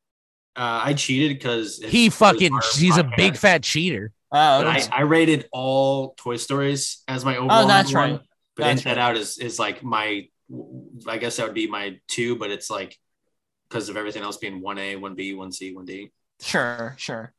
uh, 0.57 0.83
I 0.85 0.95
cheated 0.95 1.39
because 1.39 1.79
He 1.79 2.11
fucking, 2.11 2.53
he's 2.77 2.97
a 2.99 3.05
big 3.17 3.37
fat 3.37 3.63
cheater. 3.63 4.13
Oh, 4.33 4.63
But 4.63 4.67
I. 4.93 4.99
I 4.99 5.01
rated 5.03 5.49
all 5.53 6.15
Toy 6.17 6.37
Stories 6.37 7.03
as 7.09 7.25
my 7.25 7.37
overall. 7.37 7.65
oh, 7.65 7.69
that's 7.69 7.93
number 7.93 8.01
one, 8.01 8.11
right. 8.19 8.27
But 8.57 8.63
That's 8.65 8.81
Inside 8.83 8.91
right. 8.91 8.99
Out 8.99 9.17
is 9.17 9.39
is 9.39 9.59
like 9.59 9.83
my, 9.83 10.29
I 11.07 11.19
guess 11.19 11.37
that 11.37 11.47
would 11.47 11.55
be 11.55 11.67
my 11.67 11.99
two, 12.09 12.37
but 12.37 12.51
it's 12.51 12.69
like 12.71 12.97
because 13.69 13.89
of 13.89 13.97
everything 13.97 14.23
else 14.23 14.37
being 14.37 14.61
one 14.61 14.79
A, 14.79 14.97
one 14.97 15.15
B, 15.15 15.35
one 15.35 15.53
C, 15.53 15.75
one 15.75 15.85
D. 15.85 16.11
Sure, 16.41 16.95
sure. 16.99 17.33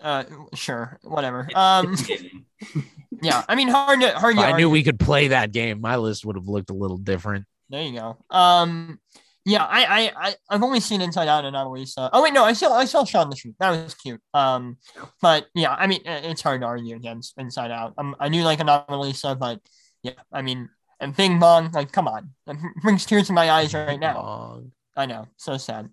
Uh, 0.00 0.24
sure, 0.54 0.98
whatever. 1.02 1.48
Um, 1.54 1.94
yeah. 3.22 3.44
I 3.48 3.54
mean, 3.54 3.68
hard 3.68 4.00
to 4.00 4.10
hard 4.18 4.36
to 4.36 4.42
I 4.42 4.52
argue. 4.52 4.66
knew 4.66 4.70
we 4.70 4.82
could 4.82 4.98
play 4.98 5.28
that 5.28 5.52
game, 5.52 5.80
my 5.80 5.96
list 5.96 6.24
would 6.24 6.36
have 6.36 6.48
looked 6.48 6.70
a 6.70 6.74
little 6.74 6.96
different. 6.98 7.46
There 7.68 7.82
you 7.82 7.98
go. 7.98 8.16
Um, 8.30 8.98
yeah, 9.44 9.64
I, 9.64 9.84
I, 9.84 10.28
I, 10.28 10.34
I've 10.50 10.62
only 10.62 10.80
seen 10.80 11.00
Inside 11.00 11.28
Out 11.28 11.44
and 11.44 11.56
Anomalisa. 11.56 12.10
Oh 12.12 12.22
wait, 12.22 12.32
no, 12.32 12.44
I 12.44 12.52
saw, 12.52 12.74
I 12.74 12.84
saw 12.84 13.04
Shaun 13.04 13.30
the 13.30 13.36
Sheep. 13.36 13.54
That 13.58 13.70
was 13.70 13.94
cute. 13.94 14.20
Um, 14.34 14.76
but 15.22 15.46
yeah, 15.54 15.74
I 15.74 15.86
mean, 15.86 16.00
it's 16.04 16.42
hard 16.42 16.60
to 16.60 16.66
argue 16.66 16.96
against 16.96 17.38
Inside 17.38 17.70
Out. 17.70 17.94
Um, 17.96 18.14
I 18.20 18.28
knew 18.28 18.42
like 18.42 18.58
Anomalisa, 18.58 19.38
but 19.38 19.60
yeah, 20.02 20.12
I 20.32 20.42
mean, 20.42 20.68
and 21.00 21.16
Bing 21.16 21.38
Bong, 21.38 21.70
like, 21.72 21.92
come 21.92 22.06
on, 22.06 22.30
it 22.46 22.56
brings 22.82 23.06
tears 23.06 23.28
to 23.28 23.32
my 23.32 23.50
eyes 23.50 23.72
right 23.72 23.98
now. 23.98 24.62
I 24.96 25.06
know, 25.06 25.28
so 25.36 25.56
sad. 25.56 25.88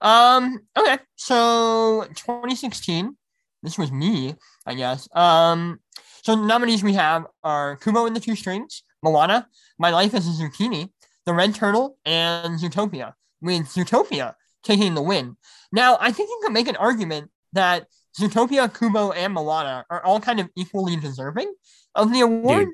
Um, 0.00 0.60
okay, 0.76 0.98
so 1.16 2.06
2016. 2.14 3.16
This 3.62 3.78
was 3.78 3.90
me, 3.90 4.34
I 4.64 4.74
guess. 4.74 5.08
Um, 5.14 5.80
so 6.22 6.36
the 6.36 6.42
nominees 6.42 6.84
we 6.84 6.94
have 6.94 7.26
are 7.42 7.76
Kubo 7.76 8.06
and 8.06 8.14
the 8.14 8.20
Two 8.20 8.36
Strings, 8.36 8.82
Moana, 9.02 9.48
My 9.78 9.90
Life 9.90 10.14
as 10.14 10.26
a 10.28 10.30
Zucchini, 10.30 10.90
The 11.26 11.34
Red 11.34 11.54
Turtle, 11.54 11.98
and 12.04 12.58
Zootopia. 12.58 13.14
With 13.40 13.66
Zootopia 13.66 14.34
taking 14.62 14.94
the 14.94 15.02
win. 15.02 15.36
Now, 15.72 15.98
I 16.00 16.10
think 16.12 16.28
you 16.28 16.40
could 16.42 16.52
make 16.52 16.68
an 16.68 16.76
argument 16.76 17.30
that 17.52 17.86
Zootopia, 18.18 18.72
Kubo, 18.72 19.12
and 19.12 19.34
Moana 19.34 19.84
are 19.90 20.04
all 20.04 20.20
kind 20.20 20.40
of 20.40 20.48
equally 20.56 20.96
deserving 20.96 21.52
of 21.94 22.12
the 22.12 22.20
award. 22.20 22.68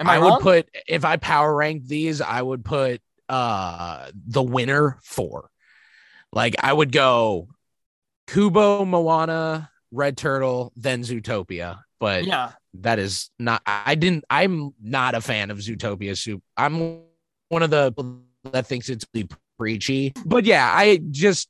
Am 0.00 0.08
I, 0.08 0.16
I, 0.16 0.18
would 0.18 0.40
put 0.40 0.68
if 0.88 1.04
I 1.04 1.16
power 1.16 1.54
ranked 1.54 1.88
these, 1.88 2.20
I 2.20 2.42
would 2.42 2.64
put 2.64 3.00
uh 3.28 4.10
the 4.14 4.42
winner 4.42 4.98
four. 5.02 5.48
Like 6.32 6.56
I 6.60 6.72
would 6.72 6.92
go 6.92 7.48
Kubo, 8.26 8.84
Moana, 8.84 9.70
Red 9.90 10.16
Turtle, 10.16 10.72
then 10.76 11.02
Zootopia. 11.02 11.80
But 12.00 12.24
yeah, 12.24 12.52
that 12.74 12.98
is 12.98 13.30
not. 13.38 13.62
I 13.64 13.94
didn't. 13.94 14.24
I'm 14.28 14.74
not 14.82 15.14
a 15.14 15.20
fan 15.20 15.50
of 15.50 15.58
Zootopia 15.58 16.16
Soup. 16.16 16.42
I'm 16.56 17.02
one 17.52 17.62
of 17.62 17.70
the 17.70 17.94
that 18.44 18.66
thinks 18.66 18.88
it's 18.88 19.04
preachy. 19.58 20.12
But 20.24 20.44
yeah, 20.44 20.72
I 20.74 21.00
just 21.10 21.48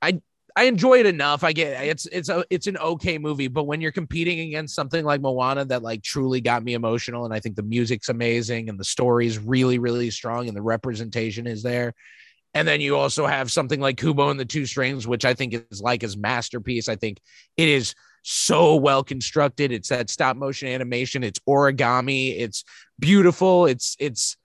I 0.00 0.20
I 0.54 0.64
enjoy 0.64 1.00
it 1.00 1.06
enough. 1.06 1.42
I 1.42 1.52
get 1.52 1.84
it's 1.84 2.06
it's 2.06 2.28
a 2.28 2.44
it's 2.48 2.68
an 2.68 2.78
okay 2.78 3.18
movie, 3.18 3.48
but 3.48 3.64
when 3.64 3.80
you're 3.80 3.92
competing 3.92 4.38
against 4.40 4.74
something 4.74 5.04
like 5.04 5.20
Moana 5.20 5.64
that 5.64 5.82
like 5.82 6.02
truly 6.02 6.40
got 6.40 6.62
me 6.62 6.74
emotional, 6.74 7.24
and 7.24 7.34
I 7.34 7.40
think 7.40 7.56
the 7.56 7.64
music's 7.64 8.08
amazing 8.08 8.68
and 8.68 8.78
the 8.78 8.84
story 8.84 9.26
is 9.26 9.38
really 9.38 9.80
really 9.80 10.10
strong 10.10 10.46
and 10.46 10.56
the 10.56 10.62
representation 10.62 11.48
is 11.48 11.64
there, 11.64 11.92
and 12.54 12.66
then 12.66 12.80
you 12.80 12.96
also 12.96 13.26
have 13.26 13.50
something 13.50 13.80
like 13.80 13.96
Kubo 13.96 14.30
and 14.30 14.38
the 14.38 14.44
Two 14.44 14.64
Strings, 14.64 15.08
which 15.08 15.24
I 15.24 15.34
think 15.34 15.54
is 15.54 15.82
like 15.82 16.02
his 16.02 16.16
masterpiece. 16.16 16.88
I 16.88 16.94
think 16.94 17.18
it 17.56 17.68
is 17.68 17.96
so 18.22 18.76
well 18.76 19.02
constructed. 19.02 19.72
It's 19.72 19.88
that 19.88 20.08
stop 20.08 20.36
motion 20.36 20.68
animation. 20.68 21.24
It's 21.24 21.40
origami. 21.48 22.38
It's 22.38 22.64
beautiful. 23.00 23.66
It's 23.66 23.96
it's 23.98 24.36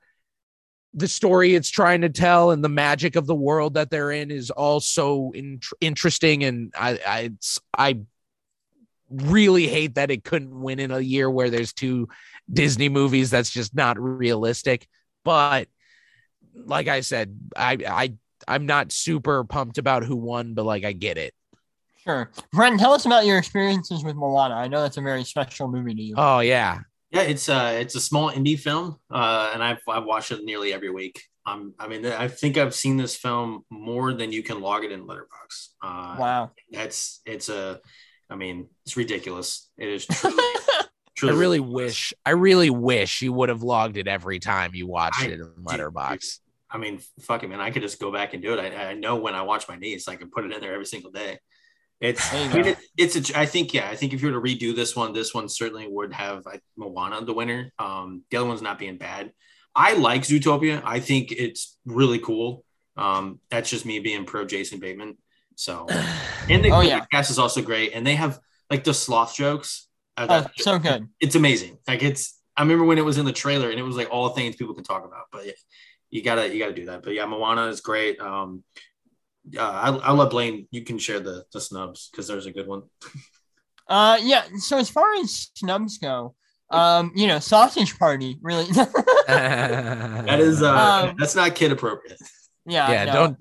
the 0.98 1.08
story 1.08 1.54
it's 1.54 1.70
trying 1.70 2.02
to 2.02 2.10
tell 2.10 2.50
and 2.50 2.64
the 2.64 2.70
magic 2.70 3.16
of 3.16 3.28
the 3.28 3.36
world 3.36 3.76
that 3.76 3.92
they're 3.92 4.12
in 4.12 4.32
is 4.32 4.50
all 4.50 4.80
so 4.80 5.32
in- 5.36 5.62
interesting 5.80 6.44
and 6.44 6.74
I 6.76 7.00
I 7.08 7.32
I 7.78 8.00
really 9.10 9.68
hate 9.68 9.96
that 9.96 10.10
it 10.10 10.24
couldn't 10.24 10.60
win 10.60 10.80
in 10.80 10.90
a 10.90 11.00
year 11.00 11.30
where 11.30 11.52
there's 11.52 11.72
two 11.72 12.10
Disney 12.52 12.90
movies 12.90 13.30
that's 13.30 13.52
just 13.52 13.76
not 13.76 14.00
realistic 14.00 14.88
but 15.24 15.68
like 16.66 16.88
I 16.88 17.02
said 17.02 17.40
I 17.56 17.78
I 17.88 18.14
I'm 18.48 18.66
not 18.66 18.92
super 18.92 19.44
pumped 19.44 19.78
about 19.78 20.04
who 20.04 20.16
won 20.16 20.56
but 20.56 20.66
like 20.66 20.84
I 20.84 20.94
get 20.94 21.20
it 21.20 21.36
Sure. 22.04 22.32
Brent, 22.54 22.80
tell 22.80 22.94
us 22.94 23.06
about 23.06 23.26
your 23.26 23.38
experiences 23.38 24.02
with 24.02 24.16
Moana. 24.16 24.56
I 24.56 24.70
know 24.70 24.82
that's 24.82 24.96
a 24.96 25.02
very 25.02 25.26
special 25.26 25.68
movie 25.68 25.94
to 25.94 26.02
you. 26.02 26.16
Oh 26.18 26.40
yeah. 26.40 26.80
Yeah, 27.12 27.22
it's 27.22 27.48
uh 27.48 27.78
it's 27.80 27.96
a 27.96 28.02
small 28.02 28.32
indie 28.32 28.60
film, 28.60 28.98
uh, 29.10 29.52
and 29.54 29.64
I've 29.64 29.80
I've 29.88 30.04
watched 30.04 30.32
it 30.32 30.44
nearly 30.44 30.74
every 30.74 30.90
week. 30.90 31.22
Um, 31.46 31.74
I 31.80 31.88
mean, 31.88 32.06
I 32.06 32.28
think 32.28 32.58
I've 32.58 32.76
seen 32.76 32.98
this 32.98 33.16
film 33.16 33.64
more 33.70 34.14
than 34.14 34.34
you 34.34 34.44
can 34.44 34.60
log 34.60 34.84
it 34.84 34.92
in 34.92 35.08
Letterboxd. 35.08 35.70
Uh, 35.82 36.18
wow, 36.20 36.52
that's 36.70 37.22
it's 37.26 37.48
a, 37.48 37.80
I 38.30 38.36
mean, 38.36 38.68
it's 38.86 38.98
ridiculous. 38.98 39.70
It 39.78 39.88
is 39.88 40.06
truly. 40.12 40.44
truly 41.16 41.34
I 41.34 41.38
really 41.38 41.60
ridiculous. 41.62 41.86
wish, 41.86 42.14
I 42.26 42.32
really 42.32 42.70
wish 42.70 43.22
you 43.22 43.32
would 43.32 43.48
have 43.48 43.64
logged 43.64 43.96
it 43.96 44.10
every 44.10 44.40
time 44.40 44.72
you 44.74 44.88
watched 44.88 45.22
I, 45.22 45.28
it 45.28 45.40
in 45.40 45.54
Letterboxd. 45.64 46.40
I 46.70 46.78
mean, 46.78 47.00
fuck 47.22 47.44
it, 47.44 47.48
man. 47.50 47.62
I 47.62 47.72
could 47.72 47.82
just 47.82 47.98
go 47.98 48.12
back 48.12 48.34
and 48.34 48.44
do 48.44 48.54
it. 48.54 48.60
I, 48.60 48.90
I 48.90 48.94
know 48.94 49.16
when 49.16 49.34
I 49.34 49.44
watch 49.44 49.70
my 49.70 49.78
niece, 49.78 50.10
I 50.10 50.18
can 50.18 50.30
put 50.30 50.44
it 50.44 50.52
in 50.52 50.60
there 50.60 50.74
every 50.74 50.86
single 50.86 51.12
day. 51.12 51.40
It's 52.00 52.32
I 52.32 52.54
mean, 52.54 52.66
it, 52.68 52.78
it's 52.96 53.32
a, 53.32 53.40
I 53.40 53.46
think 53.46 53.74
yeah 53.74 53.90
I 53.90 53.96
think 53.96 54.14
if 54.14 54.22
you 54.22 54.32
were 54.32 54.40
to 54.40 54.42
redo 54.42 54.76
this 54.76 54.96
one 54.96 55.14
this 55.14 55.34
one 55.34 55.50
certainly 55.50 55.88
would 55.88 56.14
have 56.14 56.44
Moana 56.76 57.26
the 57.26 57.34
winner. 57.34 57.72
Um 57.80 58.24
the 58.30 58.38
other 58.38 58.48
one's 58.48 58.62
not 58.62 58.78
being 58.78 58.98
bad. 58.98 59.32
I 59.76 59.94
like 59.94 60.22
Zootopia. 60.22 60.82
I 60.86 61.00
think 61.00 61.32
it's 61.32 61.78
really 61.86 62.20
cool. 62.20 62.64
Um 62.98 63.40
that's 63.50 63.70
just 63.70 63.86
me 63.86 64.00
being 64.00 64.26
pro 64.26 64.46
Jason 64.46 64.80
Bateman. 64.80 65.18
So 65.56 65.88
and 66.50 66.64
the, 66.64 66.72
oh, 66.72 66.82
yeah. 66.82 67.04
cast 67.12 67.32
is 67.32 67.40
also 67.40 67.62
great 67.64 67.94
and 67.94 68.06
they 68.06 68.16
have 68.16 68.40
like 68.70 68.84
the 68.84 68.94
sloth 68.94 69.36
jokes. 69.36 69.88
Uh, 70.16 70.44
oh, 70.46 70.52
so 70.58 70.78
good. 70.78 71.08
It's 71.20 71.36
amazing. 71.36 71.80
Like 71.88 72.04
it's 72.04 72.40
I 72.56 72.62
remember 72.62 72.86
when 72.86 73.00
it 73.00 73.06
was 73.06 73.18
in 73.18 73.26
the 73.26 73.34
trailer 73.34 73.72
and 73.72 73.80
it 73.80 73.84
was 73.84 73.98
like 73.98 74.10
all 74.12 74.30
things 74.30 74.56
people 74.56 74.76
can 74.76 74.84
talk 74.84 75.04
about 75.04 75.26
but 75.32 75.48
yeah, 75.48 75.54
you 76.12 76.22
gotta 76.22 76.54
you 76.54 76.60
gotta 76.60 76.76
do 76.76 76.86
that. 76.86 77.02
But 77.02 77.16
yeah 77.16 77.26
Moana 77.26 77.70
is 77.70 77.82
great. 77.82 78.20
Um 78.20 78.64
uh, 79.58 79.62
I, 79.62 79.90
I'll 79.98 80.16
let 80.16 80.32
Blaine. 80.32 80.68
You 80.72 80.84
can 80.84 80.98
share 80.98 81.20
the 81.20 81.46
the 81.54 81.62
snubs 81.62 82.10
because 82.12 82.28
there's 82.28 82.46
a 82.46 82.52
good 82.52 82.68
one. 82.68 82.84
uh, 83.88 84.20
yeah. 84.22 84.44
So 84.58 84.78
as 84.78 84.90
far 84.90 85.14
as 85.16 85.52
snubs 85.56 85.98
go, 85.98 86.36
um, 86.70 87.12
you 87.16 87.28
know, 87.28 87.40
Sausage 87.40 87.98
Party 87.98 88.38
really. 88.42 88.66
that 89.28 90.40
is 90.40 90.62
uh, 90.62 91.10
um, 91.10 91.16
that's 91.18 91.36
not 91.36 91.56
kid 91.56 91.72
appropriate. 91.72 92.20
Yeah. 92.66 92.92
Yeah. 92.92 93.06
No. 93.06 93.14
Don't 93.14 93.38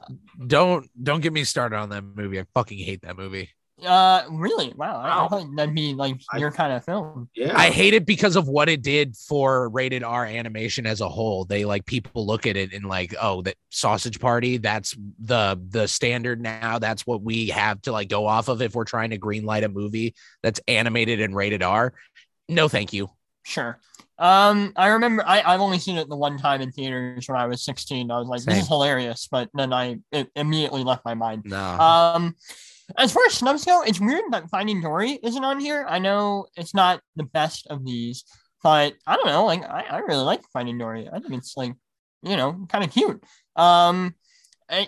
don't 0.47 0.91
don't 1.03 1.21
get 1.21 1.33
me 1.33 1.45
started 1.45 1.77
on 1.77 1.89
that 1.91 2.05
movie. 2.05 2.39
I 2.39 2.45
fucking 2.55 2.79
hate 2.79 3.03
that 3.03 3.17
movie. 3.17 3.51
Uh, 3.85 4.23
really? 4.31 4.73
Wow. 4.75 4.95
wow. 4.95 5.01
I, 5.03 5.25
I 5.25 5.29
thought 5.29 5.55
that'd 5.55 5.75
be 5.75 5.93
like 5.93 6.19
your 6.39 6.51
kind 6.51 6.73
of 6.73 6.85
film. 6.85 7.29
Yeah. 7.35 7.57
I 7.57 7.71
hate 7.71 7.93
it 7.93 8.07
because 8.07 8.35
of 8.35 8.49
what 8.49 8.71
it 8.71 8.83
did 8.83 9.17
for 9.17 9.69
rated 9.69 10.03
R 10.03 10.25
animation 10.25 10.87
as 10.87 11.03
a 11.03 11.09
whole. 11.09 11.45
They 11.45 11.67
like 11.67 11.85
people 11.85 12.27
look 12.27 12.47
at 12.47 12.57
it 12.57 12.73
and 12.73 12.87
like, 12.87 13.15
oh, 13.21 13.43
that 13.43 13.57
Sausage 13.71 14.19
Party, 14.19 14.57
that's 14.57 14.97
the 15.19 15.61
the 15.69 15.87
standard 15.89 16.41
now. 16.41 16.79
That's 16.79 17.07
what 17.07 17.23
we 17.23 17.49
have 17.49 17.83
to 17.83 17.93
like 17.93 18.09
go 18.09 18.27
off 18.27 18.49
of 18.49 18.63
if 18.63 18.75
we're 18.75 18.85
trying 18.85 19.11
to 19.11 19.19
greenlight 19.19 19.65
a 19.65 19.69
movie 19.69 20.15
that's 20.43 20.61
animated 20.67 21.21
and 21.21 21.37
rated 21.37 21.63
R. 21.63 21.93
No, 22.49 22.69
thank 22.69 22.95
you. 22.95 23.11
Sure. 23.45 23.79
Um, 24.19 24.73
I 24.77 24.89
remember 24.89 25.23
I, 25.27 25.43
I've 25.43 25.61
only 25.61 25.79
seen 25.79 25.99
it 25.99 26.09
the 26.09 26.17
one 26.17 26.39
time 26.39 26.63
in 26.63 26.73
theaters 26.73 27.29
when 27.29 27.39
I 27.39 27.47
was 27.47 27.63
16. 27.63 28.11
I 28.11 28.19
was 28.19 28.29
like, 28.29 28.41
Same. 28.41 28.55
this 28.55 28.63
is 28.63 28.69
hilarious, 28.69 29.29
but 29.31 29.51
then 29.53 29.75
I 29.75 29.99
it 30.11 30.31
immediately 30.35 30.83
left 30.83 31.05
my 31.05 31.13
mind. 31.13 31.43
No. 31.45 31.59
Um 31.59 32.37
as 32.97 33.13
far 33.13 33.25
as 33.27 33.35
snubs 33.35 33.65
go, 33.65 33.83
it's 33.83 34.01
weird 34.01 34.25
that 34.31 34.49
Finding 34.51 34.81
Dory 34.81 35.19
isn't 35.23 35.45
on 35.45 35.61
here. 35.61 35.85
I 35.89 35.99
know 35.99 36.47
it's 36.57 36.75
not 36.75 37.01
the 37.17 37.25
best 37.25 37.67
of 37.69 37.85
these, 37.85 38.25
but 38.63 38.95
I 39.07 39.17
don't 39.17 39.27
know. 39.27 39.45
Like 39.45 39.65
I, 39.65 39.85
I 39.91 39.99
really 39.99 40.25
like 40.25 40.43
Finding 40.53 40.79
Dory. 40.79 41.09
I 41.13 41.19
think 41.19 41.35
it's 41.35 41.57
like 41.57 41.75
you 42.23 42.37
know 42.37 42.67
kind 42.69 42.85
of 42.85 42.93
cute. 42.93 43.23
Um, 43.57 44.15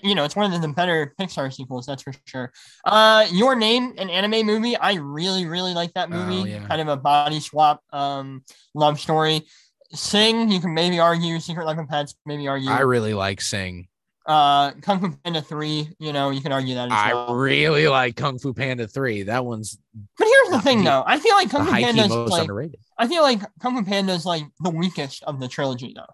you 0.02 0.14
know, 0.14 0.24
it's 0.24 0.34
one 0.34 0.52
of 0.52 0.60
the 0.60 0.68
better 0.68 1.14
Pixar 1.20 1.52
sequels, 1.52 1.86
that's 1.86 2.02
for 2.02 2.12
sure. 2.24 2.52
Uh, 2.84 3.26
Your 3.30 3.54
Name, 3.54 3.94
an 3.98 4.10
anime 4.10 4.44
movie. 4.44 4.76
I 4.76 4.94
really, 4.94 5.46
really 5.46 5.72
like 5.72 5.94
that 5.94 6.10
movie. 6.10 6.40
Oh, 6.40 6.44
yeah. 6.44 6.66
Kind 6.66 6.80
of 6.80 6.88
a 6.88 6.96
body 6.96 7.40
swap, 7.40 7.82
um, 7.92 8.42
love 8.74 8.98
story. 8.98 9.46
Sing, 9.92 10.50
you 10.50 10.60
can 10.60 10.74
maybe 10.74 10.98
argue. 10.98 11.38
Secret 11.40 11.64
Life 11.64 11.78
of 11.78 11.88
Pets, 11.88 12.14
maybe 12.26 12.48
argue. 12.48 12.70
I 12.70 12.80
really 12.80 13.14
like 13.14 13.40
Sing. 13.40 13.88
Uh, 14.28 14.72
Kung 14.82 15.00
Fu 15.00 15.16
Panda 15.24 15.40
three, 15.40 15.88
you 15.98 16.12
know, 16.12 16.28
you 16.28 16.42
can 16.42 16.52
argue 16.52 16.74
that. 16.74 16.92
I 16.92 17.14
well. 17.14 17.34
really 17.34 17.88
like 17.88 18.14
Kung 18.14 18.38
Fu 18.38 18.52
Panda 18.52 18.86
three. 18.86 19.22
That 19.22 19.46
one's. 19.46 19.78
But 20.18 20.28
here's 20.28 20.50
the 20.50 20.60
thing, 20.60 20.84
though. 20.84 21.02
I 21.06 21.18
feel 21.18 21.34
like 21.34 21.50
Kung 21.50 21.64
Fu 21.64 21.72
Panda 21.72 22.02
is 22.02 22.10
like. 22.10 22.42
Underrated. 22.42 22.78
I 22.98 23.08
feel 23.08 23.22
like 23.22 23.40
Kung 23.62 23.74
Fu 23.74 23.84
Panda 23.84 24.12
is 24.12 24.26
like 24.26 24.42
the 24.60 24.68
weakest 24.68 25.22
of 25.22 25.40
the 25.40 25.48
trilogy, 25.48 25.94
though. 25.96 26.12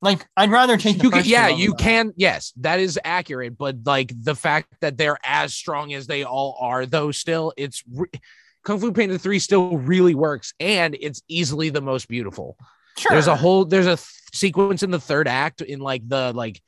Like, 0.00 0.26
I'd 0.34 0.50
rather 0.50 0.78
take 0.78 1.02
you 1.02 1.10
can, 1.10 1.24
yeah, 1.26 1.48
you 1.48 1.74
can. 1.74 2.14
Yes, 2.16 2.54
that 2.56 2.80
is 2.80 2.98
accurate. 3.04 3.58
But 3.58 3.76
like 3.84 4.10
the 4.16 4.34
fact 4.34 4.68
that 4.80 4.96
they're 4.96 5.18
as 5.22 5.52
strong 5.52 5.92
as 5.92 6.06
they 6.06 6.24
all 6.24 6.56
are, 6.58 6.86
though, 6.86 7.12
still, 7.12 7.52
it's 7.58 7.84
re- 7.92 8.08
Kung 8.64 8.78
Fu 8.80 8.92
Panda 8.92 9.18
three 9.18 9.40
still 9.40 9.76
really 9.76 10.14
works, 10.14 10.54
and 10.58 10.96
it's 10.98 11.20
easily 11.28 11.68
the 11.68 11.82
most 11.82 12.08
beautiful. 12.08 12.56
Sure. 12.98 13.12
There's 13.12 13.26
a 13.26 13.36
whole 13.36 13.64
there's 13.64 13.86
a 13.86 13.96
th- 13.96 14.08
sequence 14.34 14.82
in 14.82 14.90
the 14.90 15.00
third 15.00 15.28
act 15.28 15.60
in 15.60 15.80
like 15.80 16.06
the 16.08 16.32
like 16.32 16.60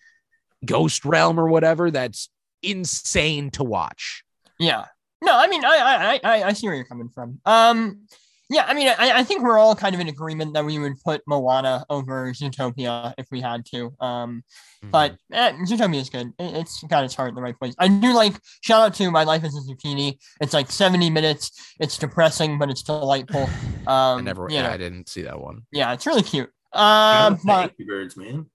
ghost 0.64 1.05
realm 1.05 1.39
or 1.39 1.49
whatever 1.49 1.91
that's 1.91 2.29
insane 2.62 3.51
to 3.53 3.64
watch. 3.64 4.25
Yeah. 4.59 4.87
No, 5.22 5.37
I 5.37 5.47
mean 5.47 5.64
I 5.64 6.20
I 6.25 6.31
I, 6.39 6.43
I 6.49 6.53
see 6.53 6.66
where 6.66 6.77
you're 6.77 6.85
coming 6.85 7.09
from. 7.09 7.41
Um 7.45 8.07
yeah, 8.51 8.64
I 8.66 8.74
mean 8.74 8.88
I, 8.88 9.18
I 9.18 9.24
think 9.24 9.42
we're 9.42 9.59
all 9.59 9.74
kind 9.74 9.95
of 9.95 10.01
in 10.01 10.09
agreement 10.09 10.55
that 10.55 10.64
we 10.64 10.78
would 10.78 11.01
put 11.05 11.22
Moana 11.26 11.84
over 11.88 12.33
Zootopia 12.33 13.14
if 13.18 13.26
we 13.30 13.41
had 13.41 13.64
to. 13.66 13.95
Um 14.00 14.42
mm-hmm. 14.83 14.91
but 14.91 15.16
eh, 15.33 15.53
Zootopia 15.66 16.00
is 16.00 16.11
good. 16.11 16.33
It, 16.38 16.57
it's 16.57 16.83
got 16.84 17.04
its 17.04 17.14
heart 17.14 17.30
in 17.30 17.34
the 17.34 17.42
right 17.42 17.58
place. 17.58 17.75
I 17.79 17.88
do 17.88 18.12
like 18.12 18.34
shout 18.61 18.83
out 18.83 18.95
to 18.95 19.11
My 19.11 19.25
Life 19.25 19.45
as 19.45 19.57
a 19.57 19.61
Zucchini. 19.61 20.18
It's 20.41 20.53
like 20.53 20.71
70 20.71 21.11
minutes. 21.11 21.75
It's 21.80 21.99
depressing, 21.99 22.58
but 22.58 22.71
it's 22.71 22.83
delightful. 22.83 23.49
Um 23.87 24.21
I 24.21 24.21
never 24.22 24.46
yeah, 24.49 24.62
know. 24.62 24.71
I 24.71 24.79
didn't 24.79 25.11
see 25.11 25.22
that 25.22 25.38
one. 25.38 25.66
Yeah, 25.71 25.92
it's 25.92 26.07
really 26.07 26.22
cute. 26.22 26.49
Um, 26.72 27.38
but, 27.45 27.71
Angry 27.71 27.84
Birds, 27.84 28.16
man, 28.16 28.46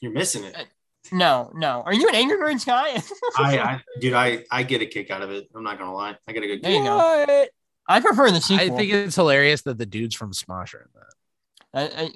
you're 0.00 0.12
missing 0.12 0.44
it. 0.44 0.66
No, 1.12 1.50
no. 1.54 1.82
Are 1.84 1.94
you 1.94 2.08
an 2.08 2.14
Angry 2.14 2.36
Birds 2.36 2.64
guy? 2.64 3.02
I, 3.38 3.58
I, 3.58 3.80
dude, 4.00 4.14
I, 4.14 4.44
I 4.50 4.62
get 4.62 4.82
a 4.82 4.86
kick 4.86 5.10
out 5.10 5.22
of 5.22 5.30
it. 5.30 5.48
I'm 5.54 5.62
not 5.62 5.78
gonna 5.78 5.94
lie. 5.94 6.16
I 6.26 6.32
get 6.32 6.42
a 6.42 6.46
good. 6.46 6.62
There 6.62 6.72
you 6.72 6.84
go. 6.84 7.46
I 7.88 8.00
prefer 8.00 8.30
the 8.30 8.40
sequel. 8.40 8.74
I 8.74 8.76
think 8.76 8.92
it's 8.92 9.16
hilarious 9.16 9.62
that 9.62 9.78
the 9.78 9.86
dudes 9.86 10.14
from 10.14 10.32
Smosh 10.32 10.74
are 10.74 10.82
in 10.82 10.88
that. 10.94 11.08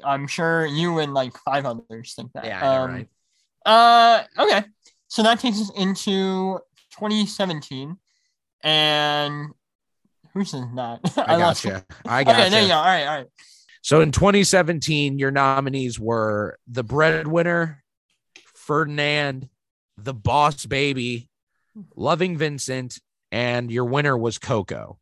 I, 0.04 0.14
am 0.14 0.26
sure 0.26 0.66
you 0.66 0.98
and 0.98 1.14
like 1.14 1.36
five 1.38 1.64
others 1.64 2.14
think 2.14 2.32
that. 2.34 2.44
Yeah, 2.44 2.82
um, 2.82 2.90
right. 2.90 3.08
Uh, 3.64 4.22
okay. 4.38 4.64
So 5.08 5.22
that 5.22 5.40
takes 5.40 5.60
us 5.60 5.70
into 5.76 6.58
2017, 6.98 7.96
and 8.62 9.48
who's 10.32 10.54
in 10.54 10.74
that? 10.76 11.00
I, 11.16 11.34
I 11.34 11.38
got 11.38 11.64
you. 11.64 11.82
I 12.06 12.24
got 12.24 12.34
okay, 12.34 12.48
there 12.50 12.62
you 12.62 12.68
go. 12.68 12.74
All 12.74 12.84
right, 12.84 13.06
all 13.06 13.18
right. 13.18 13.26
So 13.82 14.00
in 14.00 14.12
2017, 14.12 15.18
your 15.18 15.30
nominees 15.30 15.98
were 15.98 16.58
The 16.68 16.84
Breadwinner, 16.84 17.82
Ferdinand, 18.54 19.48
The 19.98 20.14
Boss 20.14 20.66
Baby, 20.66 21.28
Loving 21.96 22.38
Vincent, 22.38 23.00
and 23.32 23.70
your 23.70 23.84
winner 23.84 24.16
was 24.16 24.38
Coco. 24.38 24.98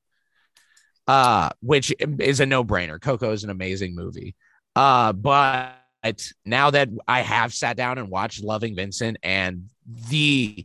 Uh, 1.10 1.48
which 1.60 1.92
is 2.20 2.38
a 2.38 2.46
no-brainer. 2.46 3.00
Coco 3.00 3.32
is 3.32 3.42
an 3.42 3.50
amazing 3.50 3.96
movie. 3.96 4.36
Uh, 4.76 5.12
but 5.12 5.74
now 6.44 6.70
that 6.70 6.88
I 7.08 7.22
have 7.22 7.52
sat 7.52 7.76
down 7.76 7.98
and 7.98 8.08
watched 8.08 8.44
Loving 8.44 8.76
Vincent 8.76 9.16
and 9.24 9.70
the 10.08 10.64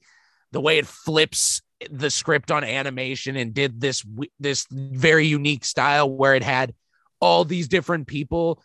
the 0.52 0.62
way 0.62 0.78
it 0.78 0.86
flips 0.86 1.64
the 1.90 2.12
script 2.12 2.52
on 2.52 2.64
animation 2.64 3.36
and 3.38 3.56
did 3.56 3.82
this 3.82 4.06
this 4.40 4.68
very 4.70 5.26
unique 5.26 5.66
style 5.66 6.08
where 6.08 6.36
it 6.36 6.44
had 6.44 6.76
all 7.20 7.44
these 7.44 7.68
different 7.68 8.06
people 8.06 8.62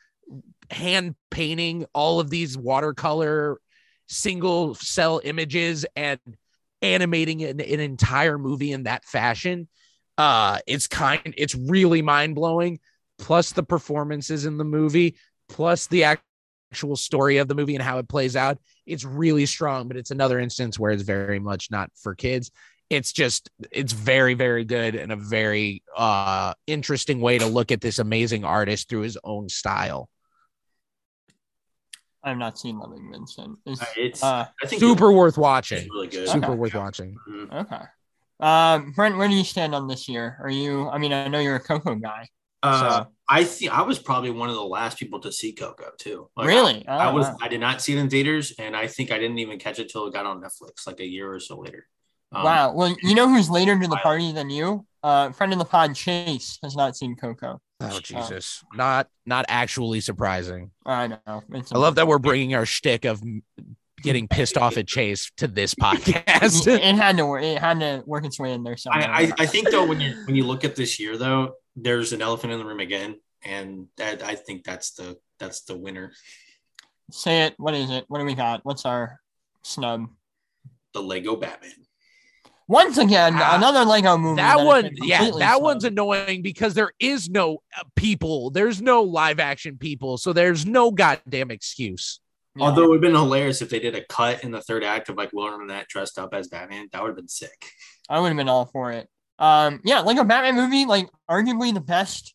hand 0.71 1.15
painting 1.31 1.87
all 1.95 2.21
of 2.21 2.29
these 2.29 2.59
watercolor 2.59 3.59
single 4.07 4.75
cell 4.75 5.19
images 5.25 5.87
and 5.97 6.21
animating 6.83 7.43
an, 7.43 7.59
an 7.59 7.81
entire 7.81 8.37
movie 8.37 8.73
in 8.73 8.83
that 8.83 9.07
fashion 9.07 9.67
uh 10.19 10.59
it's 10.67 10.87
kind 10.87 11.35
it's 11.37 11.55
really 11.55 12.03
mind-blowing 12.03 12.79
plus 13.19 13.53
the 13.53 13.63
performances 13.63 14.45
in 14.47 14.57
the 14.59 14.65
movie 14.65 15.17
plus 15.49 15.87
the 15.89 16.05
actual 16.73 16.97
story 16.97 17.39
of 17.39 17.49
the 17.49 17.55
movie 17.55 17.75
and 17.75 17.83
how 17.83 17.99
it 17.99 18.09
plays 18.09 18.37
out 18.37 18.59
it's 18.87 19.05
really 19.05 19.47
strong 19.47 19.89
but 19.89 19.97
it's 19.97 20.11
another 20.11 20.39
instance 20.39 20.79
where 20.79 20.91
it's 20.93 21.03
very 21.03 21.39
much 21.39 21.71
not 21.71 21.91
for 21.95 22.15
kids 22.15 22.51
it's 22.91 23.13
just 23.13 23.51
it's 23.71 23.93
very 23.93 24.35
very 24.35 24.65
good 24.65 24.95
and 24.95 25.13
a 25.13 25.17
very 25.17 25.83
uh 25.97 26.53
interesting 26.67 27.21
way 27.21 27.39
to 27.39 27.47
look 27.47 27.71
at 27.71 27.81
this 27.81 27.99
amazing 27.99 28.45
artist 28.45 28.89
through 28.89 29.03
his 29.03 29.19
own 29.25 29.49
style 29.49 30.09
I've 32.23 32.37
not 32.37 32.59
seen 32.59 32.79
Loving 32.79 33.11
Vincent. 33.11 33.59
Is, 33.65 33.81
Uh, 33.81 33.87
It's 33.97 34.23
uh, 34.23 34.47
I 34.63 34.67
think 34.67 34.81
super 34.81 35.11
worth 35.11 35.31
it's 35.33 35.39
watching 35.39 35.89
really 35.91 36.09
good. 36.09 36.29
super 36.29 36.49
Okay. 36.51 36.55
worth 36.59 36.75
watching 36.75 37.19
Mhm. 37.27 37.65
okay. 37.65 37.85
Um, 38.41 38.93
Brent, 38.93 39.17
where 39.17 39.29
do 39.29 39.35
you 39.35 39.45
stand 39.45 39.75
on 39.75 39.87
this 39.87 40.09
year? 40.09 40.39
Are 40.43 40.51
you? 40.51 40.89
I 40.89 40.99
mean, 40.99 41.13
I 41.13 41.29
know 41.29 41.41
you're 41.41 41.57
a 41.57 41.61
Coco 41.61 41.95
guy. 41.95 42.29
Uh, 42.63 42.81
So- 43.05 43.07
I 43.33 43.45
think 43.45 43.71
I 43.71 43.83
was 43.83 44.01
probably 44.01 44.31
one 44.31 44.49
of 44.49 44.57
the 44.57 44.65
last 44.65 44.99
people 44.99 45.21
to 45.21 45.31
see 45.31 45.53
Coco 45.53 45.93
too. 45.97 46.29
Like, 46.37 46.49
really? 46.49 46.87
I, 46.89 46.97
I 46.97 47.11
Oh, 47.11 47.15
was. 47.15 47.27
wow. 47.29 47.37
I 47.41 47.47
did 47.49 47.61
not 47.61 47.81
see 47.81 47.97
it 47.97 47.99
in 48.01 48.11
theaters, 48.11 48.53
and 48.59 48.75
I 48.77 48.89
think 48.89 49.13
I 49.13 49.19
didn't 49.19 49.39
even 49.39 49.57
catch 49.59 49.79
it 49.79 49.89
till 49.89 50.07
it 50.09 50.13
got 50.13 50.27
on 50.27 50.41
Netflix, 50.41 50.85
like 50.87 50.99
a 50.99 51.07
year 51.07 51.33
or 51.33 51.39
so 51.39 51.61
later. 51.61 51.87
Um, 52.33 52.43
wow. 52.43 52.73
Well, 52.75 52.97
you 53.03 53.15
know 53.15 53.29
who's 53.29 53.49
later 53.49 53.79
to 53.79 53.87
the 53.87 53.97
party 53.97 54.33
than 54.33 54.51
you? 54.51 54.85
Uh, 55.05 55.31
friend 55.31 55.53
of 55.53 55.61
the 55.61 55.65
pod, 55.65 55.95
Chase, 55.95 56.59
has 56.65 56.75
not 56.75 56.97
seen 56.97 57.15
Coco. 57.17 57.61
oh 57.83 57.99
jesus 58.01 58.63
not 58.75 59.09
not 59.25 59.47
actually 59.49 60.01
surprising 60.01 60.71
I 60.85 61.07
know. 61.07 61.19
I 61.73 61.79
love 61.79 61.95
that 61.95 62.07
we're 62.07 62.19
bringing 62.19 62.55
our 62.55 62.67
shtick 62.67 63.07
of 63.07 63.23
m- 63.23 63.43
getting 64.03 64.29
pissed 64.29 64.57
off 64.57 64.77
at 64.77 64.87
chase 64.87 65.31
to 65.37 65.47
this 65.47 65.75
podcast 65.75 66.67
it 66.67 66.95
had 66.97 67.17
to 67.19 67.27
work. 67.27 67.43
It 67.43 67.59
had 67.59 67.81
to 67.81 68.03
work 68.07 68.25
its 68.25 68.39
way 68.39 68.53
in 68.53 68.63
there 68.63 68.77
somewhere. 68.77 69.09
I, 69.09 69.25
I, 69.25 69.33
I 69.41 69.47
think 69.47 69.71
though 69.71 69.87
when 69.87 70.01
you 70.01 70.15
when 70.27 70.37
you 70.37 70.45
look 70.45 70.65
at 70.65 70.77
this 70.77 70.99
year 71.01 71.17
though, 71.17 71.55
there's 71.77 72.13
an 72.13 72.23
elephant 72.23 72.53
in 72.53 72.59
the 72.59 72.65
room 72.65 72.81
again, 72.81 73.21
and 73.45 73.87
that 73.97 74.23
I 74.23 74.35
think 74.35 74.65
that's 74.65 74.93
the 74.93 75.19
that's 75.39 75.63
the 75.63 75.77
winner. 75.77 76.13
Say 77.11 77.43
it. 77.47 77.55
What 77.59 77.75
is 77.75 77.91
it? 77.91 78.05
What 78.09 78.19
do 78.21 78.25
we 78.25 78.35
got? 78.35 78.61
What's 78.65 78.85
our 78.87 79.21
snub? 79.63 80.07
The 80.95 81.03
Lego 81.03 81.37
Batman. 81.37 81.73
Once 82.69 82.99
again, 82.99 83.33
Ah, 83.37 83.57
another 83.57 83.85
Lego 83.85 84.17
movie. 84.17 84.37
that 84.37 84.59
has 84.59 84.65
one 84.67 84.91
yeah 85.03 85.17
completely 85.19 85.41
that 85.41 85.61
one's 85.61 85.83
annoying 85.83 86.41
because 86.41 86.73
there 86.73 86.93
is 87.01 87.29
no 87.29 87.59
uh, 87.77 87.83
people 87.97 88.51
there's 88.51 88.81
no 88.81 89.03
live 89.03 89.41
action 89.41 89.77
people 89.77 90.17
so 90.17 90.33
there's 90.33 90.65
no 90.65 90.93
goddamn 90.93 91.51
excuse 91.51 92.21
Yeah. 92.61 92.67
Although 92.67 92.85
it 92.85 92.89
would 92.91 92.95
have 92.97 93.13
been 93.13 93.15
hilarious 93.21 93.63
if 93.63 93.71
they 93.71 93.79
did 93.81 93.95
a 93.95 94.05
cut 94.05 94.45
in 94.45 94.51
the 94.51 94.61
third 94.61 94.85
act 94.85 95.09
of 95.09 95.17
like 95.17 95.33
Will 95.33 95.45
Arnett 95.47 95.89
dressed 95.89 96.19
up 96.19 96.35
as 96.35 96.49
Batman. 96.49 96.89
That 96.93 97.03
would 97.03 97.09
have 97.09 97.17
been 97.17 97.29
sick. 97.29 97.71
I 98.09 98.21
would 98.21 98.29
have 98.29 98.37
been 98.37 98.49
all 98.49 98.67
for 98.67 98.93
it. 98.93 99.09
Um, 99.39 99.81
yeah, 99.85 100.01
Lego 100.01 100.25
Batman 100.25 100.55
movie, 100.57 100.85
like 100.85 101.09
arguably 101.31 101.73
the 101.73 101.81
best 101.81 102.35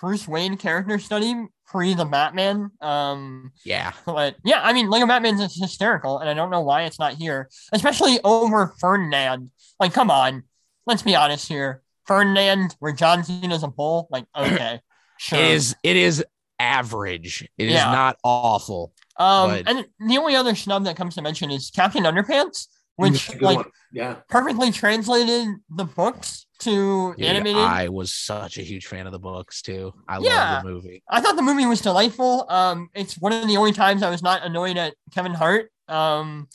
Bruce 0.00 0.26
Wayne 0.26 0.56
character 0.56 0.98
study 0.98 1.34
pre 1.66 1.94
the 1.94 2.04
Batman. 2.04 2.70
Um, 2.80 3.52
yeah 3.64 3.92
but 4.06 4.36
yeah, 4.44 4.60
I 4.62 4.72
mean, 4.72 4.88
Lego 4.88 5.06
Batman's 5.06 5.40
is 5.40 5.60
hysterical, 5.60 6.18
and 6.18 6.28
I 6.28 6.34
don't 6.34 6.50
know 6.50 6.60
why 6.62 6.82
it's 6.84 6.98
not 6.98 7.14
here, 7.14 7.48
especially 7.72 8.18
over 8.24 8.74
Ferdinand. 8.80 9.50
Like, 9.80 9.92
come 9.92 10.10
on, 10.10 10.44
let's 10.86 11.02
be 11.02 11.14
honest 11.14 11.48
here. 11.48 11.82
Ferdinand, 12.06 12.76
where 12.78 12.92
John 12.92 13.24
Cena's 13.24 13.62
a 13.64 13.68
bull, 13.68 14.06
like, 14.10 14.26
okay, 14.36 14.80
sure. 15.18 15.38
it 15.38 15.44
is 15.50 15.74
it 15.82 15.96
is 15.96 16.24
average 16.58 17.46
It 17.58 17.66
is 17.66 17.74
Yeah. 17.74 17.92
not 17.92 18.16
awful 18.24 18.92
um, 19.18 19.50
but- 19.50 19.68
and 19.68 19.86
the 20.08 20.18
only 20.18 20.36
other 20.36 20.54
snub 20.54 20.84
that 20.84 20.96
comes 20.96 21.14
to 21.16 21.22
mention 21.22 21.50
is 21.50 21.70
Captain 21.74 22.04
Underpants, 22.04 22.66
which 22.96 23.12
That's 23.12 23.28
a 23.30 23.32
good 23.32 23.42
like 23.42 23.56
one. 23.58 23.70
yeah, 23.92 24.16
perfectly 24.28 24.70
translated 24.72 25.48
the 25.70 25.84
books 25.84 26.46
to 26.60 27.12
Dude, 27.18 27.26
animated. 27.26 27.60
i 27.62 27.88
was 27.90 28.10
such 28.14 28.56
a 28.56 28.62
huge 28.62 28.86
fan 28.86 29.04
of 29.06 29.12
the 29.12 29.18
books 29.18 29.60
too 29.60 29.92
i 30.08 30.18
Yeah. 30.18 30.54
love 30.54 30.62
the 30.64 30.70
movie 30.70 31.02
I 31.06 31.20
thought 31.20 31.36
the 31.36 31.42
movie 31.42 31.66
was 31.66 31.82
delightful. 31.82 32.46
Um, 32.48 32.88
it's 32.94 33.18
one 33.18 33.32
of 33.34 33.46
the 33.46 33.58
only 33.58 33.72
times 33.72 34.02
I 34.02 34.08
was 34.08 34.22
not 34.22 34.42
annoyed 34.42 34.78
at 34.78 34.94
Kevin 35.12 35.34
Hart. 35.34 35.70
Um, 35.88 36.48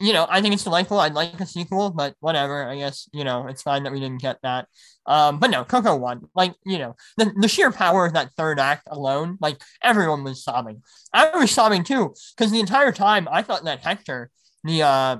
you 0.00 0.12
know, 0.12 0.26
I 0.30 0.40
think 0.40 0.54
it's 0.54 0.64
delightful. 0.64 1.00
I'd 1.00 1.14
like 1.14 1.40
a 1.40 1.46
sequel, 1.46 1.90
but 1.90 2.14
whatever. 2.20 2.68
I 2.68 2.76
guess 2.76 3.08
you 3.12 3.24
know 3.24 3.46
it's 3.48 3.62
fine 3.62 3.82
that 3.82 3.92
we 3.92 4.00
didn't 4.00 4.20
get 4.22 4.38
that. 4.42 4.68
Um, 5.06 5.38
but 5.38 5.50
no, 5.50 5.64
Coco 5.64 5.96
won. 5.96 6.28
Like 6.34 6.54
you 6.64 6.78
know, 6.78 6.94
the 7.16 7.32
the 7.36 7.48
sheer 7.48 7.72
power 7.72 8.06
of 8.06 8.12
that 8.12 8.32
third 8.36 8.60
act 8.60 8.88
alone, 8.90 9.38
like 9.40 9.60
everyone 9.82 10.24
was 10.24 10.44
sobbing. 10.44 10.82
I 11.12 11.36
was 11.36 11.50
sobbing 11.50 11.84
too 11.84 12.14
because 12.36 12.52
the 12.52 12.60
entire 12.60 12.92
time 12.92 13.28
I 13.30 13.42
thought 13.42 13.64
that 13.64 13.80
Hector, 13.80 14.30
the 14.64 14.82
uh, 14.82 15.16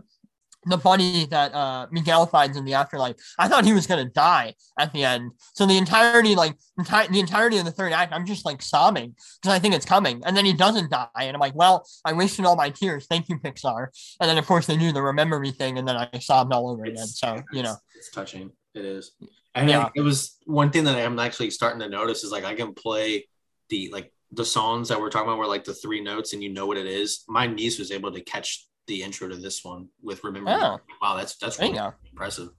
the 0.66 0.76
buddy 0.76 1.24
that 1.26 1.54
uh 1.54 1.86
Miguel 1.90 2.26
finds 2.26 2.56
in 2.56 2.64
the 2.64 2.74
afterlife, 2.74 3.16
I 3.38 3.48
thought 3.48 3.64
he 3.64 3.72
was 3.72 3.86
gonna 3.86 4.06
die 4.06 4.54
at 4.78 4.92
the 4.92 5.04
end. 5.04 5.32
So 5.54 5.66
the 5.66 5.76
entirety, 5.78 6.34
like 6.34 6.56
enti- 6.78 7.08
the 7.08 7.20
entirety 7.20 7.58
of 7.58 7.64
the 7.64 7.70
third 7.70 7.92
act, 7.92 8.12
I'm 8.12 8.26
just 8.26 8.44
like 8.44 8.60
sobbing 8.60 9.14
because 9.40 9.54
I 9.54 9.58
think 9.60 9.74
it's 9.74 9.86
coming, 9.86 10.20
and 10.26 10.36
then 10.36 10.44
he 10.44 10.52
doesn't 10.52 10.90
die, 10.90 11.08
and 11.16 11.34
I'm 11.34 11.40
like, 11.40 11.54
well, 11.54 11.86
I 12.04 12.12
wasted 12.12 12.44
all 12.44 12.56
my 12.56 12.70
tears. 12.70 13.06
Thank 13.08 13.28
you, 13.28 13.38
Pixar. 13.38 13.88
And 14.20 14.28
then 14.28 14.38
of 14.38 14.46
course 14.46 14.66
they 14.66 14.76
do 14.76 14.92
the 14.92 15.02
remember 15.02 15.38
me 15.40 15.52
thing, 15.52 15.78
and 15.78 15.86
then 15.86 15.96
I 15.96 16.08
sobbed 16.18 16.52
all 16.52 16.70
over 16.70 16.82
again. 16.82 16.94
It's- 16.94 17.18
So 17.18 17.40
you 17.52 17.62
know, 17.62 17.76
it's, 17.94 18.08
it's 18.08 18.10
touching. 18.10 18.50
It 18.74 18.84
is, 18.84 19.12
and 19.54 19.68
Yeah. 19.68 19.88
it 19.94 20.02
was 20.02 20.36
one 20.44 20.70
thing 20.70 20.84
that 20.84 20.96
I'm 20.96 21.18
actually 21.18 21.50
starting 21.50 21.80
to 21.80 21.88
notice 21.88 22.22
is 22.24 22.30
like 22.30 22.44
I 22.44 22.54
can 22.54 22.74
play 22.74 23.26
the 23.70 23.90
like 23.92 24.12
the 24.32 24.44
songs 24.44 24.88
that 24.90 25.00
we're 25.00 25.08
talking 25.08 25.26
about 25.28 25.38
were 25.38 25.46
like 25.46 25.64
the 25.64 25.72
three 25.74 26.00
notes, 26.02 26.32
and 26.34 26.42
you 26.42 26.50
know 26.52 26.66
what 26.66 26.76
it 26.76 26.86
is. 26.86 27.24
My 27.28 27.46
niece 27.46 27.78
was 27.78 27.90
able 27.90 28.12
to 28.12 28.20
catch 28.20 28.66
the 28.88 29.02
intro 29.02 29.28
to 29.28 29.36
this 29.36 29.64
one 29.64 29.88
with 30.02 30.24
"Remember." 30.24 30.50
Oh. 30.50 30.80
Wow, 31.00 31.16
that's 31.16 31.36
that's 31.36 31.60
really 31.60 31.78
impressive. 32.10 32.50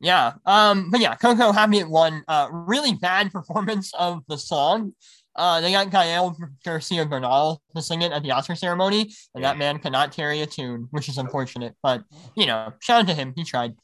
Yeah. 0.00 0.32
Um, 0.46 0.90
but 0.90 1.00
yeah, 1.00 1.14
Coco 1.14 1.52
happy 1.52 1.84
won. 1.84 2.24
Uh, 2.26 2.48
really 2.50 2.94
bad 2.94 3.32
performance 3.32 3.92
of 3.94 4.22
the 4.28 4.38
song. 4.38 4.94
Uh, 5.36 5.60
they 5.60 5.72
got 5.72 5.90
Gael 5.90 6.36
Garcia 6.64 7.06
Bernal 7.06 7.62
to 7.74 7.82
sing 7.82 8.02
it 8.02 8.12
at 8.12 8.22
the 8.22 8.32
Oscar 8.32 8.54
ceremony, 8.54 9.12
and 9.34 9.44
that 9.44 9.58
man 9.58 9.78
cannot 9.78 10.12
carry 10.12 10.40
a 10.40 10.46
tune, 10.46 10.88
which 10.90 11.08
is 11.08 11.18
unfortunate. 11.18 11.74
But 11.82 12.04
you 12.34 12.46
know, 12.46 12.72
shout 12.80 13.02
out 13.02 13.06
to 13.08 13.14
him. 13.14 13.32
He 13.36 13.44
tried. 13.44 13.74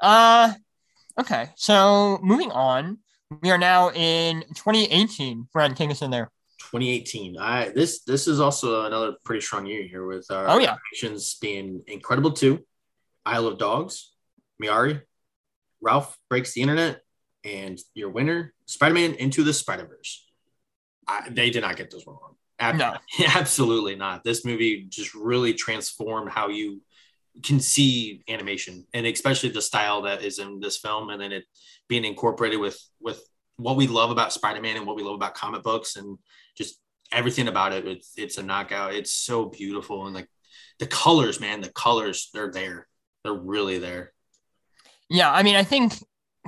Uh, 0.00 0.54
okay. 1.20 1.50
So 1.56 2.18
moving 2.22 2.50
on, 2.50 2.98
we 3.42 3.50
are 3.50 3.58
now 3.58 3.90
in 3.90 4.42
2018. 4.54 5.48
Brent, 5.52 5.76
take 5.76 5.90
us 5.90 6.02
in 6.02 6.10
there. 6.10 6.30
2018. 6.70 7.36
I 7.38 7.68
this 7.70 8.02
this 8.04 8.26
is 8.28 8.40
also 8.40 8.84
another 8.86 9.14
pretty 9.24 9.40
strong 9.40 9.66
year 9.66 9.84
here 9.86 10.06
with 10.06 10.26
our 10.30 10.48
Oh, 10.48 10.58
yeah. 10.58 10.74
animations 10.76 11.36
being 11.40 11.82
Incredible 11.86 12.32
too. 12.32 12.64
Isle 13.24 13.46
of 13.48 13.58
Dogs, 13.58 14.12
Mirai, 14.62 15.02
Ralph 15.80 16.16
Breaks 16.30 16.52
the 16.54 16.62
Internet, 16.62 17.00
and 17.44 17.78
your 17.94 18.10
winner, 18.10 18.54
Spider-Man 18.66 19.14
Into 19.14 19.42
the 19.42 19.52
Spider-Verse. 19.52 20.24
I, 21.08 21.28
they 21.30 21.50
did 21.50 21.62
not 21.62 21.76
get 21.76 21.90
this 21.90 22.04
one 22.06 22.16
wrong. 22.20 22.34
Ab- 22.58 22.76
No. 22.76 22.94
Absolutely 23.34 23.96
not. 23.96 24.22
This 24.24 24.44
movie 24.44 24.86
just 24.88 25.14
really 25.14 25.54
transformed 25.54 26.30
how 26.30 26.48
you 26.48 26.80
can 27.42 27.60
see 27.60 28.22
animation 28.28 28.86
and 28.94 29.06
especially 29.06 29.50
the 29.50 29.60
style 29.60 30.02
that 30.02 30.22
is 30.22 30.38
in 30.38 30.58
this 30.58 30.78
film 30.78 31.10
and 31.10 31.20
then 31.20 31.32
it 31.32 31.44
being 31.86 32.02
incorporated 32.04 32.58
with 32.58 32.80
with 32.98 33.20
what 33.58 33.76
we 33.76 33.86
love 33.86 34.10
about 34.10 34.32
Spider-Man 34.32 34.76
and 34.76 34.86
what 34.86 34.96
we 34.96 35.02
love 35.02 35.14
about 35.16 35.34
comic 35.34 35.62
books 35.62 35.96
and 35.96 36.16
everything 37.12 37.48
about 37.48 37.72
it. 37.72 37.86
It's 37.86 38.12
it's 38.16 38.38
a 38.38 38.42
knockout. 38.42 38.94
It's 38.94 39.12
so 39.12 39.46
beautiful 39.46 40.06
and 40.06 40.14
like 40.14 40.28
the 40.78 40.86
colors, 40.86 41.40
man, 41.40 41.60
the 41.60 41.70
colors 41.70 42.30
they're 42.32 42.50
there. 42.50 42.86
They're 43.24 43.34
really 43.34 43.78
there. 43.78 44.12
Yeah, 45.08 45.32
I 45.32 45.42
mean, 45.42 45.56
I 45.56 45.64
think 45.64 45.94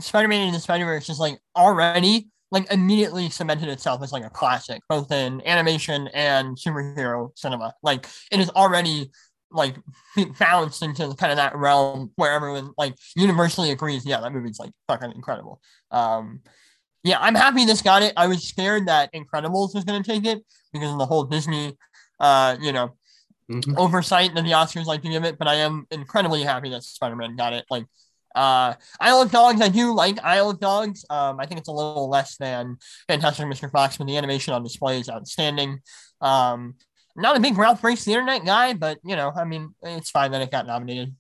Spider-Man 0.01 0.49
into 0.49 0.61
Spider-Verse 0.61 1.09
is 1.09 1.19
like 1.19 1.39
already 1.57 2.29
like 2.51 2.71
immediately 2.73 3.29
cemented 3.31 3.69
itself 3.69 4.03
as 4.03 4.13
like 4.13 4.25
a 4.25 4.31
classic, 4.31 4.81
both 4.89 5.13
in 5.13 5.43
animation 5.47 6.09
and 6.15 6.57
superhero 6.57 7.31
cinema. 7.37 7.75
Like 7.83 8.07
it 8.33 8.41
is 8.41 8.51
already 8.51 9.11
like 9.51 9.77
bounced 10.39 10.83
into 10.83 11.15
kind 11.15 11.33
of 11.33 11.37
that 11.37 11.57
realm 11.57 12.11
where 12.17 12.33
everyone 12.33 12.73
like 12.77 12.95
universally 13.17 13.71
agrees, 13.71 14.05
yeah, 14.07 14.21
that 14.21 14.33
movie's 14.33 14.59
like 14.59 14.71
fucking 14.89 15.13
incredible. 15.13 15.61
Um 15.91 16.41
yeah, 17.05 17.19
I'm 17.21 17.35
happy 17.35 17.65
this 17.65 17.83
got 17.83 18.03
it. 18.03 18.13
I 18.17 18.27
was 18.27 18.47
scared 18.47 18.89
that 18.89 19.13
Incredibles 19.13 19.75
was 19.75 19.85
gonna 19.85 20.03
take 20.03 20.25
it 20.27 20.43
because 20.73 20.93
of 20.93 20.99
the 20.99 21.07
whole 21.07 21.25
Disney 21.25 21.77
uh, 22.21 22.57
you 22.61 22.73
know, 22.73 22.95
oversight 23.77 24.35
that 24.35 24.45
the 24.45 24.51
Oscars 24.53 24.87
like 24.87 25.03
to 25.03 25.09
give 25.09 25.25
it, 25.25 25.39
but 25.39 25.49
I 25.49 25.57
am 25.57 25.87
incredibly 25.91 26.43
happy 26.43 26.71
that 26.71 26.83
Spider-Man 26.83 27.37
got 27.37 27.53
it. 27.53 27.65
Like 27.71 27.87
uh 28.35 28.75
Isle 29.01 29.23
of 29.23 29.31
Dogs, 29.31 29.61
I 29.61 29.69
do 29.69 29.95
like 29.95 30.23
Isle 30.23 30.51
of 30.51 30.61
Dogs. 30.61 31.05
Um, 31.09 31.41
I 31.41 31.47
think 31.47 31.59
it's 31.61 31.69
a 31.69 31.73
little 31.73 32.11
less 32.11 32.37
than 32.37 32.77
Fantastic 33.09 33.47
Mr. 33.47 33.71
Fox, 33.71 33.97
but 33.97 34.07
the 34.07 34.17
animation 34.17 34.53
on 34.53 34.63
display 34.63 35.01
is 35.01 35.09
outstanding. 35.09 35.81
Um, 36.21 36.75
not 37.17 37.37
a 37.37 37.41
big 37.41 37.57
Ralph 37.57 37.81
Breaks 37.81 38.05
the 38.05 38.13
Internet 38.13 38.45
guy, 38.45 38.75
but 38.75 38.99
you 39.03 39.17
know, 39.17 39.33
I 39.35 39.45
mean, 39.45 39.75
it's 39.83 40.11
fine 40.11 40.33
that 40.33 40.43
it 40.43 40.51
got 40.51 40.67
nominated. 40.67 41.15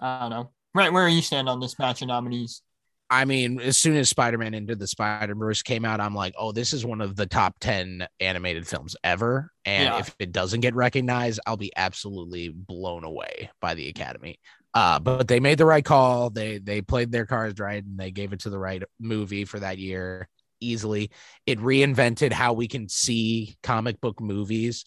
I 0.00 0.20
don't 0.20 0.30
know. 0.30 0.52
Right, 0.74 0.92
where 0.92 1.04
are 1.04 1.08
you 1.08 1.22
stand 1.22 1.48
on 1.48 1.60
this 1.60 1.74
batch 1.74 2.02
of 2.02 2.08
nominees? 2.08 2.62
I 3.10 3.26
mean, 3.26 3.60
as 3.60 3.76
soon 3.76 3.96
as 3.96 4.08
Spider 4.08 4.38
Man 4.38 4.54
Into 4.54 4.74
the 4.74 4.86
Spider 4.86 5.34
Verse 5.34 5.62
came 5.62 5.84
out, 5.84 6.00
I'm 6.00 6.14
like, 6.14 6.34
oh, 6.38 6.52
this 6.52 6.72
is 6.72 6.84
one 6.84 7.00
of 7.00 7.16
the 7.16 7.26
top 7.26 7.56
10 7.60 8.06
animated 8.18 8.66
films 8.66 8.96
ever. 9.04 9.50
And 9.64 9.94
Yeah. 9.94 9.98
if 10.00 10.14
it 10.18 10.32
doesn't 10.32 10.60
get 10.60 10.74
recognized, 10.74 11.40
I'll 11.46 11.56
be 11.56 11.72
absolutely 11.76 12.48
blown 12.48 13.04
away 13.04 13.50
by 13.60 13.74
the 13.74 13.88
Academy. 13.88 14.38
Uh, 14.72 14.98
but 14.98 15.28
they 15.28 15.38
made 15.38 15.58
the 15.58 15.66
right 15.66 15.84
call. 15.84 16.30
They 16.30 16.58
they 16.58 16.80
played 16.82 17.12
their 17.12 17.26
cards 17.26 17.60
right 17.60 17.84
and 17.84 17.98
they 17.98 18.10
gave 18.10 18.32
it 18.32 18.40
to 18.40 18.50
the 18.50 18.58
right 18.58 18.82
movie 18.98 19.44
for 19.44 19.60
that 19.60 19.78
year 19.78 20.28
easily. 20.60 21.10
It 21.46 21.60
reinvented 21.60 22.32
how 22.32 22.54
we 22.54 22.66
can 22.66 22.88
see 22.88 23.56
comic 23.62 24.00
book 24.00 24.20
movies 24.20 24.84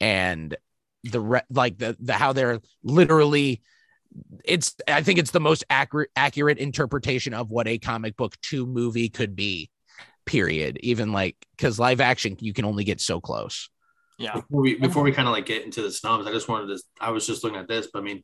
and 0.00 0.56
the 1.04 1.20
re- 1.20 1.40
like 1.50 1.78
the 1.78 1.96
the 2.00 2.12
how 2.12 2.32
they're 2.32 2.60
literally 2.82 3.62
it's 4.44 4.74
I 4.88 5.02
think 5.02 5.18
it's 5.18 5.30
the 5.30 5.40
most 5.40 5.64
accurate 5.70 6.10
accurate 6.16 6.58
interpretation 6.58 7.34
of 7.34 7.50
what 7.50 7.66
a 7.66 7.78
comic 7.78 8.16
book 8.16 8.40
to 8.42 8.66
movie 8.66 9.08
could 9.08 9.34
be. 9.34 9.70
Period. 10.26 10.78
Even 10.82 11.12
like 11.12 11.36
because 11.56 11.78
live 11.78 12.00
action 12.00 12.36
you 12.40 12.52
can 12.52 12.64
only 12.64 12.84
get 12.84 13.00
so 13.00 13.20
close. 13.20 13.68
Yeah. 14.18 14.34
before 14.34 14.60
we 14.60 14.74
before 14.76 15.02
we 15.02 15.12
kind 15.12 15.28
of 15.28 15.34
like 15.34 15.46
get 15.46 15.64
into 15.64 15.82
the 15.82 15.90
snubs, 15.90 16.26
I 16.26 16.32
just 16.32 16.48
wanted 16.48 16.68
to. 16.76 16.82
I 17.00 17.10
was 17.10 17.26
just 17.26 17.42
looking 17.44 17.58
at 17.58 17.68
this, 17.68 17.88
but 17.92 17.98
I 17.98 18.02
mean, 18.02 18.22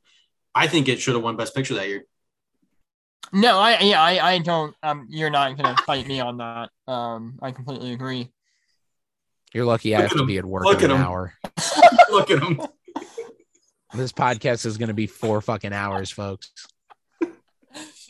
I 0.55 0.67
think 0.67 0.89
it 0.89 1.01
should 1.01 1.15
have 1.15 1.23
won 1.25 1.37
Best 1.37 1.55
Picture 1.55 1.75
that 1.75 1.89
year. 1.89 2.05
No, 3.33 3.59
I 3.59 3.79
yeah, 3.81 4.01
I, 4.03 4.33
I 4.35 4.39
don't 4.39 4.75
um 4.83 5.07
you're 5.11 5.31
not 5.31 5.57
gonna 5.57 5.77
fight 5.87 6.07
me 6.07 6.21
on 6.21 6.39
that. 6.39 6.71
Um 6.87 7.39
I 7.43 7.51
completely 7.53 7.93
agree. 7.93 8.31
You're 9.53 9.65
lucky 9.65 9.95
I 9.95 9.99
Look 9.99 10.09
have 10.11 10.17
to 10.17 10.23
him. 10.23 10.27
be 10.29 10.39
at 10.39 10.45
work 10.45 10.65
Look 10.65 10.79
in 10.79 10.85
at 10.87 10.91
an 10.93 10.97
him. 10.97 11.07
hour. 11.07 11.35
Look 12.11 12.31
at 12.31 12.43
him. 12.43 12.61
This 13.95 14.13
podcast 14.13 14.67
is 14.67 14.79
going 14.79 14.89
to 14.89 14.95
be 14.95 15.07
four 15.07 15.41
fucking 15.41 15.73
hours, 15.73 16.11
folks. 16.11 16.51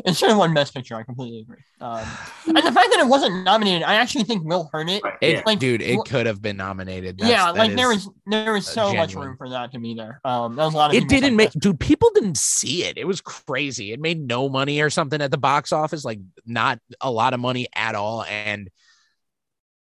It 0.06 0.16
should 0.16 0.30
have 0.30 0.38
won 0.38 0.54
Best 0.54 0.72
Picture, 0.72 0.94
I 0.94 1.02
completely 1.02 1.40
agree. 1.40 1.58
Um 1.82 2.06
and 2.46 2.56
the 2.56 2.72
fact 2.72 2.88
that 2.90 3.00
it 3.00 3.06
wasn't 3.06 3.44
nominated, 3.44 3.82
I 3.82 3.96
actually 3.96 4.24
think 4.24 4.42
will 4.46 4.70
hurt 4.72 4.88
it. 4.88 5.02
It, 5.20 5.32
yeah. 5.34 5.42
Like, 5.44 5.58
dude, 5.58 5.82
it 5.82 5.98
could 6.06 6.24
have 6.24 6.40
been 6.40 6.56
nominated. 6.56 7.18
That's- 7.18 7.30
yeah, 7.30 7.50
like 7.50 7.76
there 7.76 7.92
is- 7.92 8.06
was 8.06 8.14
there 8.26 8.52
was 8.54 8.66
so 8.66 8.94
much 8.94 9.14
room 9.14 9.36
for 9.36 9.50
that 9.50 9.72
to 9.72 9.78
be 9.78 9.92
there. 9.94 10.22
Um 10.24 10.56
that 10.56 10.64
was 10.64 10.72
a 10.72 10.76
lot 10.78 10.90
of 10.90 10.96
It 10.96 11.06
didn't 11.08 11.36
make, 11.36 11.50
dude. 11.52 11.78
People 11.78 12.10
didn't 12.14 12.38
see 12.38 12.84
it. 12.84 12.96
It 12.96 13.06
was 13.06 13.20
crazy. 13.20 13.92
It 13.92 14.00
made 14.00 14.26
no 14.26 14.48
money 14.48 14.80
or 14.80 14.88
something 14.88 15.20
at 15.20 15.30
the 15.30 15.36
box 15.38 15.70
office, 15.70 16.02
like 16.02 16.20
not 16.46 16.78
a 17.02 17.10
lot 17.10 17.34
of 17.34 17.40
money 17.40 17.66
at 17.74 17.94
all. 17.94 18.24
And 18.24 18.70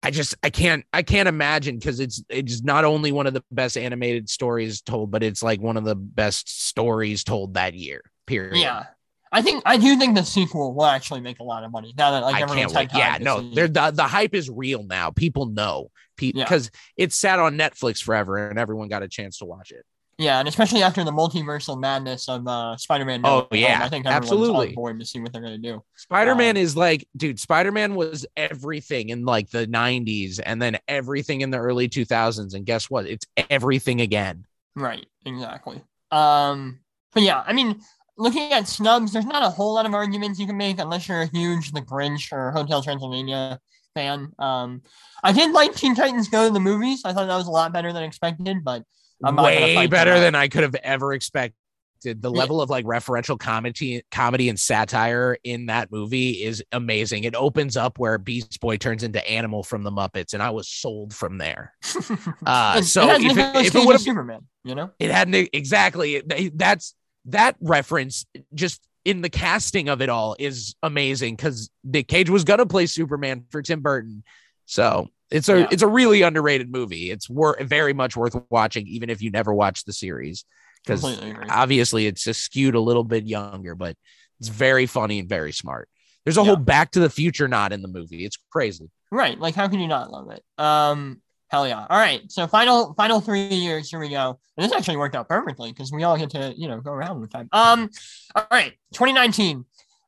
I 0.05 0.11
just, 0.11 0.35
I 0.43 0.49
can't, 0.49 0.85
I 0.93 1.01
can't 1.03 1.27
imagine 1.27 1.77
because 1.77 1.99
it's, 1.99 2.23
it's 2.29 2.61
not 2.63 2.85
only 2.85 3.11
one 3.11 3.27
of 3.27 3.33
the 3.33 3.43
best 3.51 3.77
animated 3.77 4.29
stories 4.29 4.81
told, 4.81 5.11
but 5.11 5.23
it's 5.23 5.41
like 5.43 5.59
one 5.59 5.77
of 5.77 5.83
the 5.83 5.95
best 5.95 6.67
stories 6.67 7.23
told 7.23 7.55
that 7.55 7.73
year. 7.73 8.01
Period. 8.27 8.57
Yeah. 8.57 8.85
I 9.31 9.41
think 9.41 9.63
I 9.65 9.75
do 9.77 9.97
think 9.97 10.15
the 10.15 10.23
sequel 10.23 10.73
will 10.73 10.85
actually 10.85 11.19
make 11.19 11.39
a 11.39 11.43
lot 11.43 11.65
of 11.65 11.71
money 11.71 11.93
now 11.97 12.11
that 12.11 12.23
like 12.23 12.35
I 12.35 12.41
everyone's 12.43 12.71
can't 12.71 12.93
wait. 12.93 12.97
Yeah, 12.97 13.17
no, 13.19 13.51
they're, 13.53 13.67
the 13.67 13.91
the 13.91 14.03
hype 14.03 14.33
is 14.33 14.49
real 14.49 14.83
now. 14.83 15.11
People 15.11 15.47
know 15.47 15.89
Yeah. 16.21 16.45
because 16.45 16.71
it 16.95 17.11
sat 17.11 17.39
on 17.39 17.57
Netflix 17.57 18.01
forever, 18.01 18.47
and 18.49 18.57
everyone 18.57 18.87
got 18.87 19.03
a 19.03 19.09
chance 19.09 19.39
to 19.39 19.45
watch 19.45 19.71
it. 19.71 19.83
Yeah, 20.17 20.39
and 20.39 20.47
especially 20.47 20.81
after 20.81 21.03
the 21.03 21.11
multiversal 21.11 21.77
madness 21.77 22.29
of 22.29 22.47
uh, 22.47 22.77
Spider-Man. 22.77 23.21
No 23.21 23.29
Oh, 23.29 23.47
Way 23.51 23.61
Home, 23.63 23.69
yeah, 23.69 23.83
I 23.83 23.89
think 23.89 24.05
absolutely. 24.05 24.69
on 24.69 24.73
board 24.75 24.99
to 25.01 25.05
see 25.05 25.19
what 25.19 25.33
they're 25.33 25.41
gonna 25.41 25.57
do. 25.57 25.83
Spider 25.97 26.35
Man 26.35 26.55
is 26.55 26.77
like, 26.77 27.05
dude, 27.17 27.37
Spider 27.39 27.71
Man 27.71 27.95
was 27.95 28.25
everything 28.37 29.09
in 29.09 29.25
like 29.25 29.49
the 29.49 29.67
90s 29.67 30.39
and 30.43 30.61
then 30.61 30.77
everything 30.87 31.41
in 31.41 31.49
the 31.49 31.57
early 31.57 31.89
2000s. 31.89 32.53
And 32.53 32.65
guess 32.65 32.89
what? 32.89 33.05
It's 33.07 33.25
everything 33.49 33.99
again. 33.99 34.45
Right, 34.75 35.05
exactly. 35.25 35.81
Um, 36.11 36.79
but 37.13 37.23
yeah, 37.23 37.43
I 37.45 37.51
mean, 37.51 37.81
looking 38.17 38.53
at 38.53 38.69
snubs, 38.69 39.11
there's 39.11 39.25
not 39.25 39.43
a 39.43 39.49
whole 39.49 39.73
lot 39.73 39.85
of 39.85 39.93
arguments 39.93 40.39
you 40.39 40.47
can 40.47 40.55
make 40.57 40.79
unless 40.79 41.09
you're 41.09 41.23
a 41.23 41.27
huge 41.27 41.71
The 41.73 41.81
Grinch 41.81 42.31
or 42.31 42.51
Hotel 42.51 42.81
Transylvania 42.81 43.59
fan. 43.95 44.31
Um, 44.39 44.81
I 45.23 45.33
did 45.33 45.51
like 45.51 45.75
Teen 45.75 45.93
Titans 45.95 46.29
Go 46.29 46.47
to 46.47 46.53
the 46.53 46.59
movies. 46.61 47.01
I 47.03 47.11
thought 47.11 47.27
that 47.27 47.35
was 47.35 47.47
a 47.47 47.51
lot 47.51 47.73
better 47.73 47.91
than 47.91 48.03
expected, 48.03 48.63
but 48.63 48.83
I'm 49.23 49.35
Way 49.37 49.87
better 49.87 50.19
than 50.19 50.35
I 50.35 50.47
could 50.47 50.63
have 50.63 50.75
ever 50.75 51.13
expected. 51.13 51.55
The 52.03 52.29
level 52.29 52.61
of 52.61 52.69
like 52.69 52.85
referential 52.85 53.39
comedy, 53.39 54.03
comedy 54.11 54.49
and 54.49 54.59
satire 54.59 55.37
in 55.43 55.67
that 55.67 55.91
movie 55.91 56.43
is 56.43 56.63
amazing. 56.71 57.23
It 57.23 57.33
opens 57.33 57.75
up 57.77 57.97
where 57.97 58.19
Beast 58.19 58.59
Boy 58.59 58.77
turns 58.77 59.01
into 59.01 59.27
Animal 59.27 59.63
from 59.63 59.81
the 59.81 59.89
Muppets, 59.91 60.33
and 60.35 60.43
I 60.43 60.51
was 60.51 60.67
sold 60.67 61.13
from 61.15 61.37
there. 61.39 61.73
Uh, 62.45 62.81
so 62.81 63.09
it 63.09 63.21
if 63.21 63.37
it- 63.37 63.65
if 63.67 63.75
it 63.75 63.85
would've- 63.87 64.01
Superman, 64.01 64.41
you 64.63 64.75
know. 64.75 64.91
It 64.99 65.09
had 65.09 65.29
no- 65.29 65.45
exactly 65.51 66.21
that's 66.53 66.93
that 67.25 67.55
reference 67.59 68.25
just 68.53 68.85
in 69.03 69.21
the 69.21 69.29
casting 69.29 69.89
of 69.89 70.01
it 70.01 70.09
all 70.09 70.35
is 70.37 70.75
amazing 70.83 71.35
because 71.35 71.71
Nick 71.83 72.07
Cage 72.07 72.29
was 72.29 72.43
gonna 72.43 72.65
play 72.67 72.85
Superman 72.85 73.45
for 73.49 73.63
Tim 73.63 73.81
Burton. 73.81 74.23
So 74.65 75.09
it's 75.31 75.49
a 75.49 75.61
Yeah. 75.61 75.67
it's 75.71 75.81
a 75.83 75.87
really 75.87 76.21
underrated 76.21 76.71
movie. 76.71 77.11
It's 77.11 77.29
wor- 77.29 77.57
very 77.61 77.93
much 77.93 78.15
worth 78.15 78.35
watching, 78.49 78.87
even 78.87 79.09
if 79.09 79.21
you 79.21 79.31
never 79.31 79.53
watched 79.53 79.85
the 79.85 79.93
series. 79.93 80.45
Because 80.83 81.03
obviously 81.49 82.05
it's 82.05 82.23
just 82.23 82.41
skewed 82.41 82.75
a 82.75 82.79
little 82.79 83.03
bit 83.03 83.25
younger, 83.25 83.73
but 83.73 83.97
it's 84.39 84.49
very 84.49 84.85
funny 84.85 85.17
and 85.19 85.27
very 85.27 85.51
smart. 85.51 85.89
There's 86.23 86.37
a 86.37 86.41
Yeah. 86.41 86.47
whole 86.47 86.55
Back 86.57 86.91
to 86.91 86.99
the 86.99 87.09
Future 87.09 87.47
nod 87.47 87.73
in 87.73 87.81
the 87.81 87.87
movie. 87.87 88.23
It's 88.23 88.37
crazy. 88.51 88.89
Right. 89.11 89.39
Like, 89.39 89.55
how 89.55 89.67
can 89.67 89.79
you 89.79 89.87
not 89.87 90.11
love 90.11 90.29
it? 90.29 90.43
Um, 90.59 91.21
hell 91.47 91.67
yeah. 91.67 91.87
All 91.89 91.97
right. 91.97 92.21
So 92.31 92.45
final 92.45 92.93
final 92.93 93.19
three 93.19 93.47
years. 93.47 93.89
Here 93.89 93.99
we 93.99 94.09
go. 94.09 94.39
And 94.57 94.63
this 94.65 94.71
actually 94.77 94.97
worked 94.97 95.15
out 95.15 95.27
perfectly 95.27 95.71
because 95.71 95.91
we 95.91 96.03
all 96.03 96.17
get 96.17 96.29
to 96.31 96.53
you 96.55 96.67
know 96.67 96.81
go 96.81 96.91
around 96.91 97.19
with 97.19 97.31
time. 97.31 97.49
Um. 97.51 97.89
All 98.35 98.45
right. 98.51 98.73
2019. 98.93 99.65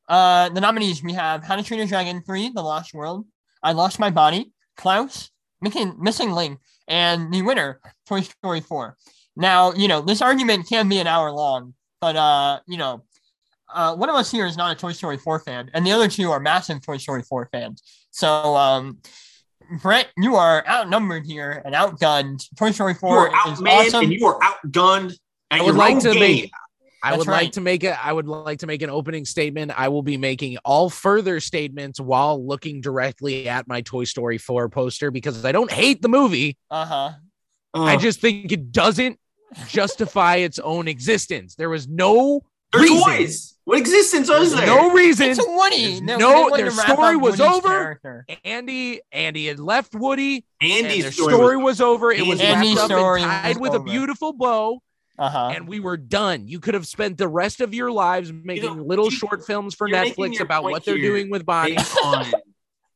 Uh, 0.08 0.48
the 0.50 0.60
nominees 0.60 1.02
we 1.02 1.12
have 1.12 1.42
How 1.44 1.56
to 1.56 1.62
Train 1.62 1.78
Your 1.78 1.86
Dragon 1.86 2.22
3, 2.22 2.48
The 2.50 2.62
Lost 2.62 2.94
World, 2.94 3.26
I 3.62 3.72
Lost 3.72 3.98
My 3.98 4.08
Body, 4.10 4.52
Klaus, 4.78 5.30
Missing, 5.60 5.96
Missing 5.98 6.30
Link, 6.32 6.58
and 6.88 7.32
the 7.32 7.42
winner, 7.42 7.80
Toy 8.06 8.22
Story 8.22 8.60
4. 8.62 8.96
Now, 9.36 9.72
you 9.74 9.88
know, 9.88 10.00
this 10.00 10.22
argument 10.22 10.66
can 10.68 10.88
be 10.88 10.98
an 10.98 11.06
hour 11.06 11.30
long, 11.30 11.74
but 12.00 12.16
uh, 12.16 12.60
you 12.66 12.78
know, 12.78 13.04
uh, 13.74 13.94
one 13.94 14.08
of 14.08 14.14
us 14.14 14.30
here 14.30 14.46
is 14.46 14.56
not 14.56 14.74
a 14.74 14.78
Toy 14.80 14.92
Story 14.92 15.18
4 15.18 15.40
fan, 15.40 15.70
and 15.74 15.84
the 15.86 15.92
other 15.92 16.08
two 16.08 16.30
are 16.30 16.40
massive 16.40 16.80
Toy 16.84 16.96
Story 16.96 17.22
4 17.22 17.48
fans. 17.52 17.82
So, 18.10 18.56
um, 18.56 18.98
Brett, 19.82 20.08
you 20.16 20.36
are 20.36 20.66
outnumbered 20.66 21.26
here 21.26 21.60
and 21.64 21.74
outgunned. 21.74 22.42
Toy 22.56 22.70
Story 22.70 22.92
You 22.92 22.98
4 23.00 23.18
are 23.18 23.26
is 23.52 23.58
outmanned 23.60 23.86
awesome. 23.88 24.04
and 24.04 24.12
you 24.12 24.26
are 24.26 24.38
outgunned. 24.40 25.12
At 25.50 25.60
I 25.60 25.62
would 25.62 25.66
your 25.68 25.74
like 25.74 25.94
own 25.96 26.00
to 26.00 26.10
game. 26.12 26.20
make 26.20 26.52
I 27.02 27.10
That's 27.10 27.18
would 27.20 27.28
right. 27.28 27.42
like 27.44 27.52
to 27.52 27.60
make 27.60 27.84
a 27.84 28.04
I 28.04 28.12
would 28.12 28.26
like 28.26 28.58
to 28.60 28.66
make 28.66 28.82
an 28.82 28.90
opening 28.90 29.24
statement. 29.24 29.72
I 29.76 29.88
will 29.88 30.02
be 30.02 30.16
making 30.16 30.56
all 30.64 30.90
further 30.90 31.38
statements 31.40 32.00
while 32.00 32.44
looking 32.44 32.80
directly 32.80 33.48
at 33.48 33.68
my 33.68 33.82
Toy 33.82 34.04
Story 34.04 34.38
4 34.38 34.68
poster 34.68 35.10
because 35.10 35.44
I 35.44 35.52
don't 35.52 35.70
hate 35.70 36.02
the 36.02 36.08
movie. 36.08 36.56
Uh 36.70 36.84
huh. 36.84 37.10
Uh, 37.74 37.82
I 37.84 37.96
just 37.96 38.20
think 38.20 38.50
it 38.50 38.72
doesn't 38.72 39.18
justify 39.68 40.36
its 40.36 40.58
own 40.58 40.88
existence. 40.88 41.54
There 41.54 41.70
was 41.70 41.86
no 41.86 42.42
they're 42.72 42.82
reason. 42.82 42.98
toys. 43.04 43.54
What 43.64 43.78
existence 43.78 44.28
is 44.28 44.54
there? 44.54 44.66
no 44.66 44.92
reason. 44.92 45.30
It's 45.30 45.38
a 45.38 45.50
Woody. 45.50 46.00
There's 46.00 46.18
No, 46.18 46.48
no- 46.48 46.56
their 46.56 46.70
story 46.70 47.16
was 47.16 47.38
Woody's 47.38 47.54
over. 47.54 47.68
character. 47.68 48.26
Andy 48.44 49.00
Andy 49.12 49.46
had 49.46 49.60
left 49.60 49.94
Woody 49.94 50.44
and 50.60 50.86
Andy's 50.86 51.02
their 51.04 51.12
story, 51.12 51.34
story, 51.34 51.56
was- 51.56 51.64
was, 51.64 51.80
over. 51.80 52.12
It 52.12 52.26
was 52.26 52.40
Andy's 52.40 52.76
wrapped 52.76 52.90
up 52.92 53.16
and 53.16 53.24
tied 53.24 53.56
was 53.58 53.70
with 53.70 53.74
a 53.80 53.84
beautiful 53.84 54.32
bow. 54.32 54.80
Uh 55.18 55.28
huh. 55.28 55.52
and 55.54 55.66
we 55.66 55.80
were 55.80 55.96
done. 55.96 56.46
You 56.46 56.60
could 56.60 56.74
have 56.74 56.86
spent 56.86 57.18
the 57.18 57.26
rest 57.28 57.60
of 57.60 57.74
your 57.74 57.90
lives 57.90 58.32
making 58.32 58.76
know, 58.76 58.82
little 58.84 59.06
you- 59.06 59.10
short 59.10 59.44
films 59.44 59.74
for 59.74 59.88
Netflix 59.88 60.40
about 60.40 60.62
what 60.62 60.84
they're 60.84 60.96
doing 60.96 61.28
with 61.30 61.44
Bonnie. 61.44 61.74
based 61.76 61.98
on 62.04 62.26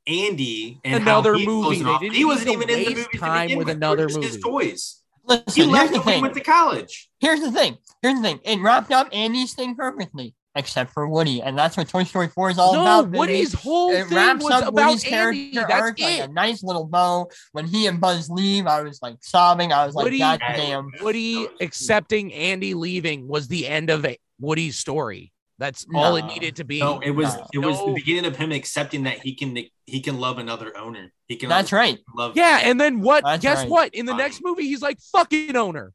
Andy 0.06 0.80
and 0.84 1.02
Another 1.02 1.34
how 1.38 1.44
movie. 1.44 1.78
goes 1.80 1.86
off. 1.86 2.02
He 2.02 2.24
wasn't 2.24 2.50
even 2.50 2.70
in 2.70 2.84
the 2.84 2.90
movie 2.94 3.18
time 3.18 3.48
with 3.56 3.68
with. 3.68 3.76
another 3.76 4.08
movie. 4.08 4.26
His 4.26 4.32
movie. 4.44 4.66
toys. 4.68 4.98
He 5.24 5.28
Listen, 5.28 5.52
here's 5.54 5.68
left 5.70 5.92
the 5.92 6.00
when 6.00 6.14
he 6.16 6.22
went 6.22 6.34
to 6.34 6.40
college. 6.40 7.08
Here's 7.20 7.40
the 7.40 7.52
thing. 7.52 7.78
Here's 8.02 8.16
the 8.16 8.22
thing. 8.22 8.40
It 8.44 8.60
wrapped 8.60 8.90
up 8.90 9.08
Andy's 9.12 9.54
thing 9.54 9.76
perfectly, 9.76 10.34
except 10.54 10.92
for 10.92 11.08
Woody, 11.08 11.40
and 11.42 11.56
that's 11.56 11.76
what 11.76 11.88
Toy 11.88 12.04
Story 12.04 12.28
4 12.28 12.50
is 12.50 12.58
all 12.58 12.74
no, 12.74 12.80
about. 12.82 13.10
baby. 13.10 13.18
Woody's 13.18 13.52
whole 13.54 13.90
it 13.92 14.06
thing 14.06 14.16
wraps 14.16 14.44
was 14.44 14.52
up 14.52 14.68
about 14.68 14.88
Woody's 14.88 15.04
Andy. 15.04 15.50
character 15.52 15.66
That's 15.68 15.80
arc 15.82 15.98
like 16.00 16.18
it. 16.18 16.30
a 16.30 16.32
nice 16.32 16.62
little 16.62 16.84
bow. 16.86 17.28
When 17.52 17.66
he 17.66 17.86
and 17.86 18.00
Buzz 18.00 18.28
leave, 18.28 18.66
I 18.66 18.82
was 18.82 19.00
like 19.02 19.16
sobbing. 19.20 19.72
I 19.72 19.86
was 19.86 19.94
like, 19.94 20.04
Woody- 20.04 20.18
God 20.18 20.40
damn. 20.40 20.90
Woody 21.00 21.46
accepting 21.60 22.32
Andy 22.32 22.74
leaving 22.74 23.28
was 23.28 23.48
the 23.48 23.66
end 23.66 23.88
of 23.90 24.04
it. 24.04 24.20
Woody's 24.40 24.78
story. 24.78 25.32
That's 25.58 25.86
all 25.94 26.16
it 26.16 26.24
needed 26.26 26.56
to 26.56 26.64
be. 26.64 26.80
No, 26.80 26.98
it 26.98 27.10
was 27.12 27.36
No. 27.36 27.46
it 27.52 27.58
was 27.58 27.78
the 27.84 27.92
beginning 27.92 28.24
of 28.24 28.36
him 28.36 28.50
accepting 28.50 29.04
that 29.04 29.20
he 29.20 29.34
can 29.34 29.56
he 29.86 30.00
can 30.00 30.18
love 30.18 30.38
another 30.38 30.76
owner. 30.76 31.12
He 31.28 31.36
can 31.36 31.48
That's 31.48 31.70
right. 31.70 31.98
love 32.16 32.32
yeah, 32.34 32.60
and 32.64 32.80
then 32.80 33.00
what? 33.00 33.22
That's 33.22 33.42
Guess 33.42 33.58
right. 33.58 33.68
what? 33.68 33.94
In 33.94 34.04
the 34.06 34.12
Fine. 34.12 34.18
next 34.18 34.40
movie, 34.42 34.64
he's 34.64 34.82
like 34.82 34.98
fucking 35.12 35.54
owner. 35.54 35.92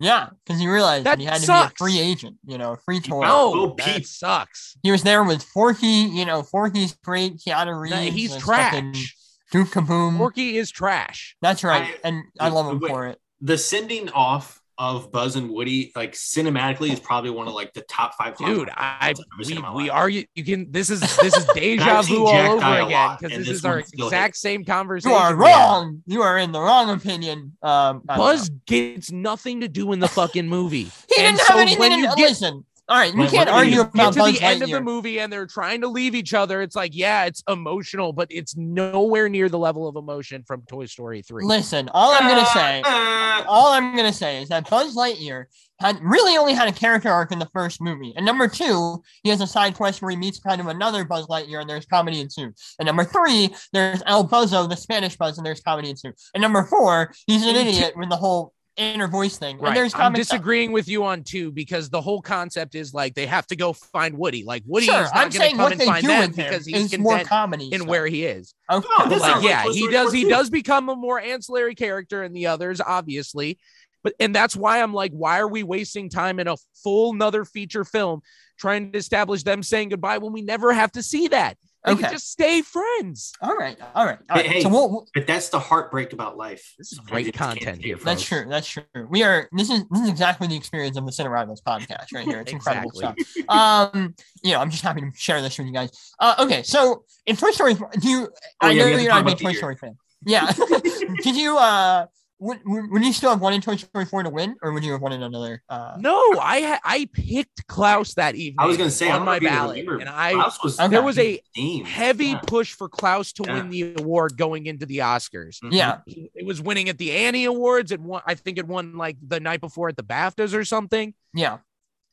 Yeah, 0.00 0.28
because 0.44 0.60
he 0.60 0.68
realized 0.68 1.06
That 1.06 1.18
he 1.18 1.24
had 1.24 1.40
to 1.40 1.46
be 1.46 1.52
a 1.52 1.72
free 1.76 1.98
agent, 1.98 2.36
you 2.46 2.56
know, 2.56 2.72
a 2.72 2.76
free 2.76 3.00
tour. 3.00 3.24
Oh, 3.24 3.28
No, 3.28 3.50
Little 3.50 3.74
that 3.76 4.06
sucks. 4.06 4.76
He 4.82 4.90
was 4.92 5.02
there 5.02 5.24
with 5.24 5.42
Forky, 5.42 5.86
you 5.86 6.24
know, 6.24 6.42
Forky's 6.42 6.96
great. 7.02 7.38
Keanu 7.38 7.80
Reeves. 7.80 7.94
No, 7.96 8.02
he's 8.02 8.36
trash. 8.36 9.16
Duke 9.50 9.68
Kaboom. 9.68 10.16
Forky 10.18 10.56
is 10.56 10.70
trash. 10.70 11.34
That's 11.42 11.64
right, 11.64 11.82
I- 12.04 12.08
and 12.08 12.22
I 12.38 12.48
love 12.50 12.70
him 12.70 12.78
wait. 12.80 12.88
for 12.90 13.06
it. 13.06 13.18
the 13.40 13.58
sending 13.58 14.08
off 14.10 14.57
of 14.78 15.10
Buzz 15.10 15.34
and 15.36 15.50
Woody, 15.50 15.90
like 15.96 16.12
cinematically, 16.12 16.92
is 16.92 17.00
probably 17.00 17.30
one 17.30 17.48
of 17.48 17.54
like 17.54 17.72
the 17.74 17.80
top 17.82 18.14
five. 18.16 18.36
Dude, 18.36 18.70
I 18.70 18.96
I've 19.00 19.16
ever 19.34 19.44
seen 19.44 19.60
we, 19.60 19.66
in 19.68 19.74
we 19.74 19.90
are 19.90 20.08
you, 20.08 20.24
you 20.34 20.44
can 20.44 20.70
this 20.70 20.88
is 20.88 21.00
this 21.18 21.36
is 21.36 21.44
deja 21.54 22.02
vu 22.02 22.24
all 22.26 22.32
Jack 22.32 22.50
over 22.50 22.86
again 22.86 23.16
because 23.20 23.36
this 23.38 23.46
this 23.48 23.56
is 23.58 23.64
our 23.64 23.80
exact 23.80 24.26
hits. 24.28 24.40
same 24.40 24.64
conversation. 24.64 25.10
You 25.10 25.16
are 25.16 25.36
we 25.36 25.46
had. 25.46 25.56
wrong. 25.56 26.02
You 26.06 26.22
are 26.22 26.38
in 26.38 26.52
the 26.52 26.60
wrong 26.60 26.90
opinion. 26.90 27.56
Um, 27.62 28.02
Buzz 28.04 28.50
know. 28.50 28.56
gets 28.66 29.10
nothing 29.10 29.60
to 29.62 29.68
do 29.68 29.92
in 29.92 29.98
the 29.98 30.08
fucking 30.08 30.46
movie. 30.48 30.90
He 31.08 31.24
and 31.24 31.36
didn't 31.36 31.46
so 31.46 31.52
have 31.54 31.62
anything 31.62 31.78
when 31.80 31.92
you 31.98 32.04
it. 32.10 32.16
get- 32.16 32.28
Listen, 32.28 32.64
all 32.88 32.96
right, 32.96 33.12
we 33.12 33.20
When- 33.20 33.30
can't 33.30 33.48
argue 33.50 33.74
you 33.74 33.80
about 33.82 34.14
to 34.14 34.18
Buzz 34.20 34.38
the 34.38 34.44
end 34.44 34.62
of 34.62 34.70
the 34.70 34.80
movie 34.80 35.20
and 35.20 35.32
they're 35.32 35.46
trying 35.46 35.80
to 35.82 35.88
leave 35.88 36.14
each 36.14 36.32
other. 36.34 36.62
It's 36.62 36.74
like, 36.76 36.92
yeah, 36.94 37.24
it's 37.24 37.42
emotional, 37.48 38.12
but 38.12 38.28
it's 38.30 38.56
nowhere 38.56 39.28
near 39.28 39.48
the 39.48 39.58
level 39.58 39.86
of 39.86 39.96
emotion 39.96 40.42
from 40.46 40.62
Toy 40.62 40.86
Story 40.86 41.22
3. 41.22 41.44
Listen, 41.44 41.88
all 41.92 42.12
I'm 42.12 42.28
gonna 42.28 42.46
say, 42.46 42.82
Uh, 42.84 43.44
all 43.46 43.72
I'm 43.72 43.94
gonna 43.94 44.12
say 44.12 44.42
is 44.42 44.48
that 44.48 44.68
Buzz 44.70 44.96
Lightyear 44.96 45.44
had 45.80 45.98
really 46.02 46.36
only 46.36 46.54
had 46.54 46.66
a 46.66 46.72
character 46.72 47.08
arc 47.08 47.30
in 47.30 47.38
the 47.38 47.48
first 47.52 47.80
movie, 47.80 48.12
and 48.16 48.26
number 48.26 48.48
two, 48.48 49.00
he 49.22 49.30
has 49.30 49.40
a 49.40 49.46
side 49.46 49.74
quest 49.76 50.02
where 50.02 50.10
he 50.10 50.16
meets 50.16 50.40
kind 50.40 50.60
of 50.60 50.66
another 50.66 51.04
Buzz 51.04 51.26
Lightyear, 51.28 51.60
and 51.60 51.70
there's 51.70 51.86
comedy 51.86 52.20
ensues. 52.20 52.74
And 52.80 52.86
number 52.86 53.04
three, 53.04 53.54
there's 53.72 54.02
El 54.06 54.26
Buzzo, 54.26 54.68
the 54.68 54.76
Spanish 54.76 55.16
Buzz, 55.16 55.38
and 55.38 55.46
there's 55.46 55.60
comedy 55.60 55.90
ensues. 55.90 56.30
And 56.34 56.40
number 56.42 56.64
four, 56.64 57.12
he's 57.28 57.46
an 57.46 57.54
idiot 57.54 57.92
with 57.96 58.08
the 58.08 58.16
whole 58.16 58.54
inner 58.78 59.08
voice 59.08 59.36
thing. 59.36 59.58
Right. 59.58 59.68
And 59.68 59.76
there's 59.76 59.94
I'm 59.94 60.00
comic 60.00 60.16
disagreeing 60.16 60.72
with 60.72 60.88
you 60.88 61.04
on 61.04 61.24
two 61.24 61.50
because 61.52 61.90
the 61.90 62.00
whole 62.00 62.22
concept 62.22 62.74
is 62.74 62.94
like 62.94 63.14
they 63.14 63.26
have 63.26 63.46
to 63.48 63.56
go 63.56 63.72
find 63.72 64.16
Woody. 64.16 64.44
Like 64.44 64.62
Woody 64.66 64.86
Sure, 64.86 65.02
is 65.02 65.10
not 65.12 65.16
I'm 65.16 65.20
going 65.22 65.30
to 65.32 65.38
saying 65.38 65.56
come 65.56 65.62
what 65.64 65.72
and 65.72 65.80
they 65.80 65.86
find 65.86 66.02
do 66.02 66.08
them 66.08 66.20
with 66.28 66.36
because 66.36 66.66
he's 66.66 66.98
more 66.98 67.12
content 67.12 67.28
comedy 67.28 67.68
in 67.72 67.80
stuff. 67.80 67.88
where 67.88 68.06
he 68.06 68.24
is. 68.24 68.54
Okay. 68.70 68.86
Oh, 68.98 69.08
this 69.08 69.20
like 69.20 69.42
yeah 69.42 69.64
he 69.70 69.88
does 69.90 70.10
4 70.10 70.14
he 70.14 70.28
does 70.28 70.50
become 70.50 70.88
a 70.88 70.96
more 70.96 71.20
ancillary 71.20 71.74
character 71.74 72.22
in 72.22 72.32
the 72.32 72.46
others 72.46 72.80
obviously 72.80 73.58
but 74.02 74.12
and 74.20 74.34
that's 74.34 74.54
why 74.54 74.82
i'm 74.82 74.92
like 74.92 75.12
why 75.12 75.38
are 75.38 75.48
we 75.48 75.62
wasting 75.62 76.08
time 76.08 76.38
in 76.38 76.48
a 76.48 76.56
full 76.82 77.12
another 77.12 77.44
feature 77.44 77.84
film 77.84 78.20
trying 78.58 78.92
to 78.92 78.98
establish 78.98 79.42
them 79.42 79.62
saying 79.62 79.88
goodbye 79.88 80.18
when 80.18 80.32
we 80.32 80.42
never 80.42 80.72
have 80.72 80.92
to 80.92 81.02
see 81.02 81.28
that 81.28 81.56
they 81.84 81.92
Okay. 81.92 82.10
just 82.10 82.30
stay 82.30 82.60
friends 82.62 83.32
All 83.40 83.54
right. 83.56 83.76
All 83.94 84.04
right. 84.04 84.18
All 84.30 84.36
right. 84.36 84.46
Hey, 84.46 84.60
so 84.62 84.68
we'll, 84.68 84.90
we'll- 84.90 85.06
But 85.14 85.26
that's 85.26 85.48
the 85.48 85.58
heartbreak 85.60 86.12
about 86.12 86.36
life. 86.36 86.74
this 86.76 86.92
is 86.92 86.98
great 86.98 87.26
you 87.26 87.32
just 87.32 87.38
can't 87.42 87.58
content 87.60 87.84
here. 87.84 87.96
That's 87.96 88.22
true. 88.22 88.46
That's 88.48 88.66
true. 88.68 88.82
We 89.08 89.22
are. 89.22 89.48
This 89.52 89.70
is 89.70 89.84
this 89.90 90.02
is 90.02 90.08
exactly 90.08 90.48
the 90.48 90.56
experience 90.56 90.96
of 90.96 91.06
the 91.06 91.12
Cine 91.12 91.30
Rivals 91.30 91.62
podcast 91.62 92.06
right 92.12 92.24
here. 92.24 92.40
It's 92.40 92.52
incredible 92.52 92.90
stuff. 92.94 93.14
Um, 93.48 94.14
you 94.42 94.52
know, 94.52 94.60
I'm 94.60 94.70
just 94.70 94.82
happy 94.82 95.00
to 95.02 95.10
share 95.14 95.40
this 95.40 95.56
with 95.58 95.66
you 95.68 95.72
guys. 95.72 95.90
Uh, 96.18 96.34
okay, 96.40 96.62
so 96.62 97.04
in 97.26 97.36
Toy 97.36 97.50
Story, 97.52 97.74
do 97.74 98.08
you? 98.08 98.28
I 98.60 98.66
Oh, 98.66 98.70
yeah, 98.70 98.78
know 98.82 98.84
we 98.86 98.90
have 98.90 98.98
to 98.98 99.02
you're 99.04 99.12
talk 99.12 99.24
not 99.24 99.32
a 99.32 99.36
big 99.36 99.44
Toy. 99.46 99.52
Story 99.52 99.76
fan. 99.76 99.96
Yeah. 100.26 100.50
Did 101.22 101.36
you? 101.36 101.56
Uh, 101.58 102.06
would, 102.40 102.60
would 102.64 102.90
would 102.90 103.04
you 103.04 103.12
still 103.12 103.30
have 103.30 103.40
wanted 103.40 103.62
Toy 103.62 103.76
Story 103.76 104.04
four 104.04 104.22
to 104.22 104.30
win, 104.30 104.56
or 104.62 104.72
would 104.72 104.84
you 104.84 104.92
have 104.92 105.00
wanted 105.00 105.22
another? 105.22 105.62
Uh, 105.68 105.96
no 105.98 106.16
i 106.40 106.60
ha- 106.62 106.80
i 106.84 107.08
picked 107.12 107.66
klaus 107.66 108.14
that 108.14 108.34
evening 108.36 108.56
I 108.60 108.66
was 108.66 108.76
gonna 108.76 108.90
say 108.90 109.10
on 109.10 109.18
don't 109.20 109.26
my 109.26 109.38
ballot 109.40 109.86
and 109.88 110.08
i 110.08 110.32
Klaus 110.34 110.62
was 110.62 110.78
Okay. 110.78 110.88
there 110.88 111.02
was 111.02 111.18
a 111.18 111.40
themed. 111.56 111.84
heavy 111.86 112.26
Yeah. 112.28 112.40
push 112.46 112.72
for 112.74 112.88
klaus 112.88 113.32
to 113.34 113.44
Yeah. 113.46 113.54
win 113.54 113.70
the 113.70 113.94
award 113.98 114.36
going 114.36 114.66
into 114.66 114.86
the 114.86 114.98
oscars 114.98 115.60
Mhm. 115.60 115.72
yeah. 115.72 115.98
it 116.06 116.46
was 116.46 116.60
winning 116.62 116.88
at 116.88 116.98
the 116.98 117.10
Annie 117.12 117.44
Awards. 117.44 117.90
It 117.92 118.00
won, 118.00 118.22
I 118.26 118.34
think 118.34 118.58
it 118.58 118.66
won 118.66 118.96
like 118.96 119.16
the 119.26 119.40
night 119.40 119.60
before 119.60 119.88
at 119.88 119.96
the 119.96 120.02
BAFTAs 120.04 120.54
or 120.54 120.64
something. 120.64 121.14
Yeah. 121.34 121.58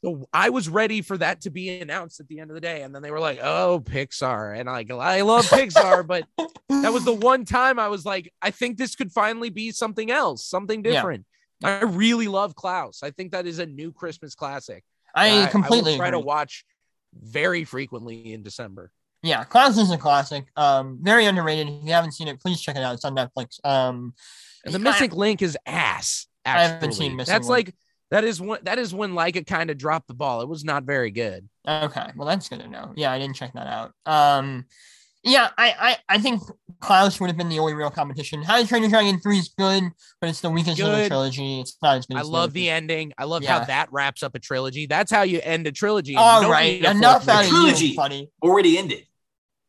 So 0.06 0.27
I 0.32 0.49
was 0.52 0.69
ready 0.69 1.02
for 1.02 1.18
that 1.18 1.41
to 1.41 1.49
be 1.49 1.80
announced 1.80 2.19
at 2.19 2.27
the 2.27 2.40
end 2.40 2.52
of 2.52 2.56
the 2.56 2.61
day. 2.61 2.84
And 2.84 2.94
then 2.94 3.02
they 3.02 3.10
were 3.10 3.19
like, 3.19 3.40
oh, 3.41 3.80
Pixar. 3.84 4.56
And 4.56 4.68
like, 4.68 4.91
I 4.91 5.22
love 5.22 5.45
Pixar, 5.48 6.06
but 6.06 6.26
that 6.69 6.94
was 6.94 7.03
the 7.06 7.14
one 7.32 7.44
time 7.44 7.80
I 7.80 7.88
was 7.88 8.06
like, 8.06 8.32
I 8.41 8.52
think 8.52 8.77
this 8.77 8.95
could 8.95 9.11
finally 9.11 9.49
be 9.49 9.72
something 9.72 10.11
else, 10.11 10.45
something 10.45 10.86
Yeah. 10.86 10.91
different. 10.91 11.26
I 11.64 11.82
really 11.86 12.27
love 12.27 12.53
Klaus. 12.56 12.99
I 13.02 13.10
think 13.10 13.32
that 13.32 13.48
is 13.48 13.57
a 13.57 13.65
new 13.65 13.91
Christmas 13.91 14.36
classic. 14.36 14.84
I 15.15 15.48
completely 15.48 15.94
will 15.94 15.98
try 15.98 16.10
agree. 16.10 16.19
to 16.19 16.26
watch 16.26 16.65
very 17.14 17.64
frequently 17.64 18.34
in 18.34 18.44
December. 18.44 18.91
Yeah, 19.23 19.44
Klaus 19.45 19.76
is 19.77 19.90
a 19.90 19.98
classic. 19.98 20.45
Um, 20.56 20.99
very 21.02 21.26
underrated. 21.26 21.68
If 21.69 21.84
you 21.84 21.94
haven't 21.94 22.11
seen 22.11 22.27
it, 22.27 22.40
please 22.40 22.61
check 22.61 22.76
it 22.76 22.84
out. 22.84 22.94
It's 22.94 23.06
on 23.06 23.15
Netflix. 23.15 23.57
Um, 23.65 24.14
And 24.65 24.76
the 24.76 24.80
I- 24.80 24.84
missing 24.84 25.11
link 25.11 25.41
is 25.41 25.57
ass. 25.65 26.27
I 26.45 26.61
haven't 26.61 26.76
actually. 26.90 26.94
seen 27.07 27.15
Missing 27.15 27.34
That's 27.34 27.48
Link. 27.48 27.68
like 27.69 27.76
that 28.11 28.23
is 28.23 28.40
one 28.41 28.60
that 28.64 28.77
is 28.80 28.94
when 28.94 29.11
Laika 29.14 29.45
kind 29.45 29.69
of 29.69 29.77
dropped 29.77 30.07
the 30.07 30.14
ball. 30.14 30.41
It 30.41 30.49
was 30.49 30.64
not 30.64 30.84
very 30.84 31.11
good. 31.11 31.48
Okay, 31.68 32.07
well 32.15 32.27
that's 32.27 32.49
good 32.49 32.60
to 32.60 32.68
know. 32.68 32.94
Yeah, 32.95 33.11
I 33.11 33.19
didn't 33.19 33.36
check 33.36 33.53
that 33.53 33.68
out. 33.68 33.91
Um, 34.06 34.65
yeah, 35.23 35.49
I 35.57 35.73
I, 36.07 36.15
I 36.15 36.18
think 36.19 36.44
Klaus 36.82 37.19
would 37.19 37.27
have 37.27 37.38
been 37.38 37.49
the 37.49 37.57
only 37.57 37.73
real 37.73 37.90
competition. 37.90 38.44
How 38.44 38.61
to 38.61 38.68
Train 38.68 38.84
Your 38.84 38.91
Dragon 38.91 39.19
three 39.19 39.40
is 39.40 39.49
good, 39.57 39.84
but 40.22 40.30
it's 40.30 40.41
the 40.41 40.52
weakest 40.52 40.80
of 40.80 40.86
the 40.86 40.91
Good. 40.94 41.07
trilogy. 41.07 41.60
It's 41.61 41.77
not 41.82 41.98
as 41.98 42.06
good. 42.06 42.18
I 42.18 42.19
as 42.22 42.27
love 42.27 42.44
other 42.44 42.52
the 42.53 42.69
ending. 42.69 43.11
I 43.18 43.23
love 43.23 43.41
Yeah. 43.41 43.60
how 43.60 43.65
that 43.65 43.91
wraps 43.91 44.22
up 44.22 44.36
a 44.36 44.40
trilogy. 44.40 44.86
That's 44.86 45.11
how 45.11 45.23
you 45.23 45.40
end 45.41 45.65
a 45.65 45.72
trilogy. 45.72 46.14
two. 46.14 46.19
and 46.19 46.23
All 46.27 46.41
don't 46.44 46.52
right, 46.52 46.73
need 46.73 46.82
a 46.86 46.91
fourth 46.91 46.98
enough 46.98 47.27
out 47.27 47.44
of 47.45 47.49
Trilogy. 47.49 47.88
you, 47.88 47.95
buddy. 47.95 48.30
already 48.44 48.77
ended. 48.77 49.03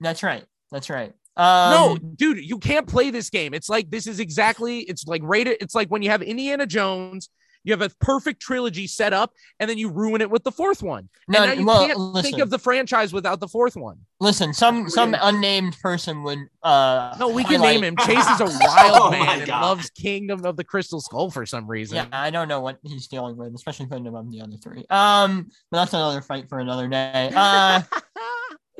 That's 0.00 0.22
right. 0.22 0.44
That's 0.70 0.90
right. 0.90 1.14
Um, 1.38 1.70
no, 1.70 1.98
dude, 2.16 2.38
you 2.44 2.58
can't 2.58 2.86
play 2.86 3.10
this 3.10 3.30
game. 3.30 3.54
It's 3.54 3.68
like 3.70 3.90
this 3.90 4.06
is 4.06 4.20
exactly. 4.20 4.80
It's 4.80 5.06
like 5.06 5.22
rated. 5.24 5.56
It's 5.62 5.74
like 5.74 5.88
when 5.88 6.02
you 6.02 6.10
have 6.10 6.20
Indiana 6.20 6.66
Jones. 6.66 7.30
You 7.66 7.72
have 7.72 7.82
a 7.82 7.90
perfect 8.00 8.40
trilogy 8.40 8.86
set 8.86 9.12
up, 9.12 9.32
and 9.58 9.68
then 9.68 9.76
you 9.76 9.90
ruin 9.90 10.20
it 10.20 10.30
with 10.30 10.44
the 10.44 10.52
fourth 10.52 10.84
one. 10.84 11.08
no, 11.26 11.42
and 11.42 11.50
now 11.50 11.60
you 11.60 11.66
well, 11.66 11.86
can't 11.86 11.98
listen, 11.98 12.30
think 12.30 12.40
of 12.42 12.48
the 12.48 12.58
franchise 12.60 13.12
without 13.12 13.40
the 13.40 13.48
fourth 13.48 13.74
one. 13.76 13.98
listen. 14.20 14.54
Some 14.54 14.88
some 14.88 15.16
unnamed 15.20 15.76
person 15.82 16.22
would. 16.22 16.38
Uh, 16.62 17.16
No, 17.18 17.28
we 17.28 17.42
can 17.42 17.56
highlight- 17.56 17.80
name 17.80 17.84
him. 17.84 17.96
Chase 18.06 18.24
is 18.30 18.40
a 18.40 18.44
wild 18.60 18.98
Oh 19.02 19.10
man 19.10 19.40
and 19.40 19.48
loves 19.48 19.90
Kingdom 19.90 20.44
of 20.46 20.56
the 20.56 20.62
Crystal 20.64 21.00
Skull 21.00 21.30
for 21.30 21.44
some 21.44 21.66
reason. 21.66 21.96
Yeah, 21.96 22.06
I 22.12 22.30
don't 22.30 22.46
know 22.46 22.60
what 22.60 22.78
he's 22.84 23.08
dealing 23.08 23.36
with, 23.36 23.52
especially 23.54 23.86
putting 23.86 24.06
him 24.06 24.14
on 24.14 24.30
the 24.30 24.40
other 24.42 24.56
three. 24.56 24.84
Um, 24.88 25.50
but 25.72 25.78
that's 25.78 25.92
another 25.92 26.22
fight 26.22 26.48
for 26.48 26.60
another 26.60 26.86
day. 26.88 27.30
Uh, 27.36 27.82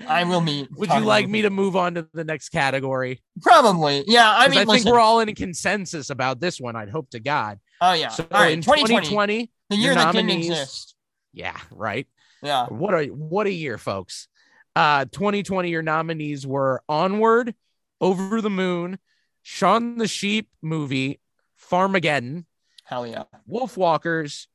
I 0.06 0.24
will 0.24 0.42
meet. 0.42 0.68
Would 0.76 0.90
you 0.92 1.00
like 1.00 1.26
me 1.28 1.42
to 1.42 1.50
move 1.50 1.74
on 1.74 1.94
to 1.94 2.06
the 2.12 2.22
next 2.24 2.50
category? 2.50 3.22
Probably. 3.40 4.04
Yeah, 4.06 4.30
I 4.30 4.48
mean, 4.48 4.58
I 4.58 4.64
think 4.66 4.84
we're 4.84 5.00
all 5.00 5.20
in 5.20 5.28
a 5.30 5.34
consensus 5.34 6.10
about 6.10 6.38
this 6.38 6.60
one. 6.60 6.76
I'd 6.76 6.90
hope 6.90 7.08
to 7.10 7.20
God. 7.20 7.58
Oh 7.80 7.92
yeah. 7.92 8.08
So 8.08 8.26
All 8.30 8.40
right, 8.42 8.52
in 8.52 8.60
2020, 8.62 9.06
2020, 9.06 9.50
the 9.70 9.76
year 9.76 9.94
that 9.94 10.12
didn't 10.12 10.26
nominees- 10.28 10.48
exist. 10.50 10.94
yeah, 11.32 11.56
right. 11.70 12.06
Yeah. 12.42 12.66
What 12.66 12.94
a 12.94 13.06
what 13.06 13.46
a 13.46 13.52
year, 13.52 13.78
folks. 13.78 14.28
Uh 14.74 15.06
2020 15.06 15.70
your 15.70 15.82
nominees 15.82 16.46
were 16.46 16.82
Onward, 16.88 17.54
Over 18.00 18.40
the 18.40 18.50
Moon, 18.50 18.98
Shaun 19.42 19.96
the 19.98 20.06
Sheep 20.08 20.48
movie, 20.62 21.20
Farmageddon, 21.70 22.44
Hell 22.84 23.06
yeah. 23.06 23.24
Wolf 23.46 23.76
Walkers, 23.76 24.48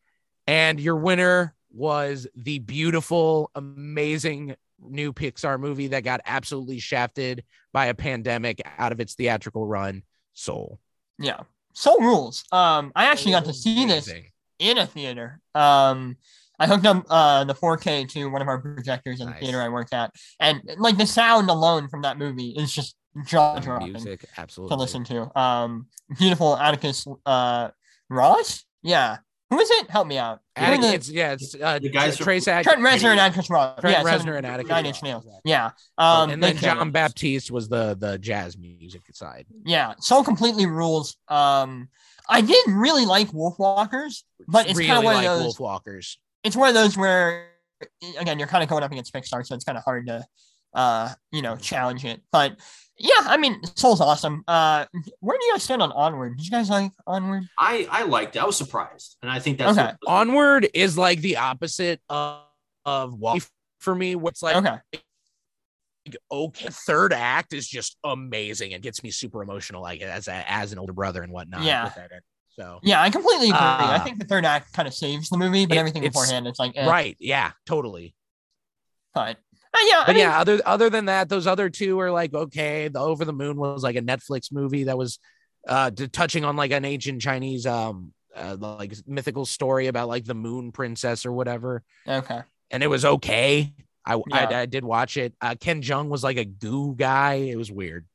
and 0.47 0.79
your 0.79 0.95
winner 0.95 1.55
was 1.73 2.27
the 2.35 2.59
beautiful, 2.59 3.49
amazing 3.55 4.55
new 4.79 5.13
Pixar 5.13 5.59
movie 5.59 5.87
that 5.87 6.03
got 6.03 6.21
absolutely 6.25 6.79
shafted 6.79 7.43
by 7.73 7.85
a 7.87 7.93
pandemic 7.93 8.61
out 8.77 8.91
of 8.91 8.99
its 8.99 9.13
theatrical 9.15 9.65
run, 9.65 10.03
Soul. 10.33 10.79
Yeah. 11.19 11.41
Soul 11.73 11.99
rules. 11.99 12.43
Um, 12.51 12.91
I 12.95 13.05
actually 13.05 13.31
got 13.31 13.45
to 13.45 13.53
see 13.53 13.85
this 13.85 14.11
in 14.59 14.77
a 14.77 14.85
theater. 14.85 15.39
Um, 15.55 16.17
I 16.59 16.67
hooked 16.67 16.85
up 16.85 17.05
uh 17.09 17.43
the 17.45 17.55
4K 17.55 18.07
to 18.09 18.25
one 18.29 18.41
of 18.41 18.47
our 18.47 18.59
projectors 18.61 19.19
in 19.19 19.27
Nice. 19.27 19.39
the 19.39 19.45
theater 19.45 19.61
I 19.61 19.69
worked 19.69 19.93
at, 19.93 20.11
and 20.39 20.61
like 20.77 20.97
the 20.97 21.07
sound 21.07 21.49
alone 21.49 21.87
from 21.89 22.03
that 22.03 22.17
movie 22.19 22.49
is 22.51 22.71
just 22.71 22.95
jaw 23.25 23.59
dropping. 23.59 23.93
music, 23.93 24.25
absolutely 24.37 24.75
to 24.75 24.79
listen 24.79 25.03
to. 25.05 25.39
Um, 25.39 25.87
beautiful 26.19 26.55
Atticus 26.57 27.05
uh 27.25 27.69
Ross. 28.09 28.63
Yeah. 28.83 29.17
Who 29.51 29.59
is 29.59 29.69
it? 29.69 29.89
Help 29.89 30.07
me 30.07 30.17
out. 30.17 30.39
Who 30.57 30.63
are 30.63 30.67
Attic- 30.67 30.81
the- 30.81 30.93
it's 30.93 31.09
yeah, 31.09 31.33
it's 31.33 31.53
uh, 31.55 31.77
The 31.77 31.89
guys 31.89 32.17
from- 32.17 32.23
Trace 32.23 32.47
Act, 32.47 32.67
Trent 32.67 32.79
Reznor 32.81 33.11
and 33.11 33.19
Atticus 33.19 33.49
Ross. 33.49 33.79
Trent 33.79 33.97
yeah, 33.97 34.03
Reznor 34.11 34.37
and 34.37 34.45
Atticus 34.47 34.69
Nine 34.69 34.85
Inch 34.87 35.03
Nails. 35.03 35.27
Yeah. 35.43 35.71
Um, 35.97 36.29
and 36.31 36.41
then 36.41 36.57
John 36.57 36.77
killed 36.77 36.87
it. 36.87 36.93
Batiste 36.93 37.51
was 37.51 37.69
the 37.69 37.95
the 37.99 38.17
jazz 38.17 38.57
music 38.57 39.01
side. 39.13 39.45
Yeah, 39.65 39.93
Soul 39.99 40.23
completely 40.23 40.65
rules. 40.65 41.17
Um, 41.27 41.89
I 42.29 42.41
didn't 42.41 42.75
really 42.75 43.05
like 43.05 43.33
Wolf 43.33 43.59
Walkers, 43.59 44.23
but 44.47 44.67
it's 44.69 44.77
really 44.79 44.87
kind 44.87 44.99
of 44.99 45.03
one 45.03 45.15
like 45.15 45.27
of 45.27 45.35
those. 45.37 45.43
Wolf 45.43 45.59
Walkers. 45.59 46.17
It's 46.43 46.55
one 46.55 46.69
of 46.69 46.73
those 46.75 46.95
where, 46.97 47.47
again, 48.19 48.39
you're 48.39 48.47
kind 48.47 48.63
of 48.63 48.69
going 48.69 48.83
up 48.83 48.91
against 48.91 49.13
Pixar, 49.13 49.45
so 49.45 49.53
it's 49.53 49.65
kind 49.65 49.77
of 49.77 49.83
hard 49.83 50.07
to, 50.07 50.25
uh, 50.73 51.09
you 51.31 51.41
know, 51.41 51.55
challenge 51.57 52.05
it. 52.05 52.21
But 52.31 52.57
yeah, 53.01 53.25
I 53.31 53.37
mean, 53.37 53.59
Soul's 53.75 53.99
awesome. 54.01 54.43
Uh, 54.47 54.85
where 55.19 55.37
do 55.37 55.45
you 55.45 55.53
guys 55.53 55.63
stand 55.63 55.81
on 55.81 55.91
Onward? 55.91 56.37
Did 56.37 56.45
you 56.45 56.51
guys 56.51 56.69
like 56.69 56.91
Onward? 57.07 57.43
I 57.57 57.87
I 57.91 58.03
liked 58.03 58.35
it. 58.35 58.39
I 58.39 58.45
was 58.45 58.57
surprised, 58.57 59.17
and 59.21 59.29
I 59.31 59.39
think 59.39 59.57
that's 59.57 59.77
Okay. 59.77 59.93
what- 60.01 60.11
Onward 60.11 60.67
is 60.73 60.97
like 60.97 61.21
the 61.21 61.37
opposite 61.37 62.01
of 62.09 62.41
of 62.85 63.13
Wall 63.13 63.37
for 63.79 63.93
me. 63.95 64.15
What's 64.15 64.41
like 64.41 64.55
Okay, 64.55 64.77
okay, 66.31 66.67
third 66.71 67.13
act 67.13 67.53
is 67.53 67.67
just 67.67 67.97
amazing. 68.03 68.71
It 68.71 68.81
gets 68.81 69.03
me 69.03 69.11
super 69.11 69.41
emotional, 69.43 69.81
like 69.81 70.01
as 70.01 70.27
a, 70.27 70.43
as 70.51 70.71
an 70.73 70.79
older 70.79 70.93
brother 70.93 71.21
and 71.23 71.31
whatnot. 71.31 71.61
Yeah. 71.63 71.85
with 71.85 71.95
that. 71.95 72.11
So 72.49 72.79
yeah, 72.83 73.01
I 73.01 73.09
completely 73.09 73.47
agree. 73.47 73.59
I 73.59 73.95
Uh, 73.97 74.03
think 74.03 74.19
the 74.19 74.25
third 74.25 74.45
act 74.45 74.73
kind 74.73 74.87
of 74.87 74.93
saves 74.93 75.29
the 75.29 75.37
movie, 75.37 75.65
but 75.65 75.77
it- 75.77 75.79
everything 75.79 76.03
it's- 76.03 76.13
beforehand, 76.13 76.47
it's 76.47 76.59
like, 76.59 76.73
eh, 76.75 76.87
right, 76.87 77.15
yeah, 77.19 77.51
totally. 77.65 78.13
But 79.13 79.37
yeah, 79.89 80.03
I 80.05 80.13
mean, 80.13 80.17
yeah, 80.19 80.39
other 80.39 80.59
other 80.65 80.89
than 80.89 81.05
that, 81.05 81.29
those 81.29 81.47
other 81.47 81.69
two 81.69 81.99
are 81.99 82.11
like 82.11 82.33
okay. 82.33 82.87
The 82.87 82.99
Over 82.99 83.25
the 83.25 83.33
Moon 83.33 83.57
was 83.57 83.83
like 83.83 83.95
a 83.95 84.01
Netflix 84.01 84.51
movie 84.51 84.85
that 84.85 84.97
was 84.97 85.19
uh 85.67 85.91
t- 85.91 86.07
touching 86.07 86.43
on 86.43 86.55
like 86.55 86.71
an 86.71 86.85
ancient 86.85 87.21
Chinese 87.21 87.65
um 87.65 88.13
uh, 88.35 88.57
like 88.59 88.93
mythical 89.07 89.45
story 89.45 89.87
about 89.87 90.07
like 90.07 90.25
the 90.25 90.33
moon 90.33 90.71
princess 90.71 91.25
or 91.25 91.31
whatever, 91.31 91.83
Okay. 92.07 92.41
and 92.71 92.81
it 92.83 92.87
was 92.87 93.05
okay. 93.05 93.73
I 94.05 94.15
I, 94.15 94.21
Yeah. 94.27 94.59
I 94.59 94.65
did 94.65 94.83
watch 94.83 95.17
it. 95.17 95.33
Uh, 95.41 95.55
Ken 95.59 95.81
Jeong 95.81 96.07
was 96.09 96.23
like 96.23 96.37
a 96.37 96.45
goo 96.45 96.95
guy. 96.95 97.33
It 97.35 97.55
was 97.57 97.71
weird. 97.71 98.05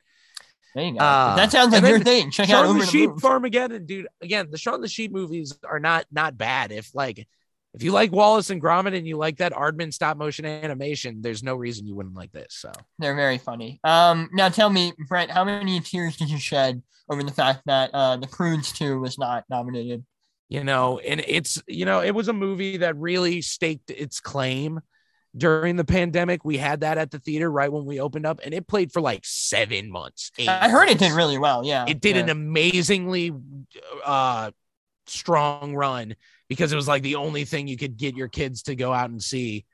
There 0.75 0.85
you 0.85 0.93
go. 0.93 0.99
Uh, 0.99 1.37
that 1.37 1.53
sounds 1.53 1.73
like 1.73 1.83
and 1.83 1.89
your 1.89 2.01
thing. 2.01 2.31
Check 2.31 2.51
out 2.51 2.67
Over 2.67 2.81
the 2.81 2.85
the 2.85 2.91
Sheep 2.91 3.09
Moon. 3.11 3.19
Farmageddon, 3.19 3.87
dude. 3.87 4.09
Again, 4.21 4.49
the 4.51 4.59
Shaun 4.59 4.81
the 4.83 4.89
Sheep 4.89 5.11
movies 5.13 5.57
are 5.65 5.81
not 5.81 6.05
not 6.11 6.37
bad. 6.37 6.71
If 6.73 6.95
like 6.95 7.27
if 7.77 7.83
you 7.83 7.93
like 7.93 8.11
Wallace 8.11 8.51
and 8.51 8.61
Gromit 8.61 8.97
and 8.97 9.07
you 9.07 9.17
like 9.17 9.37
that 9.39 9.53
Aardman 9.53 9.93
stop 9.93 10.17
motion 10.17 10.45
animation, 10.45 11.21
there's 11.21 11.43
no 11.43 11.55
reason 11.55 11.87
you 11.87 11.95
wouldn't 11.95 12.17
like 12.17 12.33
this. 12.33 12.49
So 12.51 12.73
They're 12.99 13.15
very 13.15 13.39
funny. 13.39 13.79
Um, 13.85 14.31
now 14.33 14.49
tell 14.49 14.71
me, 14.71 14.93
Brett, 15.09 15.31
how 15.31 15.45
many 15.45 15.79
tears 15.81 16.17
did 16.17 16.31
you 16.31 16.39
shed 16.39 16.83
over 17.09 17.23
the 17.23 17.33
fact 17.33 17.63
that 17.67 17.91
uh, 17.93 18.17
The 18.17 18.27
Croods 18.27 18.73
2 18.73 18.99
was 18.99 19.19
not 19.19 19.45
nominated? 19.49 20.05
you 20.49 20.63
know, 20.63 20.99
and 20.99 21.23
it's 21.27 21.61
you 21.67 21.85
know, 21.85 22.01
it 22.03 22.13
was 22.15 22.29
a 22.29 22.33
movie 22.33 22.79
that 22.79 22.97
really 22.97 23.43
staked 23.43 23.91
its 23.91 24.21
claim 24.21 24.81
during 25.37 25.77
the 25.77 25.85
pandemic. 25.85 26.45
We 26.45 26.57
had 26.57 26.81
that 26.81 26.99
at 26.99 27.11
the 27.11 27.19
theater 27.19 27.51
right 27.51 27.71
when 27.71 27.85
we 27.85 28.01
opened 28.01 28.27
up, 28.27 28.41
and 28.45 28.55
it 28.55 28.67
played 28.69 28.93
for 28.93 29.01
like 29.01 29.23
seven 29.25 29.91
months. 29.91 30.31
I 30.47 30.69
heard 30.69 30.89
it 30.89 30.99
did 30.99 31.13
really 31.13 31.39
well. 31.39 31.65
Yeah. 31.65 31.85
it 31.89 32.01
did 32.01 32.17
yeah. 32.17 32.23
an 32.23 32.29
amazingly 32.29 33.33
uh 34.05 34.53
strong 35.09 35.75
run 35.75 36.17
because 36.49 36.73
it 36.73 36.77
was 36.77 36.89
like 36.89 37.03
the 37.03 37.17
only 37.17 37.45
thing 37.45 37.69
you 37.69 37.77
could 37.77 37.97
get 37.97 38.17
your 38.17 38.29
kids 38.29 38.63
to 38.65 38.77
go 38.77 38.93
out 38.93 39.11
and 39.11 39.23
see. 39.23 39.65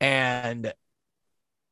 And 0.00 0.72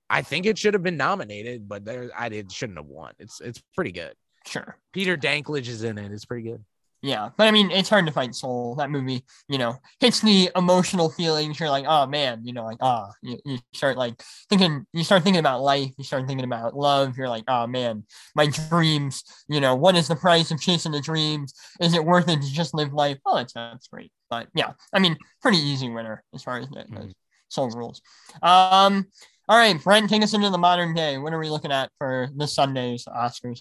i 0.09 0.23
think 0.23 0.47
it 0.47 0.57
should 0.57 0.75
have 0.75 0.85
been 0.85 0.97
nominated 0.97 1.69
but 1.69 1.85
there 1.85 2.09
i 2.17 2.29
did 2.29 2.53
shouldn't 2.53 2.79
have 2.79 2.87
won. 2.87 3.13
It's 3.19 3.41
it's 3.41 3.63
pretty 3.75 3.93
good. 3.93 4.15
Sure. 4.47 4.79
peter 4.93 5.17
dinklage 5.17 5.69
is 5.69 5.83
in 5.83 5.99
it. 5.99 6.13
It's 6.13 6.25
pretty 6.25 6.49
good 6.49 6.65
Yeah. 7.07 7.29
But 7.39 7.47
I 7.47 7.53
mean, 7.53 7.71
it's 7.71 7.89
hard 7.89 8.05
to 8.07 8.13
fight 8.13 8.35
soul. 8.35 8.75
That 8.75 8.91
movie, 8.91 9.23
you 9.49 9.59
know, 9.59 9.77
hits 10.01 10.21
the 10.21 10.51
emotional 10.57 11.09
feelings. 11.09 11.61
You're 11.61 11.71
like, 11.71 11.85
oh 11.87 12.05
man, 12.05 12.41
you 12.43 12.53
know, 12.53 12.65
like, 12.65 12.79
ah, 12.81 13.13
you, 13.23 13.39
you 13.45 13.59
start 13.73 13.97
like 13.97 14.21
thinking, 14.51 14.85
you 14.93 15.05
start 15.05 15.23
thinking 15.23 15.39
about 15.39 15.63
life. 15.63 15.93
You 15.97 16.03
start 16.03 16.27
thinking 16.27 16.45
about 16.45 16.75
love. 16.77 17.17
You're 17.17 17.29
like, 17.29 17.45
oh 17.47 17.69
man, 17.69 18.03
my 18.35 18.49
dreams, 18.49 19.23
you 19.47 19.61
know, 19.61 19.77
what 19.77 19.95
is 19.95 20.09
the 20.09 20.17
price 20.17 20.51
of 20.51 20.61
chasing 20.61 20.91
the 20.91 21.01
dreams? 21.01 21.55
Is 21.81 21.95
it 21.95 22.05
worth 22.05 22.29
it 22.29 22.43
to 22.43 22.53
just 22.53 22.75
live 22.75 22.93
life? 22.93 23.19
Oh, 23.25 23.37
that's, 23.37 23.53
that's 23.53 23.87
great. 23.87 24.11
But 24.29 24.49
yeah, 24.53 24.73
I 24.93 24.99
mean, 24.99 25.17
pretty 25.41 25.59
easy 25.59 25.89
winner 25.89 26.25
as 26.35 26.43
far 26.43 26.59
as 26.59 26.69
the 26.71 26.83
Mhm. 26.91 27.13
soul 27.49 27.71
rules. 27.71 28.03
Um, 28.43 29.07
all 29.49 29.57
right, 29.57 29.81
Brent, 29.81 30.11
take 30.11 30.25
us 30.25 30.35
into 30.35 30.51
the 30.51 30.59
modern 30.59 30.93
day. 30.93 31.19
What 31.19 31.33
are 31.33 31.39
we 31.39 31.51
looking 31.51 31.71
at 31.71 31.93
for 31.99 32.29
this 32.35 32.53
Sunday's 32.53 33.05
Oscars? 33.05 33.61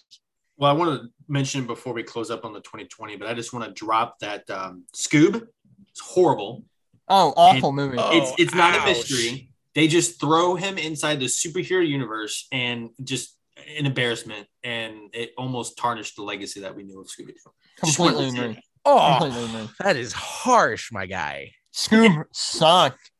Well, 0.57 0.72
I 0.72 0.73
want 0.73 1.02
to 1.02 1.10
mention 1.27 1.68
before 1.68 1.94
we 1.94 2.03
close 2.03 2.32
up 2.32 2.45
on 2.45 2.53
the 2.53 2.61
2020, 2.61 3.18
but 3.18 3.27
I 3.27 3.34
just 3.34 3.53
want 3.53 3.65
to 3.65 3.72
drop 3.72 4.19
that 4.19 4.49
um, 4.49 4.86
Scoob. 4.95 5.48
It's 5.90 5.99
horrible. 5.99 6.64
Oh, 7.07 7.34
awful 7.36 7.72
movie. 7.72 7.98
Oh, 7.99 8.18
it's 8.18 8.34
it's 8.38 8.56
not 8.56 8.80
a 8.80 8.86
mystery. 8.86 9.52
They 9.73 9.88
just 9.88 10.19
throw 10.19 10.56
him 10.56 10.77
inside 10.77 11.19
the 11.19 11.26
superhero 11.26 11.86
universe 11.86 12.48
and 12.52 12.90
just 13.03 13.38
an 13.77 13.86
embarrassment, 13.86 14.48
and 14.64 15.14
it 15.14 15.32
almost 15.38 15.77
tarnished 15.77 16.15
the 16.15 16.23
legacy 16.23 16.61
that 16.61 16.76
we 16.76 16.84
knew 16.84 16.99
of 16.99 17.07
Scooby 17.07 17.27
Doo. 17.27 17.52
Completely 17.77 18.30
agree. 18.30 18.60
oh 18.86 19.18
Completely 19.19 19.49
agree. 19.49 19.69
that 19.82 19.98
is 19.98 20.14
harsh 20.14 20.91
my 20.91 21.06
guy 21.06 21.52
Scoob 21.76 22.23
sucked. 22.32 23.11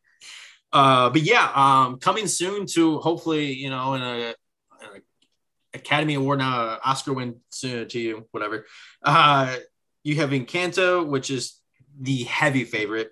Uh, 0.72 1.10
but 1.10 1.22
yeah, 1.22 1.52
um, 1.56 2.00
coming 2.00 2.28
soon 2.28 2.66
to 2.66 3.00
hopefully, 3.00 3.54
you 3.54 3.70
know, 3.70 3.94
in 3.94 4.02
a 4.02 4.34
Academy 5.76 6.16
Award 6.16 6.40
now, 6.40 6.80
Oscar 6.84 7.14
win 7.14 7.36
to 7.62 7.88
you, 7.94 8.28
whatever. 8.32 8.66
Uh, 9.04 9.58
you 10.04 10.16
have 10.16 10.30
Encanto, 10.32 11.06
which 11.06 11.30
is 11.30 11.60
the 12.00 12.24
heavy 12.24 12.64
favorite. 12.64 13.12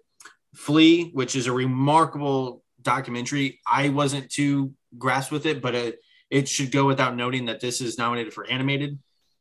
Flee, 0.56 1.10
which 1.14 1.35
is 1.35 1.48
a 1.48 1.52
remarkable 1.52 2.64
documentary. 2.81 3.60
I 3.65 3.90
wasn't 3.90 4.31
too 4.31 4.73
grasped 4.98 5.31
with 5.31 5.45
it, 5.45 5.61
but 5.61 5.73
it, 5.76 5.99
it 6.30 6.48
should 6.48 6.72
go 6.72 6.85
without 6.85 7.15
noting 7.15 7.45
that 7.45 7.60
this 7.60 7.81
is 7.81 7.98
nominated 7.98 8.34
for 8.34 8.45
animated, 8.48 8.99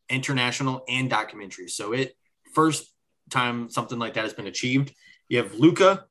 international, 0.09 0.85
and 0.89 1.11
documentary. 1.11 1.69
So 1.69 1.93
it 1.93 2.17
first 2.55 2.93
time 3.31 3.71
something 3.71 3.99
like 3.99 4.15
that 4.15 4.25
has 4.25 4.35
been 4.35 4.47
achieved. 4.47 4.95
You 5.29 5.39
have 5.39 5.55
Luca, 5.55 6.07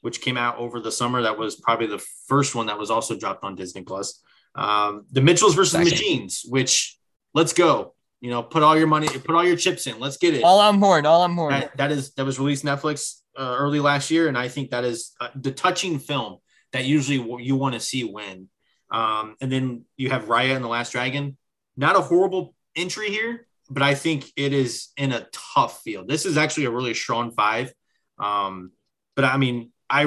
which 0.00 0.20
came 0.20 0.36
out 0.36 0.58
over 0.58 0.80
the 0.80 0.92
summer. 0.92 1.22
That 1.22 1.38
was 1.38 1.56
probably 1.56 1.86
the 1.86 2.04
first 2.26 2.54
one 2.54 2.66
that 2.66 2.78
was 2.78 2.90
also 2.90 3.16
dropped 3.16 3.44
on 3.44 3.54
Disney 3.54 3.82
Plus. 3.82 4.21
Um, 4.54 5.06
the 5.10 5.20
Mitchells 5.20 5.54
versus 5.54 5.72
the 5.72 5.78
Machines, 5.78 6.44
which 6.46 6.98
let's 7.34 7.52
go. 7.52 7.94
You 8.20 8.30
know, 8.30 8.42
put 8.42 8.62
all 8.62 8.78
your 8.78 8.86
money, 8.86 9.08
put 9.08 9.34
all 9.34 9.44
your 9.44 9.56
chips 9.56 9.86
in. 9.86 9.98
Let's 9.98 10.16
get 10.16 10.34
it. 10.34 10.44
All 10.44 10.60
on 10.60 10.78
board. 10.78 11.06
All 11.06 11.22
on 11.22 11.34
board. 11.34 11.52
That, 11.52 11.76
that 11.76 11.92
is 11.92 12.12
that 12.14 12.24
was 12.24 12.38
released 12.38 12.64
Netflix 12.64 13.20
uh, 13.36 13.56
early 13.58 13.80
last 13.80 14.10
year, 14.10 14.28
and 14.28 14.38
I 14.38 14.48
think 14.48 14.70
that 14.70 14.84
is 14.84 15.12
uh, 15.20 15.28
the 15.34 15.50
touching 15.50 15.98
film 15.98 16.38
that 16.72 16.84
usually 16.84 17.42
you 17.42 17.56
want 17.56 17.74
to 17.74 17.80
see 17.80 18.04
win. 18.04 18.48
Um, 18.90 19.36
and 19.40 19.50
then 19.50 19.84
you 19.96 20.10
have 20.10 20.26
Raya 20.26 20.54
and 20.54 20.64
the 20.64 20.68
Last 20.68 20.92
Dragon. 20.92 21.36
Not 21.76 21.96
a 21.96 22.00
horrible 22.00 22.54
entry 22.76 23.08
here, 23.08 23.46
but 23.70 23.82
I 23.82 23.94
think 23.94 24.30
it 24.36 24.52
is 24.52 24.88
in 24.96 25.12
a 25.12 25.26
tough 25.32 25.80
field. 25.82 26.08
This 26.08 26.26
is 26.26 26.36
actually 26.36 26.66
a 26.66 26.70
really 26.70 26.94
strong 26.94 27.30
five. 27.30 27.72
Um, 28.18 28.72
but 29.16 29.24
I 29.24 29.36
mean, 29.36 29.72
I 29.88 30.04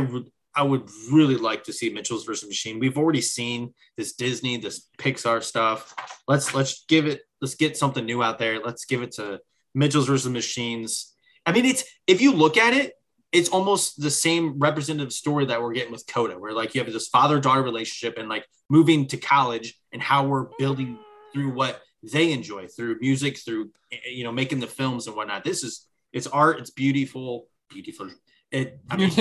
I 0.56 0.64
would 0.64 0.90
really 1.11 1.36
like 1.36 1.64
to 1.65 1.73
see 1.73 1.90
Mitchell's 1.90 2.26
versus 2.26 2.48
Machine. 2.48 2.80
We've 2.80 2.98
already 2.98 3.22
seen 3.22 3.73
this 3.98 4.14
Disney, 4.14 4.57
this 4.57 4.88
Pixar 4.98 5.44
stuff. 5.44 5.94
Let's 6.27 6.53
let's 6.53 6.86
give 6.88 7.07
it. 7.07 7.22
Let's 7.41 7.56
get 7.56 7.77
something 7.77 8.06
new 8.06 8.23
out 8.23 8.40
there. 8.40 8.61
Let's 8.64 8.86
give 8.86 9.02
it 9.02 9.11
to 9.14 9.40
Mitchell's 9.73 10.07
versus 10.07 10.32
Machines. 10.32 11.14
I 11.45 11.52
mean, 11.52 11.65
it's 11.65 11.84
if 12.07 12.22
you 12.22 12.34
look 12.34 12.57
at 12.57 12.73
it, 12.73 12.94
it's 13.32 13.49
almost 13.49 14.02
the 14.02 14.10
same 14.10 14.57
representative 14.57 15.11
story 15.11 15.45
that 15.48 15.61
we're 15.61 15.73
getting 15.73 15.91
with 15.91 16.07
Coda, 16.07 16.40
where 16.40 16.53
like 16.53 16.73
you 16.73 16.84
have 16.84 16.91
this 16.91 17.10
father 17.10 17.40
daughter 17.40 17.61
relationship 17.61 18.18
and 18.18 18.30
like 18.30 18.45
moving 18.69 19.07
to 19.07 19.18
college 19.18 19.77
and 19.91 20.02
how 20.02 20.26
we're 20.26 20.48
building 20.57 20.98
through 21.34 21.52
what 21.52 21.82
they 22.02 22.32
enjoy 22.32 22.68
through 22.68 22.98
music, 23.02 23.38
through 23.38 23.72
you 24.10 24.23
know 24.23 24.32
making 24.32 24.61
the 24.61 24.68
films 24.68 25.07
and 25.07 25.15
whatnot. 25.15 25.44
This 25.44 25.64
is 25.64 25.86
it's 26.14 26.27
art, 26.27 26.60
it's 26.60 26.72
beautiful, 26.72 27.49
beautiful. 27.69 28.10
It 28.56 28.80
I 28.90 28.95
mean 28.95 29.11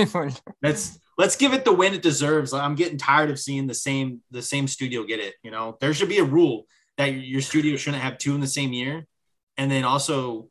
let's 0.62 0.98
let's 1.18 1.36
give 1.36 1.52
it 1.52 1.64
the 1.64 1.72
win 1.72 1.92
it 1.94 2.02
deserves. 2.02 2.52
I'm 2.52 2.76
getting 2.76 2.98
tired 2.98 3.30
of 3.30 3.38
seeing 3.38 3.66
the 3.66 3.74
same 3.74 4.20
the 4.30 4.42
same 4.42 4.68
studio 4.68 5.04
get 5.04 5.18
it. 5.20 5.34
You 5.42 5.50
know, 5.50 5.76
there 5.80 5.92
should 5.92 6.08
be 6.08 6.18
a 6.18 6.24
rule 6.24 6.66
that 6.96 7.08
your 7.08 7.40
studio 7.40 7.76
shouldn't 7.76 8.02
have 8.02 8.18
two 8.18 8.34
in 8.36 8.40
the 8.40 8.46
same 8.46 8.72
year, 8.72 9.06
and 9.58 9.70
then 9.70 9.84
also 9.84 10.48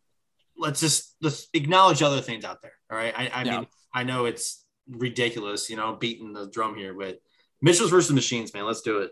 let's 0.58 0.82
just 0.82 1.16
let's 1.22 1.48
acknowledge 1.54 2.02
other 2.02 2.20
things 2.22 2.44
out 2.44 2.62
there. 2.62 2.74
All 2.92 2.98
right, 2.98 3.14
I, 3.18 3.28
I 3.34 3.44
Yeah. 3.44 3.52
mean 3.60 3.68
I 3.94 4.04
know 4.04 4.26
it's 4.26 4.66
ridiculous, 4.90 5.70
you 5.70 5.78
know, 5.78 5.96
beating 5.96 6.34
the 6.34 6.48
drum 6.50 6.76
here, 6.76 6.94
but 6.94 7.20
Mitchell's 7.62 7.90
versus 7.92 8.12
Machines, 8.12 8.54
man, 8.54 8.66
let's 8.66 8.82
do 8.82 9.00
it. 9.00 9.12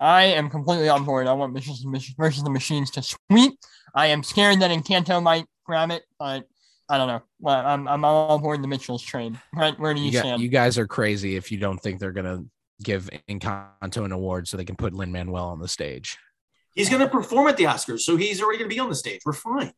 I 0.00 0.24
am 0.24 0.50
completely 0.50 0.88
on 0.88 1.04
board. 1.04 1.28
I 1.28 1.32
want 1.34 1.52
Mitchell's 1.52 1.84
versus 2.18 2.42
the 2.42 2.50
Machines 2.50 2.90
to 2.92 3.02
sweep. 3.02 3.52
I 3.94 4.06
am 4.06 4.24
scared 4.24 4.60
that 4.60 4.72
Encanto 4.72 5.22
might 5.22 5.46
grab 5.64 5.92
it, 5.92 6.02
but 6.18 6.48
I 6.88 6.98
don't 6.98 7.08
know. 7.08 7.50
I'm, 7.50 7.88
I'm 7.88 8.04
all 8.04 8.46
on 8.46 8.62
the 8.62 8.68
Mitchell's 8.68 9.02
train. 9.02 9.38
Brent, 9.54 9.78
where 9.80 9.94
do 9.94 10.00
you, 10.00 10.06
you, 10.06 10.12
got- 10.12 10.18
stand? 10.20 10.42
you 10.42 10.48
guys 10.48 10.78
are 10.78 10.86
crazy 10.86 11.36
if 11.36 11.50
you 11.50 11.58
don't 11.58 11.78
think 11.78 11.98
they're 11.98 12.12
gonna 12.12 12.44
give 12.82 13.08
Encanto 13.28 14.04
an 14.04 14.12
award 14.12 14.48
so 14.48 14.56
they 14.56 14.64
can 14.64 14.76
put 14.76 14.92
Lin 14.92 15.10
Manuel 15.12 15.46
on 15.46 15.60
the 15.60 15.68
stage. 15.68 16.18
He's 16.74 16.90
gonna 16.90 17.08
perform 17.08 17.46
at 17.48 17.56
the 17.56 17.64
Oscars, 17.64 18.00
so 18.00 18.16
he's 18.16 18.42
already 18.42 18.58
gonna 18.58 18.68
be 18.68 18.80
on 18.80 18.88
the 18.88 18.94
stage. 18.96 19.20
We're 19.24 19.32
fine. 19.32 19.72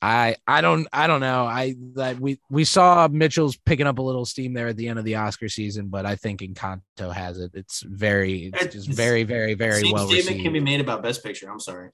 I 0.00 0.36
I 0.46 0.62
don't 0.62 0.88
I 0.92 1.06
don't 1.06 1.20
know. 1.20 1.44
I 1.44 1.76
that 1.94 2.18
we 2.18 2.40
we 2.50 2.64
saw 2.64 3.06
Mitchell's 3.08 3.56
picking 3.56 3.86
up 3.86 3.98
a 3.98 4.02
little 4.02 4.24
steam 4.24 4.52
there 4.52 4.68
at 4.68 4.76
the 4.76 4.88
end 4.88 4.98
of 4.98 5.04
the 5.04 5.16
Oscar 5.16 5.48
season, 5.48 5.88
but 5.88 6.06
I 6.06 6.16
think 6.16 6.40
Encanto 6.40 7.12
has 7.12 7.38
it. 7.38 7.52
It's 7.54 7.82
very 7.82 8.46
it's 8.54 8.74
just 8.74 8.88
It's- 8.88 8.96
very 8.96 9.22
very 9.24 9.54
very 9.54 9.82
Same 9.82 9.92
well 9.92 10.08
statement 10.08 10.42
can 10.42 10.52
be 10.52 10.60
made 10.60 10.80
about 10.80 11.02
Best 11.02 11.22
Picture. 11.22 11.50
I'm 11.50 11.60
sorry. 11.60 11.90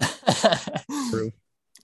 True. 1.10 1.32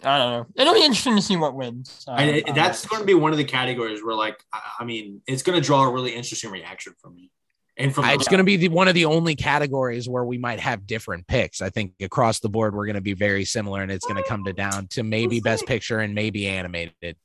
I 0.03 0.19
don't 0.19 0.31
know. 0.31 0.47
It'll 0.57 0.75
be 0.75 0.85
interesting 0.85 1.17
to 1.17 1.23
see 1.23 1.37
what 1.37 1.55
wins. 1.55 2.05
Uh, 2.07 2.13
I, 2.13 2.43
uh, 2.47 2.53
that's 2.53 2.87
going 2.87 3.01
to 3.01 3.07
be 3.07 3.15
one 3.15 3.33
of 3.33 3.39
the 3.39 3.45
categories 3.45 4.05
where, 4.05 4.15
like, 4.15 4.39
I, 4.53 4.61
I 4.81 4.85
mean, 4.85 5.23
it's 5.27 5.43
going 5.43 5.61
to 5.61 5.65
draw 5.65 5.85
a 5.85 5.91
really 5.93 6.15
interesting 6.15 6.51
reaction 6.51 6.95
from 7.01 7.15
me 7.17 7.31
and 7.77 7.95
from. 7.95 8.05
It's 8.07 8.29
going 8.29 8.39
to 8.39 8.45
be 8.45 8.57
the, 8.57 8.69
one 8.69 8.89
of 8.89 8.95
the 8.95 9.07
only 9.07 9.37
categories 9.37 10.09
where 10.09 10.25
we 10.25 10.39
might 10.39 10.61
have 10.61 10.87
different 10.87 11.27
picks. 11.27 11.63
I 11.63 11.71
think 11.71 11.93
across 12.01 12.41
the 12.41 12.49
board 12.49 12.75
we're 12.75 12.87
going 12.87 12.97
to 12.97 13.01
be 13.01 13.15
very 13.15 13.45
similar, 13.45 13.83
and 13.83 13.91
it's 13.91 14.05
going 14.07 14.23
to 14.23 14.29
come 14.29 14.45
to 14.45 14.53
down 14.53 14.89
to 14.89 15.03
maybe 15.03 15.37
We'll 15.37 15.45
Best. 15.53 15.67
Picture 15.67 16.01
and 16.01 16.15
maybe 16.15 16.47
animated. 16.47 17.17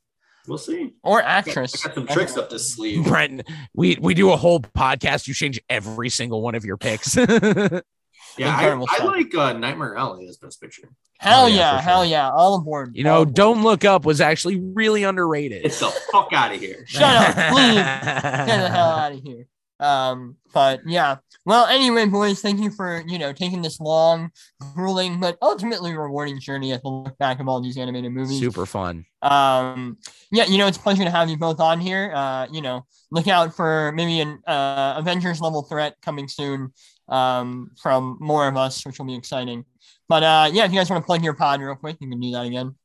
we'll 0.47 0.57
see. 0.57 0.93
or 1.03 1.21
I 1.21 1.25
actress. 1.25 1.83
got 1.83 1.93
some 1.93 2.07
tricks 2.07 2.37
up 2.37 2.49
this 2.49 2.73
sleeve. 2.73 3.05
Brent, 3.05 3.47
we 3.73 3.97
we 3.99 4.13
do 4.13 4.31
a 4.31 4.37
whole 4.37 4.61
podcast. 4.61 5.27
You 5.27 5.33
change 5.33 5.59
every 5.69 6.09
single 6.09 6.41
one 6.41 6.55
of 6.55 6.63
your 6.63 6.77
picks. 6.77 7.17
Yeah, 8.37 8.55
I, 8.55 8.69
I 8.69 9.03
like 9.03 9.33
uh, 9.35 9.53
Nightmare 9.53 9.95
Alley 9.95 10.27
as 10.27 10.37
Best 10.37 10.61
Picture. 10.61 10.89
Hell 11.19 11.43
Oh, 11.43 11.47
yeah, 11.47 11.55
yeah, 11.75 11.81
hell 11.81 12.03
sure. 12.03 12.11
yeah, 12.11 12.29
all 12.31 12.55
aboard. 12.55 12.95
you 12.95 13.03
know, 13.03 13.21
aboard. 13.21 13.35
Don't 13.35 13.63
Look 13.63 13.85
Up 13.85 14.05
was 14.05 14.21
actually 14.21 14.59
really 14.59 15.03
underrated. 15.03 15.63
Get 15.63 15.71
the 15.73 15.93
fuck 16.11 16.33
out 16.33 16.53
of 16.53 16.59
here. 16.59 16.83
Shut 16.87 17.03
up, 17.03 17.35
please. 17.53 17.75
Get 17.75 18.57
the 18.61 18.69
hell 18.69 18.89
out 18.89 19.11
of 19.11 19.21
here. 19.21 19.45
Um, 19.79 20.37
but 20.53 20.81
yeah. 20.85 21.17
Well, 21.43 21.65
anyway, 21.65 22.05
boys, 22.05 22.39
thank 22.41 22.59
you 22.59 22.69
for 22.69 23.03
you 23.07 23.17
know 23.17 23.33
taking 23.33 23.63
this 23.63 23.79
long, 23.79 24.29
grueling, 24.75 25.19
but 25.19 25.37
ultimately 25.41 25.95
rewarding 25.97 26.39
journey 26.39 26.71
at 26.71 26.83
the 26.83 26.89
look 26.89 27.17
back 27.17 27.39
of 27.39 27.47
all 27.47 27.61
these 27.61 27.77
animated 27.77 28.11
movies. 28.11 28.39
Super 28.39 28.67
fun. 28.67 29.05
Um, 29.23 29.97
yeah, 30.31 30.45
you 30.45 30.57
know, 30.59 30.67
it's 30.67 30.77
a 30.77 30.81
pleasure 30.81 31.03
to 31.03 31.09
have 31.09 31.29
you 31.29 31.37
both 31.37 31.59
on 31.59 31.79
here. 31.79 32.11
Uh, 32.13 32.47
you 32.51 32.61
know, 32.61 32.85
look 33.09 33.27
out 33.27 33.55
for 33.55 33.91
maybe 33.95 34.19
an 34.19 34.39
uh, 34.45 34.95
Avengers 34.97 35.41
level 35.41 35.63
threat 35.63 35.95
coming 36.03 36.27
soon 36.27 36.73
um, 37.11 37.71
from 37.81 38.17
more 38.19 38.47
of 38.47 38.57
us, 38.57 38.85
which 38.85 38.97
will 38.97 39.05
be 39.05 39.15
exciting. 39.15 39.65
But 40.09 40.23
uh, 40.23 40.49
yeah, 40.51 40.65
if 40.65 40.71
you 40.71 40.79
guys 40.79 40.89
want 40.89 41.03
to 41.03 41.05
plug 41.05 41.23
your 41.23 41.33
pod 41.33 41.61
real 41.61 41.75
quick, 41.75 41.97
you 41.99 42.09
can 42.09 42.19
do 42.19 42.31
that 42.31 42.45
again. 42.45 42.75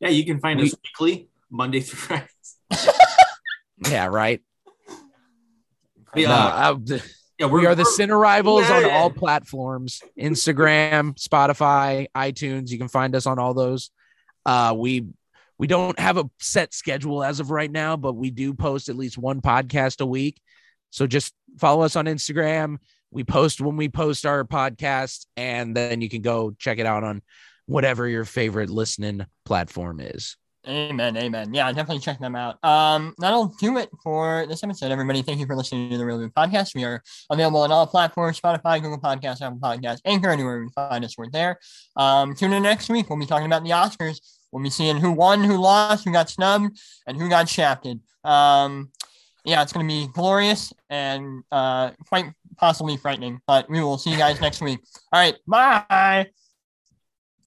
Yeah, 0.00 0.08
you 0.08 0.24
can 0.24 0.40
find 0.40 0.60
we- 0.60 0.66
us 0.66 0.74
weekly, 0.82 1.28
Monday 1.50 1.80
through 1.80 1.98
Friday. 1.98 2.26
yeah, 3.90 4.06
right. 4.06 4.40
Yeah, 6.14 6.32
uh, 6.32 6.78
yeah, 7.38 7.46
we 7.46 7.66
are 7.66 7.74
the 7.74 7.82
Cine 7.82 8.18
Rivals 8.18 8.68
yeah, 8.68 8.76
on 8.76 8.90
all 8.90 9.10
platforms: 9.10 10.02
Instagram, 10.18 11.14
Spotify, 11.20 12.06
iTunes. 12.16 12.70
You 12.70 12.78
can 12.78 12.88
find 12.88 13.14
us 13.14 13.26
on 13.26 13.38
all 13.38 13.52
those. 13.52 13.90
Uh, 14.46 14.74
we 14.76 15.08
we 15.58 15.66
don't 15.66 15.98
have 15.98 16.16
a 16.16 16.30
set 16.38 16.72
schedule 16.72 17.22
as 17.22 17.40
of 17.40 17.50
right 17.50 17.70
now, 17.70 17.96
but 17.96 18.14
we 18.14 18.30
do 18.30 18.54
post 18.54 18.88
at 18.88 18.96
least 18.96 19.18
one 19.18 19.42
podcast 19.42 20.00
a 20.00 20.06
week. 20.06 20.40
So 20.90 21.06
just 21.06 21.34
follow 21.58 21.82
us 21.82 21.96
on 21.96 22.06
Instagram. 22.06 22.78
We 23.10 23.24
post 23.24 23.60
when 23.60 23.76
we 23.76 23.88
post 23.88 24.26
our 24.26 24.44
podcast, 24.44 25.26
and 25.36 25.76
then 25.76 26.00
you 26.00 26.08
can 26.08 26.22
go 26.22 26.54
check 26.58 26.78
it 26.78 26.86
out 26.86 27.04
on 27.04 27.22
whatever 27.66 28.06
your 28.06 28.24
favorite 28.24 28.70
listening 28.70 29.26
platform 29.44 30.00
is. 30.00 30.36
Amen. 30.68 31.16
Amen. 31.16 31.54
Yeah, 31.54 31.70
definitely 31.70 32.00
check 32.00 32.18
them 32.18 32.34
out. 32.34 32.62
Um, 32.64 33.14
that'll 33.18 33.54
do 33.60 33.78
it 33.78 33.88
for 34.02 34.46
this 34.48 34.64
episode, 34.64 34.90
everybody. 34.90 35.22
Thank 35.22 35.38
you 35.38 35.46
for 35.46 35.54
listening 35.54 35.90
to 35.90 35.98
the 35.98 36.04
Real 36.04 36.18
Movie 36.18 36.32
Podcast. 36.36 36.74
We 36.74 36.82
are 36.82 37.00
available 37.30 37.60
on 37.60 37.70
all 37.70 37.86
platforms 37.86 38.40
Spotify, 38.40 38.82
Google 38.82 38.98
Podcasts, 38.98 39.42
Apple 39.42 39.60
Podcasts, 39.60 40.00
Anchor, 40.04 40.30
anywhere 40.30 40.62
you 40.62 40.70
find 40.70 41.04
us, 41.04 41.16
we're 41.16 41.30
there. 41.30 41.60
Um, 41.94 42.34
tune 42.34 42.52
in 42.52 42.64
next 42.64 42.88
week. 42.88 43.08
We'll 43.08 43.18
be 43.18 43.26
talking 43.26 43.46
about 43.46 43.62
the 43.62 43.70
Oscars. 43.70 44.18
We'll 44.50 44.62
be 44.62 44.70
seeing 44.70 44.96
who 44.96 45.12
won, 45.12 45.44
who 45.44 45.56
lost, 45.56 46.04
who 46.04 46.12
got 46.12 46.30
snubbed, 46.30 46.76
and 47.06 47.16
who 47.16 47.28
got 47.28 47.48
shafted. 47.48 48.00
Um, 48.24 48.90
yeah, 49.44 49.62
it's 49.62 49.72
going 49.72 49.86
to 49.86 49.92
be 49.92 50.08
glorious 50.12 50.72
and 50.90 51.44
uh, 51.52 51.90
quite 52.08 52.32
possibly 52.56 52.96
frightening, 52.96 53.40
but 53.46 53.68
we 53.68 53.80
will 53.80 53.98
see 53.98 54.10
you 54.10 54.16
guys 54.16 54.40
next 54.40 54.60
week. 54.60 54.80
All 55.12 55.20
right. 55.20 55.36
Bye. 55.46 56.30